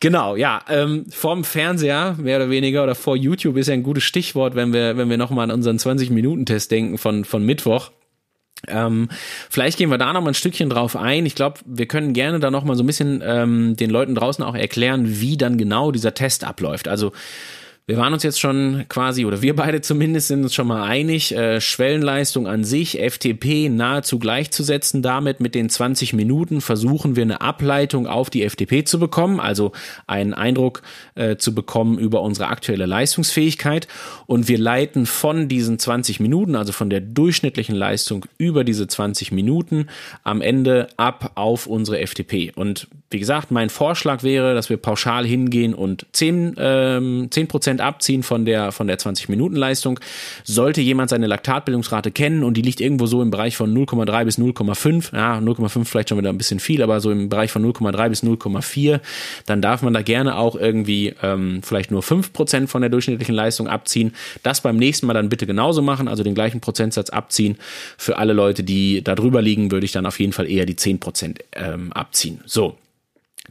Genau, 0.00 0.36
ja, 0.36 0.60
ähm, 0.68 1.06
vorm 1.08 1.44
Fernseher, 1.44 2.16
mehr 2.18 2.36
oder 2.36 2.50
weniger, 2.50 2.82
oder 2.82 2.94
vor 2.94 3.16
YouTube 3.16 3.56
ist 3.56 3.68
ja 3.68 3.74
ein 3.74 3.82
gutes 3.82 4.04
Stichwort, 4.04 4.54
wenn 4.54 4.72
wir, 4.72 4.98
wenn 4.98 5.08
wir 5.08 5.16
nochmal 5.16 5.44
an 5.44 5.50
unseren 5.50 5.78
20-Minuten-Test 5.78 6.70
denken 6.70 6.98
von, 6.98 7.24
von 7.24 7.42
Mittwoch. 7.42 7.90
Ähm, 8.68 9.08
vielleicht 9.50 9.78
gehen 9.78 9.90
wir 9.90 9.98
da 9.98 10.12
noch 10.12 10.20
mal 10.20 10.30
ein 10.30 10.34
Stückchen 10.34 10.70
drauf 10.70 10.96
ein. 10.96 11.26
Ich 11.26 11.34
glaube, 11.34 11.60
wir 11.64 11.86
können 11.86 12.12
gerne 12.12 12.40
da 12.40 12.50
noch 12.50 12.64
mal 12.64 12.76
so 12.76 12.82
ein 12.82 12.86
bisschen 12.86 13.22
ähm, 13.24 13.76
den 13.76 13.90
Leuten 13.90 14.14
draußen 14.14 14.44
auch 14.44 14.54
erklären, 14.54 15.20
wie 15.20 15.36
dann 15.36 15.58
genau 15.58 15.90
dieser 15.90 16.14
Test 16.14 16.44
abläuft. 16.44 16.88
Also 16.88 17.12
wir 17.86 17.98
waren 17.98 18.14
uns 18.14 18.22
jetzt 18.22 18.40
schon 18.40 18.86
quasi, 18.88 19.26
oder 19.26 19.42
wir 19.42 19.54
beide 19.54 19.82
zumindest 19.82 20.28
sind 20.28 20.42
uns 20.42 20.54
schon 20.54 20.66
mal 20.66 20.84
einig, 20.84 21.36
äh, 21.36 21.60
Schwellenleistung 21.60 22.48
an 22.48 22.64
sich, 22.64 22.98
FTP 22.98 23.68
nahezu 23.68 24.18
gleichzusetzen 24.18 25.02
damit 25.02 25.40
mit 25.40 25.54
den 25.54 25.68
20 25.68 26.14
Minuten 26.14 26.62
versuchen 26.62 27.14
wir 27.14 27.24
eine 27.24 27.42
Ableitung 27.42 28.06
auf 28.06 28.30
die 28.30 28.48
FTP 28.48 28.86
zu 28.86 28.98
bekommen, 28.98 29.38
also 29.38 29.72
einen 30.06 30.32
Eindruck 30.32 30.80
äh, 31.14 31.36
zu 31.36 31.54
bekommen 31.54 31.98
über 31.98 32.22
unsere 32.22 32.48
aktuelle 32.48 32.86
Leistungsfähigkeit 32.86 33.86
und 34.24 34.48
wir 34.48 34.58
leiten 34.58 35.04
von 35.04 35.48
diesen 35.48 35.78
20 35.78 36.20
Minuten, 36.20 36.56
also 36.56 36.72
von 36.72 36.88
der 36.88 37.02
durchschnittlichen 37.02 37.74
Leistung 37.74 38.24
über 38.38 38.64
diese 38.64 38.86
20 38.86 39.30
Minuten 39.30 39.88
am 40.22 40.40
Ende 40.40 40.88
ab 40.96 41.32
auf 41.34 41.66
unsere 41.66 41.98
FTP. 42.06 42.52
Und 42.56 42.88
wie 43.10 43.20
gesagt, 43.20 43.52
mein 43.52 43.70
Vorschlag 43.70 44.24
wäre, 44.24 44.54
dass 44.54 44.70
wir 44.70 44.76
pauschal 44.76 45.24
hingehen 45.24 45.72
und 45.72 46.06
10, 46.12 46.56
ähm, 46.58 47.28
10 47.30 47.46
Prozent 47.46 47.73
abziehen 47.80 48.22
von 48.22 48.44
der, 48.44 48.72
von 48.72 48.86
der 48.86 48.98
20-Minuten-Leistung. 48.98 50.00
Sollte 50.44 50.80
jemand 50.80 51.10
seine 51.10 51.26
Laktatbildungsrate 51.26 52.10
kennen 52.10 52.44
und 52.44 52.56
die 52.56 52.62
liegt 52.62 52.80
irgendwo 52.80 53.06
so 53.06 53.22
im 53.22 53.30
Bereich 53.30 53.56
von 53.56 53.74
0,3 53.74 54.24
bis 54.24 54.38
0,5, 54.38 55.14
ja, 55.14 55.38
0,5 55.38 55.84
vielleicht 55.84 56.08
schon 56.08 56.18
wieder 56.18 56.30
ein 56.30 56.38
bisschen 56.38 56.60
viel, 56.60 56.82
aber 56.82 57.00
so 57.00 57.10
im 57.10 57.28
Bereich 57.28 57.50
von 57.50 57.64
0,3 57.64 58.08
bis 58.08 58.22
0,4, 58.22 59.00
dann 59.46 59.62
darf 59.62 59.82
man 59.82 59.94
da 59.94 60.02
gerne 60.02 60.36
auch 60.36 60.56
irgendwie 60.56 61.14
ähm, 61.22 61.60
vielleicht 61.62 61.90
nur 61.90 62.02
5 62.02 62.32
Prozent 62.32 62.70
von 62.70 62.82
der 62.82 62.90
durchschnittlichen 62.90 63.34
Leistung 63.34 63.68
abziehen. 63.68 64.14
Das 64.42 64.60
beim 64.60 64.76
nächsten 64.76 65.06
Mal 65.06 65.14
dann 65.14 65.28
bitte 65.28 65.46
genauso 65.46 65.82
machen, 65.82 66.08
also 66.08 66.22
den 66.22 66.34
gleichen 66.34 66.60
Prozentsatz 66.60 67.10
abziehen. 67.10 67.56
Für 67.98 68.18
alle 68.18 68.32
Leute, 68.32 68.64
die 68.64 69.02
da 69.02 69.14
drüber 69.14 69.42
liegen, 69.42 69.70
würde 69.70 69.86
ich 69.86 69.92
dann 69.92 70.06
auf 70.06 70.20
jeden 70.20 70.32
Fall 70.32 70.50
eher 70.50 70.66
die 70.66 70.76
10 70.76 71.00
Prozent 71.00 71.40
ähm, 71.52 71.92
abziehen. 71.92 72.40
So, 72.46 72.76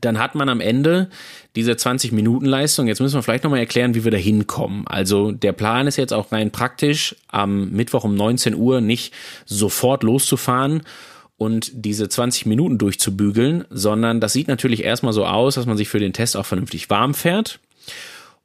dann 0.05 0.19
hat 0.19 0.35
man 0.35 0.49
am 0.49 0.59
Ende 0.61 1.09
diese 1.55 1.77
20 1.77 2.11
Minuten 2.11 2.45
Leistung. 2.45 2.87
Jetzt 2.87 2.99
müssen 2.99 3.15
wir 3.15 3.23
vielleicht 3.23 3.43
nochmal 3.43 3.59
erklären, 3.59 3.95
wie 3.95 4.03
wir 4.03 4.11
da 4.11 4.17
hinkommen. 4.17 4.87
Also 4.87 5.31
der 5.31 5.53
Plan 5.53 5.87
ist 5.87 5.97
jetzt 5.97 6.13
auch 6.13 6.31
rein 6.31 6.51
praktisch, 6.51 7.15
am 7.27 7.69
Mittwoch 7.71 8.03
um 8.03 8.15
19 8.15 8.55
Uhr 8.55 8.81
nicht 8.81 9.13
sofort 9.45 10.03
loszufahren 10.03 10.83
und 11.37 11.71
diese 11.73 12.09
20 12.09 12.45
Minuten 12.45 12.77
durchzubügeln, 12.77 13.65
sondern 13.69 14.19
das 14.19 14.33
sieht 14.33 14.47
natürlich 14.47 14.83
erstmal 14.83 15.13
so 15.13 15.25
aus, 15.25 15.55
dass 15.55 15.65
man 15.65 15.77
sich 15.77 15.89
für 15.89 15.99
den 15.99 16.13
Test 16.13 16.37
auch 16.37 16.45
vernünftig 16.45 16.89
warm 16.89 17.13
fährt. 17.13 17.59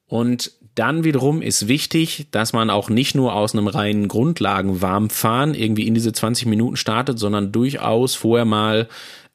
Und 0.07 0.53
dann 0.75 1.03
wiederum 1.03 1.43
ist 1.43 1.67
wichtig, 1.67 2.29
dass 2.31 2.53
man 2.53 2.71
auch 2.71 2.89
nicht 2.89 3.17
nur 3.17 3.35
aus 3.35 3.53
einem 3.53 3.67
reinen 3.67 4.07
Grundlagenwarmfahren 4.07 5.55
irgendwie 5.55 5.89
in 5.89 5.95
diese 5.95 6.13
20 6.13 6.47
Minuten 6.47 6.77
startet, 6.77 7.19
sondern 7.19 7.51
durchaus 7.51 8.15
vorher 8.15 8.45
mal 8.45 8.89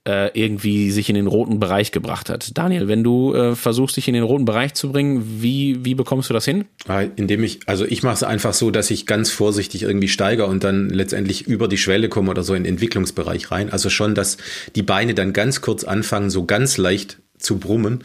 äh, 0.07 0.37
irgendwie 0.37 0.91
sich 0.91 1.09
in 1.09 1.15
den 1.15 1.27
roten 1.27 1.59
Bereich 1.59 1.91
gebracht 1.91 2.29
hat. 2.29 2.57
Daniel, 2.57 2.87
wenn 2.87 3.03
du 3.03 3.33
äh, 3.33 3.55
versuchst, 3.55 3.95
dich 3.95 4.07
in 4.07 4.13
den 4.13 4.23
roten 4.23 4.45
Bereich 4.45 4.73
zu 4.73 4.91
bringen, 4.91 5.41
wie, 5.41 5.85
wie 5.85 5.95
bekommst 5.95 6.29
du 6.29 6.33
das 6.33 6.45
hin? 6.45 6.65
Ah, 6.87 7.03
indem 7.15 7.43
ich, 7.43 7.61
also 7.67 7.85
ich 7.85 8.03
mache 8.03 8.15
es 8.15 8.23
einfach 8.23 8.53
so, 8.53 8.69
dass 8.69 8.91
ich 8.91 9.05
ganz 9.05 9.31
vorsichtig 9.31 9.83
irgendwie 9.83 10.09
steige 10.09 10.45
und 10.45 10.63
dann 10.63 10.89
letztendlich 10.89 11.47
über 11.47 11.67
die 11.67 11.77
Schwelle 11.77 12.09
komme 12.09 12.31
oder 12.31 12.43
so 12.43 12.53
in 12.53 12.63
den 12.63 12.73
Entwicklungsbereich 12.73 13.51
rein. 13.51 13.69
Also 13.69 13.89
schon, 13.89 14.15
dass 14.15 14.37
die 14.75 14.83
Beine 14.83 15.13
dann 15.13 15.31
ganz 15.31 15.61
kurz 15.61 15.83
anfangen, 15.83 16.29
so 16.29 16.45
ganz 16.45 16.77
leicht 16.77 17.19
zu 17.37 17.57
brummen 17.57 18.03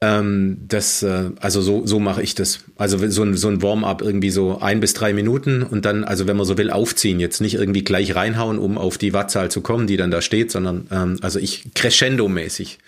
ähm, 0.00 0.58
das, 0.68 1.02
äh, 1.02 1.30
also 1.40 1.60
so, 1.60 1.84
so 1.84 1.98
mache 1.98 2.22
ich 2.22 2.36
das. 2.36 2.60
Also 2.76 2.98
so 3.08 3.24
ein, 3.24 3.36
so 3.36 3.48
ein 3.48 3.62
Warm-up 3.62 4.00
irgendwie 4.00 4.30
so 4.30 4.60
ein 4.60 4.78
bis 4.78 4.94
drei 4.94 5.12
Minuten 5.12 5.64
und 5.64 5.84
dann, 5.84 6.04
also 6.04 6.28
wenn 6.28 6.36
man 6.36 6.46
so 6.46 6.56
will, 6.56 6.70
aufziehen. 6.70 7.18
Jetzt 7.18 7.40
nicht 7.40 7.54
irgendwie 7.54 7.82
gleich 7.82 8.14
reinhauen, 8.14 8.60
um 8.60 8.78
auf 8.78 8.96
die 8.96 9.12
Wattzahl 9.12 9.50
zu 9.50 9.60
kommen, 9.60 9.88
die 9.88 9.96
dann 9.96 10.12
da 10.12 10.22
steht, 10.22 10.52
sondern 10.52 10.86
ähm, 10.92 11.18
also 11.20 11.40
ich 11.40 11.64
crescendo-mäßig. 11.74 12.78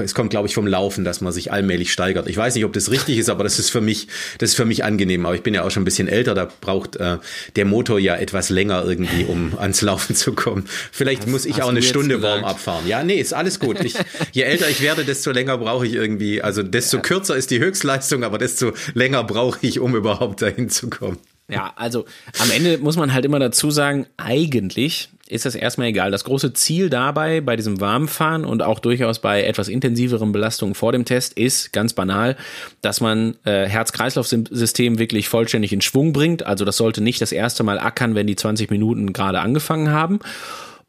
Es 0.00 0.14
kommt, 0.14 0.30
glaube 0.30 0.46
ich, 0.46 0.54
vom 0.54 0.68
Laufen, 0.68 1.04
dass 1.04 1.20
man 1.20 1.32
sich 1.32 1.50
allmählich 1.50 1.92
steigert. 1.92 2.28
Ich 2.28 2.36
weiß 2.36 2.54
nicht, 2.54 2.64
ob 2.64 2.72
das 2.72 2.92
richtig 2.92 3.18
ist, 3.18 3.30
aber 3.30 3.42
das 3.42 3.58
ist 3.58 3.70
für 3.70 3.80
mich, 3.80 4.06
das 4.38 4.50
ist 4.50 4.56
für 4.56 4.64
mich 4.64 4.84
angenehm. 4.84 5.26
Aber 5.26 5.34
ich 5.34 5.42
bin 5.42 5.54
ja 5.54 5.64
auch 5.64 5.72
schon 5.72 5.82
ein 5.82 5.86
bisschen 5.86 6.06
älter, 6.06 6.34
da 6.34 6.48
braucht 6.60 6.94
äh, 6.96 7.18
der 7.56 7.64
Motor 7.64 7.98
ja 7.98 8.14
etwas 8.14 8.48
länger 8.48 8.84
irgendwie, 8.86 9.24
um 9.24 9.54
ans 9.58 9.82
Laufen 9.82 10.14
zu 10.14 10.34
kommen. 10.34 10.66
Vielleicht 10.92 11.22
hast, 11.22 11.30
muss 11.30 11.46
ich 11.46 11.64
auch 11.64 11.70
eine 11.70 11.82
Stunde 11.82 12.22
Warm-up 12.22 12.60
fahren. 12.60 12.86
Ja, 12.86 13.02
nee, 13.02 13.16
ist 13.16 13.32
alles 13.32 13.58
gut. 13.58 13.84
Ich, 13.84 13.94
je 14.30 14.42
älter 14.42 14.68
ich 14.70 14.80
werde, 14.82 15.04
desto 15.04 15.32
länger 15.32 15.58
brauche 15.58 15.84
ich 15.84 15.94
irgendwie, 15.94 16.40
also 16.42 16.59
also 16.60 16.70
desto 16.70 16.96
ja. 16.98 17.02
kürzer 17.02 17.36
ist 17.36 17.50
die 17.50 17.60
Höchstleistung, 17.60 18.24
aber 18.24 18.38
desto 18.38 18.72
länger 18.94 19.24
brauche 19.24 19.58
ich, 19.62 19.80
um 19.80 19.94
überhaupt 19.96 20.42
dahin 20.42 20.68
zu 20.68 20.90
kommen. 20.90 21.18
Ja, 21.48 21.72
also 21.74 22.04
am 22.38 22.50
Ende 22.50 22.78
muss 22.78 22.96
man 22.96 23.12
halt 23.12 23.24
immer 23.24 23.40
dazu 23.40 23.72
sagen, 23.72 24.06
eigentlich 24.16 25.08
ist 25.26 25.46
das 25.46 25.54
erstmal 25.54 25.88
egal. 25.88 26.10
Das 26.10 26.24
große 26.24 26.52
Ziel 26.52 26.90
dabei, 26.90 27.40
bei 27.40 27.56
diesem 27.56 27.80
Warmfahren 27.80 28.44
und 28.44 28.62
auch 28.62 28.78
durchaus 28.78 29.20
bei 29.20 29.42
etwas 29.42 29.68
intensiveren 29.68 30.32
Belastungen 30.32 30.74
vor 30.74 30.92
dem 30.92 31.04
Test, 31.04 31.32
ist 31.34 31.72
ganz 31.72 31.92
banal, 31.92 32.36
dass 32.82 33.00
man 33.00 33.36
äh, 33.44 33.66
Herz-Kreislauf-System 33.66 34.98
wirklich 34.98 35.28
vollständig 35.28 35.72
in 35.72 35.80
Schwung 35.80 36.12
bringt. 36.12 36.44
Also 36.46 36.64
das 36.64 36.76
sollte 36.76 37.00
nicht 37.00 37.20
das 37.20 37.32
erste 37.32 37.62
Mal 37.62 37.78
ackern, 37.78 38.14
wenn 38.14 38.26
die 38.26 38.36
20 38.36 38.70
Minuten 38.70 39.12
gerade 39.12 39.40
angefangen 39.40 39.90
haben. 39.90 40.20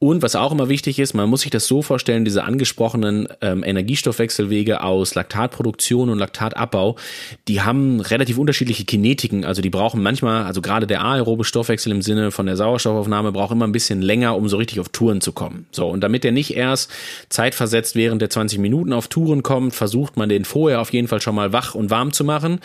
Und 0.04 0.24
was 0.24 0.36
auch 0.36 0.52
immer 0.52 0.68
wichtig 0.68 0.98
ist, 0.98 1.14
man 1.14 1.30
muss 1.30 1.42
sich 1.42 1.52
das 1.52 1.68
so 1.68 1.84
vorstellen, 1.84 2.26
diese 2.26 2.44
angesprochenen 2.44 3.28
ähm, 3.40 3.64
Energiestoffwechselwege 3.64 4.82
aus 4.82 5.14
Laktatproduktion 5.14 6.10
und 6.10 6.18
Laktatabbau, 6.18 6.96
die 7.48 7.62
haben 7.62 8.00
relativ 8.00 8.40
unterschiedliche 8.40 8.84
Kinetiken. 8.84 9.46
Also 9.46 9.62
die 9.62 9.70
brauchen 9.70 10.02
manchmal, 10.02 10.46
also 10.46 10.60
gerade 10.60 10.88
der 10.88 11.06
aerobe 11.06 11.44
Stoffwechsel 11.44 11.92
im 11.92 12.02
Sinne 12.02 12.32
von 12.32 12.48
der 12.48 12.58
Sauerstoffaufnahme 12.58 13.32
braucht 13.32 13.52
immer 13.52 13.68
ein 13.68 13.74
bisschen 13.74 14.02
länger, 14.02 14.36
um 14.36 14.50
so 14.50 14.58
richtig 14.58 14.80
auf 14.80 14.90
Touren 14.90 15.22
zu 15.22 15.34
kommen. 15.34 15.68
So, 15.70 15.88
und 15.88 16.02
damit 16.02 16.24
der 16.24 16.32
nicht 16.32 16.56
erst 16.56 16.90
zeitversetzt 17.30 17.96
während 17.96 18.24
der 18.24 18.32
20 18.32 18.58
Minuten 18.58 18.94
auf 18.94 19.08
Touren 19.08 19.44
kommt, 19.44 19.76
versucht 19.76 20.18
man 20.18 20.30
den 20.30 20.46
vorher 20.46 20.82
auf 20.82 20.92
jeden 20.94 21.10
Fall 21.10 21.22
schon 21.22 21.36
mal 21.36 21.54
wach 21.54 21.76
und 21.76 21.92
warm 21.92 22.12
zu 22.12 22.24
machen 22.24 22.60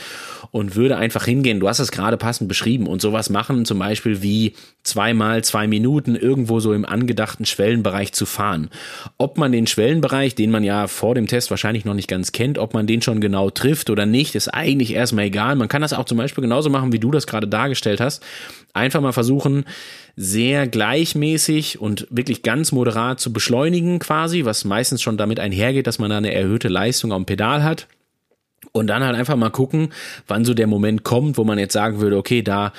und 0.53 0.75
würde 0.75 0.97
einfach 0.97 1.27
hingehen. 1.27 1.61
Du 1.61 1.69
hast 1.69 1.81
es 1.81 1.93
gerade 1.93 2.17
passend 2.17 2.49
beschrieben 2.49 2.87
und 2.87 3.03
sowas 3.03 3.29
machen, 3.29 3.67
zum 3.67 3.79
Beispiel 3.79 4.23
wie 4.23 4.55
zweimal 4.85 5.45
zwei 5.45 5.67
Minuten 5.67 6.17
irgendwo 6.17 6.61
so 6.61 6.73
im 6.73 6.87
angedachten 6.87 7.26
angedachten 7.27 7.45
Schwellenbereich 7.45 8.13
zu 8.13 8.25
fahren. 8.25 8.71
Ob 9.19 9.37
man 9.39 9.53
den 9.53 9.67
Schwellenbereich, 9.67 10.35
den 10.35 10.51
man 10.51 10.63
ja 10.63 10.87
vor 10.87 11.15
dem 11.15 11.27
Test 11.27 11.51
wahrscheinlich 11.51 11.85
noch 11.85 11.95
nicht 11.95 12.09
ganz 12.09 12.33
kennt, 12.33 12.59
ob 12.59 12.73
man 12.73 12.87
den 12.87 13.03
schon 13.03 13.21
genau 13.21 13.51
trifft 13.51 13.91
oder 13.91 14.07
nicht, 14.07 14.35
ist 14.35 14.49
eigentlich 14.49 14.95
erstmal 14.95 15.27
egal. 15.27 15.57
Man 15.57 15.69
kann 15.69 15.83
das 15.83 15.93
auch 15.93 16.05
zum 16.05 16.19
Beispiel 16.19 16.43
genauso 16.43 16.71
machen, 16.71 16.93
wie 16.93 17.01
du 17.01 17.11
das 17.11 17.27
gerade 17.27 17.49
dargestellt 17.49 18.01
hast. 18.01 18.23
Einfach 18.73 19.01
mal 19.01 19.13
versuchen, 19.13 19.65
sehr 20.17 20.67
gleichmäßig 20.67 21.81
und 21.81 22.07
wirklich 22.11 22.43
ganz 22.43 22.73
moderat 22.73 23.21
zu 23.21 23.33
beschleunigen 23.33 23.99
quasi, 23.99 24.45
was 24.45 24.65
meistens 24.65 25.03
schon 25.03 25.17
damit 25.17 25.41
einhergeht, 25.41 25.87
dass 25.87 25.99
man 25.99 26.11
da 26.11 26.19
eine 26.19 26.33
erhöhte 26.33 26.69
Leistung 26.69 27.13
am 27.13 27.27
Pedal 27.27 27.65
hat. 27.65 27.89
Und 28.73 28.89
dann 28.89 29.03
halt 29.03 29.17
einfach 29.17 29.37
mal 29.37 29.51
gucken, 29.51 29.89
wann 30.27 30.45
so 30.45 30.53
der 30.53 30.67
Moment 30.67 31.03
kommt, 31.03 31.39
wo 31.39 31.45
man 31.45 31.59
jetzt 31.59 31.73
sagen 31.73 32.01
würde, 32.01 32.19
okay, 32.19 32.43
da 32.43 32.73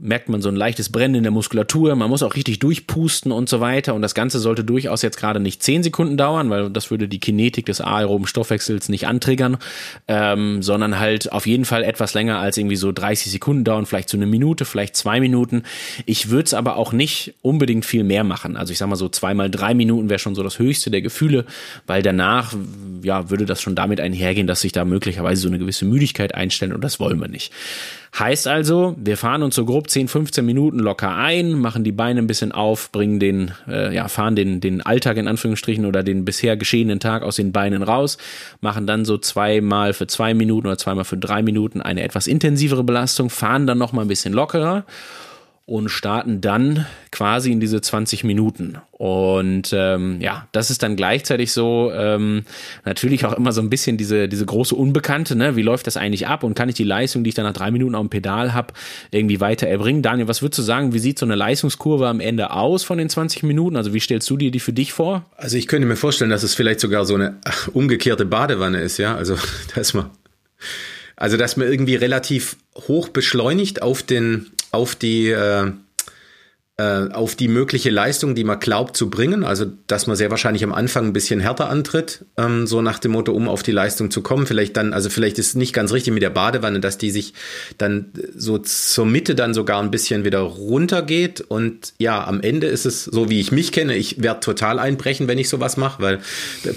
merkt 0.00 0.28
man 0.28 0.40
so 0.40 0.48
ein 0.48 0.56
leichtes 0.56 0.90
Brennen 0.90 1.16
in 1.16 1.22
der 1.24 1.32
Muskulatur. 1.32 1.94
Man 1.96 2.08
muss 2.08 2.22
auch 2.22 2.36
richtig 2.36 2.60
durchpusten 2.60 3.32
und 3.32 3.48
so 3.48 3.60
weiter. 3.60 3.94
Und 3.94 4.02
das 4.02 4.14
Ganze 4.14 4.38
sollte 4.38 4.62
durchaus 4.62 5.02
jetzt 5.02 5.16
gerade 5.18 5.40
nicht 5.40 5.62
zehn 5.62 5.82
Sekunden 5.82 6.16
dauern, 6.16 6.50
weil 6.50 6.70
das 6.70 6.90
würde 6.90 7.08
die 7.08 7.18
Kinetik 7.18 7.66
des 7.66 7.80
aeroben 7.80 8.26
Stoffwechsels 8.26 8.88
nicht 8.88 9.08
antriggern, 9.08 9.58
ähm, 10.06 10.62
sondern 10.62 10.98
halt 11.00 11.32
auf 11.32 11.46
jeden 11.46 11.64
Fall 11.64 11.82
etwas 11.82 12.14
länger 12.14 12.38
als 12.38 12.56
irgendwie 12.56 12.76
so 12.76 12.92
30 12.92 13.32
Sekunden 13.32 13.64
dauern, 13.64 13.86
vielleicht 13.86 14.08
so 14.08 14.16
eine 14.16 14.26
Minute, 14.26 14.64
vielleicht 14.64 14.94
zwei 14.94 15.18
Minuten. 15.20 15.64
Ich 16.06 16.30
würde 16.30 16.44
es 16.44 16.54
aber 16.54 16.76
auch 16.76 16.92
nicht 16.92 17.34
unbedingt 17.42 17.84
viel 17.84 18.04
mehr 18.04 18.22
machen. 18.22 18.56
Also 18.56 18.72
ich 18.72 18.78
sag 18.78 18.88
mal 18.88 18.96
so 18.96 19.08
zweimal 19.08 19.50
drei 19.50 19.74
Minuten 19.74 20.08
wäre 20.08 20.20
schon 20.20 20.36
so 20.36 20.44
das 20.44 20.60
höchste 20.60 20.90
der 20.90 21.02
Gefühle, 21.02 21.44
weil 21.86 22.02
danach, 22.02 22.54
ja, 23.02 23.30
würde 23.30 23.46
das 23.46 23.60
schon 23.60 23.74
damit 23.74 24.00
einhergehen, 24.00 24.46
dass 24.46 24.60
sich 24.60 24.72
da 24.72 24.84
möglicherweise 24.84 25.42
so 25.42 25.48
eine 25.48 25.58
gewisse 25.58 25.84
Müdigkeit 25.84 26.34
einstellen 26.34 26.72
und 26.72 26.82
das 26.82 27.00
wollen 27.00 27.20
wir 27.20 27.28
nicht. 27.28 27.52
Heißt 28.16 28.48
also, 28.48 28.96
wir 28.98 29.16
fahren 29.16 29.42
uns 29.42 29.54
so 29.54 29.64
grob 29.64 29.90
10, 29.90 30.08
15 30.08 30.44
Minuten 30.44 30.78
locker 30.78 31.14
ein, 31.14 31.52
machen 31.52 31.84
die 31.84 31.92
Beine 31.92 32.20
ein 32.20 32.26
bisschen 32.26 32.52
auf, 32.52 32.90
bringen 32.90 33.20
den, 33.20 33.52
äh, 33.68 33.94
ja, 33.94 34.08
fahren 34.08 34.34
den, 34.34 34.60
den 34.60 34.80
Alltag 34.80 35.18
in 35.18 35.28
Anführungsstrichen 35.28 35.84
oder 35.84 36.02
den 36.02 36.24
bisher 36.24 36.56
geschehenen 36.56 37.00
Tag 37.00 37.22
aus 37.22 37.36
den 37.36 37.52
Beinen 37.52 37.82
raus, 37.82 38.18
machen 38.60 38.86
dann 38.86 39.04
so 39.04 39.18
zweimal 39.18 39.92
für 39.92 40.06
zwei 40.06 40.34
Minuten 40.34 40.66
oder 40.66 40.78
zweimal 40.78 41.04
für 41.04 41.18
drei 41.18 41.42
Minuten 41.42 41.82
eine 41.82 42.02
etwas 42.02 42.26
intensivere 42.26 42.84
Belastung, 42.84 43.30
fahren 43.30 43.66
dann 43.66 43.78
nochmal 43.78 44.04
ein 44.04 44.08
bisschen 44.08 44.32
lockerer 44.32 44.84
und 45.68 45.90
starten 45.90 46.40
dann 46.40 46.86
quasi 47.12 47.52
in 47.52 47.60
diese 47.60 47.82
20 47.82 48.24
Minuten. 48.24 48.78
Und 48.90 49.68
ähm, 49.74 50.18
ja, 50.18 50.48
das 50.52 50.70
ist 50.70 50.82
dann 50.82 50.96
gleichzeitig 50.96 51.52
so 51.52 51.92
ähm, 51.94 52.44
natürlich 52.86 53.26
auch 53.26 53.34
immer 53.34 53.52
so 53.52 53.60
ein 53.60 53.68
bisschen 53.68 53.98
diese, 53.98 54.28
diese 54.28 54.46
große 54.46 54.74
Unbekannte, 54.74 55.36
ne? 55.36 55.56
Wie 55.56 55.62
läuft 55.62 55.86
das 55.86 55.98
eigentlich 55.98 56.26
ab 56.26 56.42
und 56.42 56.54
kann 56.54 56.70
ich 56.70 56.74
die 56.74 56.84
Leistung, 56.84 57.22
die 57.22 57.28
ich 57.28 57.34
dann 57.34 57.44
nach 57.44 57.52
drei 57.52 57.70
Minuten 57.70 57.94
auf 57.96 58.00
dem 58.00 58.08
Pedal 58.08 58.54
habe, 58.54 58.72
irgendwie 59.10 59.40
weiter 59.40 59.66
erbringen? 59.66 60.00
Daniel, 60.00 60.26
was 60.26 60.40
würdest 60.40 60.58
du 60.58 60.62
sagen, 60.62 60.94
wie 60.94 61.00
sieht 61.00 61.18
so 61.18 61.26
eine 61.26 61.34
Leistungskurve 61.34 62.08
am 62.08 62.20
Ende 62.20 62.50
aus 62.50 62.82
von 62.82 62.96
den 62.96 63.10
20 63.10 63.42
Minuten? 63.42 63.76
Also 63.76 63.92
wie 63.92 64.00
stellst 64.00 64.30
du 64.30 64.38
dir 64.38 64.50
die 64.50 64.60
für 64.60 64.72
dich 64.72 64.94
vor? 64.94 65.26
Also 65.36 65.58
ich 65.58 65.68
könnte 65.68 65.86
mir 65.86 65.96
vorstellen, 65.96 66.30
dass 66.30 66.44
es 66.44 66.54
vielleicht 66.54 66.80
sogar 66.80 67.04
so 67.04 67.14
eine 67.14 67.36
umgekehrte 67.74 68.24
Badewanne 68.24 68.80
ist, 68.80 68.96
ja. 68.96 69.14
Also 69.14 69.36
dass 69.74 69.92
man, 69.92 70.08
also 71.14 71.36
dass 71.36 71.58
man 71.58 71.68
irgendwie 71.68 71.96
relativ 71.96 72.56
hoch 72.74 73.08
beschleunigt 73.08 73.82
auf 73.82 74.02
den 74.02 74.46
auf 74.70 74.94
die 74.94 75.30
äh, 75.30 75.72
äh, 76.78 77.08
auf 77.12 77.34
die 77.34 77.48
mögliche 77.48 77.90
Leistung, 77.90 78.36
die 78.36 78.44
man 78.44 78.60
glaubt 78.60 78.96
zu 78.96 79.10
bringen. 79.10 79.42
Also, 79.42 79.66
dass 79.88 80.06
man 80.06 80.14
sehr 80.14 80.30
wahrscheinlich 80.30 80.62
am 80.62 80.72
Anfang 80.72 81.06
ein 81.06 81.12
bisschen 81.12 81.40
härter 81.40 81.68
antritt, 81.68 82.24
ähm, 82.36 82.68
so 82.68 82.82
nach 82.82 83.00
dem 83.00 83.10
Motto, 83.10 83.32
um 83.32 83.48
auf 83.48 83.64
die 83.64 83.72
Leistung 83.72 84.12
zu 84.12 84.22
kommen. 84.22 84.46
Vielleicht 84.46 84.76
dann, 84.76 84.92
also 84.92 85.10
vielleicht 85.10 85.40
ist 85.40 85.56
nicht 85.56 85.72
ganz 85.72 85.92
richtig 85.92 86.14
mit 86.14 86.22
der 86.22 86.30
Badewanne, 86.30 86.78
dass 86.78 86.96
die 86.96 87.10
sich 87.10 87.34
dann 87.78 88.12
so 88.32 88.58
zur 88.58 89.06
Mitte 89.06 89.34
dann 89.34 89.54
sogar 89.54 89.82
ein 89.82 89.90
bisschen 89.90 90.24
wieder 90.24 90.38
runtergeht. 90.38 91.40
Und 91.40 91.94
ja, 91.98 92.24
am 92.24 92.40
Ende 92.40 92.68
ist 92.68 92.86
es 92.86 93.04
so, 93.04 93.28
wie 93.28 93.40
ich 93.40 93.50
mich 93.50 93.72
kenne. 93.72 93.96
Ich 93.96 94.22
werde 94.22 94.38
total 94.38 94.78
einbrechen, 94.78 95.26
wenn 95.26 95.38
ich 95.38 95.48
sowas 95.48 95.78
mache, 95.78 96.00
weil 96.00 96.20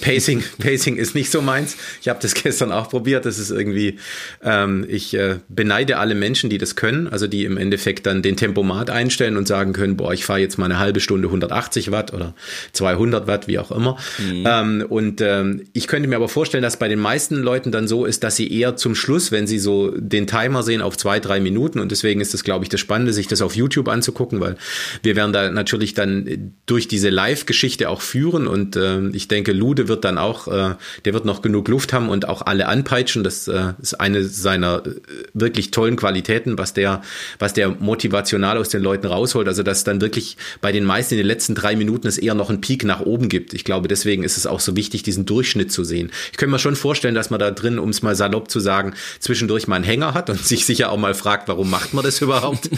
Pacing, 0.01 0.43
Pacing 0.57 0.95
ist 0.95 1.13
nicht 1.13 1.29
so 1.29 1.43
meins. 1.43 1.77
Ich 2.01 2.09
habe 2.09 2.17
das 2.19 2.33
gestern 2.43 2.71
auch 2.71 2.89
probiert. 2.89 3.27
Das 3.27 3.37
ist 3.37 3.51
irgendwie, 3.51 3.99
ähm, 4.41 4.83
ich 4.89 5.13
äh, 5.13 5.35
beneide 5.47 5.99
alle 5.99 6.15
Menschen, 6.15 6.49
die 6.49 6.57
das 6.57 6.75
können, 6.75 7.07
also 7.07 7.27
die 7.27 7.45
im 7.45 7.57
Endeffekt 7.57 8.07
dann 8.07 8.23
den 8.23 8.35
Tempomat 8.35 8.89
einstellen 8.89 9.37
und 9.37 9.47
sagen 9.47 9.73
können, 9.73 9.90
können, 9.91 9.97
boah, 9.97 10.13
ich 10.13 10.25
fahre 10.25 10.39
jetzt 10.39 10.57
mal 10.57 10.65
eine 10.65 10.79
halbe 10.79 10.99
Stunde 10.99 11.27
180 11.27 11.91
Watt 11.91 12.13
oder 12.13 12.33
200 12.73 13.27
Watt, 13.27 13.47
wie 13.47 13.59
auch 13.59 13.71
immer. 13.71 13.97
Mhm. 14.17 14.43
Ähm, 14.45 14.85
und 14.87 15.21
ähm, 15.21 15.63
ich 15.73 15.87
könnte 15.87 16.07
mir 16.07 16.15
aber 16.15 16.29
vorstellen, 16.29 16.63
dass 16.63 16.77
bei 16.77 16.87
den 16.87 16.99
meisten 16.99 17.41
Leuten 17.41 17.71
dann 17.71 17.87
so 17.87 18.05
ist, 18.05 18.23
dass 18.23 18.35
sie 18.35 18.51
eher 18.51 18.75
zum 18.75 18.95
Schluss, 18.95 19.31
wenn 19.31 19.47
sie 19.47 19.59
so 19.59 19.91
den 19.95 20.27
Timer 20.27 20.63
sehen, 20.63 20.81
auf 20.81 20.97
zwei, 20.97 21.19
drei 21.19 21.39
Minuten 21.39 21.79
und 21.79 21.91
deswegen 21.91 22.21
ist 22.21 22.33
das, 22.33 22.43
glaube 22.43 22.65
ich, 22.65 22.69
das 22.69 22.79
Spannende, 22.79 23.13
sich 23.13 23.27
das 23.27 23.41
auf 23.41 23.55
YouTube 23.55 23.87
anzugucken, 23.87 24.39
weil 24.39 24.55
wir 25.03 25.15
werden 25.15 25.33
da 25.33 25.49
natürlich 25.51 25.93
dann 25.93 26.53
durch 26.65 26.87
diese 26.87 27.09
Live-Geschichte 27.09 27.89
auch 27.89 28.01
führen 28.01 28.47
und 28.47 28.75
äh, 28.75 29.07
ich 29.09 29.27
denke, 29.27 29.51
Lude 29.51 29.87
wird 29.87 30.05
dann 30.05 30.17
auch, 30.17 30.47
äh, 30.47 30.75
der 31.05 31.13
wird 31.13 31.25
noch 31.25 31.41
genug 31.41 31.67
Luft 31.67 31.93
haben 31.93 32.09
und 32.09 32.27
auch 32.27 32.43
alle 32.43 32.67
anpeitschen. 32.67 33.23
Das 33.23 33.47
äh, 33.47 33.73
ist 33.81 33.99
eine 33.99 34.23
seiner 34.23 34.83
äh, 34.85 34.91
wirklich 35.33 35.71
tollen 35.71 35.95
Qualitäten, 35.95 36.57
was 36.57 36.73
der, 36.73 37.01
was 37.39 37.53
der 37.53 37.69
motivational 37.69 38.57
aus 38.57 38.69
den 38.69 38.81
Leuten 38.81 39.07
rausholt. 39.07 39.47
Also 39.47 39.63
das 39.63 39.80
dass 39.81 39.83
dann 39.83 40.01
wirklich 40.01 40.37
bei 40.61 40.71
den 40.71 40.85
meisten 40.85 41.15
in 41.15 41.17
den 41.19 41.27
letzten 41.27 41.55
drei 41.55 41.75
Minuten 41.75 42.07
es 42.07 42.17
eher 42.17 42.35
noch 42.35 42.49
einen 42.49 42.61
Peak 42.61 42.83
nach 42.83 43.01
oben 43.01 43.29
gibt. 43.29 43.53
Ich 43.53 43.63
glaube, 43.63 43.87
deswegen 43.87 44.23
ist 44.23 44.37
es 44.37 44.45
auch 44.45 44.59
so 44.59 44.75
wichtig, 44.75 45.01
diesen 45.03 45.25
Durchschnitt 45.25 45.71
zu 45.71 45.83
sehen. 45.83 46.11
Ich 46.31 46.37
könnte 46.37 46.51
mir 46.51 46.59
schon 46.59 46.75
vorstellen, 46.75 47.15
dass 47.15 47.29
man 47.31 47.39
da 47.39 47.51
drin, 47.51 47.79
um 47.79 47.89
es 47.89 48.03
mal 48.03 48.15
salopp 48.15 48.51
zu 48.51 48.59
sagen, 48.59 48.93
zwischendurch 49.19 49.67
mal 49.67 49.77
einen 49.77 49.85
Hänger 49.85 50.13
hat 50.13 50.29
und 50.29 50.39
sich 50.45 50.65
sicher 50.65 50.91
auch 50.91 50.97
mal 50.97 51.13
fragt, 51.13 51.47
warum 51.47 51.69
macht 51.69 51.93
man 51.93 52.03
das 52.03 52.21
überhaupt? 52.21 52.69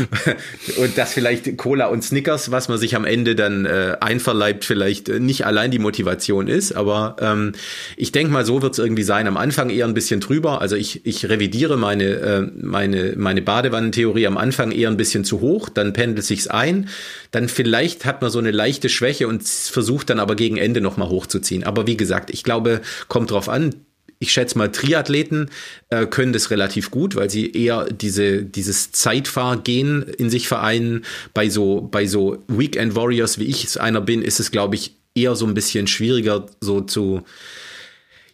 und 0.78 0.96
dass 0.96 1.12
vielleicht 1.12 1.56
Cola 1.58 1.86
und 1.86 2.02
Snickers, 2.02 2.50
was 2.50 2.68
man 2.68 2.78
sich 2.78 2.96
am 2.96 3.04
Ende 3.04 3.34
dann 3.34 3.66
äh, 3.66 3.96
einverleibt, 4.00 4.64
vielleicht 4.64 5.08
nicht 5.08 5.44
allein 5.44 5.70
die 5.70 5.78
Motivation 5.78 6.48
ist. 6.48 6.72
Aber 6.72 7.16
ähm, 7.20 7.52
ich 7.96 8.12
denke 8.12 8.32
mal, 8.32 8.46
so 8.46 8.62
wird 8.62 8.72
es 8.72 8.78
irgendwie 8.78 9.02
sein. 9.02 9.26
Am 9.26 9.36
Anfang 9.36 9.68
eher 9.68 9.86
ein 9.86 9.94
bisschen 9.94 10.20
drüber. 10.20 10.62
Also 10.62 10.76
ich, 10.76 11.04
ich 11.04 11.28
revidiere 11.28 11.76
meine, 11.76 12.04
äh, 12.04 12.40
meine, 12.54 13.14
meine 13.16 13.42
Badewannentheorie 13.42 14.26
am 14.26 14.38
Anfang 14.38 14.72
eher 14.72 14.88
ein 14.88 14.96
bisschen 14.96 15.24
zu 15.24 15.40
hoch, 15.40 15.68
dann 15.68 15.92
pendelt 15.92 16.21
sich's 16.26 16.48
ein. 16.48 16.88
Dann 17.30 17.48
vielleicht 17.48 18.04
hat 18.04 18.22
man 18.22 18.30
so 18.30 18.38
eine 18.38 18.50
leichte 18.50 18.88
Schwäche 18.88 19.28
und 19.28 19.42
versucht 19.46 20.10
dann 20.10 20.20
aber 20.20 20.36
gegen 20.36 20.56
Ende 20.56 20.80
nochmal 20.80 21.08
hochzuziehen. 21.08 21.64
Aber 21.64 21.86
wie 21.86 21.96
gesagt, 21.96 22.30
ich 22.30 22.44
glaube, 22.44 22.80
kommt 23.08 23.30
drauf 23.30 23.48
an 23.48 23.74
ich 24.22 24.30
schätze 24.30 24.56
mal, 24.56 24.70
Triathleten 24.70 25.50
äh, 25.90 26.06
können 26.06 26.32
das 26.32 26.50
relativ 26.50 26.92
gut, 26.92 27.16
weil 27.16 27.28
sie 27.28 27.50
eher 27.50 27.86
diese, 27.86 28.44
dieses 28.44 28.92
Zeitfahrgehen 28.92 30.04
in 30.04 30.30
sich 30.30 30.46
vereinen. 30.46 31.04
Bei 31.34 31.48
so, 31.48 31.88
bei 31.90 32.06
so 32.06 32.38
Weekend 32.46 32.94
Warriors, 32.94 33.40
wie 33.40 33.46
ich 33.46 33.64
es 33.64 33.76
einer 33.76 34.00
bin, 34.00 34.22
ist 34.22 34.38
es, 34.38 34.52
glaube 34.52 34.76
ich, 34.76 34.94
eher 35.16 35.34
so 35.34 35.44
ein 35.44 35.54
bisschen 35.54 35.88
schwieriger, 35.88 36.46
so 36.60 36.80
zu, 36.82 37.22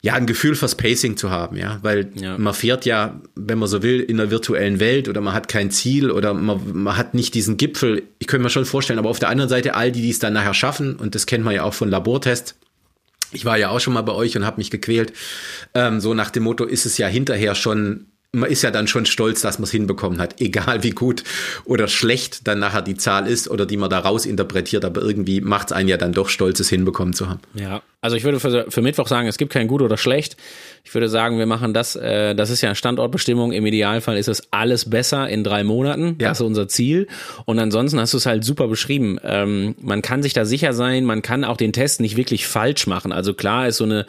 ja, 0.01 0.15
ein 0.15 0.27
Gefühl 0.27 0.55
fürs 0.55 0.77
Pacing 0.77 1.17
zu 1.17 1.31
haben, 1.31 1.57
ja, 1.57 1.79
weil 1.83 2.11
ja. 2.15 2.39
man 2.39 2.55
fährt 2.55 2.85
ja, 2.85 3.21
wenn 3.35 3.59
man 3.59 3.69
so 3.69 3.83
will, 3.83 4.01
in 4.01 4.21
einer 4.21 4.31
virtuellen 4.31 4.79
Welt 4.79 5.09
oder 5.09 5.21
man 5.21 5.35
hat 5.35 5.49
kein 5.49 5.71
Ziel 5.71 6.11
oder 6.11 6.35
man, 6.35 6.61
man 6.73 6.97
hat 6.97 7.15
nicht 7.15 7.35
diesen 7.35 7.57
Gipfel. 7.57 8.05
Ich 8.19 8.29
könnte 8.29 8.45
mir 8.45 8.51
schon 8.51 8.65
vorstellen, 8.65 8.99
aber 8.99 9.11
auf 9.11 9.19
der 9.19 9.29
anderen 9.29 9.49
Seite 9.49 9.75
all 9.75 9.91
die, 9.91 10.03
die 10.03 10.11
es 10.11 10.21
dann 10.21 10.35
nachher 10.35 10.55
schaffen, 10.55 10.97
und 10.97 11.15
das 11.15 11.27
kennt 11.27 11.45
man 11.45 11.55
ja 11.55 11.65
auch 11.65 11.75
von 11.75 11.91
Labortests, 11.91 12.55
ich 13.33 13.45
war 13.45 13.59
ja 13.59 13.71
auch 13.71 13.81
schon 13.81 13.93
mal 13.93 14.03
bei 14.03 14.13
euch 14.13 14.37
und 14.37 14.47
habe 14.47 14.59
mich 14.59 14.71
gequält. 14.71 15.13
Ähm, 15.75 16.01
so 16.01 16.15
nach 16.15 16.31
dem 16.31 16.45
Motto 16.45 16.65
ist 16.65 16.87
es 16.87 16.97
ja 16.97 17.07
hinterher 17.09 17.55
schon 17.55 18.07
man 18.33 18.51
ist 18.51 18.61
ja 18.61 18.71
dann 18.71 18.87
schon 18.87 19.07
stolz, 19.07 19.41
dass 19.41 19.59
man 19.59 19.65
es 19.65 19.71
hinbekommen 19.71 20.21
hat, 20.21 20.39
egal 20.41 20.83
wie 20.83 20.91
gut 20.91 21.25
oder 21.65 21.89
schlecht 21.89 22.47
dann 22.47 22.59
nachher 22.59 22.83
die 22.83 22.95
Zahl 22.95 23.27
ist 23.27 23.49
oder 23.49 23.65
die 23.65 23.79
man 23.79 23.89
da 23.89 24.01
raus 24.01 24.27
interpretiert, 24.27 24.85
aber 24.85 25.01
irgendwie 25.01 25.41
macht 25.41 25.69
es 25.69 25.73
einen 25.73 25.89
ja 25.89 25.97
dann 25.97 26.13
doch 26.13 26.29
stolz, 26.29 26.61
es 26.61 26.69
hinbekommen 26.69 27.15
zu 27.15 27.31
haben. 27.31 27.41
Ja, 27.55 27.81
also 28.03 28.17
ich 28.17 28.25
würde 28.25 28.39
für, 28.39 28.71
für 28.71 28.83
Mittwoch 28.83 29.09
sagen, 29.09 29.29
es 29.29 29.39
gibt 29.39 29.51
kein 29.53 29.67
gut 29.67 29.81
oder 29.81 29.97
schlecht. 29.97 30.37
Ich 30.85 30.93
würde 30.93 31.09
sagen, 31.09 31.39
wir 31.39 31.47
machen 31.47 31.73
das, 31.73 31.97
äh, 31.97 32.35
das 32.35 32.51
ist 32.51 32.61
ja 32.61 32.75
Standortbestimmung, 32.75 33.53
im 33.53 33.65
Idealfall 33.65 34.19
ist 34.19 34.29
es 34.29 34.43
alles 34.53 34.91
besser 34.91 35.27
in 35.29 35.43
drei 35.43 35.65
Monaten, 35.65 36.17
ja. 36.21 36.29
das 36.29 36.41
ist 36.41 36.47
unser 36.47 36.69
Ziel 36.69 37.09
und 37.47 37.59
ansonsten 37.59 37.99
hast 37.99 38.13
du 38.13 38.19
es 38.19 38.27
halt 38.27 38.45
super 38.45 38.69
beschrieben. 38.69 39.19
Ähm, 39.23 39.75
man 39.81 40.03
kann 40.03 40.23
sich 40.23 40.35
da 40.35 40.45
sicher 40.45 40.75
sein, 40.75 41.07
man 41.07 41.23
kann 41.23 41.45
auch 41.45 41.57
den 41.57 41.73
Test 41.73 42.03
nicht 42.03 42.19
wirklich 42.19 42.47
falsch 42.47 42.87
machen, 42.87 43.11
also 43.11 43.33
klar 43.33 43.69
ist 43.69 43.79
so 43.79 43.85
eine 43.85 44.05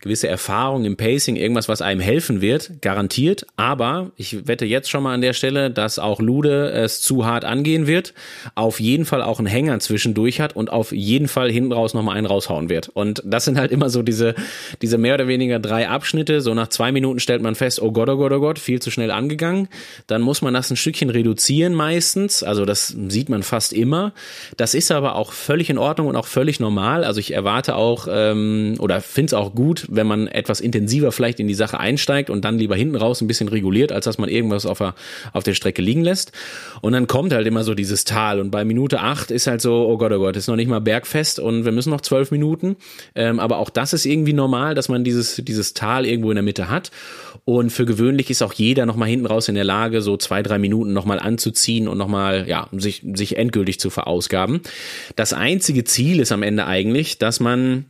gewisse 0.00 0.28
Erfahrung 0.28 0.84
im 0.86 0.96
Pacing, 0.96 1.36
irgendwas, 1.36 1.68
was 1.68 1.82
einem 1.82 2.00
helfen 2.00 2.40
wird, 2.40 2.80
garantiert. 2.80 3.46
Aber 3.56 4.10
ich 4.16 4.48
wette 4.48 4.64
jetzt 4.64 4.88
schon 4.88 5.02
mal 5.02 5.12
an 5.12 5.20
der 5.20 5.34
Stelle, 5.34 5.70
dass 5.70 5.98
auch 5.98 6.20
Lude 6.20 6.70
es 6.70 7.02
zu 7.02 7.26
hart 7.26 7.44
angehen 7.44 7.86
wird, 7.86 8.14
auf 8.54 8.80
jeden 8.80 9.04
Fall 9.04 9.22
auch 9.22 9.38
einen 9.38 9.46
Hänger 9.46 9.78
zwischendurch 9.80 10.40
hat 10.40 10.56
und 10.56 10.72
auf 10.72 10.92
jeden 10.92 11.28
Fall 11.28 11.50
hinten 11.50 11.72
raus 11.72 11.92
nochmal 11.92 12.16
einen 12.16 12.26
raushauen 12.26 12.70
wird. 12.70 12.88
Und 12.88 13.22
das 13.26 13.44
sind 13.44 13.58
halt 13.58 13.70
immer 13.70 13.90
so 13.90 14.02
diese, 14.02 14.34
diese 14.80 14.96
mehr 14.96 15.14
oder 15.14 15.28
weniger 15.28 15.58
drei 15.58 15.88
Abschnitte. 15.88 16.40
So 16.40 16.54
nach 16.54 16.68
zwei 16.68 16.92
Minuten 16.92 17.20
stellt 17.20 17.42
man 17.42 17.54
fest, 17.54 17.82
oh 17.82 17.92
Gott, 17.92 18.08
oh 18.08 18.16
Gott, 18.16 18.32
oh 18.32 18.40
Gott, 18.40 18.58
viel 18.58 18.80
zu 18.80 18.90
schnell 18.90 19.10
angegangen. 19.10 19.68
Dann 20.06 20.22
muss 20.22 20.40
man 20.40 20.54
das 20.54 20.70
ein 20.70 20.76
Stückchen 20.76 21.10
reduzieren 21.10 21.74
meistens. 21.74 22.42
Also 22.42 22.64
das 22.64 22.88
sieht 22.88 23.28
man 23.28 23.42
fast 23.42 23.74
immer. 23.74 24.14
Das 24.56 24.72
ist 24.72 24.90
aber 24.92 25.16
auch 25.16 25.32
völlig 25.32 25.68
in 25.68 25.76
Ordnung 25.76 26.06
und 26.06 26.16
auch 26.16 26.26
völlig 26.26 26.58
normal. 26.58 27.04
Also 27.04 27.20
ich 27.20 27.34
erwarte 27.34 27.76
auch 27.76 28.08
ähm, 28.10 28.76
oder 28.78 29.02
finde 29.02 29.26
es 29.26 29.34
auch 29.34 29.54
gut, 29.54 29.89
wenn 29.90 30.06
man 30.06 30.28
etwas 30.28 30.60
intensiver 30.60 31.12
vielleicht 31.12 31.40
in 31.40 31.48
die 31.48 31.54
Sache 31.54 31.78
einsteigt 31.78 32.30
und 32.30 32.44
dann 32.44 32.58
lieber 32.58 32.76
hinten 32.76 32.96
raus 32.96 33.20
ein 33.20 33.26
bisschen 33.26 33.48
reguliert, 33.48 33.92
als 33.92 34.04
dass 34.04 34.18
man 34.18 34.28
irgendwas 34.28 34.64
auf 34.64 34.78
der, 34.78 34.94
auf 35.32 35.44
der 35.44 35.54
Strecke 35.54 35.82
liegen 35.82 36.02
lässt. 36.02 36.32
Und 36.80 36.92
dann 36.92 37.06
kommt 37.06 37.32
halt 37.32 37.46
immer 37.46 37.64
so 37.64 37.74
dieses 37.74 38.04
Tal 38.04 38.40
und 38.40 38.50
bei 38.50 38.64
Minute 38.64 39.00
acht 39.00 39.30
ist 39.30 39.46
halt 39.46 39.60
so, 39.60 39.86
oh 39.88 39.98
Gott, 39.98 40.12
oh 40.12 40.18
Gott, 40.18 40.36
ist 40.36 40.46
noch 40.46 40.56
nicht 40.56 40.68
mal 40.68 40.80
bergfest 40.80 41.38
und 41.40 41.64
wir 41.64 41.72
müssen 41.72 41.90
noch 41.90 42.00
zwölf 42.00 42.30
Minuten. 42.30 42.76
Ähm, 43.14 43.40
aber 43.40 43.58
auch 43.58 43.70
das 43.70 43.92
ist 43.92 44.06
irgendwie 44.06 44.32
normal, 44.32 44.74
dass 44.74 44.88
man 44.88 45.04
dieses, 45.04 45.36
dieses 45.36 45.74
Tal 45.74 46.06
irgendwo 46.06 46.30
in 46.30 46.36
der 46.36 46.44
Mitte 46.44 46.70
hat. 46.70 46.90
Und 47.44 47.70
für 47.70 47.84
gewöhnlich 47.84 48.30
ist 48.30 48.42
auch 48.42 48.52
jeder 48.52 48.86
nochmal 48.86 49.08
hinten 49.08 49.26
raus 49.26 49.48
in 49.48 49.54
der 49.54 49.64
Lage, 49.64 50.02
so 50.02 50.16
zwei, 50.16 50.42
drei 50.42 50.58
Minuten 50.58 50.92
nochmal 50.92 51.18
anzuziehen 51.18 51.88
und 51.88 51.98
nochmal, 51.98 52.46
ja, 52.48 52.68
sich, 52.72 53.02
sich 53.14 53.36
endgültig 53.36 53.80
zu 53.80 53.90
verausgaben. 53.90 54.60
Das 55.16 55.32
einzige 55.32 55.84
Ziel 55.84 56.20
ist 56.20 56.32
am 56.32 56.42
Ende 56.42 56.66
eigentlich, 56.66 57.18
dass 57.18 57.40
man 57.40 57.86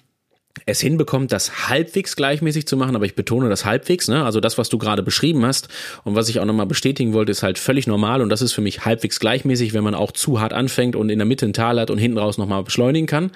es 0.67 0.81
hinbekommt, 0.81 1.33
das 1.33 1.69
halbwegs 1.69 2.17
gleichmäßig 2.17 2.67
zu 2.67 2.77
machen, 2.77 2.97
aber 2.97 3.05
ich 3.05 3.15
betone 3.15 3.49
das 3.49 3.65
halbwegs, 3.65 4.09
ne? 4.09 4.25
Also 4.25 4.41
das, 4.41 4.59
was 4.59 4.69
du 4.69 4.79
gerade 4.79 5.03
beschrieben 5.03 5.45
hast 5.45 5.69
und 6.05 6.17
was 6.17 6.29
ich 6.29 6.41
auch 6.41 6.45
nochmal 6.45 6.67
bestätigen 6.67 7.13
wollte, 7.13 7.33
ist 7.33 7.43
halt 7.43 7.59
völlig 7.59 7.87
normal 7.87 8.21
und 8.21 8.29
das 8.29 8.43
ist 8.43 8.53
für 8.53 8.61
mich 8.61 8.85
halbwegs 8.85 9.21
gleichmäßig, 9.21 9.75
wenn 9.75 9.85
man 9.85 9.95
auch 9.95 10.13
zu 10.13 10.41
hart 10.41 10.53
anfängt 10.53 10.97
und 10.97 11.09
in 11.09 11.19
der 11.19 11.27
Mitte 11.27 11.47
ein 11.47 11.53
Tal 11.53 11.81
hat 11.81 11.91
und 11.91 11.99
hinten 11.99 12.19
raus 12.19 12.37
nochmal 12.37 12.63
beschleunigen 12.65 13.07
kann. 13.07 13.31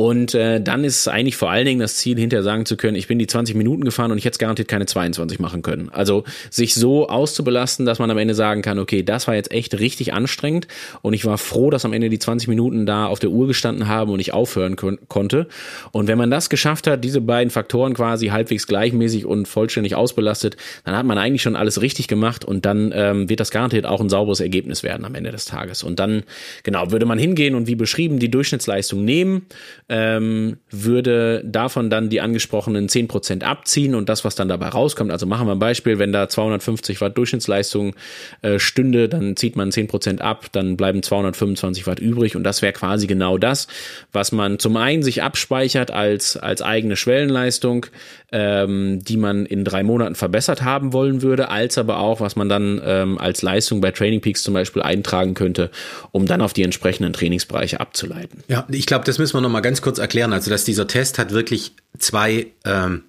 Und 0.00 0.34
äh, 0.34 0.62
dann 0.62 0.82
ist 0.82 1.08
eigentlich 1.08 1.36
vor 1.36 1.50
allen 1.50 1.66
Dingen 1.66 1.80
das 1.80 1.96
Ziel, 1.96 2.18
hinterher 2.18 2.42
sagen 2.42 2.64
zu 2.64 2.78
können, 2.78 2.96
ich 2.96 3.06
bin 3.06 3.18
die 3.18 3.26
20 3.26 3.54
Minuten 3.54 3.84
gefahren 3.84 4.10
und 4.10 4.16
ich 4.16 4.24
hätte 4.24 4.38
garantiert 4.38 4.66
keine 4.66 4.86
22 4.86 5.38
machen 5.40 5.60
können. 5.60 5.90
Also 5.90 6.24
sich 6.48 6.74
so 6.74 7.10
auszubelasten, 7.10 7.84
dass 7.84 7.98
man 7.98 8.10
am 8.10 8.16
Ende 8.16 8.32
sagen 8.32 8.62
kann, 8.62 8.78
okay, 8.78 9.02
das 9.02 9.28
war 9.28 9.34
jetzt 9.34 9.52
echt 9.52 9.78
richtig 9.78 10.14
anstrengend 10.14 10.68
und 11.02 11.12
ich 11.12 11.26
war 11.26 11.36
froh, 11.36 11.68
dass 11.68 11.84
am 11.84 11.92
Ende 11.92 12.08
die 12.08 12.18
20 12.18 12.48
Minuten 12.48 12.86
da 12.86 13.08
auf 13.08 13.18
der 13.18 13.28
Uhr 13.28 13.46
gestanden 13.46 13.88
haben 13.88 14.10
und 14.10 14.20
ich 14.20 14.32
aufhören 14.32 14.74
konnte. 14.76 15.48
Und 15.92 16.08
wenn 16.08 16.16
man 16.16 16.30
das 16.30 16.48
geschafft 16.48 16.86
hat, 16.86 17.04
diese 17.04 17.20
beiden 17.20 17.50
Faktoren 17.50 17.92
quasi 17.92 18.28
halbwegs 18.28 18.66
gleichmäßig 18.66 19.26
und 19.26 19.48
vollständig 19.48 19.96
ausbelastet, 19.96 20.56
dann 20.86 20.96
hat 20.96 21.04
man 21.04 21.18
eigentlich 21.18 21.42
schon 21.42 21.56
alles 21.56 21.82
richtig 21.82 22.08
gemacht 22.08 22.46
und 22.46 22.64
dann 22.64 22.90
ähm, 22.94 23.28
wird 23.28 23.40
das 23.40 23.50
garantiert 23.50 23.84
auch 23.84 24.00
ein 24.00 24.08
sauberes 24.08 24.40
Ergebnis 24.40 24.82
werden 24.82 25.04
am 25.04 25.14
Ende 25.14 25.30
des 25.30 25.44
Tages. 25.44 25.82
Und 25.82 25.98
dann, 26.00 26.22
genau, 26.62 26.90
würde 26.90 27.04
man 27.04 27.18
hingehen 27.18 27.54
und 27.54 27.66
wie 27.66 27.74
beschrieben 27.74 28.18
die 28.18 28.30
Durchschnittsleistung 28.30 29.04
nehmen, 29.04 29.44
ähm, 29.90 30.58
würde 30.70 31.42
davon 31.44 31.90
dann 31.90 32.10
die 32.10 32.20
angesprochenen 32.20 32.88
10% 32.88 33.42
abziehen 33.42 33.96
und 33.96 34.08
das, 34.08 34.24
was 34.24 34.36
dann 34.36 34.48
dabei 34.48 34.68
rauskommt, 34.68 35.10
also 35.10 35.26
machen 35.26 35.48
wir 35.48 35.52
ein 35.52 35.58
Beispiel, 35.58 35.98
wenn 35.98 36.12
da 36.12 36.28
250 36.28 37.00
Watt 37.00 37.18
Durchschnittsleistung 37.18 37.96
äh, 38.42 38.60
stünde, 38.60 39.08
dann 39.08 39.36
zieht 39.36 39.56
man 39.56 39.70
10% 39.70 40.20
ab, 40.20 40.46
dann 40.52 40.76
bleiben 40.76 41.02
225 41.02 41.88
Watt 41.88 41.98
übrig 41.98 42.36
und 42.36 42.44
das 42.44 42.62
wäre 42.62 42.72
quasi 42.72 43.08
genau 43.08 43.36
das, 43.36 43.66
was 44.12 44.30
man 44.30 44.60
zum 44.60 44.76
einen 44.76 45.02
sich 45.02 45.24
abspeichert 45.24 45.90
als, 45.90 46.36
als 46.36 46.62
eigene 46.62 46.94
Schwellenleistung, 46.94 47.86
ähm, 48.30 49.00
die 49.02 49.16
man 49.16 49.44
in 49.44 49.64
drei 49.64 49.82
Monaten 49.82 50.14
verbessert 50.14 50.62
haben 50.62 50.92
wollen 50.92 51.20
würde, 51.22 51.48
als 51.48 51.78
aber 51.78 51.98
auch, 51.98 52.20
was 52.20 52.36
man 52.36 52.48
dann 52.48 52.80
ähm, 52.84 53.18
als 53.18 53.42
Leistung 53.42 53.80
bei 53.80 53.90
Training 53.90 54.20
Peaks 54.20 54.44
zum 54.44 54.54
Beispiel 54.54 54.82
eintragen 54.82 55.34
könnte, 55.34 55.70
um 56.12 56.26
dann 56.26 56.42
auf 56.42 56.52
die 56.52 56.62
entsprechenden 56.62 57.12
Trainingsbereiche 57.12 57.80
abzuleiten. 57.80 58.44
Ja, 58.46 58.66
ich 58.70 58.86
glaube, 58.86 59.04
das 59.04 59.18
müssen 59.18 59.36
wir 59.36 59.40
nochmal 59.40 59.62
ganz 59.62 59.79
kurz 59.82 59.98
erklären. 59.98 60.32
Also, 60.32 60.50
dass 60.50 60.64
dieser 60.64 60.86
Test 60.86 61.18
hat 61.18 61.32
wirklich 61.32 61.72
zwei, 61.98 62.48
ähm, 62.64 63.04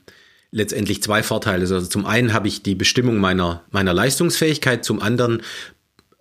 letztendlich 0.51 1.01
zwei 1.01 1.23
Vorteile. 1.23 1.61
Also 1.61 1.81
zum 1.81 2.05
einen 2.05 2.33
habe 2.33 2.47
ich 2.47 2.63
die 2.63 2.75
Bestimmung 2.75 3.17
meiner, 3.17 3.63
meiner 3.71 3.93
Leistungsfähigkeit, 3.93 4.83
zum 4.83 5.01
anderen 5.01 5.41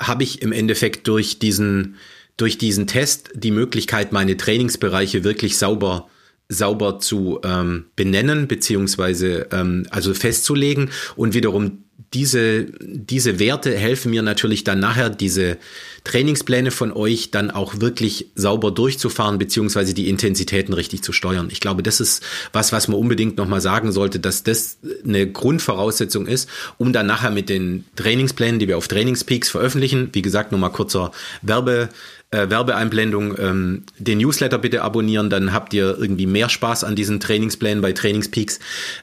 habe 0.00 0.22
ich 0.22 0.40
im 0.40 0.52
Endeffekt 0.52 1.06
durch 1.08 1.38
diesen, 1.38 1.96
durch 2.36 2.56
diesen 2.56 2.86
Test 2.86 3.30
die 3.34 3.50
Möglichkeit, 3.50 4.12
meine 4.12 4.36
Trainingsbereiche 4.36 5.24
wirklich 5.24 5.58
sauber 5.58 6.08
sauber 6.50 6.98
zu 6.98 7.40
ähm, 7.44 7.86
benennen 7.94 8.48
beziehungsweise 8.48 9.46
ähm, 9.52 9.86
also 9.90 10.12
festzulegen 10.12 10.90
und 11.14 11.32
wiederum 11.32 11.84
diese 12.14 12.66
diese 12.80 13.38
Werte 13.38 13.76
helfen 13.76 14.10
mir 14.10 14.22
natürlich 14.22 14.64
dann 14.64 14.80
nachher 14.80 15.10
diese 15.10 15.58
Trainingspläne 16.04 16.70
von 16.70 16.92
euch 16.92 17.30
dann 17.30 17.50
auch 17.50 17.80
wirklich 17.80 18.26
sauber 18.34 18.70
durchzufahren 18.70 19.38
beziehungsweise 19.38 19.92
die 19.92 20.08
Intensitäten 20.08 20.72
richtig 20.72 21.02
zu 21.02 21.12
steuern. 21.12 21.48
Ich 21.50 21.60
glaube, 21.60 21.82
das 21.82 22.00
ist 22.00 22.22
was, 22.52 22.72
was 22.72 22.88
man 22.88 22.98
unbedingt 22.98 23.36
nochmal 23.36 23.60
sagen 23.60 23.92
sollte, 23.92 24.18
dass 24.18 24.42
das 24.42 24.78
eine 25.04 25.30
Grundvoraussetzung 25.30 26.26
ist, 26.26 26.48
um 26.78 26.92
dann 26.92 27.06
nachher 27.06 27.30
mit 27.30 27.48
den 27.48 27.84
Trainingsplänen, 27.96 28.58
die 28.58 28.68
wir 28.68 28.78
auf 28.78 28.88
Trainingspeaks 28.88 29.50
veröffentlichen, 29.50 30.08
wie 30.12 30.22
gesagt, 30.22 30.52
nochmal 30.52 30.72
kurzer 30.72 31.12
Werbe 31.42 31.90
äh, 32.32 32.48
Werbeeinblendung, 32.48 33.36
ähm, 33.38 33.82
den 33.98 34.18
Newsletter 34.18 34.58
bitte 34.58 34.82
abonnieren, 34.82 35.30
dann 35.30 35.52
habt 35.52 35.74
ihr 35.74 35.96
irgendwie 35.98 36.26
mehr 36.26 36.48
Spaß 36.48 36.84
an 36.84 36.94
diesen 36.94 37.18
Trainingsplänen 37.18 37.82
bei 37.82 37.92
Trainingspeaks, 37.92 38.60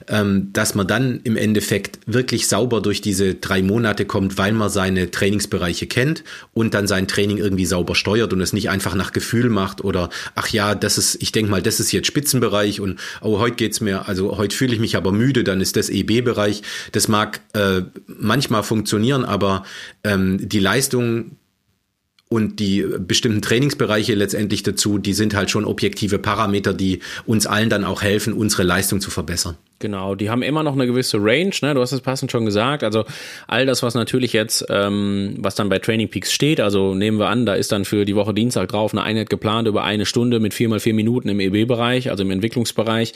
ähm, 0.08 0.50
dass 0.54 0.74
man 0.74 0.86
dann 0.86 1.20
im 1.24 1.36
Endeffekt 1.36 1.98
wirklich 2.06 2.48
sauber 2.48 2.80
durch 2.80 3.02
diese 3.02 3.34
drei 3.34 3.62
Monate 3.62 4.06
kommt, 4.06 4.38
weil 4.38 4.52
man 4.52 4.70
seine 4.70 5.10
Trainingsbereiche 5.10 5.86
kennt 5.86 6.24
und 6.54 6.72
dann 6.72 6.86
sein 6.86 7.06
Training 7.06 7.36
irgendwie 7.36 7.66
sauber 7.66 7.94
steuert 7.94 8.32
und 8.32 8.40
es 8.40 8.54
nicht 8.54 8.70
einfach 8.70 8.94
nach 8.94 9.12
Gefühl 9.12 9.50
macht 9.50 9.84
oder 9.84 10.08
ach 10.34 10.48
ja, 10.48 10.74
das 10.74 10.96
ist, 10.96 11.22
ich 11.22 11.30
denke 11.30 11.50
mal, 11.50 11.60
das 11.60 11.80
ist 11.80 11.92
jetzt 11.92 12.06
Spitzenbereich 12.06 12.80
und 12.80 12.98
oh, 13.20 13.38
heute 13.38 13.56
geht's 13.56 13.82
mir, 13.82 14.08
also 14.08 14.38
heute 14.38 14.56
fühle 14.56 14.72
ich 14.72 14.80
mich 14.80 14.96
aber 14.96 15.12
müde, 15.12 15.44
dann 15.44 15.60
ist 15.60 15.76
das 15.76 15.90
EB-Bereich. 15.90 16.62
Das 16.92 17.08
mag 17.08 17.40
äh, 17.52 17.82
manchmal 18.06 18.62
funktionieren, 18.62 19.26
aber 19.26 19.64
ähm, 20.02 20.48
die 20.48 20.60
Leistung 20.60 21.32
und 22.28 22.60
die 22.60 22.84
bestimmten 22.98 23.40
Trainingsbereiche 23.40 24.14
letztendlich 24.14 24.62
dazu, 24.62 24.98
die 24.98 25.14
sind 25.14 25.34
halt 25.34 25.50
schon 25.50 25.64
objektive 25.64 26.18
Parameter, 26.18 26.74
die 26.74 27.00
uns 27.24 27.46
allen 27.46 27.70
dann 27.70 27.84
auch 27.84 28.02
helfen, 28.02 28.34
unsere 28.34 28.64
Leistung 28.64 29.00
zu 29.00 29.10
verbessern. 29.10 29.56
Genau, 29.78 30.14
die 30.14 30.28
haben 30.28 30.42
immer 30.42 30.62
noch 30.62 30.74
eine 30.74 30.86
gewisse 30.86 31.18
Range, 31.18 31.52
ne? 31.62 31.72
Du 31.72 31.80
hast 31.80 31.92
es 31.92 32.00
passend 32.00 32.32
schon 32.32 32.44
gesagt. 32.44 32.82
Also 32.82 33.04
all 33.46 33.64
das, 33.64 33.82
was 33.82 33.94
natürlich 33.94 34.32
jetzt, 34.32 34.66
ähm, 34.68 35.36
was 35.38 35.54
dann 35.54 35.68
bei 35.68 35.78
Training 35.78 36.08
Peaks 36.08 36.32
steht, 36.32 36.60
also 36.60 36.94
nehmen 36.94 37.18
wir 37.18 37.28
an, 37.28 37.46
da 37.46 37.54
ist 37.54 37.70
dann 37.72 37.84
für 37.84 38.04
die 38.04 38.16
Woche 38.16 38.34
Dienstag 38.34 38.68
drauf 38.68 38.92
eine 38.92 39.04
Einheit 39.04 39.30
geplant 39.30 39.68
über 39.68 39.84
eine 39.84 40.04
Stunde 40.04 40.40
mit 40.40 40.52
vier 40.52 40.68
mal 40.68 40.80
vier 40.80 40.94
Minuten 40.94 41.28
im 41.28 41.40
EB-Bereich, 41.40 42.10
also 42.10 42.24
im 42.24 42.30
Entwicklungsbereich. 42.30 43.14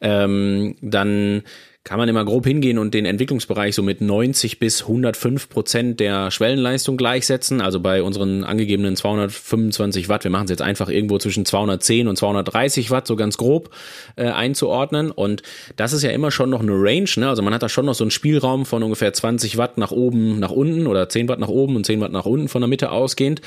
Ähm, 0.00 0.76
dann 0.82 1.42
kann 1.84 1.98
man 1.98 2.08
immer 2.08 2.24
grob 2.24 2.46
hingehen 2.46 2.78
und 2.78 2.94
den 2.94 3.06
Entwicklungsbereich 3.06 3.74
so 3.74 3.82
mit 3.82 4.00
90 4.00 4.60
bis 4.60 4.82
105 4.82 5.48
Prozent 5.48 5.98
der 5.98 6.30
Schwellenleistung 6.30 6.96
gleichsetzen. 6.96 7.60
Also 7.60 7.80
bei 7.80 8.04
unseren 8.04 8.44
angegebenen 8.44 8.94
225 8.94 10.08
Watt, 10.08 10.22
wir 10.22 10.30
machen 10.30 10.44
es 10.44 10.50
jetzt 10.50 10.62
einfach 10.62 10.88
irgendwo 10.88 11.18
zwischen 11.18 11.44
210 11.44 12.06
und 12.06 12.16
230 12.16 12.92
Watt, 12.92 13.08
so 13.08 13.16
ganz 13.16 13.36
grob 13.36 13.70
äh, 14.14 14.26
einzuordnen. 14.26 15.10
Und 15.10 15.42
das 15.74 15.92
ist 15.92 16.04
ja 16.04 16.10
immer 16.10 16.30
schon 16.30 16.50
noch 16.50 16.60
eine 16.60 16.72
Range. 16.72 17.10
Ne? 17.16 17.28
Also 17.28 17.42
man 17.42 17.52
hat 17.52 17.64
da 17.64 17.68
schon 17.68 17.86
noch 17.86 17.94
so 17.94 18.04
einen 18.04 18.12
Spielraum 18.12 18.64
von 18.64 18.84
ungefähr 18.84 19.12
20 19.12 19.56
Watt 19.56 19.76
nach 19.76 19.90
oben, 19.90 20.38
nach 20.38 20.52
unten 20.52 20.86
oder 20.86 21.08
10 21.08 21.28
Watt 21.28 21.40
nach 21.40 21.48
oben 21.48 21.74
und 21.74 21.84
10 21.84 22.00
Watt 22.00 22.12
nach 22.12 22.26
unten 22.26 22.46
von 22.46 22.62
der 22.62 22.68
Mitte 22.68 22.92
ausgehend. 22.92 23.40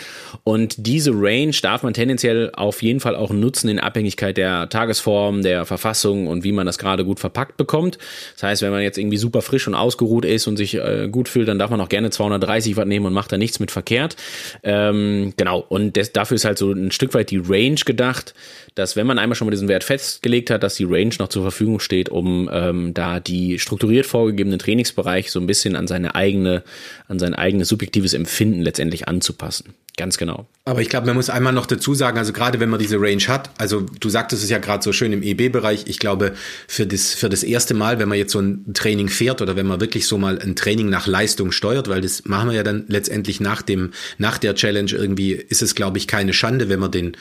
Und 0.43 0.75
diese 0.85 1.11
Range 1.13 1.55
darf 1.61 1.83
man 1.83 1.93
tendenziell 1.93 2.51
auf 2.53 2.81
jeden 2.81 2.99
Fall 2.99 3.15
auch 3.15 3.31
nutzen 3.31 3.69
in 3.69 3.79
Abhängigkeit 3.79 4.35
der 4.35 4.67
Tagesform, 4.67 5.41
der 5.41 5.63
Verfassung 5.65 6.27
und 6.27 6.43
wie 6.43 6.51
man 6.51 6.65
das 6.65 6.77
gerade 6.77 7.05
gut 7.05 7.21
verpackt 7.21 7.55
bekommt. 7.55 7.97
Das 8.33 8.43
heißt, 8.43 8.61
wenn 8.61 8.71
man 8.71 8.81
jetzt 8.81 8.97
irgendwie 8.97 9.17
super 9.17 9.41
frisch 9.41 9.67
und 9.67 9.75
ausgeruht 9.75 10.25
ist 10.25 10.47
und 10.47 10.57
sich 10.57 10.75
äh, 10.75 11.07
gut 11.11 11.29
fühlt, 11.29 11.47
dann 11.47 11.59
darf 11.59 11.69
man 11.69 11.81
auch 11.81 11.89
gerne 11.89 12.09
230 12.09 12.77
Watt 12.77 12.87
nehmen 12.87 13.05
und 13.05 13.13
macht 13.13 13.31
da 13.31 13.37
nichts 13.37 13.59
mit 13.59 13.71
verkehrt. 13.71 14.15
Ähm, 14.63 15.33
genau, 15.37 15.65
und 15.67 15.97
das, 15.97 16.11
dafür 16.13 16.35
ist 16.35 16.45
halt 16.45 16.57
so 16.57 16.71
ein 16.71 16.91
Stück 16.91 17.13
weit 17.13 17.31
die 17.31 17.41
Range 17.43 17.79
gedacht, 17.85 18.33
dass 18.75 18.95
wenn 18.95 19.07
man 19.07 19.19
einmal 19.19 19.35
schon 19.35 19.47
mal 19.47 19.51
diesen 19.51 19.67
Wert 19.67 19.83
festgelegt 19.83 20.49
hat, 20.49 20.63
dass 20.63 20.75
die 20.75 20.83
Range 20.83 21.13
noch 21.19 21.29
zur 21.29 21.43
Verfügung 21.43 21.79
steht, 21.79 22.09
um 22.09 22.49
ähm, 22.51 22.93
da 22.93 23.19
die 23.19 23.59
strukturiert 23.59 24.05
vorgegebenen 24.05 24.59
Trainingsbereiche 24.59 25.31
so 25.31 25.39
ein 25.39 25.47
bisschen 25.47 25.75
an 25.75 25.87
seine 25.87 26.15
eigene, 26.15 26.63
an 27.07 27.19
sein 27.19 27.33
eigenes 27.33 27.69
subjektives 27.69 28.13
Empfinden 28.13 28.61
letztendlich 28.61 29.07
anzupassen. 29.07 29.73
Ganz 29.97 30.17
genau. 30.17 30.45
Aber 30.65 30.81
ich 30.81 30.89
glaube, 30.89 31.07
man 31.07 31.15
muss 31.15 31.29
einmal 31.29 31.53
noch 31.53 31.65
dazu 31.65 31.93
sagen, 31.93 32.17
also 32.17 32.33
gerade 32.33 32.59
wenn 32.59 32.69
man 32.69 32.79
diese 32.79 32.99
Range 32.99 33.23
hat, 33.29 33.49
also 33.57 33.79
du 33.81 34.09
sagtest 34.09 34.43
es 34.43 34.49
ja 34.49 34.57
gerade 34.57 34.83
so 34.83 34.91
schön 34.91 35.13
im 35.13 35.23
EB-Bereich, 35.23 35.85
ich 35.87 35.99
glaube, 35.99 36.33
für 36.67 36.85
das, 36.85 37.13
für 37.13 37.29
das 37.29 37.43
erste 37.43 37.73
Mal, 37.73 37.97
wenn 37.97 38.09
man 38.09 38.17
jetzt 38.17 38.33
so 38.33 38.41
ein 38.41 38.73
Training 38.73 39.07
fährt 39.07 39.41
oder 39.41 39.55
wenn 39.55 39.67
man 39.67 39.79
wirklich 39.79 40.05
so 40.05 40.17
mal 40.17 40.37
ein 40.37 40.57
Training 40.57 40.89
nach 40.89 41.07
Leistung 41.07 41.53
steuert, 41.53 41.87
weil 41.87 42.01
das 42.01 42.25
machen 42.25 42.49
wir 42.49 42.57
ja 42.57 42.63
dann 42.63 42.83
letztendlich 42.89 43.39
nach 43.39 43.61
dem, 43.61 43.91
nach 44.17 44.37
der 44.37 44.55
Challenge 44.55 44.91
irgendwie, 44.91 45.31
ist 45.31 45.61
es, 45.61 45.75
glaube 45.75 45.97
ich, 45.97 46.07
keine 46.07 46.33
Schande, 46.33 46.67
wenn 46.67 46.79
man 46.81 46.91
den, 46.91 47.15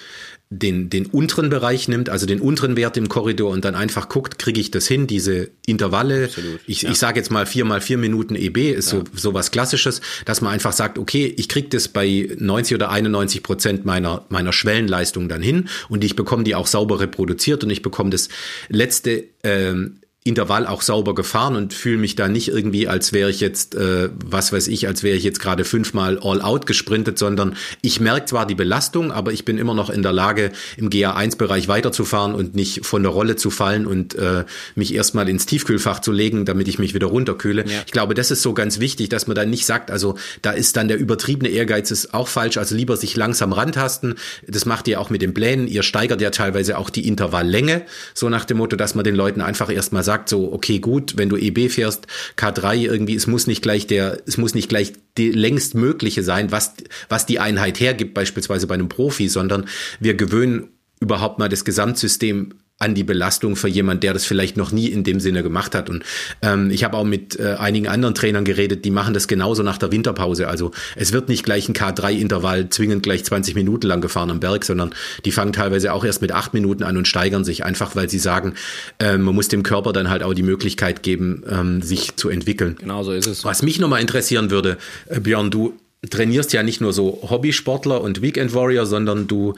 den, 0.50 0.90
den 0.90 1.06
unteren 1.06 1.50
Bereich 1.50 1.88
nimmt, 1.88 2.08
also 2.08 2.26
den 2.26 2.40
unteren 2.40 2.76
Wert 2.76 2.96
im 2.96 3.08
Korridor 3.08 3.50
und 3.50 3.64
dann 3.64 3.74
einfach 3.74 4.08
guckt, 4.08 4.38
kriege 4.38 4.60
ich 4.60 4.70
das 4.70 4.86
hin, 4.86 5.06
diese 5.06 5.50
Intervalle. 5.66 6.26
Absolut, 6.26 6.60
ich, 6.66 6.82
ja. 6.82 6.90
ich 6.90 6.98
sage 6.98 7.18
jetzt 7.18 7.30
mal 7.30 7.46
vier 7.46 7.64
mal 7.64 7.80
vier 7.80 7.98
Minuten 7.98 8.36
EB 8.36 8.72
ist 8.72 8.92
ja. 8.92 8.98
so, 8.98 9.04
so 9.14 9.34
was 9.34 9.50
Klassisches, 9.50 10.00
dass 10.24 10.40
man 10.40 10.52
einfach 10.52 10.72
sagt, 10.72 10.98
okay, 10.98 11.26
ich 11.36 11.48
kriege 11.48 11.68
das 11.68 11.88
bei 11.88 12.28
90 12.38 12.76
oder 12.76 12.90
91 12.90 13.42
Prozent 13.42 13.84
meiner, 13.84 14.26
meiner 14.28 14.52
Schwellenleistung 14.52 15.28
dann 15.28 15.42
hin 15.42 15.68
und 15.88 16.04
ich 16.04 16.14
bekomme 16.14 16.44
die 16.44 16.54
auch 16.54 16.66
sauber 16.66 17.00
reproduziert 17.00 17.64
und 17.64 17.70
ich 17.70 17.82
bekomme 17.82 18.10
das 18.10 18.28
letzte 18.68 19.24
ähm, 19.42 20.00
Intervall 20.26 20.66
auch 20.66 20.80
sauber 20.80 21.14
gefahren 21.14 21.54
und 21.54 21.74
fühle 21.74 21.98
mich 21.98 22.16
da 22.16 22.28
nicht 22.28 22.48
irgendwie, 22.48 22.88
als 22.88 23.12
wäre 23.12 23.28
ich 23.28 23.40
jetzt, 23.40 23.74
äh, 23.74 24.08
was 24.24 24.54
weiß 24.54 24.68
ich, 24.68 24.88
als 24.88 25.02
wäre 25.02 25.18
ich 25.18 25.22
jetzt 25.22 25.38
gerade 25.38 25.66
fünfmal 25.66 26.18
all 26.18 26.40
out 26.40 26.64
gesprintet, 26.64 27.18
sondern 27.18 27.56
ich 27.82 28.00
merke 28.00 28.24
zwar 28.24 28.46
die 28.46 28.54
Belastung, 28.54 29.12
aber 29.12 29.34
ich 29.34 29.44
bin 29.44 29.58
immer 29.58 29.74
noch 29.74 29.90
in 29.90 30.02
der 30.02 30.14
Lage, 30.14 30.52
im 30.78 30.88
GA1-Bereich 30.88 31.68
weiterzufahren 31.68 32.34
und 32.34 32.54
nicht 32.54 32.86
von 32.86 33.02
der 33.02 33.12
Rolle 33.12 33.36
zu 33.36 33.50
fallen 33.50 33.84
und 33.84 34.14
äh, 34.14 34.46
mich 34.74 34.94
erstmal 34.94 35.28
ins 35.28 35.44
Tiefkühlfach 35.44 36.00
zu 36.00 36.10
legen, 36.10 36.46
damit 36.46 36.68
ich 36.68 36.78
mich 36.78 36.94
wieder 36.94 37.08
runterkühle. 37.08 37.66
Ja. 37.66 37.82
Ich 37.84 37.92
glaube, 37.92 38.14
das 38.14 38.30
ist 38.30 38.40
so 38.40 38.54
ganz 38.54 38.80
wichtig, 38.80 39.10
dass 39.10 39.26
man 39.26 39.34
da 39.34 39.44
nicht 39.44 39.66
sagt, 39.66 39.90
also 39.90 40.16
da 40.40 40.52
ist 40.52 40.78
dann 40.78 40.88
der 40.88 40.96
übertriebene 40.96 41.50
Ehrgeiz 41.50 41.90
ist 41.90 42.14
auch 42.14 42.28
falsch, 42.28 42.56
also 42.56 42.74
lieber 42.74 42.96
sich 42.96 43.14
langsam 43.14 43.52
rantasten. 43.52 44.14
Das 44.46 44.64
macht 44.64 44.88
ihr 44.88 45.02
auch 45.02 45.10
mit 45.10 45.20
den 45.20 45.34
Plänen. 45.34 45.68
Ihr 45.68 45.82
steigert 45.82 46.22
ja 46.22 46.30
teilweise 46.30 46.78
auch 46.78 46.88
die 46.88 47.06
Intervalllänge, 47.06 47.82
so 48.14 48.30
nach 48.30 48.46
dem 48.46 48.56
Motto, 48.56 48.76
dass 48.76 48.94
man 48.94 49.04
den 49.04 49.16
Leuten 49.16 49.42
einfach 49.42 49.70
erstmal 49.70 50.02
sagt, 50.02 50.13
sagt 50.14 50.28
so, 50.28 50.52
okay, 50.52 50.78
gut, 50.78 51.16
wenn 51.16 51.28
du 51.28 51.36
EB 51.36 51.68
fährst, 51.70 52.06
K3 52.36 52.76
irgendwie, 52.76 53.16
es 53.16 53.26
muss 53.26 53.48
nicht 53.48 53.62
gleich 53.62 53.88
der, 53.88 54.22
es 54.26 54.36
muss 54.36 54.54
nicht 54.54 54.68
gleich 54.68 54.92
die 55.16 55.32
längst 55.32 55.74
mögliche 55.74 56.22
sein, 56.22 56.52
was, 56.52 56.74
was 57.08 57.26
die 57.26 57.40
Einheit 57.40 57.80
hergibt, 57.80 58.14
beispielsweise 58.14 58.68
bei 58.68 58.74
einem 58.74 58.88
Profi, 58.88 59.28
sondern 59.28 59.66
wir 59.98 60.14
gewöhnen 60.14 60.68
überhaupt 61.00 61.40
mal 61.40 61.48
das 61.48 61.64
Gesamtsystem 61.64 62.54
an 62.78 62.94
die 62.94 63.04
Belastung 63.04 63.54
für 63.54 63.68
jemand, 63.68 64.02
der 64.02 64.12
das 64.12 64.24
vielleicht 64.24 64.56
noch 64.56 64.72
nie 64.72 64.86
in 64.86 65.04
dem 65.04 65.20
Sinne 65.20 65.44
gemacht 65.44 65.76
hat. 65.76 65.88
Und 65.88 66.04
ähm, 66.42 66.70
ich 66.70 66.82
habe 66.82 66.96
auch 66.96 67.04
mit 67.04 67.38
äh, 67.38 67.54
einigen 67.54 67.86
anderen 67.86 68.16
Trainern 68.16 68.44
geredet, 68.44 68.84
die 68.84 68.90
machen 68.90 69.14
das 69.14 69.28
genauso 69.28 69.62
nach 69.62 69.78
der 69.78 69.92
Winterpause. 69.92 70.48
Also 70.48 70.72
es 70.96 71.12
wird 71.12 71.28
nicht 71.28 71.44
gleich 71.44 71.68
ein 71.68 71.74
K3-Intervall 71.74 72.70
zwingend 72.70 73.04
gleich 73.04 73.24
20 73.24 73.54
Minuten 73.54 73.86
lang 73.86 74.00
gefahren 74.00 74.30
am 74.30 74.40
Berg, 74.40 74.64
sondern 74.64 74.92
die 75.24 75.30
fangen 75.30 75.52
teilweise 75.52 75.92
auch 75.92 76.04
erst 76.04 76.20
mit 76.20 76.32
acht 76.32 76.52
Minuten 76.52 76.82
an 76.82 76.96
und 76.96 77.06
steigern 77.06 77.44
sich 77.44 77.64
einfach, 77.64 77.94
weil 77.94 78.10
sie 78.10 78.18
sagen, 78.18 78.54
äh, 78.98 79.16
man 79.18 79.36
muss 79.36 79.46
dem 79.46 79.62
Körper 79.62 79.92
dann 79.92 80.10
halt 80.10 80.24
auch 80.24 80.34
die 80.34 80.42
Möglichkeit 80.42 81.04
geben, 81.04 81.44
ähm, 81.48 81.80
sich 81.80 82.16
zu 82.16 82.28
entwickeln. 82.28 82.76
Genau 82.80 83.04
so 83.04 83.12
ist 83.12 83.28
es. 83.28 83.44
Was 83.44 83.62
mich 83.62 83.78
nochmal 83.78 84.00
interessieren 84.00 84.50
würde, 84.50 84.78
äh, 85.06 85.20
Björn, 85.20 85.52
du 85.52 85.74
trainierst 86.10 86.52
ja 86.52 86.62
nicht 86.62 86.80
nur 86.80 86.92
so 86.92 87.20
Hobbysportler 87.28 88.00
und 88.00 88.20
Weekend 88.20 88.52
Warrior, 88.52 88.86
sondern 88.86 89.26
du 89.26 89.54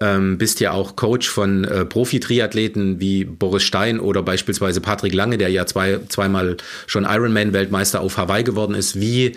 ähm, 0.00 0.38
bist 0.38 0.60
ja 0.60 0.72
auch 0.72 0.96
Coach 0.96 1.28
von 1.28 1.64
äh, 1.64 1.84
Profi-Triathleten 1.84 3.00
wie 3.00 3.24
Boris 3.24 3.64
Stein 3.64 3.98
oder 3.98 4.22
beispielsweise 4.22 4.80
Patrick 4.80 5.12
Lange, 5.12 5.38
der 5.38 5.48
ja 5.48 5.66
zwei, 5.66 5.98
zweimal 6.08 6.56
schon 6.86 7.04
Ironman-Weltmeister 7.04 8.00
auf 8.00 8.16
Hawaii 8.16 8.44
geworden 8.44 8.74
ist. 8.74 9.00
Wie 9.00 9.36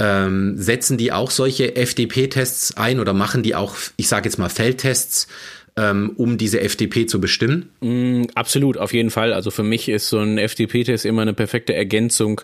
ähm, 0.00 0.56
setzen 0.56 0.98
die 0.98 1.12
auch 1.12 1.30
solche 1.30 1.76
FDP-Tests 1.76 2.76
ein 2.76 2.98
oder 2.98 3.12
machen 3.12 3.42
die 3.42 3.54
auch, 3.54 3.76
ich 3.96 4.08
sage 4.08 4.28
jetzt 4.28 4.38
mal, 4.38 4.48
Feldtests? 4.48 5.28
Ähm, 5.80 6.12
um 6.16 6.36
diese 6.36 6.60
FDP 6.60 7.06
zu 7.06 7.20
bestimmen? 7.20 7.70
Mm, 7.80 8.24
absolut, 8.34 8.76
auf 8.76 8.92
jeden 8.92 9.10
Fall. 9.10 9.32
Also 9.32 9.50
für 9.50 9.62
mich 9.62 9.88
ist 9.88 10.08
so 10.08 10.18
ein 10.18 10.36
FDP-Test 10.36 11.06
immer 11.06 11.22
eine 11.22 11.32
perfekte 11.32 11.74
Ergänzung 11.74 12.42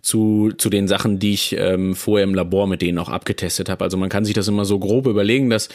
zu, 0.00 0.52
zu 0.56 0.70
den 0.70 0.88
Sachen, 0.88 1.18
die 1.18 1.34
ich 1.34 1.54
ähm, 1.58 1.94
vorher 1.94 2.24
im 2.24 2.34
Labor 2.34 2.66
mit 2.66 2.80
denen 2.80 2.98
auch 2.98 3.10
abgetestet 3.10 3.68
habe. 3.68 3.84
Also 3.84 3.98
man 3.98 4.08
kann 4.08 4.24
sich 4.24 4.34
das 4.34 4.48
immer 4.48 4.64
so 4.64 4.78
grob 4.78 5.06
überlegen, 5.06 5.50
dass 5.50 5.68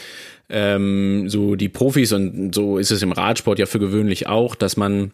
ähm, 0.48 1.28
so 1.28 1.54
die 1.54 1.68
Profis 1.68 2.12
und 2.12 2.54
so 2.54 2.78
ist 2.78 2.90
es 2.90 3.02
im 3.02 3.12
Radsport 3.12 3.58
ja 3.58 3.66
für 3.66 3.78
gewöhnlich 3.78 4.26
auch, 4.26 4.56
dass 4.56 4.76
man 4.76 5.12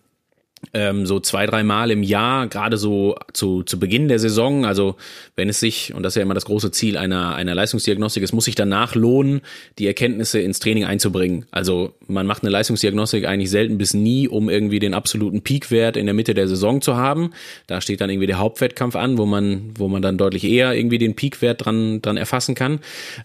ähm, 0.75 1.07
so 1.07 1.21
zwei, 1.21 1.47
drei 1.47 1.63
Mal 1.63 1.91
im 1.91 2.03
Jahr, 2.03 2.47
gerade 2.47 2.77
so 2.77 3.17
zu, 3.33 3.63
zu 3.63 3.79
Beginn 3.79 4.09
der 4.09 4.19
Saison, 4.19 4.65
also 4.65 4.97
wenn 5.37 5.49
es 5.49 5.61
sich, 5.61 5.93
und 5.95 6.03
das 6.03 6.13
ist 6.13 6.17
ja 6.17 6.23
immer 6.23 6.35
das 6.35 6.45
große 6.45 6.71
Ziel 6.71 6.97
einer, 6.97 7.35
einer 7.35 7.55
Leistungsdiagnostik, 7.55 8.23
es 8.23 8.33
muss 8.33 8.45
sich 8.45 8.55
danach 8.55 8.95
lohnen, 8.95 9.43
die 9.79 9.87
Erkenntnisse 9.87 10.41
ins 10.41 10.61
Training 10.61 10.85
einzubringen. 10.85 11.47
Also 11.51 11.95
man 12.07 12.27
macht 12.27 12.43
eine 12.43 12.51
Leistungsdiagnostik 12.51 13.27
eigentlich 13.27 13.51
selten 13.51 13.77
bis 13.77 13.93
nie, 13.93 14.29
um 14.29 14.49
irgendwie 14.49 14.79
den 14.79 14.95
absoluten 14.95 15.43
Peakwert 15.43 15.97
in 15.97 16.07
der 16.07 16.15
Mitte 16.15 16.35
der 16.35 16.49
Saison 16.49 16.81
zu 16.81 16.97
haben. 16.97 17.33
Da 17.67 17.81
steht 17.81 18.01
dann 18.01 18.11
irgendwie 18.11 18.29
der 18.29 18.39
Hauptwettkampf 18.39 18.97
an, 18.97 19.19
wo 19.19 19.27
man, 19.27 19.73
wo 19.77 19.89
man 19.89 20.01
dann 20.01 20.17
deutlich 20.17 20.45
eher 20.45 20.75
irgendwie 20.75 20.99
den 20.99 21.15
Peakwert 21.15 21.65
dran, 21.65 22.01
dran 22.03 22.17
erfassen 22.17 22.55
kann. 22.55 22.81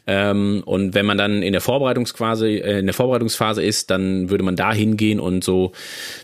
Ähm, 0.05 0.63
und 0.65 0.95
wenn 0.95 1.05
man 1.05 1.17
dann 1.17 1.43
in 1.43 1.53
der 1.53 1.61
Vorbereitungsphase, 1.61 2.49
äh, 2.49 2.79
in 2.79 2.87
der 2.87 2.93
Vorbereitungsphase 2.93 3.63
ist, 3.63 3.91
dann 3.91 4.29
würde 4.29 4.43
man 4.43 4.55
da 4.55 4.73
hingehen 4.73 5.19
und 5.19 5.43
so 5.43 5.71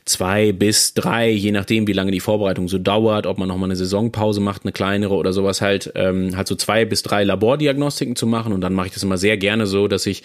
zwei 0.06 0.52
bis 0.52 0.94
drei, 0.94 1.03
je 1.06 1.52
nachdem, 1.52 1.88
wie 1.88 1.94
lange 1.94 2.12
die 2.12 2.20
Vorbereitung 2.20 2.68
so 2.68 2.78
dauert, 2.78 3.28
ob 3.28 3.38
man 3.38 3.48
nochmal 3.48 3.68
eine 3.68 3.76
Saisonpause 3.76 4.42
macht, 4.42 4.64
eine 4.64 4.72
kleinere 4.72 5.16
oder 5.16 5.34
sowas 5.34 5.62
halt, 5.62 5.92
ähm, 5.96 6.36
halt 6.38 6.48
so 6.48 6.56
zwei 6.56 6.86
bis 6.86 7.04
drei 7.04 7.24
Labordiagnostiken 7.24 8.16
zu 8.16 8.26
machen. 8.26 8.54
Und 8.54 8.62
dann 8.62 8.74
mache 8.74 8.88
ich 8.88 8.94
das 8.94 9.04
immer 9.04 9.18
sehr 9.18 9.38
gerne 9.38 9.68
so, 9.68 9.88
dass 9.88 10.06
ich 10.06 10.24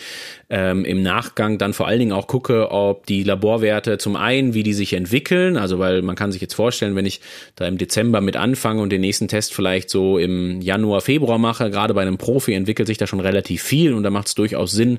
ähm, 0.50 0.84
im 0.84 1.02
Nachgang 1.02 1.58
dann 1.58 1.72
vor 1.72 1.88
allen 1.88 1.98
Dingen 1.98 2.12
auch 2.12 2.26
gucke, 2.26 2.70
ob 2.70 3.06
die 3.06 3.24
Laborwerte 3.24 3.98
zum 3.98 4.16
einen, 4.16 4.54
wie 4.54 4.62
die 4.62 4.72
sich 4.72 4.92
entwickeln. 4.92 5.56
Also 5.56 5.78
weil 5.78 6.02
man 6.02 6.16
kann 6.16 6.32
sich 6.32 6.40
jetzt 6.40 6.54
vorstellen, 6.54 6.94
wenn 6.94 7.06
ich 7.06 7.20
da 7.56 7.66
im 7.66 7.78
Dezember 7.78 8.20
mit 8.20 8.36
anfange 8.36 8.80
und 8.80 8.90
den 8.90 9.00
nächsten 9.00 9.28
Test 9.28 9.54
vielleicht 9.54 9.90
so 9.90 10.18
im 10.18 10.60
Januar, 10.60 11.00
Februar 11.00 11.38
mache, 11.38 11.70
gerade 11.70 11.94
bei 11.94 12.02
einem 12.02 12.18
Profi 12.18 12.54
entwickelt 12.54 12.86
sich 12.86 12.98
da 12.98 13.06
schon 13.06 13.20
relativ 13.20 13.62
viel 13.62 13.94
und 13.94 14.04
da 14.04 14.10
macht 14.10 14.28
es 14.28 14.34
durchaus 14.34 14.72
Sinn, 14.72 14.98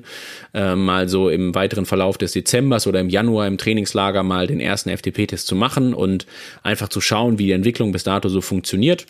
äh, 0.52 0.74
mal 0.74 1.08
so 1.08 1.30
im 1.30 1.54
weiteren 1.54 1.86
Verlauf 1.86 2.18
des 2.18 2.32
Dezembers 2.32 2.86
oder 2.86 3.00
im 3.00 3.08
Januar 3.08 3.46
im 3.46 3.56
Trainingslager 3.58 4.22
mal 4.22 4.46
den 4.46 4.60
ersten 4.60 4.90
FTP-Test 4.90 5.46
zu 5.46 5.54
machen 5.54 5.69
machen 5.70 5.94
und 5.94 6.26
einfach 6.62 6.88
zu 6.88 7.00
schauen, 7.00 7.38
wie 7.38 7.46
die 7.46 7.52
Entwicklung 7.52 7.92
bis 7.92 8.02
dato 8.02 8.28
so 8.28 8.40
funktioniert 8.40 9.06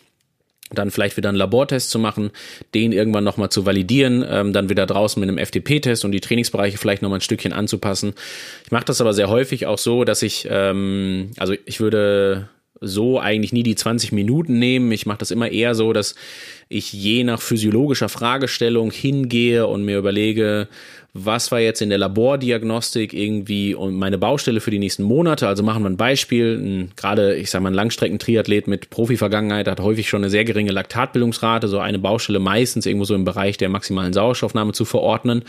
dann 0.73 0.93
vielleicht 0.93 1.17
wieder 1.17 1.29
einen 1.29 1.39
Labortest 1.39 1.91
zu 1.91 1.99
machen, 1.99 2.31
den 2.75 2.93
irgendwann 2.93 3.25
nochmal 3.25 3.49
zu 3.49 3.67
validieren, 3.67 4.25
ähm, 4.29 4.53
dann 4.53 4.69
wieder 4.69 4.87
draußen 4.87 5.19
mit 5.19 5.29
einem 5.29 5.45
FTP-Test 5.45 6.05
und 6.05 6.13
die 6.13 6.21
Trainingsbereiche 6.21 6.79
vielleicht 6.79 7.03
nochmal 7.03 7.19
ein 7.19 7.23
Stückchen 7.23 7.53
anzupassen. 7.53 8.15
Ich 8.65 8.71
mache 8.71 8.85
das 8.85 9.01
aber 9.01 9.13
sehr 9.13 9.29
häufig 9.29 9.67
auch 9.67 9.79
so, 9.79 10.05
dass 10.05 10.23
ich, 10.23 10.47
ähm, 10.49 11.33
also 11.39 11.55
ich 11.65 11.81
würde 11.81 12.49
so 12.81 13.19
eigentlich 13.19 13.53
nie 13.53 13.65
die 13.65 13.75
20 13.75 14.13
Minuten 14.13 14.61
nehmen. 14.61 14.93
Ich 14.93 15.07
mache 15.07 15.19
das 15.19 15.33
immer 15.33 15.51
eher 15.51 15.75
so, 15.75 15.93
dass 15.93 16.15
ich 16.69 16.93
je 16.93 17.25
nach 17.25 17.43
physiologischer 17.43 18.09
Fragestellung 18.09 18.93
hingehe 18.93 19.67
und 19.67 19.85
mir 19.85 19.99
überlege, 19.99 20.69
was 21.13 21.51
war 21.51 21.59
jetzt 21.59 21.83
in 21.83 21.89
der 21.89 21.99
Labordiagnostik 21.99 23.13
irgendwie 23.13 23.75
und 23.75 23.97
meine 23.97 24.17
Baustelle 24.17 24.61
für 24.61 24.71
die 24.71 24.79
nächsten 24.79 25.03
Monate. 25.03 25.49
Also 25.49 25.63
machen 25.63 25.83
wir 25.83 25.91
ein 25.91 25.97
Beispiel. 25.97 26.89
Gerade, 26.95 27.35
ich 27.35 27.51
sage 27.51 27.63
mal, 27.63 27.71
ein 27.71 27.75
Langstreckentriathlet 27.75 28.69
mit 28.69 28.91
Profi-Vergangenheit 28.91 29.67
hat 29.67 29.81
häufig 29.81 30.09
schon 30.09 30.23
eine 30.23 30.31
sehr 30.31 30.45
geringe 30.45 30.71
Laktatbildungsrate, 30.71 31.67
so 31.67 31.81
eine 31.81 31.99
Baustelle 31.99 32.39
meistens 32.39 32.87
irgendwo 32.87 33.05
so 33.05 33.15
im 33.15 33.25
Bereich 33.25 33.57
der 33.57 33.69
maximalen 33.69 34.13
Sauerstoffnahme 34.13 34.73
zu 34.73 34.85
verordnen. 34.85 35.43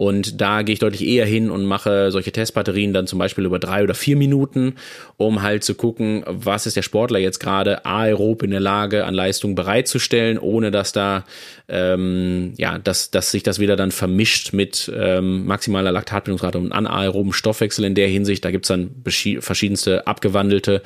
Und 0.00 0.40
da 0.40 0.62
gehe 0.62 0.72
ich 0.72 0.78
deutlich 0.78 1.06
eher 1.06 1.26
hin 1.26 1.50
und 1.50 1.66
mache 1.66 2.10
solche 2.10 2.32
Testbatterien 2.32 2.94
dann 2.94 3.06
zum 3.06 3.18
Beispiel 3.18 3.44
über 3.44 3.58
drei 3.58 3.82
oder 3.82 3.92
vier 3.92 4.16
Minuten, 4.16 4.76
um 5.18 5.42
halt 5.42 5.62
zu 5.62 5.74
gucken, 5.74 6.24
was 6.26 6.64
ist 6.64 6.76
der 6.76 6.82
Sportler 6.82 7.18
jetzt 7.18 7.38
gerade 7.38 7.84
aerob 7.84 8.42
in 8.42 8.50
der 8.50 8.60
Lage, 8.60 9.04
an 9.04 9.12
Leistung 9.12 9.54
bereitzustellen, 9.54 10.38
ohne 10.38 10.70
dass 10.70 10.92
da 10.92 11.26
ähm, 11.68 12.54
ja, 12.56 12.78
dass, 12.78 13.10
dass 13.10 13.30
sich 13.30 13.42
das 13.42 13.58
wieder 13.58 13.76
dann 13.76 13.90
vermischt 13.90 14.54
mit 14.54 14.90
ähm, 14.96 15.44
maximaler 15.44 15.92
Laktatbildungsrate 15.92 16.56
und 16.56 16.72
anaeroben 16.72 17.34
Stoffwechsel 17.34 17.84
in 17.84 17.94
der 17.94 18.08
Hinsicht. 18.08 18.42
Da 18.42 18.50
gibt's 18.50 18.68
dann 18.68 19.02
verschiedenste 19.04 20.06
abgewandelte 20.06 20.80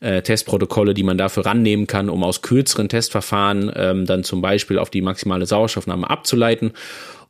äh, 0.00 0.22
Testprotokolle, 0.22 0.94
die 0.94 1.02
man 1.02 1.18
dafür 1.18 1.44
rannehmen 1.44 1.86
kann, 1.86 2.08
um 2.08 2.24
aus 2.24 2.40
kürzeren 2.40 2.88
Testverfahren 2.88 3.70
ähm, 3.76 4.06
dann 4.06 4.24
zum 4.24 4.40
Beispiel 4.40 4.78
auf 4.78 4.88
die 4.88 5.02
maximale 5.02 5.44
Sauerstoffnahme 5.44 6.08
abzuleiten. 6.08 6.72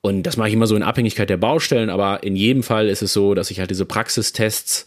Und 0.05 0.25
das 0.25 0.37
mache 0.37 0.49
ich 0.49 0.55
immer 0.55 0.67
so 0.67 0.77
in 0.77 0.83
Abhängigkeit 0.83 1.31
der 1.31 1.39
Baustellen, 1.39 1.89
aber 1.89 2.25
in 2.25 2.37
jedem 2.37 2.63
Fall 2.63 2.91
ist 2.91 3.01
es 3.01 3.15
so, 3.15 3.33
dass 3.33 3.51
ich 3.51 3.59
halt 3.59 3.71
diese 3.71 3.87
Praxistests 3.87 4.85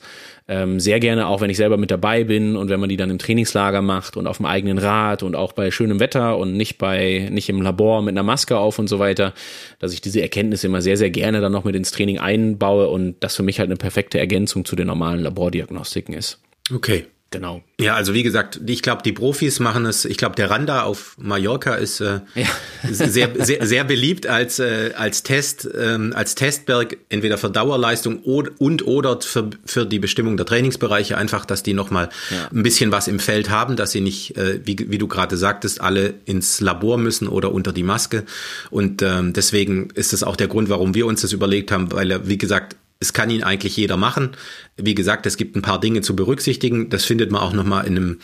ähm, 0.48 0.80
sehr 0.80 1.00
gerne, 1.00 1.26
auch 1.26 1.42
wenn 1.42 1.50
ich 1.50 1.58
selber 1.58 1.78
mit 1.78 1.90
dabei 1.90 2.24
bin 2.24 2.56
und 2.56 2.70
wenn 2.70 2.80
man 2.80 2.88
die 2.88 2.98
dann 2.98 3.10
im 3.10 3.18
Trainingslager 3.18 3.82
macht 3.82 4.16
und 4.16 4.28
auf 4.28 4.38
dem 4.38 4.46
eigenen 4.46 4.78
Rad 4.78 5.24
und 5.24 5.36
auch 5.36 5.54
bei 5.54 5.72
schönem 5.72 6.00
Wetter 6.00 6.38
und 6.38 6.54
nicht 6.54 6.78
bei, 6.78 7.30
nicht 7.32 7.50
im 7.50 7.64
Labor 7.64 8.04
mit 8.04 8.14
einer 8.14 8.22
Maske 8.22 8.60
auf 8.60 8.78
und 8.78 8.90
so 8.90 9.00
weiter, 9.00 9.34
dass 9.80 9.92
ich 9.92 10.02
diese 10.02 10.22
Erkenntnisse 10.22 10.68
immer 10.68 10.84
sehr, 10.84 10.98
sehr 10.98 11.10
gerne 11.10 11.42
dann 11.42 11.52
noch 11.52 11.64
mit 11.64 11.76
ins 11.76 11.90
Training 11.90 12.20
einbaue 12.20 12.88
und 12.88 13.16
das 13.22 13.36
für 13.36 13.42
mich 13.42 13.58
halt 13.58 13.70
eine 13.70 13.78
perfekte 13.78 14.20
Ergänzung 14.20 14.66
zu 14.66 14.76
den 14.76 14.86
normalen 14.86 15.22
Labordiagnostiken 15.22 16.14
ist. 16.14 16.40
Okay. 16.72 17.08
Genau. 17.30 17.62
Ja, 17.80 17.96
also 17.96 18.14
wie 18.14 18.24
gesagt, 18.24 18.62
ich 18.66 18.82
glaube, 18.82 19.04
die 19.04 19.12
Profis 19.12 19.60
machen 19.60 19.86
es. 19.86 20.06
Ich 20.06 20.16
glaube, 20.16 20.36
der 20.36 20.50
Randa 20.50 20.84
auf 20.84 21.18
Mallorca 21.20 21.76
ist 21.76 22.00
äh, 22.00 22.22
ja. 22.36 22.48
sehr, 22.90 23.32
sehr, 23.38 23.68
sehr 23.68 23.84
beliebt 23.84 24.28
als 24.28 24.60
äh, 24.60 24.92
als 24.96 25.24
Test 25.24 25.68
ähm, 25.78 26.14
als 26.16 26.36
Testberg 26.36 26.98
entweder 27.10 27.38
für 27.38 27.50
Dauerleistung 27.50 28.20
und, 28.20 28.62
und 28.62 28.88
oder 28.88 29.20
für, 29.20 29.50
für 29.66 29.86
die 29.86 30.00
Bestimmung 30.00 30.38
der 30.38 30.46
Trainingsbereiche 30.46 31.18
einfach, 31.18 31.46
dass 31.46 31.64
die 31.64 31.74
noch 31.74 31.92
mal 31.92 32.08
ja. 32.32 32.48
ein 32.50 32.64
bisschen 32.64 32.94
was 32.94 33.10
im 33.10 33.20
Feld 33.20 33.50
haben, 33.50 33.76
dass 33.76 33.92
sie 33.92 34.02
nicht, 34.02 34.38
äh, 34.38 34.62
wie, 34.66 34.78
wie 34.90 34.98
du 34.98 35.10
gerade 35.10 35.36
sagtest, 35.36 35.82
alle 35.82 36.14
ins 36.24 36.62
Labor 36.62 36.98
müssen 36.98 37.28
oder 37.28 37.52
unter 37.52 37.74
die 37.74 37.84
Maske. 37.84 38.24
Und 38.70 39.02
ähm, 39.02 39.34
deswegen 39.34 39.90
ist 39.96 40.14
es 40.14 40.24
auch 40.24 40.38
der 40.38 40.48
Grund, 40.48 40.70
warum 40.70 40.96
wir 40.96 41.06
uns 41.06 41.22
das 41.22 41.34
überlegt 41.34 41.72
haben, 41.74 41.92
weil 41.92 42.10
er, 42.10 42.28
wie 42.28 42.38
gesagt, 42.38 42.78
es 43.00 43.14
kann 43.14 43.30
ihn 43.30 43.44
eigentlich 43.44 43.78
jeder 43.78 43.98
machen. 43.98 44.32
Wie 44.76 44.96
gesagt, 44.96 45.26
es 45.26 45.38
gibt 45.38 45.56
ein 45.56 45.62
paar 45.62 45.80
Dinge 45.80 46.02
zu 46.02 46.16
berücksichtigen. 46.16 46.90
Das 46.90 47.06
findet 47.06 47.32
man 47.32 47.42
auch 47.42 47.54
nochmal 47.54 47.86
in 47.86 47.98
einem 47.98 48.20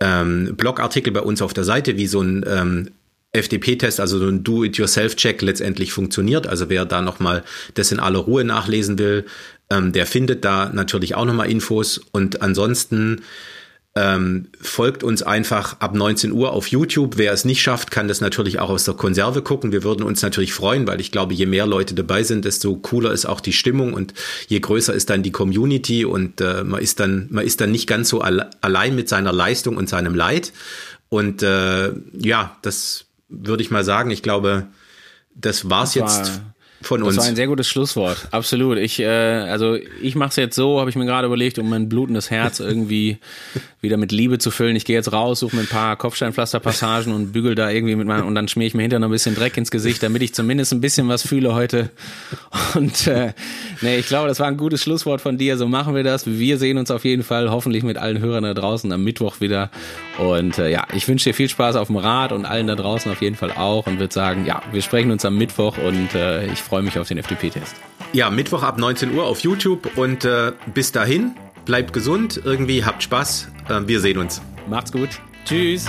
ähm, 0.00 0.56
Blogartikel 0.56 1.12
bei 1.12 1.22
uns 1.22 1.42
auf 1.42 1.54
der 1.54 1.64
Seite, 1.64 1.96
wie 1.96 2.06
so 2.06 2.20
ein 2.20 2.44
ähm, 2.46 2.90
FDP-Test, 3.32 4.00
also 4.00 4.18
so 4.18 4.26
ein 4.26 4.42
Do-it-yourself-Check 4.42 5.40
letztendlich 5.42 5.92
funktioniert. 5.92 6.46
Also 6.46 6.68
wer 6.68 6.84
da 6.84 7.00
nochmal 7.00 7.44
das 7.74 7.92
in 7.92 8.00
aller 8.00 8.18
Ruhe 8.18 8.44
nachlesen 8.44 8.98
will, 8.98 9.24
ähm, 9.70 9.92
der 9.92 10.06
findet 10.06 10.44
da 10.44 10.70
natürlich 10.72 11.14
auch 11.14 11.24
nochmal 11.24 11.50
Infos. 11.50 12.00
Und 12.12 12.42
ansonsten 12.42 13.22
ähm, 13.96 14.48
folgt 14.60 15.02
uns 15.02 15.22
einfach 15.22 15.80
ab 15.80 15.94
19 15.94 16.30
Uhr 16.30 16.52
auf 16.52 16.68
YouTube. 16.68 17.18
Wer 17.18 17.32
es 17.32 17.44
nicht 17.44 17.60
schafft, 17.60 17.90
kann 17.90 18.06
das 18.06 18.20
natürlich 18.20 18.60
auch 18.60 18.70
aus 18.70 18.84
der 18.84 18.94
Konserve 18.94 19.42
gucken. 19.42 19.72
Wir 19.72 19.82
würden 19.82 20.04
uns 20.04 20.22
natürlich 20.22 20.52
freuen, 20.52 20.86
weil 20.86 21.00
ich 21.00 21.10
glaube, 21.10 21.34
je 21.34 21.46
mehr 21.46 21.66
Leute 21.66 21.94
dabei 21.94 22.22
sind, 22.22 22.44
desto 22.44 22.76
cooler 22.76 23.10
ist 23.10 23.26
auch 23.26 23.40
die 23.40 23.52
Stimmung 23.52 23.92
und 23.92 24.14
je 24.46 24.60
größer 24.60 24.94
ist 24.94 25.10
dann 25.10 25.24
die 25.24 25.32
Community 25.32 26.04
und 26.04 26.40
äh, 26.40 26.62
man 26.62 26.80
ist 26.80 27.00
dann 27.00 27.26
man 27.30 27.44
ist 27.44 27.60
dann 27.60 27.72
nicht 27.72 27.88
ganz 27.88 28.08
so 28.08 28.20
alle 28.20 28.50
allein 28.60 28.94
mit 28.94 29.08
seiner 29.08 29.32
Leistung 29.32 29.76
und 29.76 29.88
seinem 29.88 30.14
Leid. 30.14 30.52
Und 31.08 31.42
äh, 31.42 31.92
ja, 32.12 32.56
das 32.62 33.06
würde 33.28 33.64
ich 33.64 33.72
mal 33.72 33.82
sagen. 33.82 34.12
Ich 34.12 34.22
glaube, 34.22 34.68
das 35.34 35.68
war's 35.68 35.94
das 35.94 36.02
war 36.02 36.18
jetzt 36.18 36.40
von 36.82 37.02
uns. 37.02 37.16
Das 37.16 37.24
war 37.24 37.30
ein 37.30 37.36
sehr 37.36 37.46
gutes 37.46 37.68
Schlusswort. 37.68 38.28
Absolut. 38.30 38.78
Ich, 38.78 39.00
äh, 39.00 39.06
also 39.06 39.76
ich 40.00 40.14
mache 40.14 40.30
es 40.30 40.36
jetzt 40.36 40.56
so, 40.56 40.80
habe 40.80 40.90
ich 40.90 40.96
mir 40.96 41.04
gerade 41.04 41.26
überlegt, 41.26 41.58
um 41.58 41.68
mein 41.68 41.88
blutendes 41.88 42.30
Herz 42.30 42.60
irgendwie 42.60 43.18
wieder 43.80 43.96
mit 43.96 44.12
Liebe 44.12 44.38
zu 44.38 44.50
füllen. 44.50 44.76
Ich 44.76 44.84
gehe 44.84 44.96
jetzt 44.96 45.12
raus, 45.12 45.40
suche 45.40 45.56
mir 45.56 45.62
ein 45.62 45.68
paar 45.68 45.96
Kopfsteinpflasterpassagen 45.96 47.12
und 47.12 47.32
bügel 47.32 47.54
da 47.54 47.70
irgendwie 47.70 47.96
mit 47.96 48.06
meinem 48.06 48.26
und 48.26 48.34
dann 48.34 48.48
schmier 48.48 48.66
ich 48.66 48.74
mir 48.74 48.82
hinterher 48.82 49.00
noch 49.00 49.08
ein 49.08 49.12
bisschen 49.12 49.34
Dreck 49.34 49.56
ins 49.56 49.70
Gesicht, 49.70 50.02
damit 50.02 50.22
ich 50.22 50.34
zumindest 50.34 50.72
ein 50.72 50.80
bisschen 50.80 51.08
was 51.08 51.26
fühle 51.26 51.54
heute. 51.54 51.90
Und 52.74 53.06
äh, 53.06 53.32
nee, 53.80 53.98
ich 53.98 54.06
glaube, 54.06 54.28
das 54.28 54.40
war 54.40 54.46
ein 54.46 54.56
gutes 54.56 54.82
Schlusswort 54.82 55.20
von 55.20 55.38
dir. 55.38 55.56
So 55.56 55.66
machen 55.66 55.94
wir 55.94 56.04
das. 56.04 56.26
Wir 56.26 56.58
sehen 56.58 56.78
uns 56.78 56.90
auf 56.90 57.04
jeden 57.04 57.22
Fall 57.22 57.50
hoffentlich 57.50 57.82
mit 57.82 57.96
allen 57.96 58.20
Hörern 58.20 58.44
da 58.44 58.54
draußen 58.54 58.90
am 58.92 59.02
Mittwoch 59.02 59.40
wieder. 59.40 59.70
Und 60.18 60.58
äh, 60.58 60.70
ja, 60.70 60.86
ich 60.94 61.08
wünsche 61.08 61.30
dir 61.30 61.34
viel 61.34 61.48
Spaß 61.48 61.76
auf 61.76 61.88
dem 61.88 61.96
Rad 61.96 62.32
und 62.32 62.44
allen 62.44 62.66
da 62.66 62.74
draußen 62.74 63.10
auf 63.10 63.22
jeden 63.22 63.36
Fall 63.36 63.52
auch 63.52 63.86
und 63.86 63.98
würde 63.98 64.12
sagen, 64.12 64.46
ja, 64.46 64.62
wir 64.72 64.82
sprechen 64.82 65.10
uns 65.10 65.24
am 65.24 65.36
Mittwoch 65.36 65.78
und 65.78 66.14
äh, 66.14 66.46
ich 66.46 66.62
freue 66.70 66.82
mich 66.82 66.96
auf 67.00 67.08
den 67.08 67.18
FDP-Test. 67.18 67.74
Ja, 68.12 68.30
Mittwoch 68.30 68.62
ab 68.62 68.78
19 68.78 69.12
Uhr 69.12 69.24
auf 69.24 69.40
YouTube 69.40 69.96
und 69.96 70.24
äh, 70.24 70.52
bis 70.72 70.92
dahin, 70.92 71.32
bleibt 71.64 71.92
gesund, 71.92 72.40
irgendwie 72.44 72.84
habt 72.84 73.02
Spaß. 73.02 73.48
Äh, 73.68 73.80
wir 73.86 73.98
sehen 73.98 74.18
uns. 74.18 74.40
Macht's 74.68 74.92
gut. 74.92 75.08
Tschüss. 75.44 75.86